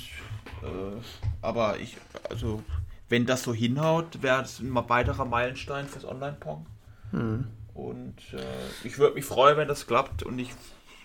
äh, 0.62 1.00
aber 1.42 1.78
ich, 1.78 1.96
also 2.28 2.62
wenn 3.08 3.26
das 3.26 3.42
so 3.42 3.52
hinhaut, 3.52 4.22
wäre 4.22 4.42
es 4.42 4.60
ein 4.60 4.74
weiterer 4.74 5.24
Meilenstein 5.24 5.86
fürs 5.86 6.04
Online-Pong. 6.04 6.64
Hm. 7.10 7.46
Und 7.88 8.14
äh, 8.34 8.42
ich 8.86 8.98
würde 8.98 9.14
mich 9.14 9.24
freuen, 9.24 9.56
wenn 9.56 9.68
das 9.68 9.86
klappt 9.86 10.22
und 10.22 10.38
ich 10.38 10.50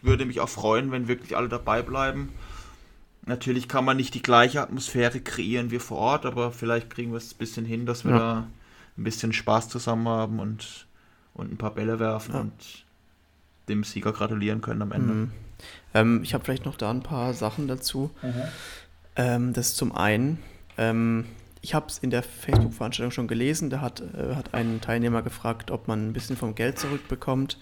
würde 0.01 0.25
mich 0.25 0.39
auch 0.41 0.49
freuen, 0.49 0.91
wenn 0.91 1.07
wirklich 1.07 1.35
alle 1.37 1.47
dabei 1.49 1.81
bleiben. 1.81 2.33
Natürlich 3.25 3.67
kann 3.67 3.85
man 3.85 3.97
nicht 3.97 4.13
die 4.13 4.21
gleiche 4.21 4.61
Atmosphäre 4.61 5.19
kreieren 5.19 5.71
wie 5.71 5.79
vor 5.79 5.97
Ort, 5.97 6.25
aber 6.25 6.51
vielleicht 6.51 6.89
kriegen 6.89 7.11
wir 7.11 7.17
es 7.17 7.33
ein 7.33 7.37
bisschen 7.37 7.65
hin, 7.65 7.85
dass 7.85 8.03
wir 8.03 8.11
Ja. 8.11 8.17
da 8.19 8.47
ein 8.97 9.03
bisschen 9.03 9.33
Spaß 9.33 9.69
zusammen 9.69 10.07
haben 10.07 10.39
und, 10.39 10.85
und 11.33 11.51
ein 11.51 11.57
paar 11.57 11.73
Bälle 11.73 11.99
werfen 11.99 12.33
Ja. 12.35 12.41
und 12.41 12.85
dem 13.67 13.83
Sieger 13.83 14.11
gratulieren 14.11 14.61
können 14.61 14.81
am 14.83 14.91
Ende. 14.91 15.13
Mhm. 15.13 15.31
Ähm, 15.93 16.19
ich 16.23 16.33
habe 16.33 16.43
vielleicht 16.43 16.65
noch 16.65 16.75
da 16.77 16.91
ein 16.91 17.01
paar 17.03 17.33
Sachen 17.33 17.67
dazu. 17.67 18.11
Ähm, 19.15 19.53
das 19.53 19.75
zum 19.75 19.95
einen, 19.95 20.37
ähm, 20.77 21.25
ich 21.65 21.73
habe 21.73 21.87
es 21.87 21.97
in 21.97 22.11
der 22.11 22.21
Facebook-Veranstaltung 22.21 23.09
schon 23.09 23.27
gelesen, 23.27 23.71
da 23.71 23.81
hat, 23.81 23.99
äh, 23.99 24.35
hat 24.35 24.53
ein 24.53 24.81
Teilnehmer 24.81 25.23
gefragt, 25.23 25.71
ob 25.71 25.87
man 25.87 26.09
ein 26.09 26.13
bisschen 26.13 26.37
vom 26.37 26.53
Geld 26.53 26.77
zurückbekommt. 26.77 27.57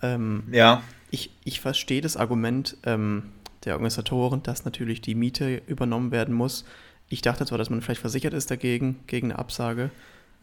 Ähm, 0.00 0.44
Ja, 0.52 0.82
ich, 1.10 1.32
ich 1.42 1.60
verstehe 1.60 2.00
das 2.00 2.16
Argument 2.16 2.76
ähm, 2.84 3.24
der 3.64 3.74
Organisatoren, 3.74 4.44
dass 4.44 4.64
natürlich 4.64 5.00
die 5.00 5.16
Miete 5.16 5.60
übernommen 5.66 6.12
werden 6.12 6.36
muss. 6.36 6.66
Ich 7.08 7.20
dachte 7.20 7.46
zwar, 7.46 7.58
dass 7.58 7.68
man 7.68 7.80
vielleicht 7.80 8.00
versichert 8.00 8.32
ist 8.32 8.48
dagegen, 8.48 9.00
gegen 9.08 9.32
eine 9.32 9.40
Absage. 9.40 9.90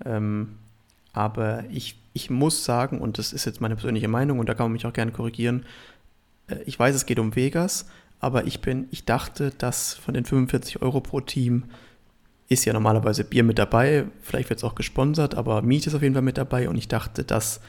Ähm, 0.03 0.57
aber 1.13 1.63
ich, 1.71 1.97
ich 2.11 2.29
muss 2.29 2.65
sagen, 2.65 2.99
und 2.99 3.17
das 3.17 3.31
ist 3.31 3.45
jetzt 3.45 3.61
meine 3.61 3.75
persönliche 3.77 4.09
Meinung, 4.09 4.39
und 4.39 4.49
da 4.49 4.55
kann 4.55 4.65
man 4.65 4.73
mich 4.73 4.85
auch 4.85 4.91
gerne 4.91 5.13
korrigieren, 5.13 5.65
äh, 6.49 6.57
ich 6.65 6.77
weiß, 6.77 6.93
es 6.93 7.05
geht 7.05 7.19
um 7.19 7.33
Vegas, 7.37 7.87
aber 8.19 8.45
ich 8.45 8.59
bin, 8.59 8.87
ich 8.91 9.05
dachte, 9.05 9.51
dass 9.51 9.93
von 9.93 10.13
den 10.13 10.25
45 10.25 10.81
Euro 10.81 10.99
pro 10.99 11.21
Team 11.21 11.63
ist 12.47 12.65
ja 12.65 12.73
normalerweise 12.73 13.23
Bier 13.23 13.43
mit 13.43 13.57
dabei, 13.57 14.05
vielleicht 14.21 14.49
wird 14.49 14.59
es 14.59 14.63
auch 14.63 14.75
gesponsert, 14.75 15.35
aber 15.35 15.61
Miete 15.61 15.89
ist 15.89 15.95
auf 15.95 16.01
jeden 16.01 16.13
Fall 16.13 16.21
mit 16.21 16.37
dabei 16.37 16.69
und 16.69 16.77
ich 16.77 16.87
dachte, 16.87 17.23
dass 17.23 17.59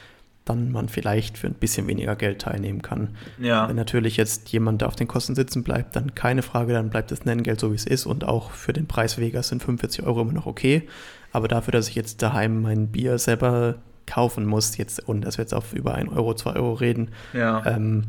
dann 0.45 0.71
man 0.71 0.89
vielleicht 0.89 1.39
für 1.39 1.49
ein 1.49 1.55
bisschen 1.55 1.89
weniger 1.89 2.15
Geld 2.15 2.41
teilnehmen 2.41 2.81
kann. 2.81 3.17
ja, 3.39 3.69
Wenn 3.69 3.75
natürlich 3.75 4.17
jetzt 4.17 4.49
jemand 4.51 4.81
da 4.81 4.87
auf 4.87 4.95
den 4.95 5.09
Kosten 5.09 5.35
sitzen 5.35 5.65
bleibt, 5.65 5.97
dann 5.97 6.15
keine 6.15 6.43
Frage, 6.43 6.73
dann 6.73 6.89
bleibt 6.89 7.11
das 7.11 7.25
Nenngeld 7.25 7.59
so, 7.59 7.73
wie 7.73 7.77
es 7.77 7.85
ist 7.85 8.07
und 8.07 8.25
auch 8.25 8.53
für 8.53 8.73
den 8.73 8.87
Preis 8.87 9.19
Vegas 9.19 9.49
sind 9.49 9.63
45 9.63 10.05
Euro 10.05 10.21
immer 10.21 10.33
noch 10.33 10.47
okay. 10.47 10.89
Aber 11.33 11.49
dafür, 11.49 11.73
dass 11.73 11.89
ich 11.89 11.97
jetzt 11.97 12.23
daheim 12.23 12.63
mein 12.63 12.89
Bier 12.89 13.19
selber 13.19 13.75
kaufen 14.07 14.47
muss, 14.47 14.77
jetzt 14.77 15.07
und 15.09 15.23
dass 15.23 15.37
wir 15.37 15.43
jetzt 15.43 15.53
auf 15.53 15.73
über 15.73 15.97
1 15.97 16.13
Euro, 16.13 16.35
2 16.35 16.55
Euro 16.55 16.75
reden, 16.75 17.11
ja. 17.33 17.67
ähm, 17.67 18.05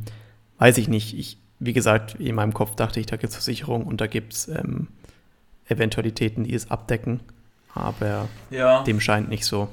weiß 0.60 0.78
ich 0.78 0.88
nicht. 0.88 1.18
Ich, 1.18 1.40
wie 1.60 1.74
gesagt, 1.74 2.16
in 2.16 2.36
meinem 2.36 2.54
Kopf 2.54 2.76
dachte 2.76 3.00
ich, 3.00 3.08
da 3.08 3.16
gibt 3.16 3.32
es 3.32 3.36
Versicherung 3.36 3.86
und 3.86 4.00
da 4.00 4.06
gibt 4.06 4.34
es 4.34 4.48
ähm, 4.48 4.90
Eventualitäten, 5.68 6.44
die 6.44 6.54
es 6.54 6.70
abdecken. 6.72 7.20
Aber 7.74 8.28
ja. 8.50 8.84
dem 8.84 9.00
scheint 9.00 9.30
nicht 9.30 9.46
so. 9.46 9.70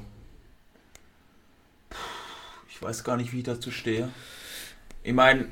Ich 2.68 2.82
weiß 2.82 3.04
gar 3.04 3.16
nicht, 3.16 3.32
wie 3.32 3.38
ich 3.38 3.44
dazu 3.44 3.70
stehe. 3.70 4.10
Ich 5.02 5.12
meine, 5.14 5.46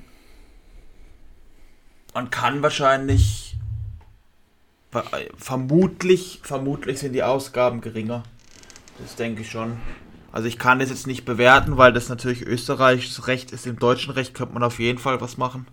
man 2.14 2.30
kann 2.30 2.62
wahrscheinlich 2.62 3.56
ver- 4.90 5.04
vermutlich, 5.36 6.40
vermutlich 6.42 6.98
sind 6.98 7.12
die 7.12 7.22
Ausgaben 7.22 7.80
geringer. 7.80 8.22
Das 8.98 9.16
denke 9.16 9.42
ich 9.42 9.50
schon. 9.50 9.78
Also 10.30 10.48
ich 10.48 10.58
kann 10.58 10.78
das 10.78 10.90
jetzt 10.90 11.06
nicht 11.06 11.24
bewerten, 11.24 11.76
weil 11.76 11.92
das 11.92 12.08
natürlich 12.08 12.42
österreichisches 12.42 13.26
Recht 13.28 13.52
ist. 13.52 13.66
Im 13.66 13.78
deutschen 13.78 14.12
Recht 14.12 14.34
könnte 14.34 14.54
man 14.54 14.62
auf 14.62 14.78
jeden 14.78 14.98
Fall 14.98 15.20
was 15.20 15.36
machen. 15.36 15.66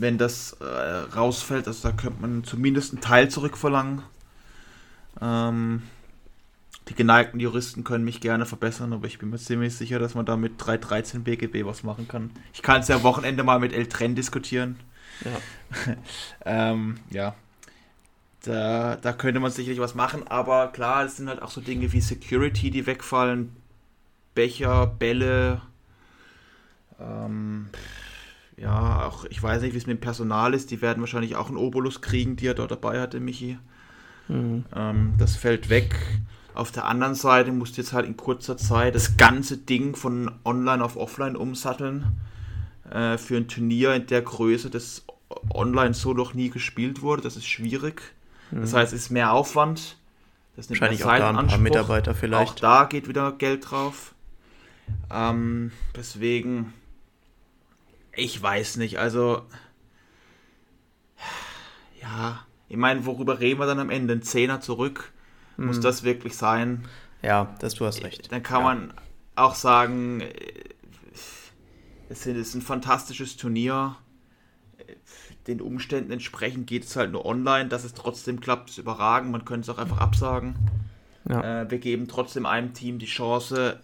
Wenn 0.00 0.16
das 0.18 0.52
äh, 0.60 0.64
rausfällt, 0.64 1.66
also 1.66 1.88
da 1.88 1.94
könnte 1.94 2.20
man 2.22 2.44
zumindest 2.44 2.92
einen 2.92 3.02
Teil 3.02 3.28
zurückverlangen. 3.30 4.02
Ähm, 5.20 5.82
Die 6.88 6.94
geneigten 6.94 7.38
Juristen 7.38 7.84
können 7.84 8.04
mich 8.04 8.20
gerne 8.20 8.46
verbessern, 8.46 8.92
aber 8.94 9.06
ich 9.06 9.18
bin 9.18 9.28
mir 9.30 9.38
ziemlich 9.38 9.76
sicher, 9.76 9.98
dass 9.98 10.14
man 10.14 10.24
da 10.24 10.36
mit 10.38 10.54
313 10.58 11.22
BGB 11.22 11.66
was 11.66 11.82
machen 11.82 12.08
kann. 12.08 12.30
Ich 12.54 12.62
kann 12.62 12.80
es 12.80 12.88
ja 12.88 12.96
am 12.96 13.02
Wochenende 13.02 13.44
mal 13.44 13.58
mit 13.60 13.72
Eltren 13.74 14.14
diskutieren. 14.14 14.80
Ja. 15.24 15.42
ähm, 16.46 17.00
ja. 17.10 17.34
Da, 18.42 18.96
da 18.96 19.12
könnte 19.12 19.40
man 19.40 19.50
sicherlich 19.50 19.80
was 19.80 19.94
machen, 19.94 20.26
aber 20.28 20.68
klar, 20.68 21.04
es 21.04 21.16
sind 21.16 21.28
halt 21.28 21.42
auch 21.42 21.50
so 21.50 21.60
Dinge 21.60 21.92
wie 21.92 22.00
Security, 22.00 22.70
die 22.70 22.86
wegfallen, 22.86 23.54
Becher, 24.34 24.86
Bälle, 24.86 25.62
ähm, 27.00 27.70
ja, 28.60 29.06
auch 29.06 29.24
ich 29.26 29.42
weiß 29.42 29.62
nicht, 29.62 29.74
wie 29.74 29.78
es 29.78 29.86
mit 29.86 29.98
dem 29.98 30.00
Personal 30.00 30.54
ist. 30.54 30.70
Die 30.70 30.82
werden 30.82 31.00
wahrscheinlich 31.00 31.36
auch 31.36 31.48
einen 31.48 31.56
Obolus 31.56 32.00
kriegen, 32.00 32.36
die 32.36 32.46
er 32.46 32.54
dort 32.54 32.70
dabei 32.70 33.00
hatte, 33.00 33.20
Michi. 33.20 33.58
Mhm. 34.28 34.64
Ähm, 34.74 35.14
das 35.18 35.36
fällt 35.36 35.68
weg. 35.68 35.94
Auf 36.54 36.72
der 36.72 36.86
anderen 36.86 37.14
Seite 37.14 37.52
musst 37.52 37.76
du 37.76 37.82
jetzt 37.82 37.92
halt 37.92 38.06
in 38.06 38.16
kurzer 38.16 38.56
Zeit 38.56 38.94
das 38.94 39.16
ganze 39.16 39.58
Ding 39.58 39.94
von 39.94 40.32
online 40.44 40.84
auf 40.84 40.96
offline 40.96 41.36
umsatteln. 41.36 42.04
Äh, 42.90 43.16
für 43.16 43.36
ein 43.36 43.48
Turnier 43.48 43.94
in 43.94 44.06
der 44.06 44.22
Größe, 44.22 44.70
das 44.70 45.04
online 45.54 45.94
so 45.94 46.14
noch 46.14 46.34
nie 46.34 46.50
gespielt 46.50 47.02
wurde. 47.02 47.22
Das 47.22 47.36
ist 47.36 47.46
schwierig. 47.46 48.02
Mhm. 48.50 48.62
Das 48.62 48.74
heißt, 48.74 48.92
es 48.92 49.02
ist 49.02 49.10
mehr 49.10 49.32
Aufwand. 49.32 49.96
Das 50.56 50.68
nimmt 50.68 50.80
Wahrscheinlich 50.80 51.04
auch 51.04 51.16
da 51.16 51.38
ein 51.38 51.46
paar 51.46 51.58
Mitarbeiter 51.58 52.14
vielleicht. 52.14 52.50
Auch 52.50 52.54
da 52.56 52.84
geht 52.84 53.06
wieder 53.06 53.30
Geld 53.32 53.70
drauf. 53.70 54.14
Ähm, 55.12 55.70
deswegen 55.94 56.72
ich 58.18 58.40
weiß 58.42 58.76
nicht, 58.76 58.98
also. 58.98 59.42
Ja, 62.00 62.44
ich 62.68 62.76
meine, 62.76 63.06
worüber 63.06 63.40
reden 63.40 63.60
wir 63.60 63.66
dann 63.66 63.80
am 63.80 63.90
Ende? 63.90 64.14
Ein 64.14 64.22
Zehner 64.22 64.60
zurück? 64.60 65.12
Hm. 65.56 65.66
Muss 65.66 65.80
das 65.80 66.02
wirklich 66.02 66.36
sein? 66.36 66.84
Ja, 67.22 67.54
das 67.60 67.74
du 67.74 67.86
hast 67.86 68.04
recht. 68.04 68.30
Dann 68.30 68.42
kann 68.42 68.60
ja. 68.60 68.64
man 68.64 68.94
auch 69.34 69.54
sagen, 69.54 70.22
es 72.08 72.26
ist 72.26 72.54
ein 72.54 72.62
fantastisches 72.62 73.36
Turnier. 73.36 73.96
Den 75.46 75.60
Umständen 75.60 76.12
entsprechend 76.12 76.66
geht 76.66 76.84
es 76.84 76.96
halt 76.96 77.12
nur 77.12 77.24
online. 77.24 77.68
Dass 77.68 77.84
es 77.84 77.94
trotzdem 77.94 78.40
klappt, 78.40 78.70
ist 78.70 78.78
überragend. 78.78 79.32
Man 79.32 79.44
könnte 79.44 79.70
es 79.70 79.76
auch 79.76 79.80
einfach 79.80 79.98
absagen. 79.98 80.54
Ja. 81.28 81.62
Äh, 81.62 81.70
wir 81.70 81.78
geben 81.78 82.08
trotzdem 82.08 82.46
einem 82.46 82.74
Team 82.74 82.98
die 82.98 83.06
Chance, 83.06 83.80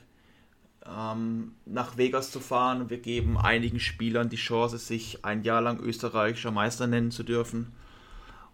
ähm, 0.86 1.52
nach 1.66 1.96
Vegas 1.96 2.30
zu 2.30 2.40
fahren. 2.40 2.90
Wir 2.90 2.98
geben 2.98 3.38
einigen 3.38 3.80
Spielern 3.80 4.28
die 4.28 4.36
Chance, 4.36 4.78
sich 4.78 5.24
ein 5.24 5.42
Jahr 5.42 5.60
lang 5.60 5.80
österreichischer 5.80 6.50
Meister 6.50 6.86
nennen 6.86 7.10
zu 7.10 7.22
dürfen. 7.22 7.72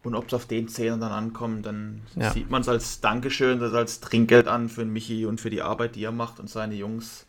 Und 0.03 0.15
ob 0.15 0.29
es 0.29 0.35
auf 0.35 0.47
den 0.47 0.69
Zählern 0.69 1.01
dann 1.01 1.13
ankommt, 1.13 1.67
dann 1.67 2.01
ja. 2.17 2.33
sieht 2.33 2.51
man 2.51 2.63
es 2.63 2.69
als 2.69 3.01
Dankeschön, 3.01 3.61
das 3.61 3.75
als 3.75 4.01
Trinkgeld 4.01 4.49
an 4.49 4.69
für 4.69 4.85
Michi 4.85 5.27
und 5.27 5.41
für 5.41 5.51
die 5.51 5.61
Arbeit, 5.61 5.95
die 5.95 6.05
er 6.05 6.13
macht 6.13 6.41
und 6.41 6.49
seine 6.49 6.75
Jungs. 6.75 7.27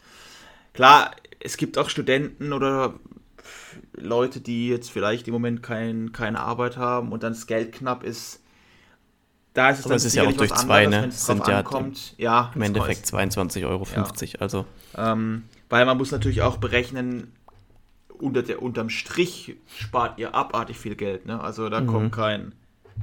Klar, 0.73 1.11
es 1.41 1.57
gibt 1.57 1.77
auch 1.77 1.89
Studenten 1.89 2.53
oder 2.53 2.93
Leute, 3.93 4.39
die 4.39 4.69
jetzt 4.69 4.89
vielleicht 4.89 5.27
im 5.27 5.33
Moment 5.33 5.61
kein, 5.61 6.13
keine 6.13 6.39
Arbeit 6.39 6.77
haben 6.77 7.11
und 7.11 7.23
dann 7.23 7.33
das 7.33 7.47
Geld 7.47 7.73
knapp 7.73 8.03
ist 8.03 8.40
da 9.53 9.69
ist 9.69 9.79
es 9.79 9.85
Aber 9.85 9.89
dann 9.89 9.97
es 9.97 10.05
ist 10.05 10.15
ja 10.15 10.23
auch 10.23 10.31
durch 10.31 10.53
zwei, 10.53 10.85
anderes, 10.85 11.05
ne? 11.05 11.11
Sind 11.11 11.47
ja, 11.47 11.57
ankommt. 11.59 12.13
ja 12.17 12.51
im 12.55 12.61
Endeffekt 12.61 13.05
22,50 13.05 13.67
Euro. 13.67 13.85
Ja. 13.93 14.07
Also. 14.39 14.65
Ähm, 14.95 15.43
weil 15.69 15.85
man 15.85 15.97
muss 15.97 16.11
natürlich 16.11 16.41
auch 16.41 16.57
berechnen, 16.57 17.33
unter 18.21 18.43
der, 18.43 18.61
unterm 18.61 18.89
Strich 18.89 19.55
spart 19.77 20.19
ihr 20.19 20.35
abartig 20.35 20.77
viel 20.77 20.95
Geld. 20.95 21.25
Ne? 21.25 21.41
Also 21.41 21.69
da 21.69 21.81
mhm. 21.81 21.87
kommt 21.87 22.11
kein 22.13 22.55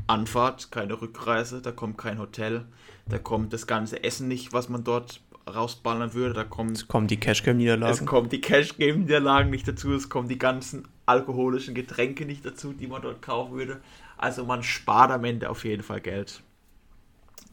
Anfahrt, 0.06 0.70
keine 0.70 1.00
Rückreise, 1.00 1.60
da 1.60 1.72
kommt 1.72 1.98
kein 1.98 2.18
Hotel, 2.18 2.64
da 3.08 3.18
kommt 3.18 3.52
das 3.52 3.66
ganze 3.66 4.02
Essen 4.04 4.28
nicht, 4.28 4.52
was 4.52 4.68
man 4.68 4.84
dort 4.84 5.20
rausballern 5.48 6.14
würde. 6.14 6.34
Da 6.34 6.44
kommt, 6.44 6.76
es 6.76 6.88
kommen 6.88 7.08
die 7.08 7.18
Cashgame-Niederlagen. 7.18 7.92
Es 7.92 8.04
kommen 8.06 8.28
die 8.28 8.40
Cashgame-Niederlagen 8.40 9.50
nicht 9.50 9.66
dazu, 9.66 9.92
es 9.92 10.08
kommen 10.08 10.28
die 10.28 10.38
ganzen 10.38 10.86
alkoholischen 11.06 11.74
Getränke 11.74 12.26
nicht 12.26 12.44
dazu, 12.44 12.72
die 12.72 12.86
man 12.86 13.02
dort 13.02 13.22
kaufen 13.22 13.56
würde. 13.56 13.80
Also 14.18 14.44
man 14.44 14.62
spart 14.64 15.12
am 15.12 15.24
Ende 15.24 15.48
auf 15.48 15.64
jeden 15.64 15.84
Fall 15.84 16.00
Geld. 16.00 16.42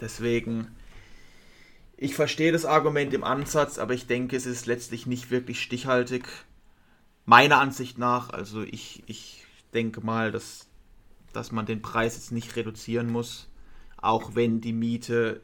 Deswegen, 0.02 0.76
ich 1.96 2.16
verstehe 2.16 2.52
das 2.52 2.66
Argument 2.66 3.14
im 3.14 3.24
Ansatz, 3.24 3.78
aber 3.78 3.94
ich 3.94 4.08
denke, 4.08 4.36
es 4.36 4.48
ist 4.48 4.66
letztlich 4.66 5.06
nicht 5.06 5.30
wirklich 5.30 5.62
stichhaltig. 5.62 6.28
Meiner 7.26 7.60
Ansicht 7.60 7.98
nach, 7.98 8.32
also 8.32 8.64
ich, 8.64 9.04
ich 9.06 9.46
denke 9.74 10.02
mal, 10.02 10.32
dass, 10.32 10.68
dass 11.34 11.52
man 11.52 11.68
den 11.68 11.82
Preis 11.82 12.16
jetzt 12.16 12.32
nicht 12.32 12.56
reduzieren 12.56 13.12
muss, 13.12 13.48
auch 13.98 14.36
wenn 14.36 14.60
die 14.60 14.74
Miete 14.74 15.42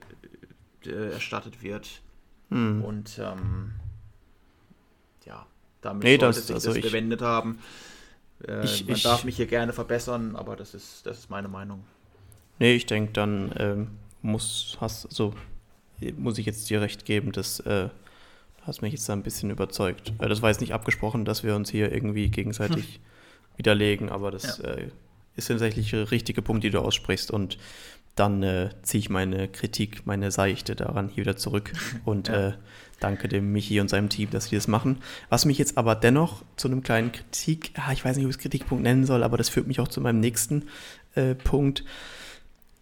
äh, 0.85 1.11
erstattet 1.11 1.61
wird. 1.61 2.01
Hm. 2.49 2.83
Und 2.83 3.19
ähm, 3.19 3.73
ja, 5.25 5.45
damit 5.81 6.03
nee, 6.03 6.17
sollte 6.17 6.25
das, 6.25 6.47
sich 6.47 6.55
also 6.55 6.73
das 6.73 6.81
gewendet 6.81 7.21
haben. 7.21 7.59
Äh, 8.47 8.63
ich, 8.65 8.85
man 8.85 8.95
ich, 8.95 9.03
darf 9.03 9.23
mich 9.23 9.35
hier 9.35 9.47
gerne 9.47 9.73
verbessern, 9.73 10.35
aber 10.35 10.55
das 10.55 10.73
ist, 10.73 11.05
das 11.05 11.19
ist 11.19 11.29
meine 11.29 11.47
Meinung. 11.47 11.83
Nee, 12.59 12.73
ich 12.73 12.85
denke, 12.85 13.13
dann 13.13 13.51
ähm, 13.57 13.87
muss, 14.21 14.77
hast, 14.79 15.11
so, 15.11 15.33
muss 16.17 16.37
ich 16.37 16.45
jetzt 16.45 16.69
dir 16.69 16.81
recht 16.81 17.05
geben, 17.05 17.31
dass 17.31 17.59
äh, 17.61 17.89
hast 18.63 18.81
mich 18.81 18.93
jetzt 18.93 19.07
da 19.09 19.13
ein 19.13 19.23
bisschen 19.23 19.49
überzeugt. 19.49 20.13
Äh, 20.19 20.29
das 20.29 20.41
war 20.41 20.49
jetzt 20.49 20.61
nicht 20.61 20.73
abgesprochen, 20.73 21.25
dass 21.25 21.43
wir 21.43 21.55
uns 21.55 21.69
hier 21.69 21.91
irgendwie 21.91 22.29
gegenseitig 22.29 22.95
hm. 22.95 23.01
widerlegen, 23.57 24.09
aber 24.09 24.31
das 24.31 24.59
ja. 24.59 24.69
äh, 24.69 24.89
ist 25.35 25.47
tatsächlich 25.47 25.91
der 25.91 26.11
richtige 26.11 26.41
Punkt, 26.41 26.63
den 26.63 26.71
du 26.71 26.79
aussprichst 26.79 27.31
und 27.31 27.57
dann 28.15 28.43
äh, 28.43 28.69
ziehe 28.81 28.99
ich 28.99 29.09
meine 29.09 29.47
Kritik, 29.47 30.05
meine 30.05 30.31
Seichte 30.31 30.75
daran 30.75 31.07
hier 31.07 31.23
wieder 31.23 31.37
zurück 31.37 31.71
und 32.05 32.27
ja. 32.27 32.49
äh, 32.49 32.53
danke 33.01 33.27
dem 33.27 33.51
Michi 33.51 33.79
und 33.79 33.89
seinem 33.89 34.09
Team, 34.09 34.29
dass 34.29 34.45
sie 34.45 34.55
das 34.55 34.67
machen. 34.67 34.99
Was 35.29 35.45
mich 35.45 35.57
jetzt 35.57 35.77
aber 35.77 35.95
dennoch 35.95 36.43
zu 36.55 36.67
einem 36.67 36.83
kleinen 36.83 37.11
Kritik, 37.11 37.71
ah, 37.75 37.91
ich 37.91 38.05
weiß 38.05 38.15
nicht, 38.15 38.25
ob 38.25 38.29
ich 38.29 38.37
es 38.37 38.41
Kritikpunkt 38.41 38.83
nennen 38.83 39.05
soll, 39.05 39.23
aber 39.23 39.37
das 39.37 39.49
führt 39.49 39.67
mich 39.67 39.79
auch 39.79 39.87
zu 39.87 40.01
meinem 40.01 40.19
nächsten 40.19 40.65
äh, 41.15 41.35
Punkt. 41.35 41.83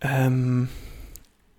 Ähm, 0.02 0.70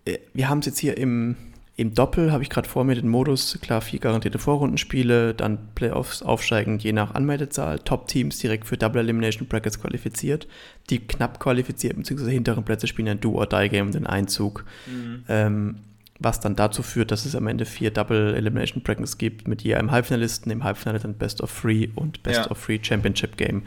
äh, 0.05 0.19
wir 0.33 0.49
haben 0.49 0.61
es 0.61 0.67
jetzt 0.67 0.79
hier 0.79 0.97
im, 0.97 1.37
im 1.77 1.95
Doppel, 1.95 2.33
habe 2.33 2.43
ich 2.43 2.51
gerade 2.51 2.69
vor 2.69 2.85
mir 2.85 2.95
den 2.95 3.09
Modus, 3.09 3.59
klar, 3.63 3.81
vier 3.81 3.99
garantierte 3.99 4.39
Vorrundenspiele, 4.39 5.35
dann 5.35 5.59
Playoffs 5.75 6.23
aufsteigend 6.23 6.83
je 6.83 6.93
nach 6.93 7.15
Anmeldezahl, 7.15 7.79
Top-Teams 7.79 8.39
direkt 8.39 8.67
für 8.67 8.77
Double 8.77 9.01
Elimination 9.01 9.49
Brackets 9.49 9.81
qualifiziert, 9.81 10.47
die 10.91 11.01
knapp 11.01 11.41
qualifiziert 11.41 11.97
bzw. 11.97 12.31
hinteren 12.31 12.65
Plätze 12.65 12.87
spielen 12.87 13.09
ein 13.09 13.21
Do-or-Die-Game 13.21 13.87
und 13.87 13.95
den 13.95 14.07
Einzug. 14.07 14.65
Mhm. 14.87 15.25
Ähm, 15.29 15.77
was 16.21 16.39
dann 16.39 16.55
dazu 16.55 16.83
führt, 16.83 17.11
dass 17.11 17.25
es 17.25 17.35
am 17.35 17.47
Ende 17.47 17.65
vier 17.65 17.91
Double 17.91 18.35
Elimination 18.35 18.83
Brackets 18.83 19.19
gibt 19.19 19.49
mit 19.49 19.63
je 19.63 19.75
einem 19.75 19.91
Halbfinalisten, 19.91 20.53
im 20.53 20.63
Halbfinale 20.63 21.01
dann 21.01 21.15
Best 21.15 21.41
of 21.41 21.61
Three 21.61 21.89
und 21.95 22.23
Best 22.23 22.41
ja. 22.41 22.51
of 22.51 22.65
Three 22.65 22.79
Championship 22.81 23.37
Game. 23.37 23.63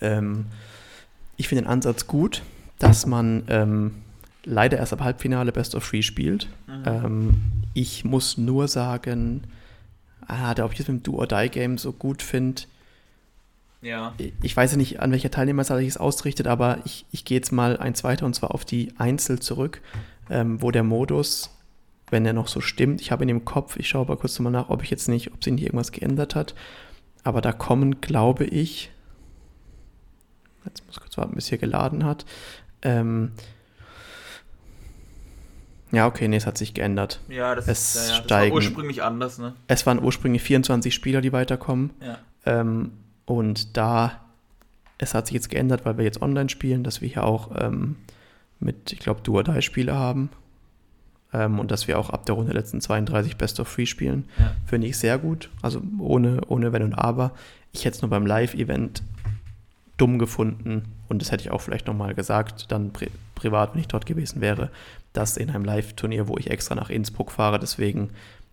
Ähm, 0.00 0.46
ich 1.36 1.48
finde 1.48 1.64
den 1.64 1.68
Ansatz 1.68 2.06
gut, 2.06 2.42
dass 2.78 3.06
man 3.06 3.42
ähm, 3.48 3.94
leider 4.44 4.78
erst 4.78 4.92
ab 4.92 5.00
Halbfinale 5.00 5.50
Best 5.50 5.74
of 5.74 5.88
Three 5.88 6.02
spielt. 6.02 6.48
Mhm. 6.68 6.82
Ähm, 6.86 7.42
ich 7.74 8.04
muss 8.04 8.38
nur 8.38 8.68
sagen, 8.68 9.42
ah, 10.28 10.54
ob 10.62 10.72
ich 10.72 10.78
das 10.78 10.88
mit 10.88 10.98
dem 10.98 11.02
Do-or-Die-Game 11.02 11.76
so 11.76 11.92
gut 11.92 12.22
finde. 12.22 12.62
Ja. 13.82 14.14
Ich 14.42 14.56
weiß 14.56 14.72
ja 14.72 14.76
nicht, 14.76 15.00
an 15.00 15.10
welcher 15.12 15.30
Teilnehmerzahl 15.30 15.80
ich 15.82 15.88
es 15.88 15.96
ausrichtet, 15.96 16.46
aber 16.46 16.78
ich, 16.84 17.04
ich 17.10 17.24
gehe 17.24 17.36
jetzt 17.36 17.52
mal 17.52 17.76
eins 17.76 18.04
weiter 18.04 18.26
und 18.26 18.34
zwar 18.34 18.52
auf 18.54 18.64
die 18.64 18.92
Einzel 18.96 19.40
zurück, 19.40 19.80
ähm, 20.30 20.62
wo 20.62 20.70
der 20.70 20.82
Modus, 20.82 21.50
wenn 22.10 22.24
er 22.24 22.32
noch 22.32 22.48
so 22.48 22.60
stimmt, 22.60 23.00
ich 23.00 23.10
habe 23.10 23.24
ihn 23.24 23.28
im 23.28 23.44
Kopf, 23.44 23.76
ich 23.76 23.88
schaue 23.88 24.02
aber 24.02 24.16
kurz 24.16 24.38
nochmal 24.38 24.52
nach, 24.52 24.68
ob 24.68 24.82
ich 24.82 24.90
jetzt 24.90 25.08
nicht, 25.08 25.32
ob 25.32 25.42
sich 25.42 25.52
nicht 25.52 25.64
irgendwas 25.64 25.92
geändert 25.92 26.34
hat. 26.34 26.54
Aber 27.24 27.40
da 27.40 27.52
kommen, 27.52 28.00
glaube 28.00 28.44
ich, 28.44 28.90
jetzt 30.64 30.86
muss 30.86 30.96
ich 30.96 31.02
kurz 31.02 31.18
warten, 31.18 31.34
bis 31.34 31.48
hier 31.48 31.58
geladen 31.58 32.04
hat, 32.04 32.24
ähm, 32.82 33.32
ja, 35.92 36.06
okay, 36.06 36.26
nee, 36.28 36.36
es 36.36 36.46
hat 36.46 36.58
sich 36.58 36.74
geändert. 36.74 37.20
Ja, 37.28 37.54
das, 37.54 37.68
es 37.68 37.94
ist, 37.94 38.08
ja, 38.08 38.16
ja, 38.16 38.22
das 38.22 38.30
war 38.30 38.52
ursprünglich 38.52 39.02
anders, 39.02 39.38
ne? 39.38 39.54
Es 39.68 39.86
waren 39.86 40.02
ursprünglich 40.02 40.42
24 40.42 40.92
Spieler, 40.92 41.20
die 41.20 41.32
weiterkommen. 41.32 41.90
Ja. 42.00 42.18
Ähm, 42.44 42.92
und 43.24 43.76
da, 43.76 44.20
es 44.98 45.14
hat 45.14 45.26
sich 45.26 45.34
jetzt 45.34 45.48
geändert, 45.48 45.84
weil 45.84 45.96
wir 45.96 46.04
jetzt 46.04 46.22
online 46.22 46.48
spielen, 46.48 46.82
dass 46.82 47.00
wir 47.00 47.08
hier 47.08 47.24
auch 47.24 47.52
ähm, 47.58 47.96
mit, 48.58 48.92
ich 48.92 48.98
glaube, 48.98 49.20
Duo 49.22 49.42
3 49.42 49.60
Spiele 49.60 49.94
haben. 49.94 50.30
Ähm, 51.36 51.58
und 51.58 51.70
dass 51.70 51.86
wir 51.86 51.98
auch 51.98 52.08
ab 52.10 52.24
der 52.24 52.34
Runde 52.34 52.52
letzten 52.52 52.80
32 52.80 53.36
Best 53.36 53.60
of 53.60 53.72
Three 53.72 53.86
spielen. 53.86 54.24
Ja. 54.38 54.56
Finde 54.64 54.86
ich 54.86 54.96
sehr 54.96 55.18
gut. 55.18 55.50
Also 55.60 55.82
ohne, 55.98 56.40
ohne 56.48 56.72
Wenn 56.72 56.82
und 56.82 56.94
Aber. 56.94 57.32
Ich 57.72 57.84
hätte 57.84 57.96
es 57.96 58.02
nur 58.02 58.10
beim 58.10 58.24
Live-Event 58.26 59.02
dumm 59.98 60.18
gefunden, 60.18 60.84
und 61.08 61.22
das 61.22 61.30
hätte 61.30 61.44
ich 61.44 61.50
auch 61.50 61.60
vielleicht 61.60 61.86
nochmal 61.86 62.14
gesagt, 62.14 62.70
dann 62.70 62.92
pri 62.92 63.08
privat, 63.34 63.74
wenn 63.74 63.80
ich 63.80 63.88
dort 63.88 64.06
gewesen 64.06 64.40
wäre, 64.40 64.70
dass 65.12 65.36
in 65.36 65.50
einem 65.50 65.64
Live-Turnier, 65.64 66.26
wo 66.26 66.38
ich 66.38 66.50
extra 66.50 66.74
nach 66.74 66.88
Innsbruck 66.88 67.30
fahre, 67.30 67.58
deswegen, 67.58 68.10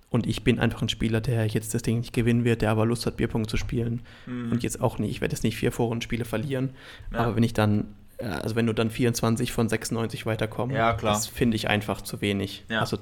und 0.09 0.27
ich 0.27 0.43
bin 0.43 0.59
einfach 0.59 0.81
ein 0.81 0.89
Spieler, 0.89 1.21
der 1.21 1.47
jetzt 1.47 1.73
das 1.73 1.81
Ding 1.81 1.99
nicht 1.99 2.13
gewinnen 2.13 2.43
wird, 2.43 2.61
der 2.61 2.71
aber 2.71 2.85
Lust 2.85 3.05
hat, 3.05 3.17
Bierpunkt 3.17 3.49
zu 3.49 3.57
spielen 3.57 4.01
mhm. 4.25 4.51
und 4.51 4.63
jetzt 4.63 4.81
auch 4.81 4.99
nicht, 4.99 5.11
ich 5.11 5.21
werde 5.21 5.33
jetzt 5.33 5.43
nicht 5.43 5.57
vier 5.57 5.71
Vorrundenspiele 5.71 6.25
verlieren, 6.25 6.71
ja. 7.11 7.19
aber 7.19 7.35
wenn 7.35 7.43
ich 7.43 7.53
dann 7.53 7.85
also 8.19 8.55
wenn 8.55 8.65
du 8.67 8.73
dann 8.73 8.89
24 8.89 9.51
von 9.51 9.67
96 9.69 10.25
weiterkommst, 10.25 10.75
ja, 10.75 10.93
das 10.93 11.27
finde 11.27 11.55
ich 11.55 11.67
einfach 11.69 12.01
zu 12.01 12.21
wenig. 12.21 12.63
Ja. 12.69 12.79
Also 12.79 12.97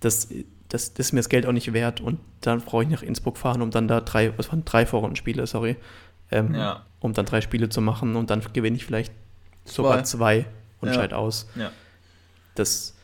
das, 0.00 0.28
das, 0.68 0.94
das 0.94 1.06
ist 1.06 1.12
mir 1.12 1.20
das 1.20 1.28
Geld 1.28 1.46
auch 1.46 1.52
nicht 1.52 1.72
wert 1.72 2.00
und 2.00 2.18
dann 2.40 2.60
brauche 2.60 2.82
ich 2.84 2.88
nach 2.88 3.02
Innsbruck 3.02 3.36
fahren, 3.38 3.62
um 3.62 3.70
dann 3.70 3.88
da 3.88 4.00
drei, 4.00 4.36
was 4.38 4.48
waren 4.50 4.64
drei 4.64 4.86
Vorrundenspiele, 4.86 5.46
sorry, 5.46 5.76
ähm, 6.30 6.54
Ja. 6.54 6.84
um 7.00 7.12
dann 7.12 7.26
drei 7.26 7.40
Spiele 7.40 7.68
zu 7.68 7.80
machen 7.80 8.16
und 8.16 8.30
dann 8.30 8.42
gewinne 8.52 8.76
ich 8.76 8.84
vielleicht 8.84 9.12
sogar 9.64 10.04
zwei 10.04 10.46
und 10.80 10.88
Ja. 10.88 10.94
scheide 10.94 11.16
aus. 11.16 11.48
Ja, 11.56 11.70
Das 12.54 12.94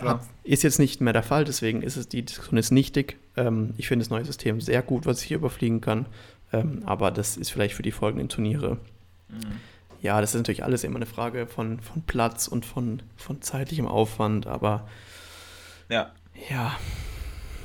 hat, 0.00 0.20
ist 0.44 0.62
jetzt 0.62 0.78
nicht 0.78 1.00
mehr 1.00 1.12
der 1.12 1.22
Fall, 1.22 1.44
deswegen 1.44 1.82
ist 1.82 1.96
es 1.96 2.08
die 2.08 2.22
Diskussion 2.24 2.58
ist 2.58 2.70
nichtig. 2.70 3.16
Ähm, 3.36 3.74
ich 3.76 3.86
finde 3.88 4.02
das 4.04 4.10
neue 4.10 4.24
System 4.24 4.60
sehr 4.60 4.82
gut, 4.82 5.06
was 5.06 5.20
ich 5.22 5.28
hier 5.28 5.36
überfliegen 5.36 5.80
kann, 5.80 6.06
ähm, 6.52 6.82
aber 6.86 7.10
das 7.10 7.36
ist 7.36 7.50
vielleicht 7.50 7.74
für 7.74 7.82
die 7.82 7.92
folgenden 7.92 8.28
Turniere. 8.28 8.78
Mhm. 9.28 9.38
Ja, 10.00 10.20
das 10.20 10.30
ist 10.30 10.36
natürlich 10.38 10.64
alles 10.64 10.84
immer 10.84 10.96
eine 10.96 11.06
Frage 11.06 11.46
von, 11.46 11.80
von 11.80 12.02
Platz 12.02 12.46
und 12.48 12.64
von, 12.64 13.02
von 13.16 13.42
zeitlichem 13.42 13.86
Aufwand, 13.86 14.46
aber 14.46 14.88
Ja. 15.88 16.12
ja, 16.50 16.76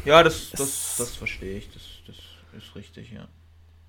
Ja, 0.06 0.24
das, 0.24 0.50
das, 0.52 0.96
das 0.98 1.16
verstehe 1.16 1.58
ich. 1.58 1.70
Das, 1.74 1.84
das 2.08 2.16
ist 2.58 2.76
richtig, 2.76 3.12
ja. 3.12 3.28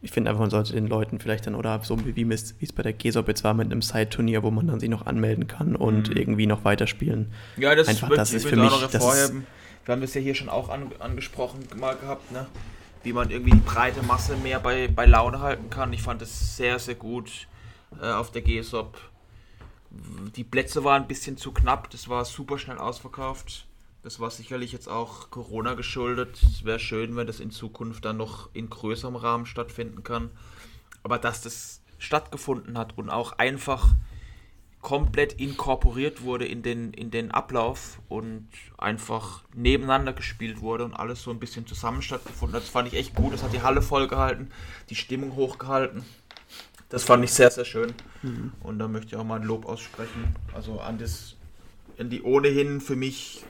ich 0.03 0.11
finde 0.11 0.31
einfach, 0.31 0.41
man 0.43 0.51
sollte 0.51 0.75
den 0.75 0.87
Leuten 0.87 1.19
vielleicht 1.21 1.47
dann, 1.47 1.55
oder 1.55 1.81
so 1.83 1.99
wie 2.05 2.11
es 2.33 2.55
wie 2.61 2.65
es 2.65 2.73
bei 2.73 2.83
der 2.83 2.93
GESOP 2.93 3.29
jetzt 3.29 3.45
war 3.45 3.55
mit 3.55 3.71
einem 3.73 3.81
Side-Turnier, 3.83 4.43
wo 4.43 4.51
man 4.51 4.67
dann 4.67 4.79
sich 4.81 4.91
noch 4.91 5.07
anmelden 5.07 5.47
kann 5.47 5.75
und 5.75 6.11
Mhm. 6.11 6.17
irgendwie 6.17 6.47
noch 6.47 6.65
weiterspielen. 6.65 7.33
Ja, 7.57 7.75
das 7.75 7.89
Einfach, 7.89 8.11
wird- 8.11 8.19
das 8.21 8.33
ist 8.35 8.47
für 8.47 8.57
mich- 8.57 8.71
das. 8.91 9.33
Wir 9.87 9.93
haben 9.93 10.01
das 10.03 10.15
ja 10.15 10.21
hier 10.21 10.35
schon 10.35 10.49
auch 10.49 10.69
an, 10.71 10.93
angesprochen 10.99 11.61
mal 11.79 11.95
gehabt, 11.97 12.31
ne? 12.33 12.47
Wie 13.03 13.13
man 13.13 13.31
irgendwie 13.31 13.51
die 13.53 13.59
breite 13.59 14.03
Masse 14.03 14.35
mehr 14.37 14.61
bei, 14.61 14.89
bei 14.89 15.05
Laune 15.05 15.41
halten 15.41 15.69
kann. 15.69 15.93
Ich 15.93 16.01
fand 16.03 16.23
das 16.23 16.57
sehr, 16.57 16.79
sehr 16.79 16.95
gut 16.95 17.47
äh, 18.01 18.13
auf 18.13 18.31
der 18.31 18.43
GSOP. 18.43 18.99
Die 20.37 20.45
Plätze 20.45 20.83
waren 20.85 21.03
ein 21.03 21.09
bisschen 21.09 21.37
zu 21.37 21.53
knapp, 21.53 21.91
das 21.91 22.09
war 22.09 22.25
super 22.25 22.59
schnell 22.59 22.79
ausverkauft. 22.79 23.67
Das 24.03 24.21
war 24.21 24.31
sicherlich 24.31 24.71
jetzt 24.73 24.89
auch 24.89 25.31
Corona 25.31 25.73
geschuldet. 25.73 26.39
Es 26.43 26.65
wäre 26.65 26.79
schön, 26.79 27.17
wenn 27.17 27.27
das 27.27 27.41
in 27.41 27.51
Zukunft 27.51 28.05
dann 28.05 28.19
noch 28.19 28.51
in 28.53 28.69
größerem 28.69 29.17
Rahmen 29.17 29.47
stattfinden 29.47 30.03
kann. 30.03 30.31
Aber 31.03 31.17
dass 31.17 31.41
das 31.41 31.81
stattgefunden 31.99 32.77
hat 32.77 32.99
und 32.99 33.09
auch 33.09 33.39
einfach 33.39 33.95
komplett 34.83 35.33
inkorporiert 35.41 36.21
wurde 36.21 36.45
in 36.45 36.63
den, 36.63 36.93
in 36.93 37.11
den 37.11 37.31
Ablauf 37.31 37.99
und 38.11 38.47
einfach 38.77 39.43
nebeneinander 39.55 40.13
gespielt 40.13 40.61
wurde 40.61 40.85
und 40.85 40.93
alles 40.93 41.23
so 41.23 41.31
ein 41.31 41.41
bisschen 41.41 41.67
zusammen 41.67 42.03
stattgefunden 42.03 42.55
hat. 42.55 42.65
Das 42.65 42.69
fand 42.69 42.89
ich 42.89 42.95
echt 42.95 43.15
gut. 43.15 43.33
Das 43.33 43.43
hat 43.43 43.55
die 43.55 43.63
Halle 43.63 43.81
vollgehalten, 43.81 44.51
die 44.91 44.95
Stimmung 44.95 45.35
hochgehalten. 45.35 46.05
Das 46.95 47.03
fand 47.03 47.25
ich 47.25 47.33
sehr, 47.33 47.51
sehr 47.51 47.65
schön. 47.65 47.93
Und 48.63 48.79
da 48.79 48.87
möchte 48.87 49.09
ich 49.09 49.17
auch 49.17 49.25
mal 49.25 49.41
ein 49.41 49.47
Lob 49.47 49.67
aussprechen. 49.67 50.37
Also 50.55 50.79
an 50.79 50.97
das, 50.97 51.35
an 51.99 52.09
die 52.09 52.23
ohnehin 52.23 52.81
für 52.81 52.95
mich, 52.95 53.43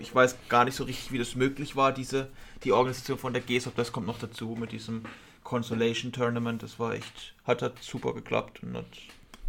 ich 0.00 0.14
weiß 0.14 0.36
gar 0.48 0.64
nicht 0.64 0.76
so 0.76 0.84
richtig, 0.84 1.10
wie 1.10 1.18
das 1.18 1.34
möglich 1.34 1.74
war, 1.74 1.90
diese, 1.90 2.28
die 2.62 2.70
Organisation 2.70 3.18
von 3.18 3.32
der 3.32 3.42
GESOP, 3.42 3.74
das 3.74 3.90
kommt 3.90 4.06
noch 4.06 4.20
dazu 4.20 4.56
mit 4.56 4.70
diesem 4.70 5.02
Consolation 5.42 6.12
Tournament. 6.12 6.62
Das 6.62 6.78
war 6.78 6.94
echt, 6.94 7.34
hat, 7.44 7.62
hat 7.62 7.82
super 7.82 8.14
geklappt 8.14 8.62
und 8.62 8.76
hat, 8.76 8.86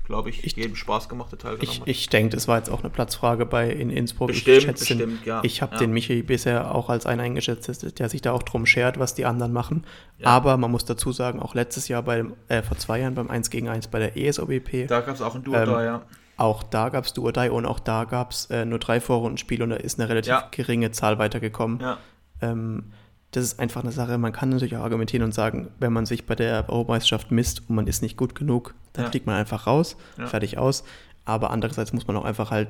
glaube 0.06 0.30
ich, 0.30 0.44
Ich- 0.46 0.56
jedem 0.56 0.76
Spaß 0.76 1.10
gemacht, 1.10 1.32
der 1.32 1.40
teilgenommen 1.40 1.72
Ich, 1.74 1.82
hat. 1.82 1.88
ich 1.88 2.10
denke, 2.10 2.36
das 2.36 2.48
war 2.48 2.58
jetzt 2.58 2.70
auch 2.70 2.80
eine 2.82 2.90
Platzfrage 2.90 3.46
bei 3.46 3.70
in 3.70 3.90
Innsbruck. 3.90 4.28
Bestimmt, 4.30 4.58
ich 4.58 4.66
den, 4.66 4.98
bestimmt, 4.98 5.26
ja. 5.26 5.42
Ich 5.44 5.62
habe 5.62 5.74
Ja. 5.74 5.80
den 5.80 5.92
Michi 5.92 6.24
bisher 6.24 6.74
auch 6.74 6.90
als 6.90 7.06
einen 7.06 7.22
eingeschätzt, 7.22 8.00
der 8.00 8.10
sich 8.10 8.22
da 8.22 8.32
auch 8.32 8.44
drum 8.44 8.66
schert, 8.66 9.00
was 9.00 9.16
die 9.16 9.26
anderen 9.26 9.52
machen. 9.54 9.86
Ja. 10.20 10.28
Aber 10.28 10.58
man 10.58 10.72
muss 10.72 10.86
dazu 10.86 11.12
sagen, 11.12 11.40
auch 11.42 11.56
letztes 11.56 11.88
Jahr, 11.88 12.04
bei, 12.04 12.24
äh, 12.48 12.62
vor 12.62 12.78
zwei 12.78 13.00
Jahren 13.02 13.16
beim 13.16 13.30
1 13.30 13.50
gegen 13.50 13.68
1 13.68 13.88
bei 13.88 14.00
der 14.00 14.16
ESOBP, 14.18 14.88
Da 14.88 15.02
gab 15.02 15.16
es 15.16 15.22
auch 15.22 15.36
ein 15.36 15.44
Duo 15.44 15.56
Ähm, 15.56 15.66
da, 15.66 15.84
ja. 15.84 16.02
auch 16.38 16.64
da 16.64 16.90
gab 16.90 17.06
es 17.06 17.14
Duo 17.14 17.32
Die 17.32 17.50
und 17.50 17.66
auch 17.66 17.80
da 17.80 18.04
gab 18.06 18.32
es 18.32 18.46
äh, 18.52 18.66
nur 18.66 18.80
drei 18.80 19.00
Vorrundenspiele 19.02 19.64
und 19.64 19.72
da 19.72 19.76
ist 19.78 20.00
eine 20.00 20.10
relativ 20.10 20.36
geringe 20.52 20.92
Zahl 20.92 21.18
weitergekommen. 21.20 21.80
Ja, 21.80 21.98
Ähm, 22.42 22.92
das 23.36 23.44
ist 23.46 23.60
einfach 23.60 23.84
eine 23.84 23.92
Sache, 23.92 24.18
man 24.18 24.32
kann 24.32 24.50
natürlich 24.50 24.76
auch 24.78 24.84
argumentieren 24.84 25.24
und 25.24 25.34
sagen, 25.34 25.68
wenn 25.80 25.92
man 25.94 26.06
sich 26.06 26.26
bei 26.26 26.36
der 26.36 26.70
Europameisterschaft 26.70 27.32
misst 27.32 27.64
und 27.70 27.76
man 27.76 27.88
ist 27.88 28.02
nicht 28.02 28.18
gut 28.18 28.36
genug, 28.36 28.74
dann 28.94 29.06
Ja. 29.06 29.12
fliegt 29.12 29.26
man 29.26 29.36
einfach 29.36 29.68
raus, 29.68 29.98
Ja. 30.18 30.28
fertig 30.28 30.58
aus. 30.58 30.84
Aber 31.26 31.50
andererseits 31.52 31.92
muss 31.94 32.08
man 32.08 32.16
auch 32.18 32.26
einfach 32.26 32.52
halt 32.52 32.70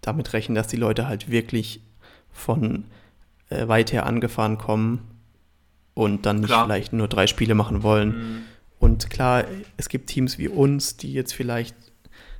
damit 0.00 0.32
rechnen, 0.32 0.54
dass 0.54 0.66
die 0.68 0.76
Leute 0.76 1.06
halt 1.06 1.30
wirklich 1.30 1.80
von 2.32 2.84
äh, 3.50 3.66
weit 3.68 3.92
her 3.92 4.06
angefahren 4.06 4.58
kommen 4.58 5.00
und 5.94 6.24
dann 6.24 6.36
nicht 6.36 6.46
Klar. 6.48 6.64
vielleicht 6.64 6.92
nur 6.92 7.08
drei 7.08 7.26
Spiele 7.26 7.54
machen 7.54 7.82
wollen. 7.82 8.08
Mhm. 8.08 8.38
Und 8.78 9.10
klar, 9.10 9.44
es 9.76 9.88
gibt 9.88 10.08
Teams 10.08 10.38
wie 10.38 10.48
uns, 10.48 10.96
die 10.96 11.12
jetzt 11.12 11.34
vielleicht 11.34 11.74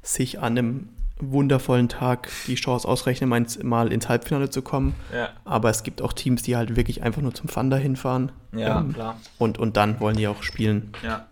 sich 0.02 0.38
an 0.40 0.56
einem 0.56 0.88
wundervollen 1.22 1.88
Tag 1.88 2.28
die 2.46 2.54
Chance 2.54 2.86
ausrechnen, 2.88 3.28
mal 3.30 3.38
ins, 3.38 3.62
mal 3.62 3.92
ins 3.92 4.08
Halbfinale 4.08 4.50
zu 4.50 4.62
kommen. 4.62 4.94
ja, 5.14 5.30
Aber 5.44 5.70
es 5.70 5.82
gibt 5.82 6.02
auch 6.02 6.12
Teams, 6.12 6.42
die 6.42 6.56
halt 6.56 6.76
wirklich 6.76 7.02
einfach 7.02 7.22
nur 7.22 7.34
zum 7.34 7.48
Fun 7.48 7.70
dahin 7.70 7.96
fahren. 7.96 8.32
ja 8.52 8.80
Ähm, 8.80 8.92
klar. 8.92 9.20
und, 9.38 9.58
und 9.58 9.76
dann 9.76 10.00
wollen 10.00 10.16
die 10.16 10.26
auch 10.28 10.42
spielen. 10.42 10.92
Ja. 11.02 11.26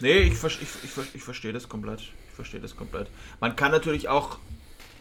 Nee, 0.00 0.18
ich, 0.18 0.32
ich, 0.44 0.58
ich, 0.60 1.14
ich 1.14 1.22
verstehe 1.22 1.52
das 1.52 1.68
komplett. 1.68 2.00
Ich 2.00 2.34
verstehe 2.34 2.60
das 2.60 2.76
komplett. 2.76 3.08
Man 3.40 3.56
kann 3.56 3.72
natürlich 3.72 4.08
auch 4.08 4.38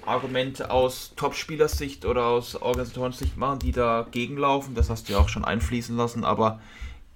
Argumente 0.06 0.72
aus 0.72 1.12
Topspielersicht 1.16 2.06
oder 2.06 2.26
aus 2.26 2.56
Organisatorensicht 2.56 3.38
machen, 3.38 3.60
die 3.60 3.72
dagegen 3.74 4.38
laufen. 4.38 4.74
Das 4.74 4.90
hast 4.90 5.08
du 5.10 5.14
ja 5.14 5.20
auch 5.20 5.30
schon 5.30 5.44
einfließen 5.46 5.96
lassen. 5.98 6.24
Aber 6.24 6.60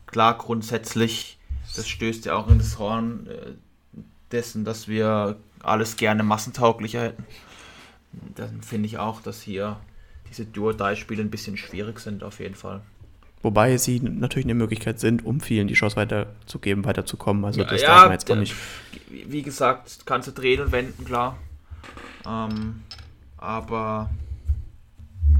klar, 0.07 0.37
grundsätzlich, 0.37 1.37
das 1.75 1.87
stößt 1.87 2.25
ja 2.25 2.35
auch 2.35 2.49
in 2.49 2.57
das 2.57 2.77
Horn 2.77 3.27
äh, 3.27 3.99
dessen, 4.31 4.65
dass 4.65 4.87
wir 4.87 5.37
alles 5.63 5.95
gerne 5.97 6.23
massentauglicher 6.23 7.01
hätten. 7.03 7.25
Dann 8.35 8.61
finde 8.61 8.87
ich 8.87 8.97
auch, 8.97 9.21
dass 9.21 9.41
hier 9.41 9.77
diese 10.29 10.45
Duo-Die-Spiele 10.45 11.21
ein 11.21 11.29
bisschen 11.29 11.57
schwierig 11.57 11.99
sind, 11.99 12.23
auf 12.23 12.39
jeden 12.39 12.55
Fall. 12.55 12.81
Wobei 13.43 13.77
sie 13.77 13.99
natürlich 13.99 14.45
eine 14.45 14.53
Möglichkeit 14.53 14.99
sind, 14.99 15.25
um 15.25 15.41
vielen 15.41 15.67
die 15.67 15.73
Chance 15.73 15.95
weiterzugeben, 15.95 16.85
weiterzukommen. 16.85 17.43
Also 17.43 17.63
das 17.63 17.81
Ja, 17.81 17.87
darf 17.87 18.03
man 18.03 18.11
jetzt 18.11 18.29
auch 18.29 18.35
d- 18.35 18.39
nicht. 18.41 18.55
Wie 19.09 19.41
gesagt, 19.41 20.05
kannst 20.05 20.27
du 20.27 20.31
drehen 20.31 20.61
und 20.61 20.71
wenden, 20.71 21.05
klar. 21.05 21.37
Ähm, 22.27 22.83
aber 23.37 24.11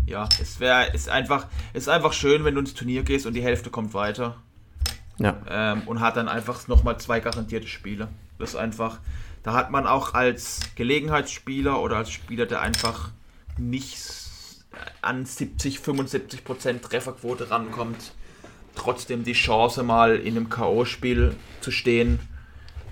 ja, 0.08 0.28
es 0.42 0.60
wäre 0.60 0.88
ist 0.94 1.10
einfach, 1.10 1.48
ist 1.74 1.90
einfach 1.90 2.14
schön, 2.14 2.44
wenn 2.44 2.56
du 2.56 2.62
ins 2.62 2.74
Turnier 2.74 3.04
gehst 3.04 3.26
und 3.28 3.34
die 3.34 3.44
Hälfte 3.44 3.70
kommt 3.70 3.94
weiter 3.94 4.36
Ja, 5.20 5.38
ähm, 5.48 5.84
und 5.86 6.00
hat 6.00 6.18
dann 6.18 6.28
einfach 6.28 6.68
nochmal 6.68 7.00
zwei 7.00 7.20
garantierte 7.20 7.68
Spiele. 7.68 8.08
Das 8.40 8.52
ist 8.52 8.56
einfach, 8.56 8.98
da 9.44 9.54
hat 9.54 9.72
man 9.72 9.88
auch 9.88 10.14
als 10.14 10.60
Gelegenheitsspieler 10.76 11.82
oder 11.82 11.98
als 11.98 12.12
Spieler, 12.12 12.46
der 12.46 12.62
einfach 12.62 13.10
nicht 13.58 13.98
an 15.02 15.26
70, 15.26 15.80
75 15.80 16.44
Prozent 16.44 16.82
Trefferquote 16.84 17.50
rankommt, 17.52 18.14
trotzdem 18.76 19.24
die 19.24 19.34
Chance 19.34 19.84
mal 19.84 20.16
in 20.16 20.38
einem 20.38 20.50
K.O.-Spiel 20.50 21.34
zu 21.60 21.72
stehen 21.72 22.20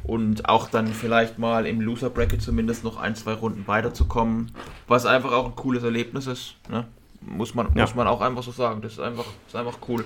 und 0.04 0.50
auch 0.50 0.70
dann 0.70 0.88
vielleicht 0.88 1.40
mal 1.40 1.66
im 1.66 1.82
Loser 1.82 2.10
Bracket 2.10 2.42
zumindest 2.42 2.84
noch 2.84 2.98
ein, 2.98 3.16
zwei 3.16 3.34
Runden 3.34 3.68
weiterzukommen, 3.68 4.52
was 4.88 5.06
einfach 5.06 5.32
auch 5.32 5.46
ein 5.46 5.56
cooles 5.56 5.84
Erlebnis 5.84 6.28
ist. 6.28 6.56
Ne? 6.70 6.86
Muss, 7.22 7.54
man, 7.54 7.68
Ja. 7.76 7.84
muss 7.84 7.96
man 7.96 8.08
auch 8.08 8.22
einfach 8.22 8.44
so 8.44 8.52
sagen. 8.52 8.82
Das 8.82 8.94
ist 8.94 9.00
einfach, 9.00 9.26
ist 9.48 9.56
einfach 9.56 9.78
cool. 9.88 10.04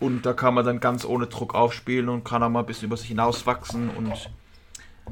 Und 0.00 0.26
da 0.26 0.32
kann 0.32 0.54
man 0.54 0.64
dann 0.64 0.80
ganz 0.80 1.04
ohne 1.04 1.26
Druck 1.28 1.54
aufspielen 1.54 2.08
und 2.08 2.24
kann 2.24 2.42
auch 2.42 2.48
mal 2.48 2.60
ein 2.60 2.66
bisschen 2.66 2.86
über 2.86 2.96
sich 2.96 3.08
hinauswachsen. 3.08 3.90
Und 3.90 4.12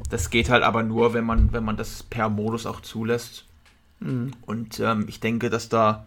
das 0.09 0.31
geht 0.31 0.51
halt 0.51 0.63
aber 0.63 0.83
nur, 0.83 1.15
wenn 1.15 1.25
man, 1.25 1.53
wenn 1.53 1.65
man 1.65 1.77
das 1.77 2.03
per 2.03 2.29
Modus 2.29 2.67
auch 2.67 2.81
zulässt. 2.81 3.47
Mhm. 4.01 4.33
Und 4.43 4.81
ähm, 4.81 5.05
ich 5.09 5.21
denke, 5.21 5.51
dass 5.51 5.69
da 5.69 6.07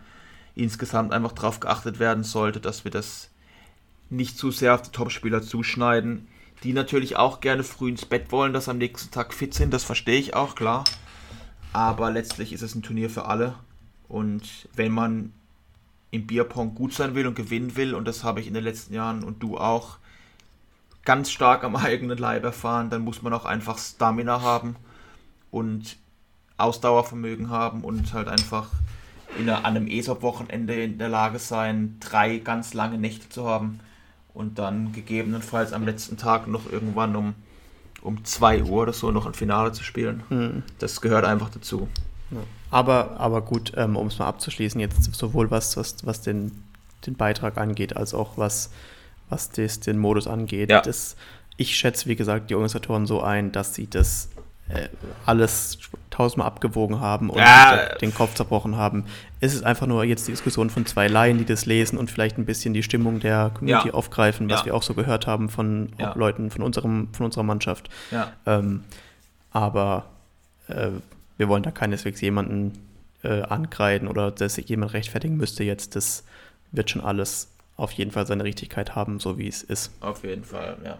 insgesamt 0.55 1.13
einfach 1.13 1.31
darauf 1.31 1.59
geachtet 1.59 1.99
werden 1.99 2.23
sollte, 2.23 2.59
dass 2.59 2.83
wir 2.83 2.91
das 2.91 3.29
nicht 4.09 4.37
zu 4.37 4.51
sehr 4.51 4.75
auf 4.75 4.83
die 4.83 4.91
Topspieler 4.91 5.41
zuschneiden, 5.41 6.27
die 6.63 6.73
natürlich 6.73 7.17
auch 7.17 7.41
gerne 7.41 7.63
früh 7.63 7.89
ins 7.89 8.05
Bett 8.05 8.31
wollen, 8.31 8.53
dass 8.53 8.69
am 8.69 8.77
nächsten 8.77 9.11
Tag 9.11 9.33
fit 9.33 9.53
sind, 9.53 9.73
das 9.73 9.83
verstehe 9.83 10.19
ich 10.19 10.35
auch, 10.35 10.55
klar. 10.55 10.83
Aber 11.73 12.11
letztlich 12.11 12.53
ist 12.53 12.61
es 12.61 12.75
ein 12.75 12.83
Turnier 12.83 13.09
für 13.09 13.25
alle. 13.25 13.55
Und 14.07 14.69
wenn 14.75 14.91
man 14.91 15.33
im 16.11 16.27
Bierpong 16.27 16.75
gut 16.75 16.93
sein 16.93 17.15
will 17.15 17.25
und 17.25 17.35
gewinnen 17.35 17.75
will, 17.75 17.95
und 17.95 18.07
das 18.07 18.23
habe 18.23 18.39
ich 18.39 18.47
in 18.47 18.53
den 18.53 18.63
letzten 18.63 18.93
Jahren 18.93 19.23
und 19.23 19.41
du 19.41 19.57
auch 19.57 19.97
ganz 21.05 21.31
stark 21.31 21.63
am 21.63 21.75
eigenen 21.75 22.17
Leib 22.17 22.43
erfahren, 22.43 22.89
dann 22.89 23.01
muss 23.01 23.21
man 23.21 23.33
auch 23.33 23.45
einfach 23.45 23.77
Stamina 23.77 24.41
haben 24.41 24.75
und 25.51 25.97
Ausdauervermögen 26.57 27.49
haben 27.49 27.81
und 27.81 28.13
halt 28.13 28.27
einfach 28.27 28.69
in 29.37 29.49
einer, 29.49 29.65
an 29.65 29.75
einem 29.75 29.87
ESOP-Wochenende 29.87 30.83
in 30.83 30.97
der 30.97 31.09
Lage 31.09 31.39
sein, 31.39 31.97
drei 31.99 32.37
ganz 32.37 32.73
lange 32.73 32.97
Nächte 32.97 33.29
zu 33.29 33.45
haben 33.45 33.79
und 34.33 34.59
dann 34.59 34.93
gegebenenfalls 34.93 35.73
am 35.73 35.85
letzten 35.85 36.17
Tag 36.17 36.47
noch 36.47 36.71
irgendwann 36.71 37.15
um, 37.15 37.35
um 38.01 38.23
2 38.23 38.63
Uhr 38.63 38.83
oder 38.83 38.93
so 38.93 39.11
noch 39.11 39.25
ein 39.25 39.33
Finale 39.33 39.71
zu 39.71 39.83
spielen. 39.83 40.23
Mhm. 40.29 40.63
Das 40.79 41.01
gehört 41.01 41.25
einfach 41.25 41.49
dazu. 41.49 41.87
Ja. 42.31 42.37
Aber, 42.71 43.19
aber 43.19 43.41
gut, 43.41 43.73
ähm, 43.75 43.95
um 43.95 44.07
es 44.07 44.19
mal 44.19 44.27
abzuschließen, 44.27 44.79
jetzt 44.79 45.13
sowohl 45.13 45.51
was, 45.51 45.77
was, 45.77 46.05
was 46.05 46.21
den, 46.21 46.63
den 47.05 47.15
Beitrag 47.15 47.57
angeht, 47.57 47.95
als 47.95 48.13
auch 48.13 48.37
was, 48.37 48.71
was 49.33 49.49
des, 49.49 49.79
den 49.79 49.97
Modus 49.97 50.27
angeht. 50.27 50.69
Ja. 50.69 50.81
Das, 50.81 51.15
ich 51.57 51.75
schätze, 51.75 52.07
wie 52.07 52.15
gesagt, 52.15 52.49
die 52.49 52.55
Organisatoren 52.55 53.05
so 53.05 53.21
ein, 53.21 53.51
dass 53.51 53.73
sie 53.75 53.87
das 53.89 54.29
äh, 54.69 54.87
alles 55.25 55.77
tausendmal 56.09 56.47
abgewogen 56.47 56.99
haben 56.99 57.29
und 57.29 57.39
Ja. 57.39 57.95
den 58.01 58.13
Kopf 58.13 58.35
zerbrochen 58.35 58.77
haben. 58.77 59.05
Es 59.39 59.53
ist 59.55 59.63
einfach 59.63 59.87
nur 59.87 60.03
jetzt 60.03 60.27
die 60.27 60.31
Diskussion 60.31 60.69
von 60.69 60.85
zwei 60.85 61.07
Laien, 61.07 61.37
die 61.39 61.45
das 61.45 61.65
lesen 61.65 61.97
und 61.97 62.09
vielleicht 62.11 62.37
ein 62.37 62.45
bisschen 62.45 62.73
die 62.73 62.83
Stimmung 62.83 63.19
der 63.19 63.51
Community 63.57 63.89
Ja. 63.89 63.93
aufgreifen, 63.95 64.49
was 64.49 64.63
wir 64.65 64.75
auch 64.75 64.83
so 64.83 64.93
gehört 64.93 65.25
haben 65.27 65.49
von 65.49 65.89
Leuten 66.15 66.49
von, 66.51 66.61
unserem, 66.61 67.09
von 67.13 67.25
unserer 67.25 67.43
Mannschaft. 67.43 67.89
Ähm, 68.45 68.83
aber 69.51 70.05
äh, 70.67 70.89
wir 71.37 71.47
wollen 71.49 71.63
da 71.63 71.71
keineswegs 71.71 72.21
jemanden 72.21 72.73
äh, 73.23 73.41
ankreiden 73.43 74.07
oder 74.07 74.31
dass 74.31 74.55
sich 74.55 74.69
jemand 74.69 74.93
rechtfertigen 74.93 75.37
müsste 75.37 75.63
jetzt. 75.63 75.95
Das 75.95 76.23
wird 76.71 76.89
schon 76.89 77.01
alles 77.03 77.49
auf 77.75 77.91
jeden 77.93 78.11
Fall 78.11 78.25
seine 78.27 78.43
Richtigkeit 78.43 78.95
haben, 78.95 79.19
so 79.19 79.37
wie 79.37 79.47
es 79.47 79.63
ist. 79.63 79.91
Auf 80.01 80.23
jeden 80.23 80.43
Fall, 80.43 80.77
ja. 80.83 80.97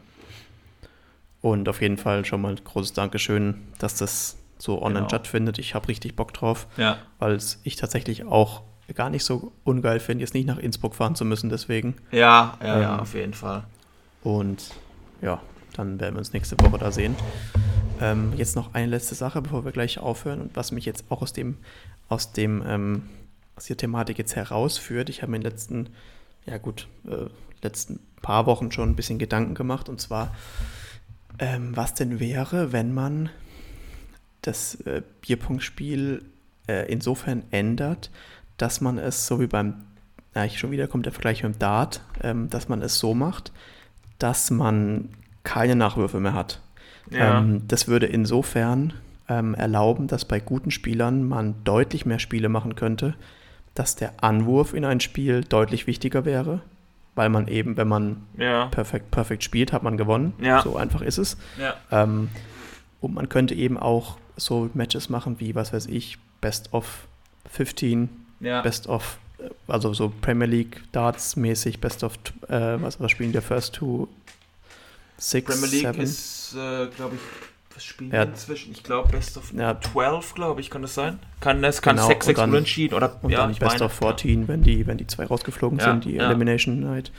Und 1.41 1.67
auf 1.67 1.81
jeden 1.81 1.97
Fall 1.97 2.23
schon 2.25 2.41
mal 2.41 2.53
ein 2.55 2.63
großes 2.63 2.93
Dankeschön, 2.93 3.55
dass 3.79 3.95
das 3.95 4.37
so 4.57 4.77
online 4.81 4.99
Genau. 5.01 5.09
stattfindet. 5.09 5.59
Ich 5.59 5.75
habe 5.75 5.87
richtig 5.89 6.15
Bock 6.15 6.33
drauf, 6.33 6.67
Ja. 6.77 6.97
weil 7.19 7.33
es 7.33 7.59
ich 7.63 7.75
tatsächlich 7.75 8.23
auch 8.25 8.61
gar 8.95 9.09
nicht 9.09 9.25
so 9.25 9.51
ungeil 9.63 9.99
finde, 9.99 10.23
jetzt 10.23 10.33
nicht 10.33 10.45
nach 10.47 10.57
Innsbruck 10.57 10.95
fahren 10.95 11.15
zu 11.15 11.25
müssen, 11.25 11.49
deswegen. 11.49 11.95
Ja, 12.11 12.57
ja, 12.61 12.79
ja, 12.81 12.93
Ähm, 12.95 12.99
auf 13.01 13.13
jeden 13.13 13.33
Fall. 13.33 13.63
Und 14.23 14.71
ja, 15.21 15.41
dann 15.75 15.99
werden 15.99 16.15
wir 16.15 16.19
uns 16.19 16.31
nächste 16.33 16.57
Woche 16.59 16.77
da 16.77 16.91
sehen. 16.91 17.15
Ähm, 17.99 18.33
jetzt 18.37 18.55
noch 18.55 18.73
eine 18.73 18.87
letzte 18.87 19.15
Sache, 19.15 19.41
bevor 19.41 19.65
wir 19.65 19.71
gleich 19.71 19.99
aufhören 19.99 20.41
und 20.41 20.55
was 20.55 20.71
mich 20.71 20.85
jetzt 20.85 21.05
auch 21.09 21.21
aus 21.21 21.33
dem, 21.33 21.57
aus 22.07 22.31
dem, 22.31 22.63
ähm, 22.65 23.03
aus 23.55 23.65
der 23.65 23.77
Thematik 23.77 24.17
jetzt 24.17 24.35
herausführt. 24.35 25.09
Ich 25.09 25.21
habe 25.21 25.31
mir 25.31 25.37
in 25.37 25.43
den 25.43 25.51
letzten, 25.51 25.89
ja 26.45 26.57
gut, 26.57 26.87
äh, 27.07 27.29
letzten 27.61 27.99
paar 28.21 28.45
Wochen 28.45 28.71
schon 28.71 28.89
ein 28.89 28.95
bisschen 28.95 29.19
Gedanken 29.19 29.53
gemacht 29.55 29.89
und 29.89 30.01
zwar, 30.01 30.35
ähm, 31.39 31.75
was 31.75 31.93
denn 31.93 32.19
wäre, 32.19 32.71
wenn 32.71 32.93
man 32.93 33.29
das 34.41 34.75
äh, 34.81 35.01
Bierpunktspiel 35.21 36.23
äh, 36.67 36.91
insofern 36.91 37.43
ändert, 37.51 38.11
dass 38.57 38.81
man 38.81 38.97
es 38.97 39.27
so 39.27 39.39
wie 39.39 39.47
beim, 39.47 39.83
ja, 40.35 40.45
ich 40.45 40.59
schon 40.59 40.71
wieder 40.71 40.87
kommt 40.87 41.05
der 41.05 41.13
Vergleich 41.13 41.43
mit 41.43 41.55
dem 41.55 41.59
Dart, 41.59 42.01
ähm, 42.21 42.49
dass 42.49 42.69
man 42.69 42.81
es 42.81 42.99
so 42.99 43.13
macht, 43.13 43.51
dass 44.19 44.51
man 44.51 45.09
keine 45.43 45.75
Nachwürfe 45.75 46.19
mehr 46.19 46.33
hat. 46.33 46.61
Ja. 47.09 47.39
Ähm, 47.39 47.63
das 47.67 47.87
würde 47.87 48.05
insofern 48.05 48.93
ähm, 49.27 49.53
erlauben, 49.53 50.07
dass 50.07 50.25
bei 50.25 50.39
guten 50.39 50.71
Spielern 50.71 51.27
man 51.27 51.55
deutlich 51.63 52.05
mehr 52.05 52.19
Spiele 52.19 52.49
machen 52.49 52.75
könnte, 52.75 53.15
dass 53.75 53.95
der 53.95 54.13
Anwurf 54.23 54.73
in 54.73 54.85
ein 54.85 54.99
Spiel 54.99 55.43
deutlich 55.43 55.87
wichtiger 55.87 56.25
wäre, 56.25 56.61
weil 57.15 57.29
man 57.29 57.47
eben, 57.47 57.77
wenn 57.77 57.87
man 57.87 58.23
ja. 58.37 58.67
perfekt, 58.67 59.11
perfekt 59.11 59.43
spielt, 59.43 59.73
hat 59.73 59.83
man 59.83 59.97
gewonnen. 59.97 60.33
Ja. 60.39 60.61
So 60.61 60.75
einfach 60.75 61.01
ist 61.01 61.17
es. 61.17 61.37
Ja. 61.59 61.75
Ähm, 61.91 62.29
und 63.01 63.13
man 63.13 63.29
könnte 63.29 63.55
eben 63.55 63.77
auch 63.77 64.17
so 64.37 64.69
Matches 64.73 65.09
machen 65.09 65.39
wie, 65.39 65.55
was 65.55 65.73
weiß 65.73 65.87
ich, 65.87 66.17
Best 66.41 66.73
of 66.73 67.07
15, 67.51 68.09
Ja. 68.39 68.61
Best 68.61 68.87
of, 68.87 69.19
äh, 69.39 69.49
also 69.67 69.93
so 69.93 70.11
Premier 70.21 70.47
League 70.47 70.81
Darts 70.91 71.35
mäßig, 71.35 71.79
Best 71.79 72.03
of, 72.03 72.13
äh, 72.47 72.81
was, 72.81 72.99
was 72.99 73.11
spielen 73.11 73.31
der 73.31 73.41
First 73.41 73.75
Two? 73.75 74.07
Six, 75.17 75.45
Premier 75.45 75.71
League 75.71 75.87
seven? 75.87 76.01
ist, 76.01 76.55
äh, 76.55 76.87
glaube 76.95 77.15
ich, 77.15 77.21
was 77.75 77.83
spielen 77.83 78.11
Ja. 78.11 78.23
inzwischen? 78.23 78.71
Ich 78.71 78.83
glaube, 78.83 79.09
Best 79.09 79.37
of 79.37 79.53
Ja. 79.53 79.79
12, 79.81 80.35
glaube 80.35 80.61
ich, 80.61 80.69
kann 80.69 80.81
das 80.81 80.93
sein? 80.93 81.19
Kann, 81.39 81.63
es 81.63 81.81
kann 81.81 81.95
Genau, 81.95 82.07
6, 82.07 82.25
6 82.25 82.37
und 82.39 82.41
dann- 82.43 82.49
unentschieden 82.51 82.93
oder 82.95 83.17
Und 83.21 83.31
ja, 83.31 83.39
dann 83.39 83.49
Best 83.49 83.61
meine, 83.61 83.83
of 83.85 83.93
14, 83.93 84.47
wenn, 84.47 84.63
die, 84.63 84.85
wenn 84.87 84.97
die 84.97 85.07
zwei 85.07 85.25
rausgeflogen 85.25 85.79
Ja, 85.79 85.85
sind, 85.85 86.05
die 86.05 86.13
ja. 86.15 86.25
Elimination 86.27 86.79
Night. 86.79 87.11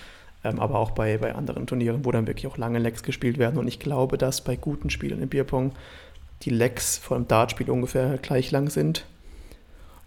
Ähm, 0.44 0.60
aber 0.60 0.78
auch 0.78 0.90
bei, 0.90 1.16
bei 1.18 1.34
anderen 1.34 1.66
Turnieren, 1.66 2.04
wo 2.04 2.12
dann 2.12 2.26
wirklich 2.26 2.46
auch 2.46 2.58
lange 2.58 2.78
Legs 2.78 3.02
gespielt 3.02 3.38
werden. 3.38 3.58
Und 3.58 3.66
ich 3.66 3.78
glaube, 3.80 4.18
dass 4.18 4.42
bei 4.42 4.56
guten 4.56 4.90
Spielen 4.90 5.22
im 5.22 5.28
Bierpong 5.28 5.72
die 6.42 6.50
Legs 6.50 6.98
vor 6.98 7.16
dem 7.16 7.26
Dartspiel 7.26 7.70
ungefähr 7.70 8.18
gleich 8.18 8.50
lang 8.50 8.68
sind. 8.68 9.06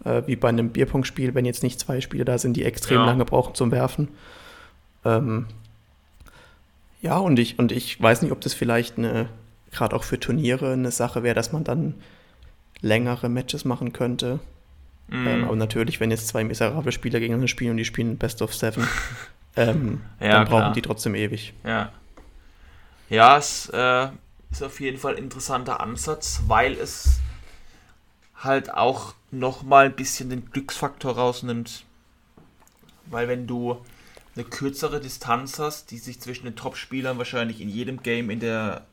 Äh, 0.04 0.22
wie 0.26 0.36
bei 0.36 0.48
einem 0.48 0.70
Bierpong-Spiel, 0.70 1.34
wenn 1.34 1.44
jetzt 1.44 1.64
nicht 1.64 1.80
zwei 1.80 2.00
Spiele 2.00 2.24
da 2.24 2.38
sind, 2.38 2.56
die 2.56 2.64
extrem 2.64 2.98
Ja. 2.98 3.06
lange 3.06 3.24
brauchen 3.24 3.56
zum 3.56 3.72
Werfen. 3.72 4.08
Ähm, 5.04 5.46
ja, 7.02 7.16
und 7.18 7.38
ich, 7.40 7.58
und 7.58 7.72
ich 7.72 8.00
weiß 8.00 8.22
nicht, 8.22 8.30
ob 8.30 8.40
das 8.40 8.54
vielleicht 8.54 8.96
eine, 8.98 9.28
gerade 9.70 9.94
auch 9.94 10.04
für 10.04 10.18
Turniere, 10.18 10.72
eine 10.72 10.90
Sache 10.90 11.22
wäre, 11.22 11.34
dass 11.34 11.52
man 11.52 11.64
dann 11.64 11.94
längere 12.80 13.28
Matches 13.28 13.64
machen 13.64 13.92
könnte. 13.92 14.38
Mhm. 15.08 15.26
Ähm, 15.26 15.44
aber 15.44 15.56
natürlich, 15.56 16.00
wenn 16.00 16.10
jetzt 16.10 16.28
zwei 16.28 16.44
miserable 16.44 16.92
Spieler 16.92 17.18
gegeneinander 17.20 17.48
spielen 17.48 17.72
und 17.72 17.76
die 17.78 17.84
spielen 17.84 18.18
Best 18.18 18.42
of 18.42 18.54
Seven, 18.54 18.86
ähm, 19.56 20.00
Ja, 20.20 20.32
dann 20.32 20.44
brauchen 20.44 20.60
klar. 20.60 20.72
die 20.72 20.82
trotzdem 20.82 21.14
ewig. 21.14 21.54
Ja. 21.64 21.92
Ja, 23.10 23.38
es 23.38 23.70
äh, 23.72 24.08
ist 24.50 24.62
auf 24.62 24.80
jeden 24.80 24.98
Fall 24.98 25.16
ein 25.16 25.24
interessanter 25.24 25.80
Ansatz, 25.80 26.42
weil 26.46 26.72
es 26.74 27.20
halt 28.36 28.72
auch 28.72 29.14
nochmal 29.30 29.86
ein 29.86 29.96
bisschen 29.96 30.30
den 30.30 30.50
Glücksfaktor 30.50 31.16
rausnimmt. 31.16 31.84
Weil 33.06 33.28
wenn 33.28 33.46
du 33.46 33.78
eine 34.36 34.44
kürzere 34.44 35.00
Distanz 35.00 35.58
hast, 35.58 35.90
die 35.90 35.98
sich 35.98 36.20
zwischen 36.20 36.44
den 36.44 36.54
Top-Spielern 36.54 37.18
wahrscheinlich 37.18 37.60
in 37.60 37.68
jedem 37.68 38.02
Game 38.02 38.30
in 38.30 38.40
der 38.40 38.86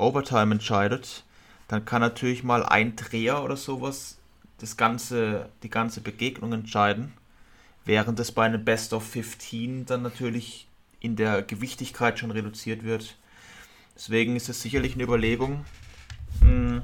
Overtime 0.00 0.54
entscheidet, 0.54 1.24
dann 1.68 1.84
kann 1.84 2.00
natürlich 2.00 2.42
mal 2.42 2.64
ein 2.64 2.96
Dreher 2.96 3.44
oder 3.44 3.56
sowas 3.56 4.18
das 4.58 4.76
ganze, 4.76 5.48
die 5.62 5.70
ganze 5.70 6.00
Begegnung 6.00 6.52
entscheiden. 6.52 7.12
Während 7.84 8.20
es 8.20 8.32
bei 8.32 8.44
einem 8.44 8.64
Best 8.64 8.92
of 8.92 9.06
15 9.06 9.86
dann 9.86 10.02
natürlich 10.02 10.66
in 11.00 11.16
der 11.16 11.42
Gewichtigkeit 11.42 12.18
schon 12.18 12.30
reduziert 12.30 12.84
wird. 12.84 13.16
Deswegen 13.94 14.36
ist 14.36 14.48
es 14.48 14.62
sicherlich 14.62 14.94
eine 14.94 15.04
Überlegung. 15.04 15.64
Hm, 16.40 16.82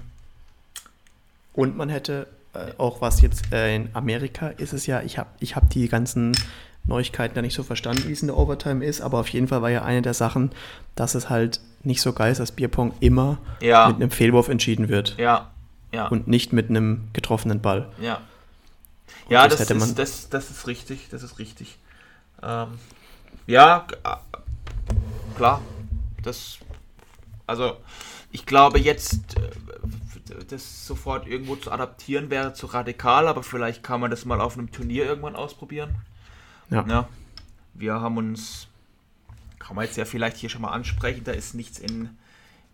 Und 1.53 1.77
man 1.77 1.89
hätte 1.89 2.27
äh, 2.55 2.73
auch 2.79 3.01
was 3.01 3.21
jetzt 3.21 3.53
äh, 3.53 3.75
in 3.75 3.91
Amerika 3.95 4.49
ist 4.49 4.73
es 4.73 4.87
ja, 4.87 5.03
ich 5.03 5.19
habe 5.19 5.31
ich 5.41 5.57
hab 5.57 5.69
die 5.71 5.89
ganzen 5.89 6.33
Neuigkeiten 6.87 7.35
da 7.35 7.43
nicht 7.43 7.55
so 7.55 7.63
verstanden, 7.63 8.05
wie 8.09 8.13
es 8.13 8.23
in 8.23 8.29
der 8.29 8.37
Overtime 8.37 8.85
ist, 8.85 9.01
aber 9.01 9.19
auf 9.19 9.29
jeden 9.29 9.49
Fall 9.49 9.63
war 9.63 9.71
ja 9.71 9.83
eine 9.83 10.03
der 10.03 10.15
Sachen, 10.15 10.53
dass 10.95 11.15
es 11.15 11.29
halt 11.29 11.61
nicht 11.83 12.01
so 12.01 12.13
geil 12.13 12.33
ist, 12.33 12.39
dass 12.39 12.53
Bierpong 12.53 12.95
immer 13.01 13.39
Ja, 13.61 13.89
mit 13.89 13.97
einem 13.97 14.11
Fehlwurf 14.11 14.49
entschieden 14.49 14.89
wird 14.89 15.17
ja, 15.19 15.51
ja, 15.93 16.07
und 16.09 16.29
nicht 16.29 16.53
mit 16.53 16.71
einem 16.71 17.09
getroffenen 17.13 17.61
Ball. 17.61 17.89
ja. 18.01 18.21
Und 19.27 19.33
Ja, 19.33 19.49
das 19.49 19.67
das, 19.67 19.71
ist, 19.71 19.99
das, 19.99 20.29
das 20.29 20.51
ist 20.51 20.67
richtig, 20.69 21.09
das 21.11 21.23
ist 21.25 21.39
richtig. 21.41 21.79
Ähm, 22.43 22.79
ja, 23.47 23.87
äh, 24.05 24.17
klar. 25.37 25.61
Das, 26.23 26.59
also, 27.47 27.77
ich 28.31 28.47
glaube 28.47 28.79
jetzt, 28.79 29.37
äh, 29.37 30.45
das 30.49 30.87
sofort 30.87 31.27
irgendwo 31.27 31.57
zu 31.57 31.71
adaptieren 31.73 32.31
wäre 32.31 32.53
zu 32.53 32.67
radikal, 32.67 33.27
aber 33.27 33.43
vielleicht 33.43 33.83
kann 33.83 34.01
man 34.01 34.11
das 34.11 34.25
mal 34.25 34.41
auf 34.41 34.57
einem 34.57 34.71
Turnier 34.71 35.05
irgendwann 35.07 35.37
ausprobieren. 35.37 35.97
Ja. 36.71 36.85
Ja. 36.89 37.09
Wir 37.75 37.95
haben 37.95 38.17
uns, 38.17 38.69
kann 39.59 39.77
man 39.77 39.85
jetzt 39.85 39.97
ja 39.97 40.05
vielleicht 40.05 40.37
hier 40.37 40.49
schon 40.49 40.63
mal 40.63 40.71
ansprechen, 40.73 41.25
da 41.25 41.33
ist 41.33 41.55
nichts 41.55 41.79
in 41.79 42.11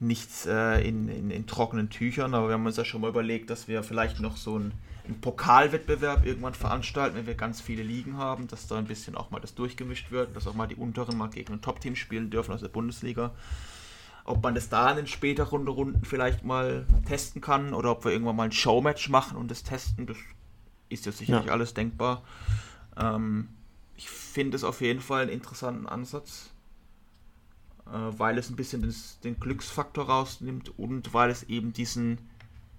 nichts 0.00 0.46
äh, 0.46 0.80
in, 0.86 1.08
in, 1.08 1.30
in 1.30 1.46
trockenen 1.46 1.88
Tüchern, 1.88 2.34
aber 2.34 2.48
wir 2.48 2.54
haben 2.54 2.66
uns 2.66 2.76
ja 2.76 2.84
schon 2.84 3.00
mal 3.02 3.08
überlegt, 3.10 3.50
dass 3.50 3.68
wir 3.68 3.84
vielleicht 3.84 4.18
noch 4.18 4.36
so 4.36 4.56
einen, 4.56 4.72
einen 5.06 5.20
Pokalwettbewerb 5.20 6.26
irgendwann 6.26 6.54
veranstalten, 6.54 7.16
wenn 7.16 7.26
wir 7.28 7.36
ganz 7.36 7.60
viele 7.60 7.84
Ligen 7.84 8.16
haben, 8.16 8.48
dass 8.48 8.66
da 8.66 8.78
ein 8.78 8.86
bisschen 8.86 9.14
auch 9.14 9.30
mal 9.30 9.38
das 9.38 9.54
durchgemischt 9.54 10.10
wird, 10.10 10.34
dass 10.34 10.48
auch 10.48 10.54
mal 10.54 10.66
die 10.66 10.74
unteren 10.74 11.16
mal 11.16 11.28
gegen 11.30 11.52
ein 11.52 11.60
Top-Team 11.62 11.94
spielen 11.94 12.30
dürfen 12.30 12.52
aus 12.52 12.62
der 12.62 12.68
Bundesliga. 12.68 13.30
Ob 14.24 14.42
man 14.42 14.56
das 14.56 14.68
da 14.68 14.90
in 14.90 14.96
den 14.96 15.06
späteren 15.06 15.68
Runden 15.68 16.04
vielleicht 16.04 16.44
mal 16.44 16.84
testen 17.06 17.40
kann 17.40 17.72
oder 17.72 17.92
ob 17.92 18.04
wir 18.04 18.10
irgendwann 18.10 18.36
mal 18.36 18.44
ein 18.44 18.52
Showmatch 18.52 19.08
machen 19.08 19.36
und 19.36 19.52
das 19.52 19.62
testen, 19.62 20.06
das 20.06 20.16
ist 20.88 21.06
ja 21.06 21.12
sicherlich 21.12 21.46
Ja. 21.46 21.52
alles 21.52 21.74
denkbar. 21.74 22.22
Ähm, 23.00 23.48
ich 23.96 24.08
finde 24.10 24.56
es 24.56 24.64
auf 24.64 24.80
jeden 24.80 25.00
Fall 25.00 25.22
einen 25.22 25.30
interessanten 25.30 25.86
Ansatz, 25.86 26.50
äh, 27.86 27.90
weil 27.90 28.38
es 28.38 28.50
ein 28.50 28.56
bisschen 28.56 28.82
das, 28.82 29.18
den 29.20 29.38
Glücksfaktor 29.38 30.06
rausnimmt 30.06 30.78
und 30.78 31.12
weil 31.14 31.30
es 31.30 31.44
eben 31.44 31.72
diesen 31.72 32.18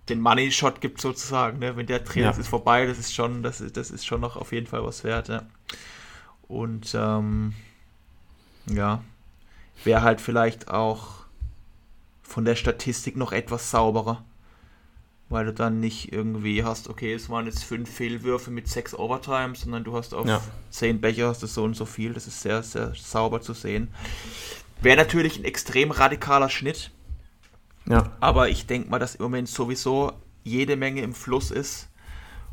den 0.10 0.20
Money 0.20 0.52
Shot 0.52 0.82
gibt 0.82 1.00
sozusagen. 1.00 1.60
Ne? 1.60 1.78
Wenn 1.78 1.86
der 1.86 2.04
Trainer 2.04 2.32
Ja. 2.32 2.38
ist 2.38 2.48
vorbei, 2.50 2.86
das 2.86 3.00
ist 3.00 3.14
schon, 3.14 3.42
das 3.42 3.62
ist, 3.62 3.78
das 3.78 3.90
ist 3.90 4.06
schon 4.06 4.20
noch 4.20 4.36
auf 4.36 4.52
jeden 4.52 4.68
Fall 4.68 4.84
was 4.84 5.04
wert. 5.06 5.30
Ja. 5.30 5.44
Und 6.50 6.94
ähm, 6.94 7.54
ja, 8.66 9.02
wäre 9.84 10.02
halt 10.02 10.20
vielleicht 10.20 10.68
auch 10.70 11.24
von 12.22 12.44
der 12.46 12.56
Statistik 12.56 13.16
noch 13.16 13.32
etwas 13.32 13.72
sauberer. 13.72 14.24
Weil 15.30 15.46
du 15.46 15.54
dann 15.54 15.80
nicht 15.80 16.12
irgendwie 16.14 16.64
hast, 16.64 16.90
okay, 16.90 17.14
es 17.14 17.30
waren 17.30 17.46
jetzt 17.46 17.64
fünf 17.64 17.90
Fehlwürfe 17.90 18.52
mit 18.52 18.68
sechs 18.68 18.94
Overtimes, 18.94 19.62
sondern 19.62 19.84
du 19.84 19.96
hast 19.96 20.14
auf 20.14 20.28
Ja. 20.28 20.42
zehn 20.70 21.02
Becher 21.02 21.30
hast 21.30 21.42
du 21.42 21.48
so 21.48 21.64
und 21.64 21.76
so 21.76 21.86
viel. 21.86 22.14
Das 22.14 22.28
ist 22.28 22.42
sehr, 22.42 22.62
sehr 22.62 22.94
sauber 22.96 23.42
zu 23.42 23.54
sehen. 23.54 23.92
Wäre 24.82 24.98
natürlich 24.98 25.40
ein 25.40 25.46
extrem 25.46 25.92
radikaler 25.92 26.50
Schnitt, 26.50 26.92
Ja, 27.86 28.12
aber 28.20 28.50
ich 28.50 28.68
denke 28.68 28.90
mal, 28.90 29.00
dass 29.00 29.16
im 29.16 29.24
Moment 29.24 29.48
sowieso 29.50 30.12
jede 30.44 30.76
Menge 30.76 31.02
im 31.02 31.14
Fluss 31.14 31.52
ist 31.52 31.90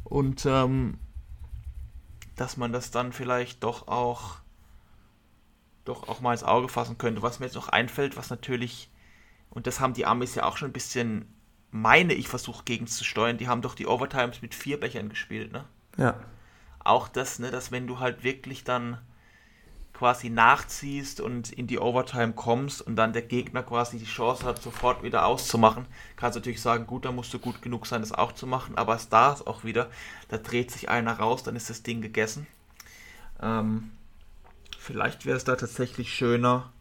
und 0.04 0.46
ähm, 0.46 0.98
dass 2.36 2.56
man 2.56 2.72
das 2.72 2.90
dann 2.90 3.12
vielleicht 3.12 3.62
doch 3.64 3.88
auch 3.88 4.36
doch 5.84 6.08
auch 6.08 6.20
mal 6.20 6.32
ins 6.32 6.44
Auge 6.44 6.68
fassen 6.68 6.98
könnte. 6.98 7.22
Was 7.22 7.40
mir 7.40 7.46
jetzt 7.46 7.54
noch 7.54 7.68
einfällt, 7.68 8.16
was 8.16 8.30
natürlich, 8.30 8.90
und 9.50 9.66
das 9.66 9.80
haben 9.80 9.94
die 9.94 10.06
Amis 10.06 10.34
ja 10.34 10.44
auch 10.44 10.56
schon 10.56 10.70
ein 10.70 10.72
bisschen 10.74 11.26
meine 11.70 12.14
ich, 12.14 12.28
versucht 12.28 12.66
gegenzusteuern. 12.66 13.38
Die 13.38 13.48
haben 13.48 13.62
doch 13.62 13.74
die 13.74 13.86
Overtimes 13.86 14.42
mit 14.42 14.54
vier 14.54 14.78
Bechern 14.78 15.08
gespielt, 15.08 15.52
ne? 15.52 15.64
Ja. 15.96 16.14
Auch 16.82 17.08
das, 17.08 17.38
ne, 17.38 17.50
dass 17.50 17.70
wenn 17.72 17.86
du 17.86 17.98
halt 17.98 18.24
wirklich 18.24 18.64
dann 18.64 18.98
quasi 20.00 20.30
nachziehst 20.30 21.20
und 21.20 21.52
in 21.52 21.66
die 21.66 21.78
Overtime 21.78 22.32
kommst 22.32 22.80
und 22.80 22.96
dann 22.96 23.12
der 23.12 23.20
Gegner 23.20 23.62
quasi 23.62 23.98
die 23.98 24.06
Chance 24.06 24.46
hat, 24.46 24.62
sofort 24.62 25.02
wieder 25.02 25.26
auszumachen, 25.26 25.84
kannst 26.16 26.36
du 26.36 26.40
natürlich 26.40 26.62
sagen, 26.62 26.86
gut, 26.86 27.04
da 27.04 27.12
musst 27.12 27.34
du 27.34 27.38
gut 27.38 27.60
genug 27.60 27.86
sein, 27.86 28.00
das 28.00 28.12
auch 28.12 28.32
zu 28.32 28.46
machen, 28.46 28.78
aber 28.78 28.94
es 28.94 29.10
da 29.10 29.34
ist 29.34 29.46
auch 29.46 29.62
wieder, 29.62 29.90
da 30.28 30.38
dreht 30.38 30.70
sich 30.70 30.88
einer 30.88 31.12
raus, 31.18 31.42
dann 31.42 31.54
ist 31.54 31.68
das 31.68 31.82
Ding 31.82 32.00
gegessen. 32.00 32.46
Ähm, 33.42 33.90
vielleicht 34.78 35.26
wäre 35.26 35.36
es 35.36 35.44
da 35.44 35.54
tatsächlich 35.54 36.14
schöner, 36.14 36.72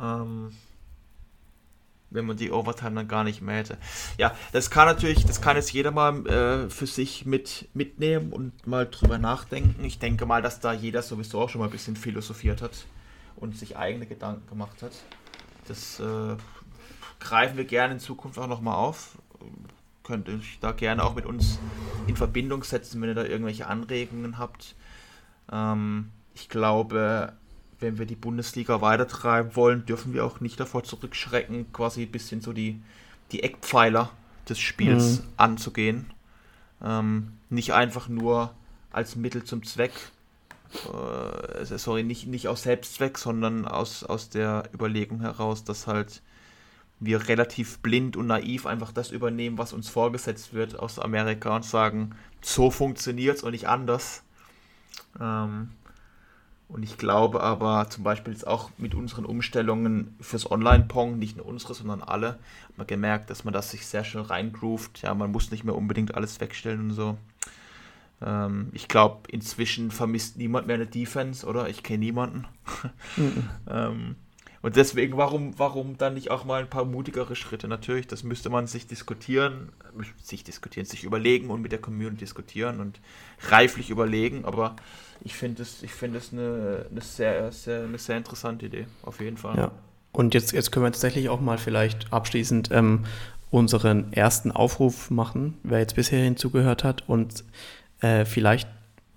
ähm, 0.00 0.56
wenn 2.10 2.26
man 2.26 2.36
die 2.36 2.50
Overtime 2.50 2.94
dann 2.94 3.08
gar 3.08 3.24
nicht 3.24 3.40
mehr 3.40 3.56
hätte. 3.56 3.78
Ja, 4.18 4.34
das 4.52 4.70
kann 4.70 4.86
natürlich, 4.86 5.24
das 5.24 5.40
kann 5.40 5.56
jetzt 5.56 5.72
jeder 5.72 5.90
mal 5.90 6.26
äh, 6.26 6.70
für 6.70 6.86
sich 6.86 7.24
mit, 7.24 7.68
mitnehmen 7.74 8.32
und 8.32 8.66
mal 8.66 8.86
drüber 8.86 9.18
nachdenken. 9.18 9.84
Ich 9.84 9.98
denke 9.98 10.26
mal, 10.26 10.42
dass 10.42 10.60
da 10.60 10.72
jeder 10.72 11.02
sowieso 11.02 11.40
auch 11.40 11.48
schon 11.48 11.60
mal 11.60 11.66
ein 11.66 11.72
bisschen 11.72 11.96
philosophiert 11.96 12.62
hat 12.62 12.86
und 13.36 13.56
sich 13.56 13.76
eigene 13.76 14.06
Gedanken 14.06 14.46
gemacht 14.48 14.82
hat. 14.82 14.92
Das 15.68 16.00
äh, 16.00 16.36
greifen 17.20 17.56
wir 17.56 17.64
gerne 17.64 17.94
in 17.94 18.00
Zukunft 18.00 18.38
auch 18.38 18.48
nochmal 18.48 18.74
auf. 18.74 19.18
Könnt 20.02 20.28
ihr 20.28 20.34
euch 20.34 20.58
da 20.60 20.72
gerne 20.72 21.04
auch 21.04 21.14
mit 21.14 21.26
uns 21.26 21.58
in 22.06 22.16
Verbindung 22.16 22.64
setzen, 22.64 23.00
wenn 23.00 23.10
ihr 23.10 23.14
da 23.14 23.24
irgendwelche 23.24 23.66
Anregungen 23.66 24.38
habt. 24.38 24.74
Ähm, 25.52 26.10
ich 26.34 26.48
glaube, 26.48 27.34
wenn 27.80 27.98
wir 27.98 28.06
die 28.06 28.16
Bundesliga 28.16 28.80
weitertreiben 28.80 29.56
wollen, 29.56 29.86
dürfen 29.86 30.12
wir 30.12 30.24
auch 30.24 30.40
nicht 30.40 30.60
davor 30.60 30.84
zurückschrecken, 30.84 31.72
quasi 31.72 32.02
ein 32.02 32.10
bisschen 32.10 32.40
so 32.40 32.52
die, 32.52 32.80
die 33.32 33.42
Eckpfeiler 33.42 34.10
des 34.48 34.58
Spiels 34.58 35.20
mhm. 35.20 35.24
anzugehen. 35.36 36.10
Ähm, 36.82 37.32
nicht 37.48 37.72
einfach 37.72 38.08
nur 38.08 38.54
als 38.90 39.16
Mittel 39.16 39.44
zum 39.44 39.64
Zweck, 39.64 39.92
äh, 40.92 41.64
sorry, 41.64 42.02
nicht, 42.02 42.26
nicht 42.26 42.48
aus 42.48 42.62
Selbstzweck, 42.62 43.18
sondern 43.18 43.66
aus, 43.66 44.04
aus 44.04 44.28
der 44.28 44.68
Überlegung 44.74 45.20
heraus, 45.20 45.64
dass 45.64 45.86
halt 45.86 46.22
wir 47.00 47.28
relativ 47.28 47.78
blind 47.78 48.16
und 48.16 48.26
naiv 48.26 48.66
einfach 48.66 48.92
das 48.92 49.10
übernehmen, 49.10 49.56
was 49.56 49.72
uns 49.72 49.88
vorgesetzt 49.88 50.52
wird 50.52 50.78
aus 50.78 50.98
Amerika 50.98 51.56
und 51.56 51.64
sagen, 51.64 52.10
so 52.42 52.70
funktioniert 52.70 53.38
es 53.38 53.42
und 53.42 53.52
nicht 53.52 53.68
anders. 53.68 54.22
Ähm, 55.18 55.70
und 56.72 56.82
ich 56.82 56.98
glaube 56.98 57.40
aber 57.42 57.88
zum 57.90 58.04
Beispiel 58.04 58.32
jetzt 58.32 58.46
auch 58.46 58.70
mit 58.78 58.94
unseren 58.94 59.24
Umstellungen 59.24 60.14
fürs 60.20 60.50
Online-Pong, 60.50 61.18
nicht 61.18 61.36
nur 61.36 61.46
unsere, 61.46 61.74
sondern 61.74 62.02
alle, 62.02 62.38
hat 62.68 62.78
man 62.78 62.86
gemerkt, 62.86 63.30
dass 63.30 63.44
man 63.44 63.52
das 63.52 63.70
sich 63.70 63.86
sehr 63.86 64.04
schnell 64.04 64.24
reingroovt. 64.24 65.02
Ja, 65.02 65.14
man 65.14 65.32
muss 65.32 65.50
nicht 65.50 65.64
mehr 65.64 65.74
unbedingt 65.74 66.14
alles 66.14 66.40
wegstellen 66.40 66.90
und 66.90 66.92
so. 66.92 67.18
Ähm, 68.22 68.68
ich 68.72 68.86
glaube, 68.86 69.28
inzwischen 69.30 69.90
vermisst 69.90 70.36
niemand 70.36 70.66
mehr 70.66 70.76
eine 70.76 70.86
Defense, 70.86 71.46
oder? 71.46 71.68
Ich 71.68 71.82
kenne 71.82 71.98
niemanden. 71.98 72.46
Mhm. 73.16 73.48
ähm, 73.68 74.16
und 74.62 74.76
deswegen, 74.76 75.16
warum, 75.16 75.58
warum 75.58 75.96
dann 75.96 76.14
nicht 76.14 76.30
auch 76.30 76.44
mal 76.44 76.60
ein 76.60 76.70
paar 76.70 76.84
mutigere 76.84 77.34
Schritte? 77.34 77.66
Natürlich, 77.66 78.06
das 78.06 78.24
müsste 78.24 78.50
man 78.50 78.66
sich 78.66 78.86
diskutieren, 78.86 79.70
sich 80.22 80.44
diskutieren, 80.44 80.86
sich 80.86 81.04
überlegen 81.04 81.50
und 81.50 81.62
mit 81.62 81.72
der 81.72 81.80
Community 81.80 82.18
diskutieren 82.18 82.80
und 82.80 83.00
reiflich 83.48 83.90
überlegen, 83.90 84.44
aber 84.44 84.76
ich 85.22 85.34
finde 85.34 85.62
es 85.62 85.84
find 85.86 86.16
eine, 86.32 86.86
eine, 86.90 87.00
sehr, 87.00 87.52
sehr, 87.52 87.84
eine 87.84 87.98
sehr 87.98 88.16
interessante 88.16 88.66
Idee, 88.66 88.86
auf 89.02 89.20
jeden 89.20 89.36
Fall. 89.36 89.56
Ja. 89.56 89.70
Und 90.12 90.34
jetzt, 90.34 90.52
jetzt 90.52 90.72
können 90.72 90.86
wir 90.86 90.92
tatsächlich 90.92 91.28
auch 91.28 91.40
mal 91.40 91.58
vielleicht 91.58 92.12
abschließend 92.12 92.70
ähm, 92.72 93.04
unseren 93.50 94.12
ersten 94.12 94.50
Aufruf 94.50 95.10
machen, 95.10 95.58
wer 95.62 95.78
jetzt 95.78 95.96
bisher 95.96 96.22
hinzugehört 96.22 96.84
hat 96.84 97.08
und 97.08 97.44
äh, 98.00 98.24
vielleicht 98.24 98.68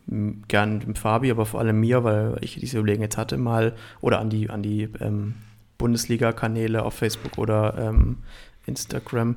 gern 0.07 0.81
dem 0.81 0.95
Fabi, 0.95 1.31
aber 1.31 1.45
vor 1.45 1.61
allem 1.61 1.79
mir, 1.79 2.03
weil 2.03 2.37
ich 2.41 2.59
diese 2.59 2.77
Überlegung 2.77 3.03
jetzt 3.03 3.17
hatte, 3.17 3.37
mal 3.37 3.73
oder 4.01 4.19
an 4.19 4.29
die, 4.29 4.49
an 4.49 4.61
die 4.61 4.89
ähm, 4.99 5.35
Bundesliga-Kanäle 5.77 6.83
auf 6.83 6.93
Facebook 6.93 7.37
oder 7.37 7.75
ähm, 7.77 8.17
Instagram 8.65 9.35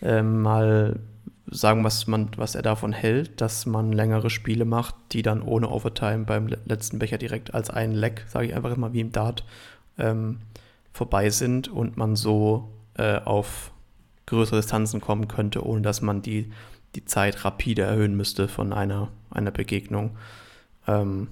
ähm, 0.00 0.42
mal 0.42 1.00
sagen, 1.46 1.84
was, 1.84 2.06
man, 2.06 2.30
was 2.36 2.54
er 2.54 2.62
davon 2.62 2.92
hält, 2.92 3.40
dass 3.40 3.66
man 3.66 3.92
längere 3.92 4.30
Spiele 4.30 4.64
macht, 4.64 4.94
die 5.12 5.22
dann 5.22 5.42
ohne 5.42 5.68
Overtime 5.68 6.24
beim 6.24 6.48
letzten 6.64 6.98
Becher 6.98 7.18
direkt 7.18 7.54
als 7.54 7.70
ein 7.70 7.92
Leck, 7.92 8.24
sage 8.28 8.46
ich 8.46 8.54
einfach 8.54 8.74
immer 8.74 8.92
wie 8.92 9.00
im 9.00 9.12
Dart, 9.12 9.44
ähm, 9.98 10.38
vorbei 10.92 11.30
sind 11.30 11.68
und 11.68 11.96
man 11.96 12.16
so 12.16 12.68
äh, 12.94 13.18
auf 13.18 13.70
größere 14.26 14.56
Distanzen 14.56 15.00
kommen 15.00 15.28
könnte, 15.28 15.66
ohne 15.66 15.82
dass 15.82 16.00
man 16.00 16.22
die, 16.22 16.50
die 16.94 17.04
Zeit 17.04 17.44
rapide 17.44 17.82
erhöhen 17.82 18.16
müsste 18.16 18.48
von 18.48 18.72
einer, 18.72 19.08
einer 19.30 19.50
Begegnung. 19.50 20.16
Ähm, 20.86 21.28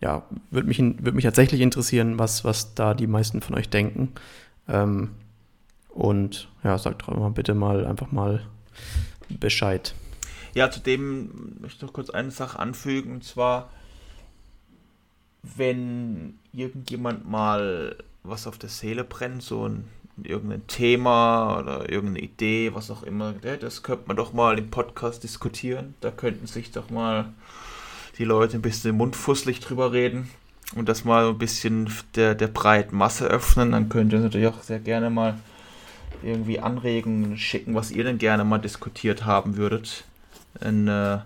ja, 0.00 0.22
würde 0.50 0.68
mich, 0.68 0.78
würd 0.78 1.14
mich 1.14 1.24
tatsächlich 1.24 1.60
interessieren, 1.60 2.18
was, 2.18 2.44
was 2.44 2.74
da 2.74 2.94
die 2.94 3.06
meisten 3.06 3.40
von 3.40 3.56
euch 3.56 3.70
denken. 3.70 4.12
Ähm, 4.68 5.10
und 5.94 6.48
ja, 6.62 6.76
sagt 6.76 7.02
doch 7.02 7.16
mal 7.16 7.30
bitte 7.30 7.54
mal 7.54 7.86
einfach 7.86 8.12
mal 8.12 8.44
Bescheid. 9.28 9.94
Ja, 10.54 10.70
zudem 10.70 11.56
möchte 11.60 11.78
ich 11.78 11.82
noch 11.82 11.92
kurz 11.92 12.10
eine 12.10 12.30
Sache 12.30 12.58
anfügen, 12.58 13.12
und 13.14 13.24
zwar, 13.24 13.70
wenn 15.42 16.38
irgendjemand 16.52 17.28
mal 17.28 17.96
was 18.22 18.46
auf 18.46 18.58
der 18.58 18.68
Seele 18.68 19.04
brennt, 19.04 19.42
so 19.42 19.68
ein 19.68 19.84
irgendein 20.22 20.66
Thema 20.68 21.58
oder 21.58 21.90
irgendeine 21.90 22.24
Idee, 22.24 22.72
was 22.74 22.90
auch 22.90 23.02
immer, 23.02 23.32
das 23.32 23.82
könnte 23.82 24.04
man 24.06 24.16
doch 24.16 24.32
mal 24.32 24.58
im 24.58 24.70
Podcast 24.70 25.24
diskutieren. 25.24 25.94
Da 26.00 26.10
könnten 26.12 26.46
sich 26.46 26.70
doch 26.70 26.88
mal 26.88 27.32
die 28.18 28.24
Leute 28.24 28.56
ein 28.56 28.62
bisschen 28.62 28.96
mundfusselig 28.96 29.58
drüber 29.58 29.92
reden 29.92 30.30
und 30.76 30.88
das 30.88 31.04
mal 31.04 31.28
ein 31.28 31.38
bisschen 31.38 31.90
der, 32.14 32.36
der 32.36 32.46
breiten 32.46 32.96
Masse 32.96 33.26
öffnen. 33.26 33.72
Dann 33.72 33.88
könnt 33.88 34.12
ihr 34.12 34.20
natürlich 34.20 34.46
auch 34.46 34.62
sehr 34.62 34.78
gerne 34.78 35.10
mal 35.10 35.36
irgendwie 36.24 36.60
Anregungen 36.60 37.36
schicken, 37.36 37.74
was 37.74 37.90
ihr 37.90 38.04
denn 38.04 38.18
gerne 38.18 38.44
mal 38.44 38.58
diskutiert 38.58 39.24
haben 39.24 39.56
würdet. 39.56 40.04
Denn, 40.60 40.88
äh, 40.88 41.18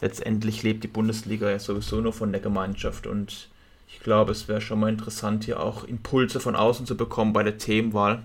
letztendlich 0.00 0.62
lebt 0.62 0.84
die 0.84 0.88
Bundesliga 0.88 1.50
ja 1.50 1.58
sowieso 1.58 2.00
nur 2.00 2.12
von 2.12 2.32
der 2.32 2.40
Gemeinschaft 2.40 3.06
und 3.06 3.48
ich 3.88 4.00
glaube, 4.00 4.32
es 4.32 4.48
wäre 4.48 4.60
schon 4.60 4.80
mal 4.80 4.88
interessant, 4.88 5.44
hier 5.44 5.60
auch 5.60 5.84
Impulse 5.84 6.40
von 6.40 6.54
außen 6.54 6.86
zu 6.86 6.96
bekommen 6.96 7.32
bei 7.32 7.42
der 7.42 7.58
Themenwahl. 7.58 8.22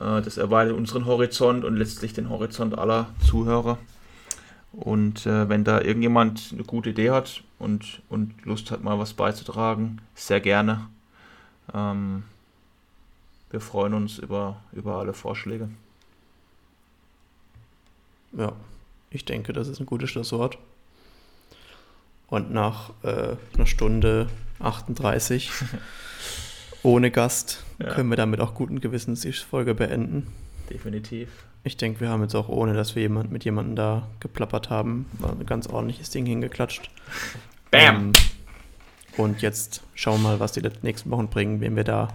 Äh, 0.00 0.20
das 0.22 0.36
erweitert 0.36 0.76
unseren 0.76 1.06
Horizont 1.06 1.64
und 1.64 1.76
letztlich 1.76 2.12
den 2.12 2.28
Horizont 2.28 2.76
aller 2.76 3.08
Zuhörer. 3.24 3.78
Und 4.72 5.24
äh, 5.26 5.48
wenn 5.48 5.62
da 5.62 5.80
irgendjemand 5.80 6.50
eine 6.52 6.64
gute 6.64 6.90
Idee 6.90 7.10
hat 7.10 7.44
und, 7.58 8.02
und 8.08 8.34
Lust 8.44 8.72
hat, 8.72 8.82
mal 8.82 8.98
was 8.98 9.14
beizutragen, 9.14 10.00
sehr 10.14 10.40
gerne. 10.40 10.88
Ähm, 11.72 12.24
wir 13.54 13.60
freuen 13.60 13.94
uns 13.94 14.18
über, 14.18 14.60
über 14.72 14.96
alle 14.96 15.14
Vorschläge. 15.14 15.68
Ja, 18.36 18.52
ich 19.10 19.24
denke, 19.24 19.52
das 19.52 19.68
ist 19.68 19.78
ein 19.78 19.86
gutes 19.86 20.10
Schlusswort. 20.10 20.58
Und 22.26 22.52
nach 22.52 22.90
äh, 23.04 23.36
einer 23.54 23.66
Stunde 23.66 24.28
38 24.58 25.52
ohne 26.82 27.12
Gast 27.12 27.62
ja. 27.78 27.94
können 27.94 28.08
wir 28.08 28.16
damit 28.16 28.40
auch 28.40 28.54
guten 28.54 28.80
Gewissens 28.80 29.20
die 29.20 29.32
Folge 29.32 29.76
beenden. 29.76 30.26
Definitiv. 30.68 31.28
Ich 31.62 31.76
denke, 31.76 32.00
wir 32.00 32.08
haben 32.08 32.22
jetzt 32.22 32.34
auch, 32.34 32.48
ohne 32.48 32.74
dass 32.74 32.96
wir 32.96 33.02
jemand, 33.02 33.30
mit 33.30 33.44
jemandem 33.44 33.76
da 33.76 34.08
geplappert 34.18 34.68
haben, 34.68 35.06
ein 35.22 35.46
ganz 35.46 35.68
ordentliches 35.68 36.10
Ding 36.10 36.26
hingeklatscht. 36.26 36.90
Bam! 37.70 37.96
Ähm, 37.96 38.12
und 39.16 39.42
jetzt 39.42 39.84
schauen 39.94 40.22
wir 40.22 40.30
mal, 40.30 40.40
was 40.40 40.50
die 40.50 40.62
nächsten 40.82 41.08
Wochen 41.12 41.28
bringen, 41.28 41.60
wen 41.60 41.76
wir 41.76 41.84
da 41.84 42.08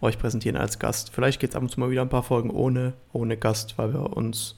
euch 0.00 0.18
präsentieren 0.18 0.56
als 0.56 0.78
Gast. 0.78 1.10
Vielleicht 1.12 1.40
geht 1.40 1.50
es 1.50 1.56
ab 1.56 1.62
und 1.62 1.70
zu 1.70 1.80
mal 1.80 1.90
wieder 1.90 2.02
ein 2.02 2.08
paar 2.08 2.22
Folgen 2.22 2.50
ohne, 2.50 2.94
ohne 3.12 3.36
Gast, 3.36 3.76
weil 3.78 3.92
wir 3.92 4.16
uns 4.16 4.56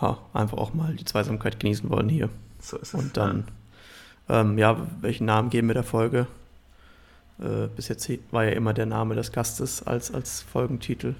ja, 0.00 0.18
einfach 0.32 0.58
auch 0.58 0.74
mal 0.74 0.94
die 0.94 1.04
Zweisamkeit 1.04 1.60
genießen 1.60 1.88
wollen 1.90 2.08
hier. 2.08 2.28
So 2.60 2.76
ist 2.76 2.94
es. 2.94 3.00
Und 3.00 3.16
dann, 3.16 3.44
ja, 4.28 4.40
ähm, 4.40 4.58
ja 4.58 4.76
welchen 5.00 5.26
Namen 5.26 5.50
geben 5.50 5.68
wir 5.68 5.74
der 5.74 5.84
Folge? 5.84 6.26
Äh, 7.40 7.68
bis 7.74 7.88
jetzt 7.88 8.10
war 8.32 8.44
ja 8.44 8.50
immer 8.50 8.74
der 8.74 8.86
Name 8.86 9.14
des 9.14 9.30
Gastes 9.32 9.86
als, 9.86 10.12
als 10.12 10.42
Folgentitel. 10.42 11.14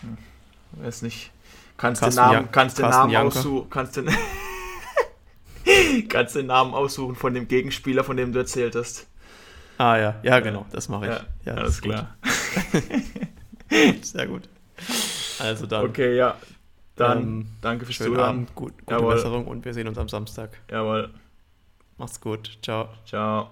Hm, 0.00 0.18
weiß 0.82 1.02
nicht. 1.02 1.30
Kannst 1.78 2.02
den 2.02 2.14
Namen, 2.14 2.48
kannst 2.52 2.78
den 2.78 2.90
Namen 2.90 3.16
aussuchen, 3.16 3.70
kannst 3.70 3.96
den, 3.96 4.10
kannst 6.10 6.36
den 6.36 6.46
Namen 6.46 6.74
aussuchen 6.74 7.16
von 7.16 7.32
dem 7.32 7.48
Gegenspieler, 7.48 8.04
von 8.04 8.18
dem 8.18 8.34
du 8.34 8.38
erzählt 8.38 8.76
hast. 8.76 9.06
Ah 9.78 9.96
ja, 9.96 10.16
ja 10.22 10.40
genau, 10.40 10.66
das 10.72 10.90
mache 10.90 11.06
ich. 11.06 11.10
Ja, 11.46 11.52
ja 11.52 11.54
alles 11.54 11.80
klar. 11.80 12.16
Sehr 14.02 14.26
gut. 14.26 14.48
Also 15.38 15.66
dann. 15.66 15.86
Okay, 15.86 16.16
ja. 16.16 16.36
Dann 16.96 17.22
ähm, 17.22 17.46
danke 17.62 17.86
fürs 17.86 17.98
Zuhören. 17.98 18.20
Abend, 18.20 18.54
gut, 18.54 18.74
gute 18.84 18.92
Jawohl. 18.92 19.14
Besserung 19.14 19.46
und 19.46 19.64
wir 19.64 19.72
sehen 19.72 19.88
uns 19.88 19.96
am 19.98 20.08
Samstag. 20.08 20.60
Jawohl. 20.70 21.10
Macht's 21.96 22.20
gut. 22.20 22.58
Ciao. 22.62 22.88
Ciao. 23.06 23.50